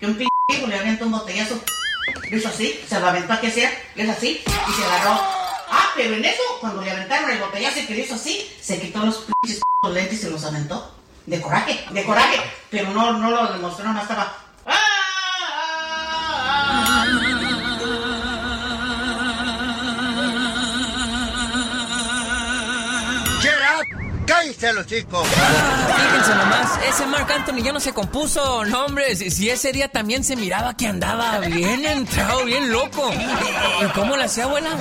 Que 0.04 0.08
un 0.08 0.18
p 0.18 0.28
le 0.68 0.78
avienta 0.78 1.06
un 1.06 1.14
botellazo. 1.14 1.64
Lo 2.30 2.38
hizo 2.38 2.50
así, 2.50 2.78
se 2.90 3.00
lo 3.00 3.08
aventó 3.08 3.32
aquí 3.32 3.48
así, 3.48 3.64
le 3.96 4.04
hizo 4.04 4.12
así 4.12 4.44
y 4.44 4.74
se 4.74 4.84
agarró. 4.84 5.12
Ah, 5.70 5.92
pero 5.96 6.16
en 6.16 6.26
eso, 6.26 6.42
cuando 6.60 6.82
le 6.82 6.92
aventaron 6.92 7.32
el 7.32 7.40
botellazo 7.40 7.80
y 7.80 7.86
que 7.86 7.96
le 7.96 8.02
hizo 8.02 8.16
así, 8.16 8.54
se 8.60 8.82
quitó 8.82 9.06
los 9.06 9.26
pinches 9.42 9.62
lentes 9.90 10.20
y 10.20 10.24
se 10.24 10.30
los 10.30 10.44
aventó. 10.44 10.94
De 11.26 11.40
coraje, 11.40 11.86
de 11.90 12.04
coraje. 12.04 12.38
Pero 12.70 12.90
no, 12.90 13.14
no 13.14 13.32
lo 13.32 13.54
demostró, 13.54 13.94
no 13.94 14.02
estaba. 14.02 14.44
Get 14.66 14.93
cállese 24.64 24.74
los 24.74 24.86
chicos. 24.88 25.28
Fíjense 25.28 26.36
nomás, 26.36 26.80
ese 26.88 27.06
Mark 27.06 27.32
Anthony 27.32 27.64
ya 27.64 27.74
no 27.74 27.80
se 27.80 27.94
compuso, 27.94 28.64
no 28.66 28.86
hombre, 28.86 29.16
si, 29.16 29.30
si 29.30 29.50
ese 29.50 29.72
día 29.72 29.90
también 29.90 30.24
se 30.24 30.36
miraba 30.36 30.76
que 30.76 30.88
andaba 30.88 31.40
bien 31.40 31.86
entrado, 31.86 32.46
bien 32.46 32.72
loco. 32.72 33.12
¿Y, 33.12 33.86
y 33.86 33.90
cómo 33.90 34.16
le 34.16 34.24
hacía, 34.24 34.46
abuela? 34.46 34.72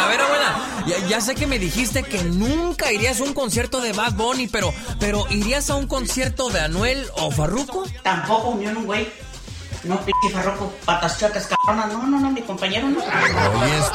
A 0.00 0.08
ver, 0.08 0.20
abuela, 0.20 1.08
ya, 1.08 1.20
sé 1.20 1.34
que 1.34 1.46
me 1.46 1.58
dijiste 1.58 2.02
que 2.02 2.22
nunca 2.24 2.92
irías 2.92 3.20
a 3.20 3.24
un 3.24 3.32
concierto 3.32 3.80
de 3.80 3.92
Bad 3.92 4.14
Bunny, 4.14 4.48
pero, 4.48 4.74
pero 4.98 5.24
¿irías 5.30 5.70
a 5.70 5.76
un 5.76 5.86
concierto 5.86 6.50
de 6.50 6.60
Anuel 6.60 7.06
o 7.16 7.30
Farruko? 7.30 7.84
Tampoco 8.02 8.48
unió 8.48 8.70
un 8.70 8.86
güey. 8.86 9.23
No, 9.84 10.00
pinche 10.00 10.30
farroco, 10.32 10.72
patas 10.84 11.18
chacas, 11.18 11.46
cabronas. 11.46 11.92
No, 11.92 12.06
no, 12.06 12.18
no, 12.18 12.30
mi 12.30 12.40
compañero 12.42 12.88
no. 12.88 13.00
Oyes 13.00 13.92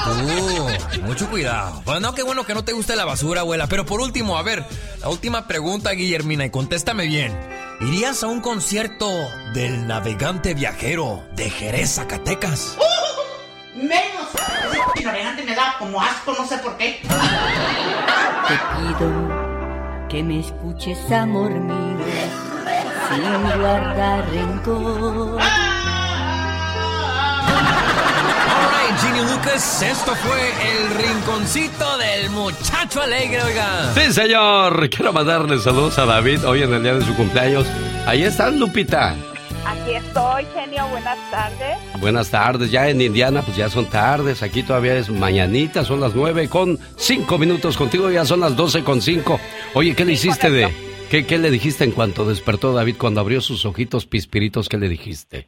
tú, 0.94 1.02
mucho 1.02 1.30
cuidado. 1.30 1.82
Bueno, 1.84 2.14
qué 2.14 2.22
bueno 2.22 2.45
que 2.45 2.53
no 2.53 2.64
te 2.64 2.74
guste 2.74 2.95
la 2.95 3.06
basura, 3.06 3.41
abuela. 3.41 3.68
Pero 3.68 3.86
por 3.86 3.99
último, 3.99 4.38
a 4.38 4.44
ver, 4.44 4.64
la 5.02 5.10
última 5.10 5.48
pregunta, 5.48 5.91
Guillermina, 5.91 6.45
y 6.45 6.52
contéstame 6.52 7.07
bien. 7.07 7.38
¿Irías 7.82 8.24
a 8.24 8.28
un 8.28 8.41
concierto 8.41 9.10
del 9.53 9.88
navegante 9.88 10.53
viajero 10.53 11.24
de 11.34 11.49
Jerez, 11.49 11.95
Zacatecas? 11.95 12.78
Menos. 13.76 14.30
Ese 14.95 15.06
navegante 15.06 15.44
me 15.44 15.56
da 15.56 15.76
como 15.80 16.02
asco, 16.02 16.36
no 16.38 16.45
sé 16.45 16.57
por 16.60 16.78
qué. 16.78 16.99
Te 18.48 18.56
pido 18.76 20.07
que 20.10 20.24
me 20.24 20.40
escuches, 20.40 21.11
amor 21.11 21.52
mío, 21.52 21.98
sin 23.10 23.61
guardar 23.61 24.30
rencor. 24.30 25.40
Ginny 28.98 29.22
Lucas, 29.22 29.82
esto 29.84 30.16
fue 30.16 30.40
el 30.72 30.90
rinconcito 30.90 31.98
del 31.98 32.30
muchacho 32.32 33.02
alegre, 33.02 33.44
oiga. 33.44 33.94
Sí, 33.94 34.11
señor. 34.11 34.90
Quiero 34.90 35.14
mandarle 35.14 35.60
saludos 35.60 35.98
a 35.99 36.06
David 36.06 36.44
hoy 36.45 36.64
en 36.64 36.74
el 36.74 36.82
día 36.82 36.95
de 36.95 37.06
su 37.06 37.16
cumpleaños. 37.16 37.68
Ahí 38.07 38.24
estás, 38.24 38.53
Lupita. 38.56 39.16
Aquí 39.66 39.94
estoy, 39.94 40.45
genio. 40.53 40.88
Buenas 40.88 41.18
tardes. 41.30 41.78
Buenas 41.99 42.30
tardes. 42.32 42.72
Ya 42.72 42.90
en 42.90 43.02
Indiana, 43.02 43.44
pues 43.44 43.56
ya 43.56 43.70
son 43.70 43.86
tardes. 43.86 44.41
Aquí 44.41 44.64
todavía 44.64 44.95
es 44.95 45.10
mañanita, 45.10 45.86
son 45.86 46.02
las 46.02 46.16
nueve 46.16 46.49
con 46.49 46.80
cinco 46.98 47.38
minutos. 47.38 47.78
Contigo 47.78 48.10
ya 48.10 48.26
son 48.26 48.40
las 48.40 48.56
doce 48.56 48.84
con 48.84 49.02
cinco. 49.02 49.40
Oye, 49.76 49.95
¿qué 49.95 50.03
le 50.03 50.14
hiciste 50.14 50.49
de...? 50.49 50.90
¿Qué, 51.10 51.26
¿Qué 51.26 51.40
le 51.40 51.49
dijiste 51.49 51.84
en 51.84 51.91
cuanto 51.91 52.24
despertó 52.24 52.72
David 52.72 52.95
cuando 52.98 53.22
abrió 53.22 53.41
sus 53.41 53.66
ojitos 53.66 54.06
pispiritos? 54.06 54.70
¿Qué 54.70 54.78
le 54.78 54.90
dijiste? 54.90 55.48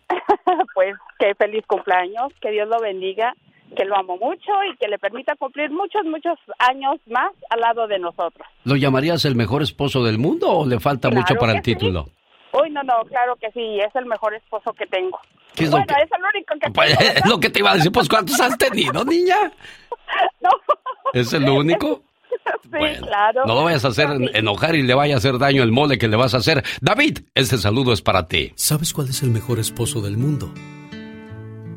Que 1.20 1.36
feliz 1.36 1.64
cumpleaños, 1.68 2.32
que 2.42 2.52
Dios 2.52 2.68
lo 2.68 2.80
bendiga, 2.80 3.34
que 3.76 3.86
lo 3.86 3.96
amo 3.98 4.18
mucho 4.18 4.52
y 4.72 4.76
que 4.78 4.88
le 4.88 4.98
permita 5.00 5.36
cumplir 5.36 5.72
muchos, 5.72 6.04
muchos 6.06 6.38
años 6.60 6.96
más 7.08 7.32
al 7.50 7.60
lado 7.62 7.88
de 7.88 8.00
nosotros. 8.00 8.46
¿Lo 8.66 8.76
llamarías 8.76 9.24
el 9.26 9.36
mejor 9.36 9.62
esposo 9.62 10.04
del 10.04 10.18
mundo 10.18 10.50
o 10.50 10.66
le 10.66 10.80
falta 10.80 11.10
Claro 11.10 11.22
mucho 11.22 11.36
para 11.40 11.54
el 11.54 11.60
sí. 11.60 11.64
título? 11.74 12.10
Uy, 12.54 12.70
no, 12.70 12.84
no, 12.84 12.96
claro 13.06 13.36
que 13.38 13.50
sí, 13.52 13.80
es 13.80 13.96
el 13.96 14.06
mejor 14.08 14.34
esposo 14.34 14.74
que 14.74 14.86
tengo. 14.88 15.18
¿Qué 15.56 15.64
es 15.66 15.72
lo 15.72 15.78
que- 15.78 15.94
es 15.94 16.10
el 16.12 16.24
único 16.36 16.54
que 16.62 16.72
Pues, 16.72 16.98
tengo. 16.98 17.12
es 17.16 17.26
lo 17.30 17.40
que 17.40 17.50
te 17.50 17.60
iba 17.60 17.72
a 17.72 17.76
decir, 17.76 17.92
pues 17.94 18.10
¿cuántos 18.10 18.40
has 18.42 18.58
tenido, 18.58 19.06
niña? 19.06 19.38
¿Es 21.14 21.32
el 21.34 21.48
único? 21.50 22.04
sí, 22.64 22.70
claro. 23.02 23.46
No 23.46 23.56
lo 23.56 23.64
vayas 23.64 23.86
a 23.86 23.90
hacer 23.90 24.10
enojar 24.34 24.76
y 24.76 24.82
le 24.84 24.94
vaya 24.94 25.16
a 25.16 25.18
hacer 25.18 25.38
daño 25.38 25.64
el 25.64 25.72
mole 25.72 25.98
que 25.98 26.08
le 26.08 26.18
vas 26.18 26.34
a 26.34 26.38
hacer. 26.38 26.64
David, 26.82 27.20
este 27.36 27.58
saludo 27.58 27.94
es 27.94 28.02
para 28.02 28.28
ti. 28.28 28.52
¿Sabes 28.56 28.94
cuál 28.94 29.08
es 29.10 29.24
el 29.24 29.30
mejor 29.30 29.60
esposo 29.60 30.02
del 30.02 30.18
mundo? 30.18 30.54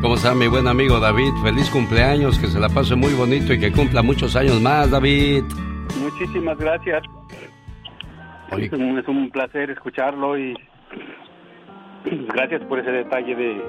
¿Cómo 0.00 0.14
está 0.14 0.32
mi 0.34 0.46
buen 0.46 0.68
amigo 0.68 1.00
David? 1.00 1.32
Feliz 1.42 1.68
cumpleaños, 1.70 2.38
que 2.38 2.46
se 2.46 2.60
la 2.60 2.68
pase 2.68 2.94
muy 2.94 3.12
bonito 3.14 3.52
y 3.52 3.58
que 3.58 3.72
cumpla 3.72 4.00
muchos 4.00 4.36
años 4.36 4.60
más, 4.60 4.90
David. 4.90 5.42
Muchísimas 6.00 6.56
gracias. 6.56 7.02
Es 8.56 8.72
un, 8.72 8.98
es 8.98 9.08
un 9.08 9.28
placer 9.30 9.70
escucharlo 9.70 10.38
y 10.38 10.54
gracias 12.04 12.62
por 12.64 12.78
ese 12.78 12.90
detalle 12.90 13.34
de 13.34 13.62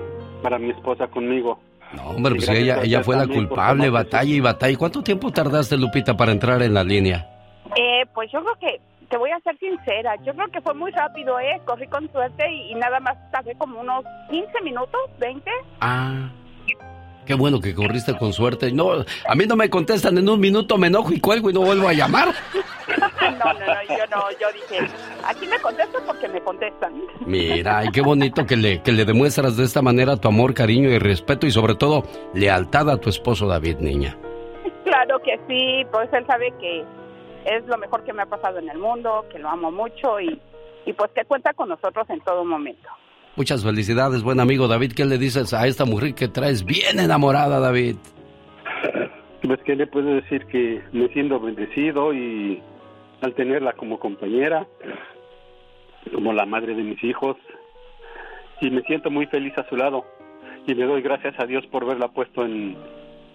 para 0.44 0.60
mi 0.60 0.70
esposa 0.70 1.08
conmigo. 1.08 1.60
Hombre, 2.06 2.36
pues 2.36 2.50
ella, 2.50 2.84
ella 2.84 3.04
fue 3.04 3.16
la 3.16 3.28
culpable, 3.28 3.90
batalla 3.90 4.32
y 4.32 4.40
batalla. 4.40 4.78
¿Cuánto 4.78 5.02
tiempo 5.02 5.32
tardaste, 5.32 5.78
Lupita, 5.78 6.16
para 6.16 6.32
entrar 6.32 6.62
en 6.62 6.76
la 6.76 6.84
línea? 6.84 7.28
Eh, 7.76 8.06
pues 8.14 8.32
yo 8.32 8.42
creo 8.42 8.56
que, 8.60 8.82
te 9.10 9.18
voy 9.18 9.32
a 9.32 9.40
ser 9.40 9.58
sincera, 9.58 10.16
yo 10.24 10.34
creo 10.34 10.48
que 10.50 10.62
fue 10.62 10.74
muy 10.74 10.92
rápido, 10.92 11.40
¿eh? 11.40 11.60
Corrí 11.66 11.88
con 11.88 12.10
suerte 12.12 12.50
y, 12.52 12.72
y 12.72 12.76
nada 12.76 13.00
más 13.00 13.18
tardé 13.32 13.56
como 13.56 13.80
unos 13.80 14.06
15 14.30 14.62
minutos, 14.62 15.02
20. 15.20 15.50
Ah, 15.82 16.30
qué 17.26 17.34
bueno 17.34 17.60
que 17.60 17.74
corriste 17.74 18.16
con 18.18 18.34
suerte. 18.34 18.72
No, 18.72 18.92
a 19.28 19.36
mí 19.36 19.46
no 19.48 19.56
me 19.56 19.70
contestan 19.70 20.18
en 20.18 20.30
un 20.30 20.40
minuto, 20.40 20.78
me 20.78 20.88
enojo 20.88 21.12
y 21.12 21.20
cuelgo 21.20 21.50
y 21.50 21.54
no 21.54 21.62
vuelvo 21.62 21.88
a 21.88 21.94
llamar. 21.94 22.30
no, 23.20 23.54
no, 23.54 23.54
no, 23.54 23.98
yo 23.98 24.06
no, 24.12 24.24
yo 24.40 24.48
dije, 24.54 24.88
aquí 25.26 25.48
me 25.48 25.60
contestan 25.60 26.04
porque 26.06 26.28
me 26.28 26.42
contestan. 26.42 26.94
Mira, 27.26 27.86
y 27.86 27.90
qué 27.90 28.02
bonito 28.02 28.46
que 28.46 28.56
le, 28.56 28.82
que 28.82 28.92
le 28.92 29.06
demuestras 29.06 29.58
de 29.58 29.64
esta 29.64 29.82
manera 29.82 30.18
tu 30.18 30.28
amor, 30.28 30.54
cariño 30.54 30.90
y 30.90 31.00
respeto 31.00 31.48
y 31.48 31.52
sobre 31.52 31.76
todo 31.76 32.04
lealtad 32.34 32.90
a 32.90 32.98
tu 32.98 33.10
esposo 33.10 33.48
David, 33.48 33.78
niña. 33.78 34.18
Claro 34.84 35.20
que 35.20 35.40
sí, 35.48 35.86
pues 35.92 36.12
él 36.14 36.26
sabe 36.28 36.52
que 36.60 36.84
es 37.50 37.66
lo 37.68 37.78
mejor 37.78 38.04
que 38.04 38.14
me 38.14 38.22
ha 38.22 38.26
pasado 38.26 38.60
en 38.60 38.70
el 38.70 38.78
mundo, 38.78 39.26
que 39.32 39.40
lo 39.40 39.50
amo 39.50 39.72
mucho 39.72 40.20
y, 40.20 40.40
y 40.86 40.94
pues 40.94 41.12
que 41.12 41.26
cuenta 41.26 41.54
con 41.54 41.70
nosotros 41.70 42.10
en 42.10 42.20
todo 42.22 42.46
momento. 42.46 42.88
Muchas 43.36 43.64
felicidades, 43.64 44.24
buen 44.24 44.40
amigo 44.40 44.68
David. 44.68 44.94
¿Qué 44.96 45.06
le 45.06 45.18
dices 45.18 45.54
a 45.54 45.66
esta 45.66 45.86
mujer 45.86 46.14
que 46.14 46.28
traes 46.28 46.64
bien 46.66 47.00
enamorada, 47.00 47.60
David? 47.60 47.96
Pues 49.42 49.60
que 49.64 49.76
le 49.76 49.88
puedo 49.88 50.14
decir 50.14 50.46
que 50.48 50.82
me 50.92 51.08
siento 51.10 51.40
bendecido 51.40 52.14
y 52.14 52.62
al 53.22 53.34
tenerla 53.34 53.74
como 53.74 54.00
compañera, 54.00 54.68
como 56.14 56.34
la 56.34 56.46
madre 56.46 56.76
de 56.76 56.84
mis 56.84 57.04
hijos, 57.04 57.38
y 58.62 58.70
me 58.70 58.82
siento 58.84 59.10
muy 59.10 59.26
feliz 59.28 59.58
a 59.58 59.68
su 59.70 59.76
lado 59.76 60.06
y 60.68 60.74
le 60.74 60.86
doy 60.86 61.02
gracias 61.02 61.34
a 61.40 61.46
Dios 61.46 61.66
por 61.68 61.86
verla 61.86 62.10
puesto 62.10 62.46
en, 62.46 62.78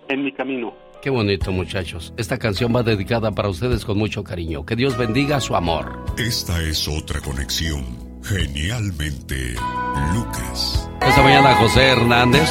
en 0.09 0.25
mi 0.25 0.33
camino. 0.33 0.75
Qué 1.05 1.11
bonito, 1.11 1.53
muchachos. 1.53 2.15
Esta 2.17 2.39
canción 2.39 2.75
va 2.75 2.83
dedicada 2.83 3.31
para 3.31 3.51
ustedes 3.51 3.85
con 3.85 3.99
mucho 3.99 4.25
cariño. 4.25 4.65
Que 4.65 4.75
Dios 4.75 4.97
bendiga 4.97 5.39
su 5.39 5.55
amor. 5.55 6.03
Esta 6.17 6.63
es 6.63 6.89
otra 6.89 7.21
conexión. 7.21 7.85
Genialmente, 8.23 9.55
Lucas. 10.15 10.89
Esta 11.07 11.23
mañana 11.23 11.57
José 11.57 11.89
Hernández 11.89 12.49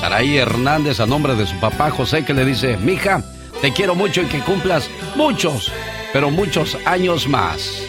Saraí 0.00 0.36
Hernández 0.36 0.98
a 1.00 1.06
nombre 1.06 1.36
de 1.36 1.46
su 1.46 1.54
papá 1.60 1.90
José 1.90 2.24
que 2.24 2.34
le 2.34 2.44
dice, 2.44 2.76
mija, 2.78 3.22
te 3.60 3.72
quiero 3.72 3.94
mucho 3.94 4.22
y 4.22 4.26
que 4.26 4.40
cumplas 4.40 4.90
muchos, 5.14 5.70
pero 6.12 6.30
muchos 6.30 6.76
años 6.84 7.28
más. 7.28 7.84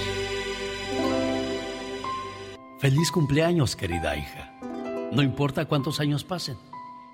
Feliz 2.80 3.10
cumpleaños, 3.12 3.76
querida 3.76 4.16
hija. 4.16 4.54
No 5.12 5.24
importa 5.24 5.66
cuántos 5.66 6.00
años 6.00 6.24
pasen 6.24 6.58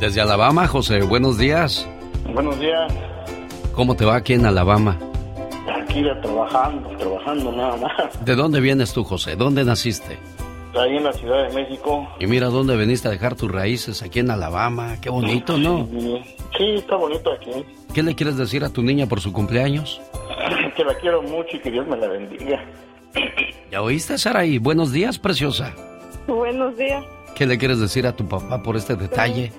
Desde 0.00 0.20
Alabama, 0.20 0.68
José, 0.68 1.02
buenos 1.02 1.38
días. 1.38 1.88
Buenos 2.32 2.58
días. 2.60 2.92
¿Cómo 3.74 3.96
te 3.96 4.04
va 4.04 4.14
aquí 4.16 4.34
en 4.34 4.46
Alabama? 4.46 4.96
Aquí 5.82 6.04
trabajando, 6.22 6.88
trabajando 6.96 7.50
nada 7.50 7.76
más. 7.76 8.24
¿De 8.24 8.36
dónde 8.36 8.60
vienes 8.60 8.92
tú, 8.92 9.02
José? 9.02 9.34
¿Dónde 9.34 9.64
naciste? 9.64 10.16
Ahí 10.78 10.96
en 10.98 11.02
la 11.02 11.12
Ciudad 11.12 11.48
de 11.48 11.54
México. 11.54 12.08
Y 12.20 12.28
mira 12.28 12.46
dónde 12.46 12.76
veniste 12.76 13.08
a 13.08 13.10
dejar 13.10 13.34
tus 13.34 13.50
raíces, 13.50 14.00
aquí 14.02 14.20
en 14.20 14.30
Alabama. 14.30 14.96
Qué 15.00 15.10
bonito, 15.10 15.58
¿no? 15.58 15.88
Sí, 16.56 16.74
está 16.76 16.94
bonito 16.94 17.32
aquí. 17.32 17.50
¿Qué 17.92 18.04
le 18.04 18.14
quieres 18.14 18.36
decir 18.36 18.62
a 18.64 18.68
tu 18.68 18.82
niña 18.82 19.06
por 19.06 19.20
su 19.20 19.32
cumpleaños? 19.32 20.00
Que 20.76 20.84
la 20.84 20.94
quiero 20.94 21.20
mucho 21.22 21.56
y 21.56 21.58
que 21.58 21.72
Dios 21.72 21.88
me 21.88 21.96
la 21.96 22.06
bendiga. 22.06 22.64
¿Ya 23.72 23.82
oíste, 23.82 24.16
Saraí? 24.16 24.58
Buenos 24.58 24.92
días, 24.92 25.18
preciosa. 25.18 25.74
Buenos 26.28 26.76
días. 26.76 27.04
¿Qué 27.34 27.46
le 27.46 27.58
quieres 27.58 27.80
decir 27.80 28.06
a 28.06 28.14
tu 28.14 28.28
papá 28.28 28.62
por 28.62 28.76
este 28.76 28.94
detalle? 28.94 29.50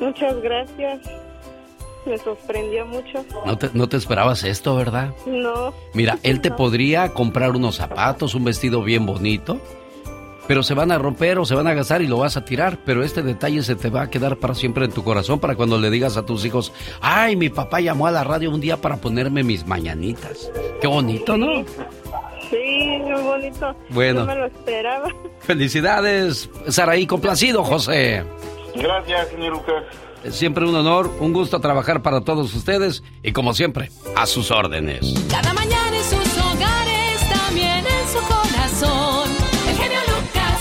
Muchas 0.00 0.40
gracias. 0.42 1.00
Me 2.06 2.18
sorprendió 2.18 2.84
mucho. 2.86 3.24
No 3.46 3.56
te, 3.56 3.70
no 3.72 3.88
te 3.88 3.96
esperabas 3.96 4.44
esto, 4.44 4.76
¿verdad? 4.76 5.14
No. 5.26 5.72
Mira, 5.94 6.18
él 6.22 6.40
te 6.40 6.50
podría 6.50 7.08
comprar 7.14 7.52
unos 7.52 7.76
zapatos, 7.76 8.34
un 8.34 8.44
vestido 8.44 8.82
bien 8.82 9.06
bonito, 9.06 9.58
pero 10.46 10.62
se 10.62 10.74
van 10.74 10.92
a 10.92 10.98
romper 10.98 11.38
o 11.38 11.46
se 11.46 11.54
van 11.54 11.66
a 11.66 11.72
gastar 11.72 12.02
y 12.02 12.06
lo 12.06 12.18
vas 12.18 12.36
a 12.36 12.44
tirar. 12.44 12.78
Pero 12.84 13.02
este 13.02 13.22
detalle 13.22 13.62
se 13.62 13.74
te 13.74 13.88
va 13.88 14.02
a 14.02 14.10
quedar 14.10 14.36
para 14.36 14.54
siempre 14.54 14.84
en 14.84 14.92
tu 14.92 15.02
corazón 15.02 15.40
para 15.40 15.56
cuando 15.56 15.78
le 15.78 15.88
digas 15.88 16.18
a 16.18 16.26
tus 16.26 16.44
hijos, 16.44 16.74
ay, 17.00 17.36
mi 17.36 17.48
papá 17.48 17.80
llamó 17.80 18.06
a 18.06 18.10
la 18.10 18.22
radio 18.22 18.50
un 18.50 18.60
día 18.60 18.76
para 18.76 18.98
ponerme 18.98 19.42
mis 19.42 19.66
mañanitas. 19.66 20.50
Qué 20.82 20.86
bonito, 20.86 21.38
¿no? 21.38 21.64
Sí, 22.50 22.98
muy 23.02 23.22
bonito. 23.22 23.74
Bueno. 23.88 24.20
No 24.20 24.26
me 24.26 24.34
lo 24.34 24.46
esperaba. 24.46 25.08
Felicidades, 25.40 26.50
Saraí, 26.68 27.06
complacido, 27.06 27.64
José. 27.64 28.24
Gracias, 28.74 29.28
señor 29.28 29.52
Lucas. 29.52 29.84
Es 30.24 30.34
siempre 30.36 30.64
un 30.66 30.74
honor, 30.74 31.10
un 31.20 31.32
gusto 31.32 31.60
trabajar 31.60 32.02
para 32.02 32.22
todos 32.22 32.54
ustedes 32.54 33.02
y 33.22 33.32
como 33.32 33.52
siempre, 33.54 33.90
a 34.16 34.26
sus 34.26 34.50
órdenes. 34.50 35.14
Cada 35.30 35.52
mañana 35.52 35.96
en 35.96 36.02
sus 36.02 36.38
hogares, 36.38 37.28
también 37.28 37.84
en 37.84 38.08
su 38.08 38.18
corazón. 38.26 39.30
El 39.68 39.76
genio 39.76 40.00
Lucas. 40.08 40.60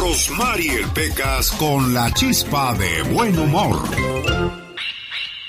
Rosmarie 0.00 0.86
Pecas 0.94 1.50
con 1.52 1.92
la 1.92 2.12
chispa 2.12 2.74
de 2.74 3.02
buen 3.12 3.36
humor. 3.38 3.76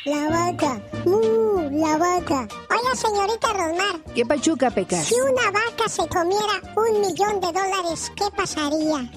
La 0.06 0.30
vaca, 0.30 0.82
uh, 1.06 1.70
la 1.72 1.98
vaca. 1.98 2.48
Hola, 2.70 2.95
señorita 2.95 3.54
Rosmar. 3.54 4.14
¿Qué 4.16 4.26
pachuca, 4.26 4.72
Pecas? 4.72 5.06
Si 5.06 5.16
una 5.16 5.52
vaca 5.52 5.88
se 5.88 6.08
comiera 6.08 6.62
un 6.76 7.02
millón 7.02 7.40
de 7.40 7.48
dólares, 7.48 8.12
¿qué 8.16 8.26
pasaría? 8.36 9.12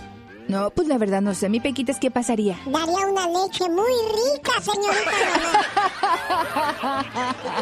No, 0.51 0.71
pues 0.71 0.89
la 0.89 0.99
verdad 0.99 1.21
no 1.21 1.33
sé. 1.33 1.49
Mi 1.49 1.61
Pequitas, 1.61 1.99
¿qué 2.01 2.11
pasaría? 2.11 2.59
Daría 2.67 3.07
una 3.07 3.27
leche 3.29 3.69
muy 3.69 3.93
rica, 4.35 4.53
señorita 4.61 5.11
Rosmar. 5.21 7.07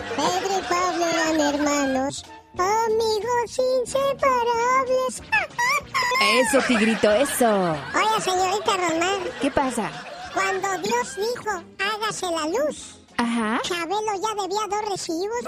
Pedro 0.17 0.59
y 0.59 0.63
Pablo 0.63 1.05
eran 1.07 1.41
hermanos, 1.55 2.25
amigos 2.55 3.61
inseparables. 3.83 5.23
Eso, 6.41 6.59
tigrito, 6.67 7.11
eso. 7.13 7.73
Oye, 7.73 8.21
señorita 8.23 8.77
Rosmar. 8.79 9.19
¿Qué 9.43 9.51
pasa? 9.51 9.91
Cuando 10.33 10.69
Dios 10.79 11.17
dijo, 11.17 11.63
hágase 11.79 12.27
la 12.27 12.47
luz. 12.47 12.95
Ajá. 13.19 13.61
Chabelo 13.65 14.13
ya 14.15 14.43
debía 14.43 14.67
dos 14.71 14.91
recibos. 14.91 15.45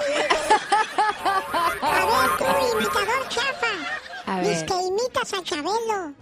A 1.81 2.05
ver, 2.05 2.37
tú, 2.37 2.45
imitador 2.79 3.29
chafa. 3.29 3.73
A 4.27 4.41
ver. 4.41 4.67
que 4.67 4.75
imitas 4.75 5.33
a 5.33 5.43
Chabelo. 5.43 6.15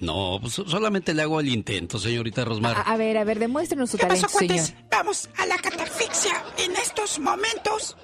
No, 0.00 0.38
pues 0.40 0.54
solamente 0.54 1.14
le 1.14 1.22
hago 1.22 1.40
el 1.40 1.48
intento, 1.48 1.98
señorita 1.98 2.44
Rosmar. 2.44 2.76
A, 2.76 2.80
a 2.82 2.96
ver, 2.96 3.16
a 3.16 3.24
ver, 3.24 3.38
demuéstrenos 3.38 3.90
su 3.90 3.96
¿Qué 3.96 4.06
pasó, 4.06 4.28
señor. 4.28 4.66
Vamos 4.90 5.28
a 5.38 5.46
la 5.46 5.56
catafixia 5.56 6.42
en 6.58 6.76
estos 6.76 7.18
momentos. 7.18 7.96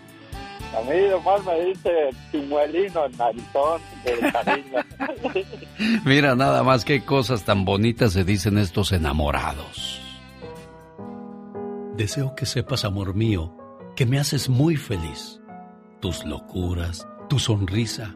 A 0.75 0.81
mí 0.81 0.95
nomás 1.09 1.43
me 1.45 1.59
dice 1.65 2.09
chimuelino, 2.31 3.07
narizón, 3.17 3.81
de 4.03 4.31
cariño. 4.31 5.45
Mira 6.05 6.35
nada 6.35 6.63
más 6.63 6.85
qué 6.85 7.03
cosas 7.03 7.43
tan 7.43 7.65
bonitas 7.65 8.13
se 8.13 8.23
dicen 8.23 8.57
estos 8.57 8.91
enamorados. 8.91 10.01
Deseo 11.95 12.35
que 12.35 12.45
sepas, 12.45 12.85
amor 12.85 13.15
mío, 13.15 13.55
que 13.95 14.05
me 14.05 14.19
haces 14.19 14.49
muy 14.49 14.75
feliz. 14.75 15.41
Tus 15.99 16.23
locuras, 16.25 17.07
tu 17.27 17.39
sonrisa, 17.39 18.15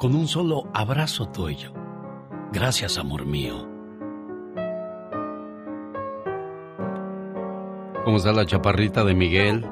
con 0.00 0.14
un 0.14 0.26
solo 0.26 0.64
abrazo 0.72 1.28
tuyo. 1.28 1.72
Gracias, 2.52 2.96
amor 2.96 3.26
mío. 3.26 3.68
¿Cómo 8.04 8.16
está 8.16 8.32
la 8.32 8.46
chaparrita 8.46 9.04
de 9.04 9.14
Miguel? 9.14 9.66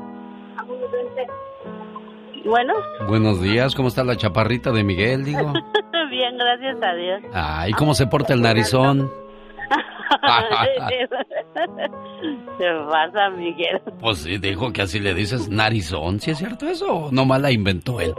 Bueno. 2.44 2.74
Buenos 3.08 3.40
días, 3.40 3.74
¿cómo 3.74 3.88
está 3.88 4.04
la 4.04 4.16
chaparrita 4.16 4.70
de 4.70 4.84
Miguel, 4.84 5.24
digo? 5.24 5.52
Bien, 6.10 6.36
gracias 6.36 6.76
a 6.82 6.94
Dios. 6.94 7.22
Ay, 7.32 7.72
¿cómo 7.72 7.94
se 7.94 8.06
porta 8.06 8.34
el 8.34 8.42
narizón? 8.42 9.10
Se 12.58 12.64
pasa, 12.90 13.30
Miguel. 13.30 13.80
Pues 14.00 14.18
sí, 14.18 14.38
dijo 14.38 14.72
que 14.72 14.82
así 14.82 14.98
le 14.98 15.14
dices 15.14 15.48
narizón, 15.48 16.20
¿sí 16.20 16.32
es 16.32 16.38
cierto 16.38 16.68
eso 16.68 16.92
o 16.92 17.12
nomás 17.12 17.40
la 17.40 17.52
inventó 17.52 18.00
él? 18.00 18.12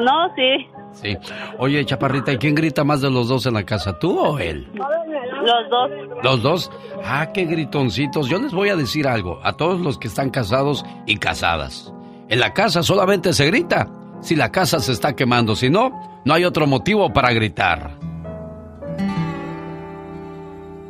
No, 0.00 0.34
sí. 0.34 0.66
Sí. 0.92 1.16
Oye, 1.58 1.84
chaparrita, 1.84 2.32
¿y 2.32 2.38
quién 2.38 2.54
grita 2.54 2.84
más 2.84 3.00
de 3.00 3.10
los 3.10 3.28
dos 3.28 3.46
en 3.46 3.54
la 3.54 3.64
casa, 3.64 3.98
tú 3.98 4.18
o 4.18 4.38
él? 4.38 4.68
Los 4.74 5.70
dos. 5.70 5.90
¿Los 6.22 6.42
dos? 6.42 6.70
Ah, 7.04 7.30
qué 7.32 7.44
gritoncitos. 7.44 8.28
Yo 8.28 8.38
les 8.38 8.52
voy 8.52 8.70
a 8.70 8.76
decir 8.76 9.06
algo 9.06 9.38
a 9.42 9.52
todos 9.52 9.80
los 9.80 9.98
que 9.98 10.08
están 10.08 10.30
casados 10.30 10.84
y 11.06 11.18
casadas. 11.18 11.92
En 12.28 12.40
la 12.40 12.52
casa 12.52 12.82
solamente 12.82 13.32
se 13.32 13.46
grita 13.46 13.88
si 14.20 14.34
la 14.34 14.50
casa 14.50 14.80
se 14.80 14.92
está 14.92 15.14
quemando. 15.14 15.54
Si 15.54 15.70
no, 15.70 16.20
no 16.24 16.34
hay 16.34 16.44
otro 16.44 16.66
motivo 16.66 17.12
para 17.12 17.32
gritar. 17.32 17.97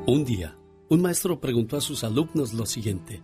Un 0.08 0.24
día, 0.24 0.56
un 0.88 1.02
maestro 1.02 1.38
preguntó 1.38 1.76
a 1.76 1.82
sus 1.82 2.02
alumnos 2.02 2.54
lo 2.54 2.64
siguiente. 2.64 3.20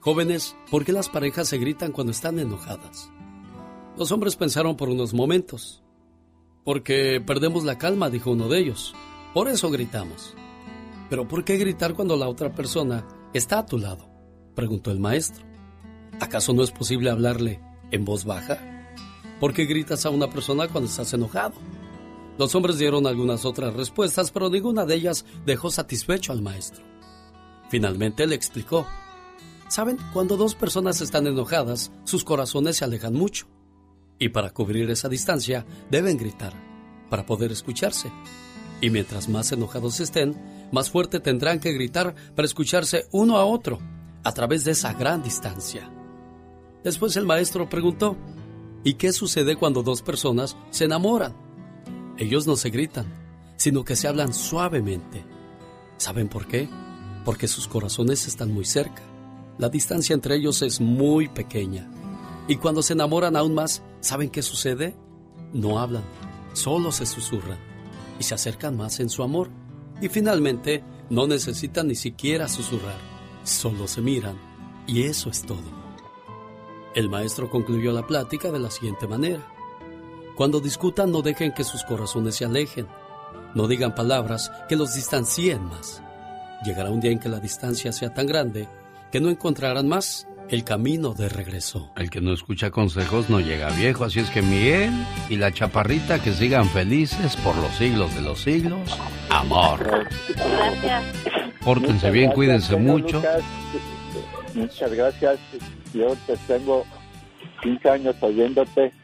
Jóvenes, 0.00 0.56
¿por 0.68 0.84
qué 0.84 0.90
las 0.90 1.08
parejas 1.08 1.46
se 1.46 1.56
gritan 1.56 1.92
cuando 1.92 2.10
están 2.10 2.40
enojadas? 2.40 3.12
Los 3.96 4.10
hombres 4.10 4.34
pensaron 4.34 4.76
por 4.76 4.88
unos 4.88 5.14
momentos. 5.14 5.84
Porque 6.64 7.22
perdemos 7.24 7.62
la 7.62 7.78
calma, 7.78 8.10
dijo 8.10 8.32
uno 8.32 8.48
de 8.48 8.58
ellos. 8.58 8.92
Por 9.32 9.46
eso 9.46 9.70
gritamos. 9.70 10.34
Pero 11.08 11.28
¿por 11.28 11.44
qué 11.44 11.58
gritar 11.58 11.94
cuando 11.94 12.16
la 12.16 12.28
otra 12.28 12.52
persona 12.56 13.06
está 13.32 13.60
a 13.60 13.66
tu 13.66 13.78
lado? 13.78 14.10
preguntó 14.56 14.90
el 14.90 14.98
maestro. 14.98 15.44
¿Acaso 16.18 16.52
no 16.52 16.64
es 16.64 16.72
posible 16.72 17.10
hablarle 17.10 17.60
en 17.92 18.04
voz 18.04 18.24
baja? 18.24 18.58
¿Por 19.38 19.54
qué 19.54 19.64
gritas 19.64 20.04
a 20.06 20.10
una 20.10 20.28
persona 20.28 20.66
cuando 20.66 20.90
estás 20.90 21.14
enojado? 21.14 21.54
Los 22.40 22.54
hombres 22.54 22.78
dieron 22.78 23.06
algunas 23.06 23.44
otras 23.44 23.74
respuestas, 23.74 24.30
pero 24.30 24.48
ninguna 24.48 24.86
de 24.86 24.94
ellas 24.94 25.26
dejó 25.44 25.70
satisfecho 25.70 26.32
al 26.32 26.40
maestro. 26.40 26.82
Finalmente 27.68 28.26
le 28.26 28.34
explicó. 28.34 28.86
Saben, 29.68 29.98
cuando 30.14 30.38
dos 30.38 30.54
personas 30.54 31.02
están 31.02 31.26
enojadas, 31.26 31.92
sus 32.04 32.24
corazones 32.24 32.78
se 32.78 32.86
alejan 32.86 33.12
mucho. 33.12 33.46
Y 34.18 34.30
para 34.30 34.54
cubrir 34.54 34.88
esa 34.88 35.10
distancia, 35.10 35.66
deben 35.90 36.16
gritar, 36.16 36.54
para 37.10 37.26
poder 37.26 37.52
escucharse. 37.52 38.10
Y 38.80 38.88
mientras 38.88 39.28
más 39.28 39.52
enojados 39.52 40.00
estén, 40.00 40.34
más 40.72 40.88
fuerte 40.88 41.20
tendrán 41.20 41.60
que 41.60 41.74
gritar 41.74 42.14
para 42.34 42.46
escucharse 42.46 43.06
uno 43.12 43.36
a 43.36 43.44
otro, 43.44 43.80
a 44.24 44.32
través 44.32 44.64
de 44.64 44.70
esa 44.70 44.94
gran 44.94 45.22
distancia. 45.22 45.92
Después 46.84 47.18
el 47.18 47.26
maestro 47.26 47.68
preguntó, 47.68 48.16
¿y 48.82 48.94
qué 48.94 49.12
sucede 49.12 49.56
cuando 49.56 49.82
dos 49.82 50.00
personas 50.00 50.56
se 50.70 50.86
enamoran? 50.86 51.49
Ellos 52.20 52.46
no 52.46 52.54
se 52.54 52.68
gritan, 52.68 53.06
sino 53.56 53.82
que 53.82 53.96
se 53.96 54.06
hablan 54.06 54.34
suavemente. 54.34 55.24
¿Saben 55.96 56.28
por 56.28 56.46
qué? 56.46 56.68
Porque 57.24 57.48
sus 57.48 57.66
corazones 57.66 58.26
están 58.26 58.52
muy 58.52 58.66
cerca. 58.66 59.00
La 59.56 59.70
distancia 59.70 60.12
entre 60.12 60.36
ellos 60.36 60.60
es 60.60 60.82
muy 60.82 61.28
pequeña. 61.28 61.90
Y 62.46 62.56
cuando 62.56 62.82
se 62.82 62.92
enamoran 62.92 63.36
aún 63.36 63.54
más, 63.54 63.82
¿saben 64.00 64.28
qué 64.28 64.42
sucede? 64.42 64.94
No 65.54 65.78
hablan, 65.78 66.04
solo 66.52 66.92
se 66.92 67.06
susurran 67.06 67.58
y 68.18 68.24
se 68.24 68.34
acercan 68.34 68.76
más 68.76 69.00
en 69.00 69.08
su 69.08 69.22
amor. 69.22 69.48
Y 70.02 70.10
finalmente, 70.10 70.84
no 71.08 71.26
necesitan 71.26 71.88
ni 71.88 71.94
siquiera 71.94 72.48
susurrar, 72.48 72.98
solo 73.44 73.88
se 73.88 74.02
miran. 74.02 74.36
Y 74.86 75.04
eso 75.04 75.30
es 75.30 75.40
todo. 75.40 75.80
El 76.94 77.08
maestro 77.08 77.48
concluyó 77.48 77.92
la 77.92 78.06
plática 78.06 78.50
de 78.50 78.58
la 78.58 78.70
siguiente 78.70 79.08
manera. 79.08 79.42
Cuando 80.40 80.58
discutan 80.58 81.12
no 81.12 81.20
dejen 81.20 81.52
que 81.52 81.64
sus 81.64 81.84
corazones 81.84 82.36
se 82.36 82.46
alejen. 82.46 82.86
No 83.54 83.68
digan 83.68 83.94
palabras 83.94 84.50
que 84.70 84.74
los 84.74 84.94
distancien 84.94 85.62
más. 85.66 86.02
Llegará 86.64 86.88
un 86.88 86.98
día 86.98 87.10
en 87.10 87.18
que 87.18 87.28
la 87.28 87.40
distancia 87.40 87.92
sea 87.92 88.14
tan 88.14 88.26
grande 88.26 88.66
que 89.12 89.20
no 89.20 89.28
encontrarán 89.28 89.86
más 89.86 90.26
el 90.48 90.64
camino 90.64 91.12
de 91.12 91.28
regreso. 91.28 91.92
El 91.94 92.08
que 92.08 92.22
no 92.22 92.32
escucha 92.32 92.70
consejos 92.70 93.28
no 93.28 93.40
llega 93.40 93.68
viejo, 93.76 94.04
así 94.04 94.20
es 94.20 94.30
que 94.30 94.40
Miguel 94.40 94.94
y 95.28 95.36
la 95.36 95.52
chaparrita 95.52 96.22
que 96.22 96.32
sigan 96.32 96.66
felices 96.70 97.36
por 97.36 97.54
los 97.56 97.74
siglos 97.74 98.14
de 98.14 98.22
los 98.22 98.40
siglos. 98.40 98.98
Amor. 99.28 100.08
Gracias. 100.26 101.04
Pórtense 101.62 102.10
bien, 102.10 102.32
cuídense 102.32 102.68
Señor 102.68 103.02
mucho. 103.02 103.16
Lucas, 103.18 103.42
muchas 104.54 104.90
gracias. 104.94 105.38
Yo 105.92 106.16
te 106.26 106.34
tengo 106.46 106.86
15 107.62 107.90
años 107.90 108.16
oyéndote. 108.22 108.99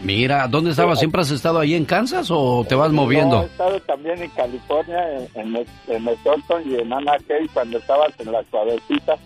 Mira, 0.00 0.48
¿dónde 0.48 0.70
estabas? 0.70 0.98
¿Siempre 0.98 1.20
has 1.20 1.30
estado 1.30 1.58
ahí 1.58 1.74
en 1.74 1.84
Kansas 1.84 2.28
o 2.30 2.64
te 2.68 2.74
vas 2.74 2.90
No, 2.90 3.02
he 3.02 3.04
moviendo? 3.04 3.42
estado 3.42 3.80
también 3.80 4.22
en 4.22 4.30
California, 4.30 4.98
en, 5.34 5.56
en, 5.56 5.66
en 5.88 6.08
Stockton 6.08 6.62
y 6.70 6.74
en 6.76 6.92
Anaheim 6.92 7.48
cuando 7.52 7.78
estabas 7.78 8.12
en 8.18 8.32
la 8.32 8.42
suavecita. 8.50 9.16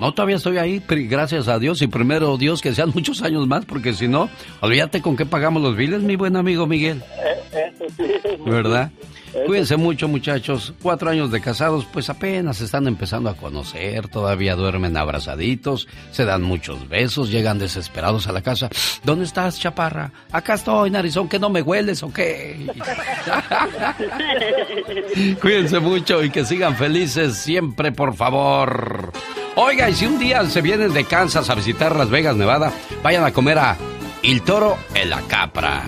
No, 0.00 0.12
todavía 0.12 0.36
estoy 0.36 0.56
ahí, 0.58 0.82
gracias 0.88 1.46
a 1.46 1.58
Dios. 1.58 1.82
Y 1.82 1.86
primero 1.88 2.36
Dios 2.36 2.60
que 2.62 2.74
sean 2.74 2.90
muchos 2.94 3.22
años 3.22 3.46
más, 3.46 3.64
porque 3.64 3.92
si 3.92 4.08
no, 4.08 4.28
olvídate 4.60 5.02
con 5.02 5.16
qué 5.16 5.24
pagamos 5.26 5.62
los 5.62 5.76
biles, 5.76 6.00
mi 6.02 6.16
buen 6.16 6.36
amigo 6.36 6.66
Miguel. 6.66 7.02
Eh, 7.52 7.72
eso 7.74 7.84
sí. 7.96 8.38
¿Verdad? 8.44 8.90
Eso 9.00 9.08
Cuídense 9.46 9.76
mucho, 9.76 10.08
muchachos. 10.08 10.74
Cuatro 10.82 11.10
años 11.10 11.30
de 11.30 11.40
casados, 11.40 11.86
pues 11.92 12.08
apenas 12.10 12.58
se 12.58 12.64
están 12.64 12.86
empezando 12.86 13.30
a 13.30 13.34
conocer, 13.34 14.08
todavía 14.08 14.56
duermen 14.56 14.96
abrazaditos, 14.96 15.88
se 16.10 16.24
dan 16.24 16.42
muchos 16.42 16.88
besos, 16.88 17.30
llegan 17.30 17.58
desesperados 17.58 18.26
a 18.26 18.32
la 18.32 18.42
casa. 18.42 18.68
¿Dónde 19.04 19.24
estás, 19.24 19.58
chaparra? 19.58 20.12
Acá 20.32 20.54
estoy, 20.54 20.90
narizón, 20.90 21.28
que 21.28 21.38
no 21.38 21.50
me 21.50 21.62
hueles 21.62 22.02
o 22.02 22.12
qué. 22.12 22.66
Cuídense 25.40 25.80
mucho 25.80 26.22
y 26.22 26.30
que 26.30 26.44
sigan 26.44 26.76
felices 26.76 27.36
siempre, 27.36 27.92
por 27.92 28.14
favor. 28.14 29.12
Oiga, 29.56 29.90
y 29.90 29.94
si 29.94 30.06
un 30.06 30.18
día 30.18 30.44
se 30.44 30.62
vienen 30.62 30.92
de 30.92 31.04
Kansas 31.04 31.50
a 31.50 31.54
visitar 31.54 31.96
Las 31.96 32.10
Vegas, 32.10 32.36
Nevada, 32.36 32.72
vayan 33.02 33.24
a 33.24 33.32
comer 33.32 33.58
a 33.58 33.76
Il 34.22 34.42
Toro 34.42 34.78
en 34.94 35.10
la 35.10 35.20
Capra. 35.22 35.82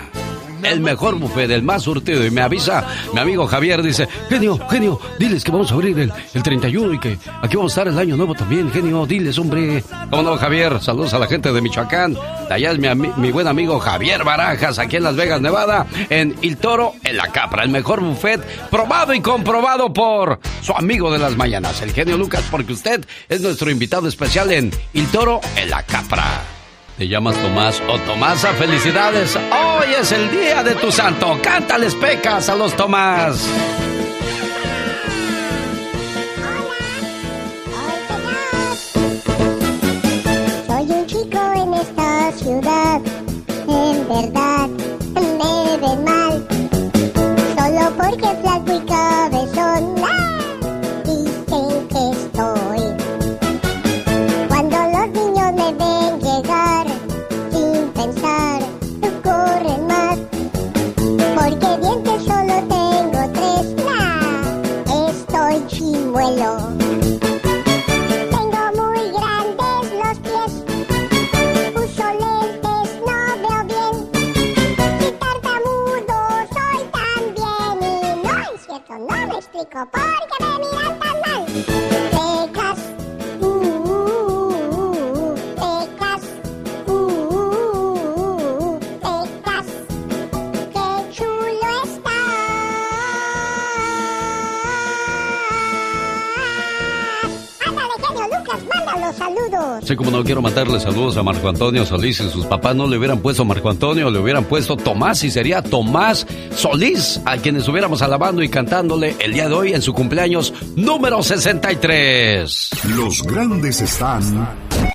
El 0.63 0.79
mejor 0.81 1.15
buffet, 1.15 1.49
el 1.51 1.63
más 1.63 1.83
surtido. 1.83 2.25
Y 2.25 2.31
me 2.31 2.41
avisa 2.41 2.85
mi 3.13 3.19
amigo 3.19 3.47
Javier, 3.47 3.81
dice, 3.81 4.07
genio, 4.29 4.59
genio, 4.69 4.99
diles 5.19 5.43
que 5.43 5.51
vamos 5.51 5.71
a 5.71 5.75
abrir 5.75 5.97
el, 5.99 6.11
el 6.33 6.43
31 6.43 6.93
y 6.93 6.99
que 6.99 7.17
aquí 7.41 7.55
vamos 7.55 7.71
a 7.71 7.81
estar 7.81 7.87
el 7.87 7.97
año 7.97 8.17
nuevo 8.17 8.35
también, 8.35 8.71
genio, 8.71 9.05
diles, 9.05 9.37
hombre. 9.37 9.83
¿Cómo 10.09 10.23
no, 10.23 10.37
Javier? 10.37 10.81
Saludos 10.81 11.13
a 11.13 11.19
la 11.19 11.27
gente 11.27 11.51
de 11.51 11.61
Michoacán. 11.61 12.13
De 12.13 12.53
allá 12.53 12.71
es 12.71 12.79
mi, 12.79 12.87
mi 13.17 13.31
buen 13.31 13.47
amigo 13.47 13.79
Javier 13.79 14.23
Barajas, 14.23 14.79
aquí 14.79 14.97
en 14.97 15.03
Las 15.03 15.15
Vegas, 15.15 15.41
Nevada, 15.41 15.85
en 16.09 16.35
Il 16.41 16.57
Toro, 16.57 16.93
en 17.03 17.17
la 17.17 17.27
Capra. 17.27 17.63
El 17.63 17.69
mejor 17.69 18.01
buffet, 18.01 18.41
probado 18.69 19.13
y 19.13 19.21
comprobado 19.21 19.91
por 19.93 20.39
su 20.61 20.73
amigo 20.73 21.11
de 21.11 21.19
las 21.19 21.35
mañanas, 21.35 21.81
el 21.81 21.93
genio 21.93 22.17
Lucas, 22.17 22.43
porque 22.51 22.73
usted 22.73 23.05
es 23.29 23.41
nuestro 23.41 23.71
invitado 23.71 24.07
especial 24.07 24.51
en 24.51 24.71
Il 24.93 25.07
Toro, 25.07 25.41
en 25.55 25.69
la 25.69 25.83
Capra. 25.83 26.60
Te 27.01 27.07
llamas 27.07 27.35
Tomás 27.41 27.81
o 27.89 27.97
Tomasa, 28.01 28.49
felicidades. 28.49 29.35
Hoy 29.35 29.91
es 29.99 30.11
el 30.11 30.29
día 30.29 30.61
de 30.61 30.75
tu 30.75 30.91
santo. 30.91 31.35
Cántales 31.41 31.95
pecas 31.95 32.47
a 32.47 32.53
los 32.55 32.77
Tomás. 32.77 33.43
Hola, 37.73 38.19
hola, 38.27 38.37
hola. 38.37 38.77
Soy 40.67 40.91
un 40.91 41.07
chico 41.07 41.39
en 41.55 41.73
esta 41.73 42.31
ciudad, 42.33 43.01
en 43.67 44.07
verdad, 44.07 44.69
me 45.15 45.77
ven 45.77 46.03
mal, 46.03 46.45
solo 47.57 47.93
porque 47.97 48.25
es 48.31 48.41
blanco 48.43 48.73
y 48.75 48.90
me 79.85 80.59
miran 80.59 80.99
tan 80.99 81.15
mal. 81.21 82.00
Como 99.95 100.11
no 100.11 100.23
quiero 100.23 100.41
mandarle 100.41 100.79
saludos 100.79 101.17
a 101.17 101.23
Marco 101.23 101.49
Antonio 101.49 101.85
Solís 101.85 102.19
y 102.21 102.29
sus 102.29 102.45
papás 102.45 102.75
no 102.75 102.87
le 102.87 102.97
hubieran 102.97 103.19
puesto 103.19 103.43
Marco 103.43 103.69
Antonio, 103.69 104.09
le 104.09 104.19
hubieran 104.19 104.45
puesto 104.45 104.77
Tomás 104.77 105.23
y 105.23 105.31
sería 105.31 105.61
Tomás 105.61 106.25
Solís, 106.55 107.19
a 107.25 107.37
quienes 107.37 107.67
hubiéramos 107.67 108.01
alabando 108.01 108.41
y 108.41 108.49
cantándole 108.49 109.15
el 109.19 109.33
día 109.33 109.49
de 109.49 109.53
hoy 109.53 109.73
en 109.73 109.81
su 109.81 109.93
cumpleaños 109.93 110.53
número 110.75 111.21
63. 111.21 112.69
Los 112.95 113.21
grandes 113.23 113.81
están 113.81 114.21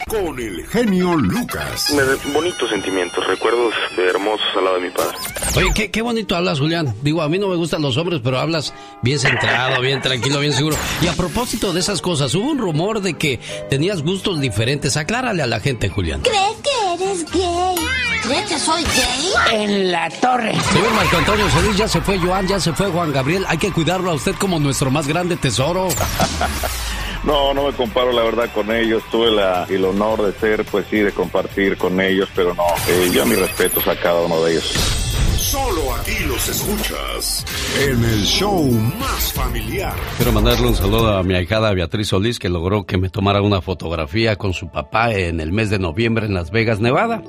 con 0.09 0.39
el 0.39 0.65
genio 0.69 1.17
Lucas. 1.17 1.93
Me 1.93 2.33
bonitos 2.33 2.71
sentimientos, 2.71 3.27
recuerdos 3.27 3.75
hermosos 3.99 4.47
al 4.57 4.65
lado 4.65 4.77
de 4.77 4.83
mi 4.83 4.91
padre. 4.91 5.19
Oye, 5.57 5.73
qué, 5.75 5.91
qué 5.91 6.01
bonito 6.01 6.37
hablas, 6.37 6.61
Julián. 6.61 6.95
Digo, 7.03 7.23
a 7.23 7.29
mí 7.29 7.39
no 7.39 7.49
me 7.49 7.57
gustan 7.57 7.83
los 7.83 7.97
hombres, 7.97 8.21
pero 8.23 8.39
hablas 8.39 8.73
bien 9.03 9.19
centrado, 9.19 9.81
bien 9.81 10.01
tranquilo, 10.01 10.39
bien 10.39 10.53
seguro. 10.53 10.77
Y 11.03 11.09
a 11.09 11.13
propósito 11.15 11.73
de 11.73 11.81
esas 11.81 12.01
cosas, 12.03 12.33
hubo 12.37 12.49
un 12.49 12.59
rumor 12.59 13.01
de 13.01 13.15
que 13.15 13.41
tenías 13.69 14.03
gustos 14.03 14.41
diferentes. 14.41 14.97
Aclárale 14.97 15.43
a 15.43 15.49
la 15.49 15.59
gente, 15.59 15.89
Julián. 15.89 16.21
¿Crees 16.21 16.57
que 16.63 17.05
eres 17.05 17.33
gay? 17.33 17.85
¿Crees 18.23 18.47
que 18.47 18.59
soy 18.61 18.85
gay? 18.85 19.61
En 19.61 19.91
la 19.91 20.09
torre. 20.09 20.55
Señor 20.73 20.95
Marco 20.95 21.17
Antonio 21.17 21.51
Solís, 21.51 21.77
ya 21.77 21.89
se 21.89 22.01
fue 22.01 22.17
Joan, 22.19 22.47
ya 22.47 22.61
se 22.61 22.73
fue 22.73 22.87
Juan 22.91 23.13
Gabriel. 23.13 23.45
Hay 23.49 23.59
que 23.59 23.73
cuidarlo 23.73 24.13
a 24.13 24.15
usted 24.15 24.37
como 24.37 24.61
nuestro 24.61 24.89
más 24.93 25.09
grande 25.09 25.37
tesoro. 25.37 25.89
No, 27.27 27.53
no 27.53 27.67
me 27.67 27.73
comparo 27.73 28.13
la 28.13 28.23
verdad 28.23 28.49
con 28.55 28.71
ellos. 28.71 29.03
Tuve 29.11 29.33
la, 29.33 29.65
el 29.69 29.85
honor 29.85 30.23
de 30.23 30.33
ser, 30.39 30.65
pues 30.65 30.87
sí, 30.89 30.99
de 30.99 31.11
compartir 31.13 31.77
con 31.77 32.01
ellos, 32.01 32.29
pero 32.35 32.55
no, 32.55 32.65
eh, 32.89 33.11
yo 33.13 33.27
mis 33.27 33.39
respetos 33.39 33.87
a 33.89 33.97
cada 33.97 34.23
uno 34.23 34.43
de 34.45 34.53
ellos. 34.53 34.65
Solo 35.37 35.95
aquí 35.95 36.25
los 36.27 36.49
escuchas 36.49 37.45
en 37.81 38.05
el 38.05 38.25
show 38.25 38.63
más 38.99 39.33
familiar. 39.33 39.95
Quiero 40.17 40.33
mandarle 40.33 40.69
un 40.69 40.75
saludo 40.75 41.17
a 41.17 41.23
mi 41.23 41.35
ahijada 41.35 41.73
Beatriz 41.75 42.09
Solís, 42.09 42.39
que 42.39 42.49
logró 42.49 42.87
que 42.87 42.97
me 42.97 43.11
tomara 43.11 43.43
una 43.43 43.61
fotografía 43.61 44.37
con 44.37 44.55
su 44.55 44.69
papá 44.69 45.13
en 45.13 45.41
el 45.41 45.53
mes 45.53 45.69
de 45.69 45.79
noviembre 45.79 46.27
en 46.27 46.35
Las 46.35 46.51
Vegas, 46.51 46.81
Nevada. 46.81 47.23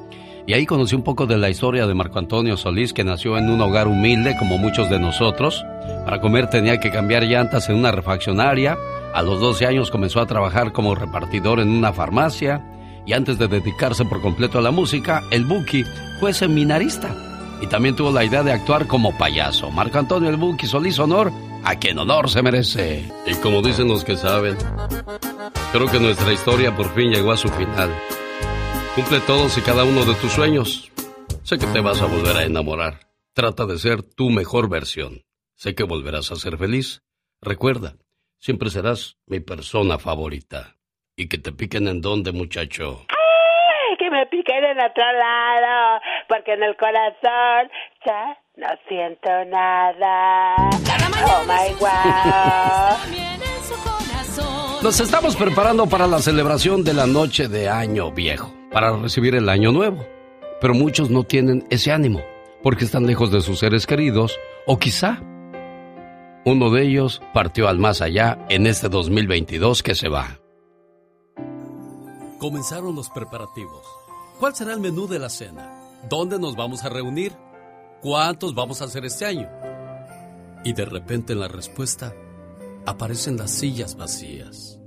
Y 0.47 0.53
ahí 0.53 0.65
conocí 0.65 0.95
un 0.95 1.03
poco 1.03 1.25
de 1.25 1.37
la 1.37 1.49
historia 1.49 1.85
de 1.87 1.93
Marco 1.93 2.19
Antonio 2.19 2.55
Solís, 2.55 2.93
que 2.93 3.03
nació 3.03 3.37
en 3.37 3.49
un 3.49 3.59
hogar 3.61 3.87
humilde 3.87 4.37
como 4.39 4.57
muchos 4.57 4.89
de 4.89 4.99
nosotros. 4.99 5.65
Para 6.05 6.21
comer 6.21 6.49
tenía 6.49 6.79
que 6.79 6.89
cambiar 6.89 7.23
llantas 7.23 7.67
en 7.67 7.75
una 7.75 7.91
refaccionaria. 7.91 8.77
A 9.13 9.21
los 9.21 9.39
12 9.39 9.65
años 9.65 9.91
comenzó 9.91 10.19
a 10.19 10.27
trabajar 10.27 10.71
como 10.71 10.95
repartidor 10.95 11.59
en 11.59 11.69
una 11.69 11.93
farmacia. 11.93 12.63
Y 13.05 13.13
antes 13.13 13.37
de 13.37 13.47
dedicarse 13.47 14.05
por 14.05 14.21
completo 14.21 14.59
a 14.59 14.61
la 14.61 14.71
música, 14.71 15.23
el 15.31 15.45
Buki 15.45 15.85
fue 16.19 16.33
seminarista. 16.33 17.15
Y 17.61 17.67
también 17.67 17.95
tuvo 17.95 18.11
la 18.11 18.23
idea 18.23 18.43
de 18.43 18.51
actuar 18.51 18.85
como 18.85 19.17
payaso. 19.17 19.71
Marco 19.71 19.97
Antonio 19.97 20.29
el 20.29 20.37
Buki 20.37 20.67
Solís 20.67 20.99
Honor, 20.99 21.31
a 21.63 21.75
quien 21.75 21.97
honor 21.97 22.29
se 22.29 22.41
merece. 22.41 23.09
Y 23.25 23.35
como 23.35 23.61
dicen 23.61 23.87
los 23.87 24.03
que 24.03 24.17
saben, 24.17 24.57
creo 25.71 25.87
que 25.87 25.99
nuestra 25.99 26.31
historia 26.33 26.75
por 26.75 26.93
fin 26.93 27.09
llegó 27.09 27.31
a 27.31 27.37
su 27.37 27.49
final. 27.49 27.89
Cumple 28.95 29.19
todos 29.21 29.57
y 29.57 29.61
cada 29.61 29.83
uno 29.83 30.05
de 30.05 30.13
tus 30.15 30.31
sueños. 30.31 30.91
Sé 31.43 31.57
que 31.57 31.67
te 31.67 31.79
vas 31.79 32.01
a 32.01 32.07
volver 32.07 32.35
a 32.35 32.43
enamorar. 32.43 33.07
Trata 33.33 33.65
de 33.65 33.79
ser 33.79 34.03
tu 34.03 34.29
mejor 34.29 34.69
versión. 34.69 35.23
Sé 35.55 35.75
que 35.75 35.83
volverás 35.83 36.31
a 36.31 36.35
ser 36.35 36.57
feliz. 36.57 37.03
Recuerda, 37.41 37.95
siempre 38.47 38.69
serás 38.69 39.17
mi 39.25 39.41
persona 39.41 39.99
favorita. 39.99 40.77
Y 41.17 41.27
que 41.27 41.37
te 41.37 41.51
piquen 41.51 41.89
en 41.89 41.99
donde, 41.99 42.31
muchacho. 42.31 43.05
Ay, 43.09 43.97
que 43.99 44.09
me 44.09 44.25
piquen 44.27 44.63
en 44.63 44.79
otro 44.79 45.03
lado, 45.03 45.99
porque 46.29 46.53
en 46.53 46.63
el 46.63 46.77
corazón 46.77 47.69
ya 48.05 48.37
no 48.55 48.67
siento 48.87 49.29
nada. 49.49 50.55
Oh 51.25 51.43
my 51.43 51.73
wow. 51.77 51.89
También 53.01 53.33
en 53.33 53.63
su 53.65 53.73
corazón. 53.83 54.81
Nos 54.81 54.97
estamos 55.01 55.35
preparando 55.35 55.85
para 55.87 56.07
la 56.07 56.19
celebración 56.19 56.85
de 56.85 56.93
la 56.93 57.05
noche 57.05 57.49
de 57.49 57.67
Año 57.67 58.11
Viejo, 58.11 58.55
para 58.71 58.95
recibir 58.95 59.35
el 59.35 59.49
Año 59.49 59.73
Nuevo. 59.73 60.07
Pero 60.61 60.73
muchos 60.73 61.09
no 61.09 61.25
tienen 61.25 61.65
ese 61.69 61.91
ánimo, 61.91 62.23
porque 62.63 62.85
están 62.85 63.07
lejos 63.07 63.29
de 63.29 63.41
sus 63.41 63.59
seres 63.59 63.85
queridos, 63.85 64.39
o 64.65 64.79
quizá 64.79 65.21
uno 66.47 66.69
de 66.69 66.83
ellos 66.83 67.21
partió 67.33 67.67
al 67.67 67.77
más 67.77 67.99
allá 67.99 68.45
en 68.47 68.67
este 68.67 68.87
2022 68.87 69.83
que 69.83 69.95
se 69.95 70.07
va. 70.07 70.39
Comenzaron 72.39 72.95
los 72.95 73.09
preparativos. 73.09 73.85
¿Cuál 74.39 74.55
será 74.55 74.73
el 74.73 74.79
menú 74.79 75.09
de 75.09 75.19
la 75.19 75.27
cena? 75.27 75.77
¿Dónde 76.09 76.39
nos 76.39 76.55
vamos 76.55 76.85
a 76.85 76.89
reunir? 76.89 77.33
¿Cuántos 78.01 78.55
vamos 78.55 78.81
a 78.81 78.85
hacer 78.85 79.03
este 79.03 79.25
año? 79.25 79.49
Y 80.63 80.71
de 80.71 80.85
repente 80.85 81.33
en 81.33 81.41
la 81.41 81.49
respuesta 81.49 82.15
aparecen 82.85 83.35
las 83.35 83.51
sillas 83.51 83.97
vacías. 83.97 84.79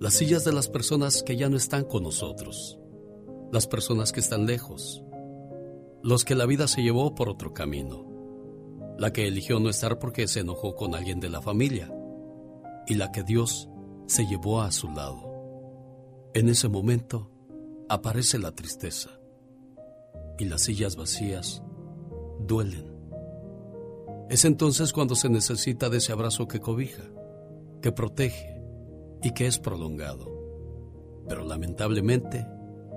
Las 0.00 0.14
sillas 0.14 0.44
de 0.44 0.52
las 0.52 0.68
personas 0.68 1.22
que 1.22 1.36
ya 1.36 1.48
no 1.48 1.56
están 1.56 1.84
con 1.84 2.02
nosotros. 2.02 2.76
Las 3.52 3.68
personas 3.68 4.10
que 4.10 4.18
están 4.18 4.46
lejos. 4.46 5.04
Los 6.02 6.24
que 6.24 6.34
la 6.34 6.46
vida 6.46 6.66
se 6.66 6.82
llevó 6.82 7.14
por 7.14 7.28
otro 7.28 7.54
camino. 7.54 8.07
La 8.98 9.12
que 9.12 9.28
eligió 9.28 9.60
no 9.60 9.70
estar 9.70 10.00
porque 10.00 10.26
se 10.26 10.40
enojó 10.40 10.74
con 10.74 10.96
alguien 10.96 11.20
de 11.20 11.30
la 11.30 11.40
familia. 11.40 11.88
Y 12.88 12.94
la 12.94 13.12
que 13.12 13.22
Dios 13.22 13.68
se 14.06 14.26
llevó 14.26 14.60
a 14.60 14.72
su 14.72 14.90
lado. 14.90 16.30
En 16.34 16.48
ese 16.48 16.68
momento 16.68 17.30
aparece 17.88 18.40
la 18.40 18.50
tristeza. 18.50 19.10
Y 20.36 20.46
las 20.46 20.62
sillas 20.62 20.96
vacías 20.96 21.62
duelen. 22.40 22.92
Es 24.30 24.44
entonces 24.44 24.92
cuando 24.92 25.14
se 25.14 25.28
necesita 25.28 25.88
de 25.88 25.98
ese 25.98 26.10
abrazo 26.10 26.48
que 26.48 26.58
cobija, 26.58 27.04
que 27.80 27.92
protege 27.92 28.60
y 29.22 29.32
que 29.32 29.46
es 29.46 29.60
prolongado. 29.60 30.26
Pero 31.28 31.44
lamentablemente, 31.44 32.44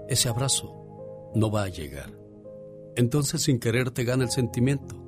ese 0.10 0.30
abrazo 0.30 1.32
no 1.36 1.52
va 1.52 1.64
a 1.64 1.70
llegar. 1.70 2.12
Entonces 2.96 3.44
sin 3.44 3.60
querer 3.60 3.92
te 3.92 4.04
gana 4.04 4.24
el 4.24 4.32
sentimiento 4.32 5.01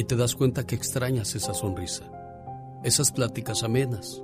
y 0.00 0.04
te 0.04 0.16
das 0.16 0.34
cuenta 0.34 0.66
que 0.66 0.74
extrañas 0.74 1.34
esa 1.34 1.52
sonrisa, 1.52 2.10
esas 2.82 3.12
pláticas 3.12 3.62
amenas, 3.64 4.22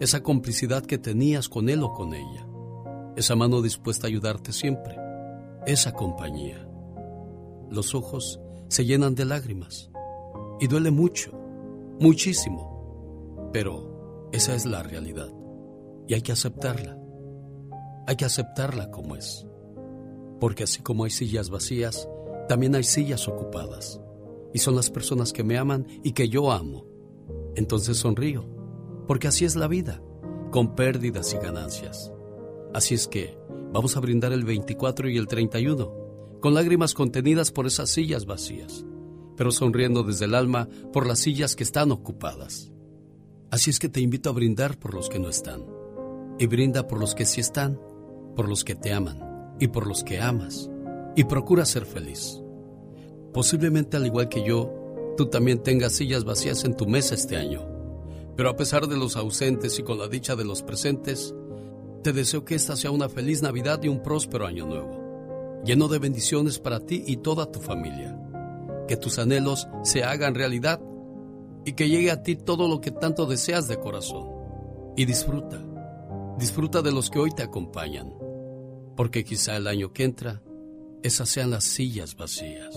esa 0.00 0.22
complicidad 0.22 0.84
que 0.84 0.98
tenías 0.98 1.48
con 1.48 1.70
él 1.70 1.82
o 1.82 1.94
con 1.94 2.12
ella, 2.12 2.46
esa 3.16 3.34
mano 3.34 3.62
dispuesta 3.62 4.06
a 4.06 4.08
ayudarte 4.08 4.52
siempre, 4.52 4.98
esa 5.64 5.92
compañía. 5.92 6.68
Los 7.70 7.94
ojos 7.94 8.38
se 8.68 8.84
llenan 8.84 9.14
de 9.14 9.24
lágrimas 9.24 9.90
y 10.60 10.66
duele 10.66 10.90
mucho, 10.90 11.32
muchísimo, 11.98 13.48
pero 13.50 14.28
esa 14.30 14.54
es 14.54 14.66
la 14.66 14.82
realidad 14.82 15.32
y 16.06 16.12
hay 16.12 16.20
que 16.20 16.32
aceptarla. 16.32 16.98
Hay 18.06 18.16
que 18.16 18.26
aceptarla 18.26 18.90
como 18.90 19.16
es, 19.16 19.46
porque 20.38 20.64
así 20.64 20.82
como 20.82 21.04
hay 21.04 21.10
sillas 21.10 21.48
vacías, 21.48 22.06
también 22.46 22.74
hay 22.74 22.84
sillas 22.84 23.26
ocupadas 23.26 24.02
y 24.52 24.58
son 24.58 24.74
las 24.76 24.90
personas 24.90 25.32
que 25.32 25.44
me 25.44 25.58
aman 25.58 25.86
y 26.02 26.12
que 26.12 26.28
yo 26.28 26.50
amo. 26.52 26.86
Entonces 27.54 27.98
sonrío, 27.98 28.44
porque 29.06 29.28
así 29.28 29.44
es 29.44 29.56
la 29.56 29.68
vida, 29.68 30.02
con 30.50 30.74
pérdidas 30.74 31.34
y 31.34 31.38
ganancias. 31.38 32.12
Así 32.72 32.94
es 32.94 33.08
que 33.08 33.36
vamos 33.72 33.96
a 33.96 34.00
brindar 34.00 34.32
el 34.32 34.44
24 34.44 35.08
y 35.08 35.16
el 35.16 35.26
31, 35.26 36.38
con 36.40 36.54
lágrimas 36.54 36.94
contenidas 36.94 37.50
por 37.50 37.66
esas 37.66 37.90
sillas 37.90 38.26
vacías, 38.26 38.84
pero 39.36 39.50
sonriendo 39.50 40.02
desde 40.02 40.26
el 40.26 40.34
alma 40.34 40.68
por 40.92 41.06
las 41.06 41.18
sillas 41.18 41.56
que 41.56 41.64
están 41.64 41.90
ocupadas. 41.90 42.72
Así 43.50 43.70
es 43.70 43.78
que 43.78 43.88
te 43.88 44.00
invito 44.00 44.30
a 44.30 44.34
brindar 44.34 44.78
por 44.78 44.94
los 44.94 45.08
que 45.08 45.18
no 45.18 45.28
están, 45.28 45.64
y 46.38 46.46
brinda 46.46 46.86
por 46.86 47.00
los 47.00 47.14
que 47.14 47.24
sí 47.24 47.40
están, 47.40 47.80
por 48.36 48.48
los 48.48 48.64
que 48.64 48.74
te 48.74 48.92
aman 48.92 49.56
y 49.58 49.68
por 49.68 49.86
los 49.86 50.04
que 50.04 50.20
amas, 50.20 50.70
y 51.16 51.24
procura 51.24 51.64
ser 51.64 51.84
feliz. 51.84 52.42
Posiblemente 53.38 53.96
al 53.96 54.04
igual 54.04 54.28
que 54.28 54.42
yo, 54.42 55.14
tú 55.16 55.26
también 55.26 55.62
tengas 55.62 55.92
sillas 55.92 56.24
vacías 56.24 56.64
en 56.64 56.74
tu 56.74 56.88
mesa 56.88 57.14
este 57.14 57.36
año. 57.36 57.64
Pero 58.34 58.50
a 58.50 58.56
pesar 58.56 58.88
de 58.88 58.96
los 58.96 59.16
ausentes 59.16 59.78
y 59.78 59.84
con 59.84 59.96
la 59.96 60.08
dicha 60.08 60.34
de 60.34 60.44
los 60.44 60.64
presentes, 60.64 61.36
te 62.02 62.12
deseo 62.12 62.44
que 62.44 62.56
esta 62.56 62.74
sea 62.74 62.90
una 62.90 63.08
feliz 63.08 63.40
Navidad 63.40 63.80
y 63.84 63.86
un 63.86 64.02
próspero 64.02 64.44
año 64.44 64.66
nuevo, 64.66 65.62
lleno 65.64 65.86
de 65.86 66.00
bendiciones 66.00 66.58
para 66.58 66.80
ti 66.80 67.04
y 67.06 67.18
toda 67.18 67.52
tu 67.52 67.60
familia. 67.60 68.20
Que 68.88 68.96
tus 68.96 69.20
anhelos 69.20 69.68
se 69.84 70.02
hagan 70.02 70.34
realidad 70.34 70.80
y 71.64 71.74
que 71.74 71.88
llegue 71.88 72.10
a 72.10 72.24
ti 72.24 72.34
todo 72.34 72.66
lo 72.66 72.80
que 72.80 72.90
tanto 72.90 73.24
deseas 73.24 73.68
de 73.68 73.78
corazón. 73.78 74.26
Y 74.96 75.04
disfruta, 75.04 75.64
disfruta 76.40 76.82
de 76.82 76.90
los 76.90 77.08
que 77.08 77.20
hoy 77.20 77.30
te 77.30 77.44
acompañan, 77.44 78.12
porque 78.96 79.22
quizá 79.22 79.56
el 79.56 79.68
año 79.68 79.92
que 79.92 80.02
entra, 80.02 80.42
esas 81.04 81.28
sean 81.28 81.50
las 81.50 81.62
sillas 81.62 82.16
vacías. 82.16 82.74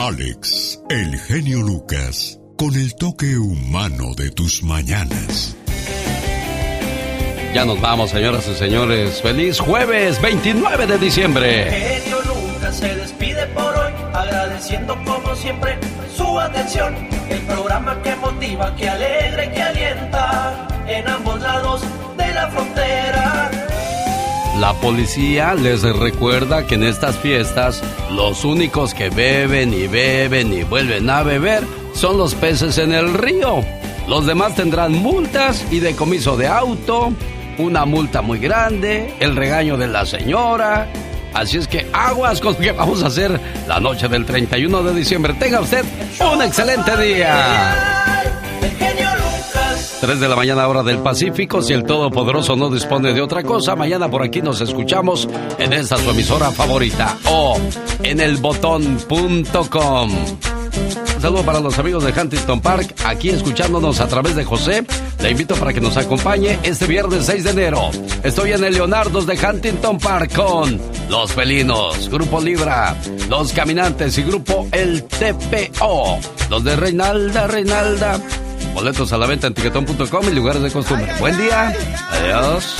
Alex, 0.00 0.80
el 0.90 1.18
genio 1.18 1.60
Lucas, 1.60 2.38
con 2.56 2.72
el 2.76 2.94
toque 2.94 3.36
humano 3.36 4.14
de 4.14 4.30
tus 4.30 4.62
mañanas. 4.62 5.56
Ya 7.52 7.64
nos 7.64 7.80
vamos, 7.80 8.10
señoras 8.10 8.46
y 8.46 8.54
señores. 8.54 9.20
Feliz 9.20 9.58
jueves 9.58 10.22
29 10.22 10.86
de 10.86 10.98
diciembre. 10.98 11.64
genio 11.68 12.20
Lucas 12.22 12.76
se 12.76 12.94
despide 12.94 13.44
por 13.48 13.76
hoy, 13.76 13.92
agradeciendo 14.14 14.96
como 15.04 15.34
siempre 15.34 15.76
su 16.16 16.38
atención. 16.38 16.94
El 17.28 17.40
programa 17.40 18.00
que 18.00 18.14
motiva, 18.14 18.76
que 18.76 18.88
alegra 18.88 19.46
y 19.46 19.50
que 19.50 19.62
alienta 19.62 20.68
en 20.86 21.08
ambos 21.08 21.40
lados 21.42 21.82
de 22.16 22.34
la 22.34 22.48
frontera. 22.50 23.67
La 24.58 24.72
policía 24.72 25.54
les 25.54 25.82
recuerda 25.82 26.66
que 26.66 26.74
en 26.74 26.82
estas 26.82 27.16
fiestas 27.16 27.80
los 28.10 28.44
únicos 28.44 28.92
que 28.92 29.08
beben 29.08 29.72
y 29.72 29.86
beben 29.86 30.52
y 30.52 30.64
vuelven 30.64 31.08
a 31.08 31.22
beber 31.22 31.62
son 31.94 32.18
los 32.18 32.34
peces 32.34 32.76
en 32.78 32.92
el 32.92 33.14
río. 33.14 33.64
Los 34.08 34.26
demás 34.26 34.56
tendrán 34.56 34.92
multas 34.94 35.64
y 35.70 35.78
decomiso 35.78 36.36
de 36.36 36.48
auto, 36.48 37.12
una 37.58 37.84
multa 37.84 38.20
muy 38.20 38.40
grande, 38.40 39.14
el 39.20 39.36
regaño 39.36 39.76
de 39.76 39.86
la 39.86 40.04
señora. 40.04 40.88
Así 41.34 41.56
es 41.56 41.68
que 41.68 41.86
aguas 41.92 42.40
con 42.40 42.56
que 42.56 42.72
vamos 42.72 43.04
a 43.04 43.06
hacer 43.06 43.40
la 43.68 43.78
noche 43.78 44.08
del 44.08 44.26
31 44.26 44.82
de 44.82 44.92
diciembre. 44.92 45.34
Tenga 45.34 45.60
usted 45.60 45.84
un 46.20 46.42
excelente 46.42 46.96
día. 46.96 48.07
El 50.00 50.08
genio 50.08 50.18
Lucas. 50.18 50.18
3 50.18 50.20
de 50.20 50.28
la 50.28 50.36
mañana 50.36 50.68
hora 50.68 50.82
del 50.82 50.98
Pacífico. 50.98 51.62
Si 51.62 51.72
el 51.72 51.84
Todopoderoso 51.84 52.56
no 52.56 52.70
dispone 52.70 53.12
de 53.12 53.20
otra 53.20 53.42
cosa, 53.42 53.76
mañana 53.76 54.10
por 54.10 54.22
aquí 54.22 54.42
nos 54.42 54.60
escuchamos 54.60 55.28
en 55.58 55.72
esta 55.72 55.96
su 55.96 56.10
emisora 56.10 56.50
favorita 56.50 57.16
o 57.26 57.58
en 58.02 58.20
elbotón.com. 58.20 60.10
Un 61.16 61.22
saludo 61.22 61.42
para 61.42 61.58
los 61.58 61.76
amigos 61.80 62.04
de 62.04 62.12
Huntington 62.12 62.60
Park, 62.60 62.94
aquí 63.04 63.30
escuchándonos 63.30 64.00
a 64.00 64.06
través 64.06 64.36
de 64.36 64.44
José. 64.44 64.84
Le 65.20 65.30
invito 65.32 65.56
para 65.56 65.72
que 65.72 65.80
nos 65.80 65.96
acompañe 65.96 66.60
este 66.62 66.86
viernes 66.86 67.26
6 67.26 67.42
de 67.42 67.50
enero. 67.50 67.90
Estoy 68.22 68.52
en 68.52 68.62
el 68.62 68.74
Leonardo's 68.74 69.26
de 69.26 69.36
Huntington 69.36 69.98
Park 69.98 70.32
con 70.36 70.80
Los 71.08 71.32
Felinos, 71.32 72.08
Grupo 72.08 72.40
Libra, 72.40 72.96
Los 73.28 73.52
Caminantes 73.52 74.16
y 74.16 74.22
Grupo 74.22 74.68
El 74.70 75.02
TPO. 75.02 76.18
Los 76.50 76.62
de 76.62 76.76
Reinalda, 76.76 77.48
Reinalda. 77.48 78.20
Boletos 78.74 79.12
a 79.12 79.18
la 79.18 79.26
venta 79.26 79.46
en 79.46 79.54
tiquetón.com 79.54 80.28
y 80.28 80.34
lugares 80.34 80.62
de 80.62 80.70
costumbre. 80.70 81.12
Buen 81.20 81.36
día. 81.36 81.72
Adiós. 82.12 82.76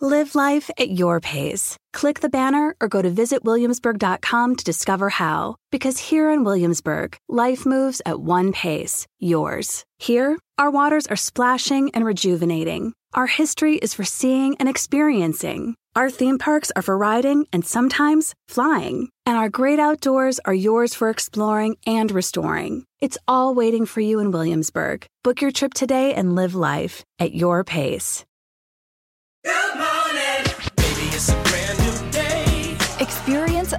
Live 0.00 0.34
life 0.34 0.70
at 0.76 0.90
your 0.90 1.18
pace. 1.18 1.78
Click 1.94 2.20
the 2.20 2.28
banner 2.28 2.76
or 2.78 2.88
go 2.88 3.00
to 3.00 3.10
visitwilliamsburg.com 3.10 4.56
to 4.56 4.62
discover 4.64 5.08
how. 5.08 5.56
Because 5.72 5.96
here 6.10 6.28
in 6.28 6.44
Williamsburg, 6.44 7.16
life 7.26 7.64
moves 7.64 8.02
at 8.04 8.20
one 8.20 8.52
pace, 8.52 9.06
yours. 9.18 9.84
Here, 9.98 10.36
our 10.58 10.70
waters 10.70 11.06
are 11.08 11.16
splashing 11.16 11.90
and 11.94 12.04
rejuvenating. 12.04 12.94
Our 13.12 13.26
history 13.26 13.76
is 13.76 13.94
for 13.94 14.04
seeing 14.04 14.56
and 14.58 14.68
experiencing. 14.68 15.74
Our 15.96 16.10
theme 16.10 16.38
parks 16.38 16.72
are 16.76 16.82
for 16.82 16.96
riding 16.96 17.46
and 17.52 17.64
sometimes 17.64 18.34
flying. 18.48 19.08
And 19.26 19.36
our 19.36 19.48
great 19.48 19.78
outdoors 19.78 20.40
are 20.44 20.54
yours 20.54 20.94
for 20.94 21.08
exploring 21.10 21.76
and 21.86 22.10
restoring. 22.10 22.84
It's 23.00 23.18
all 23.26 23.54
waiting 23.54 23.86
for 23.86 24.00
you 24.00 24.18
in 24.18 24.30
Williamsburg. 24.30 25.06
Book 25.22 25.40
your 25.40 25.52
trip 25.52 25.74
today 25.74 26.14
and 26.14 26.34
live 26.34 26.54
life 26.54 27.04
at 27.18 27.34
your 27.34 27.64
pace. 27.64 28.24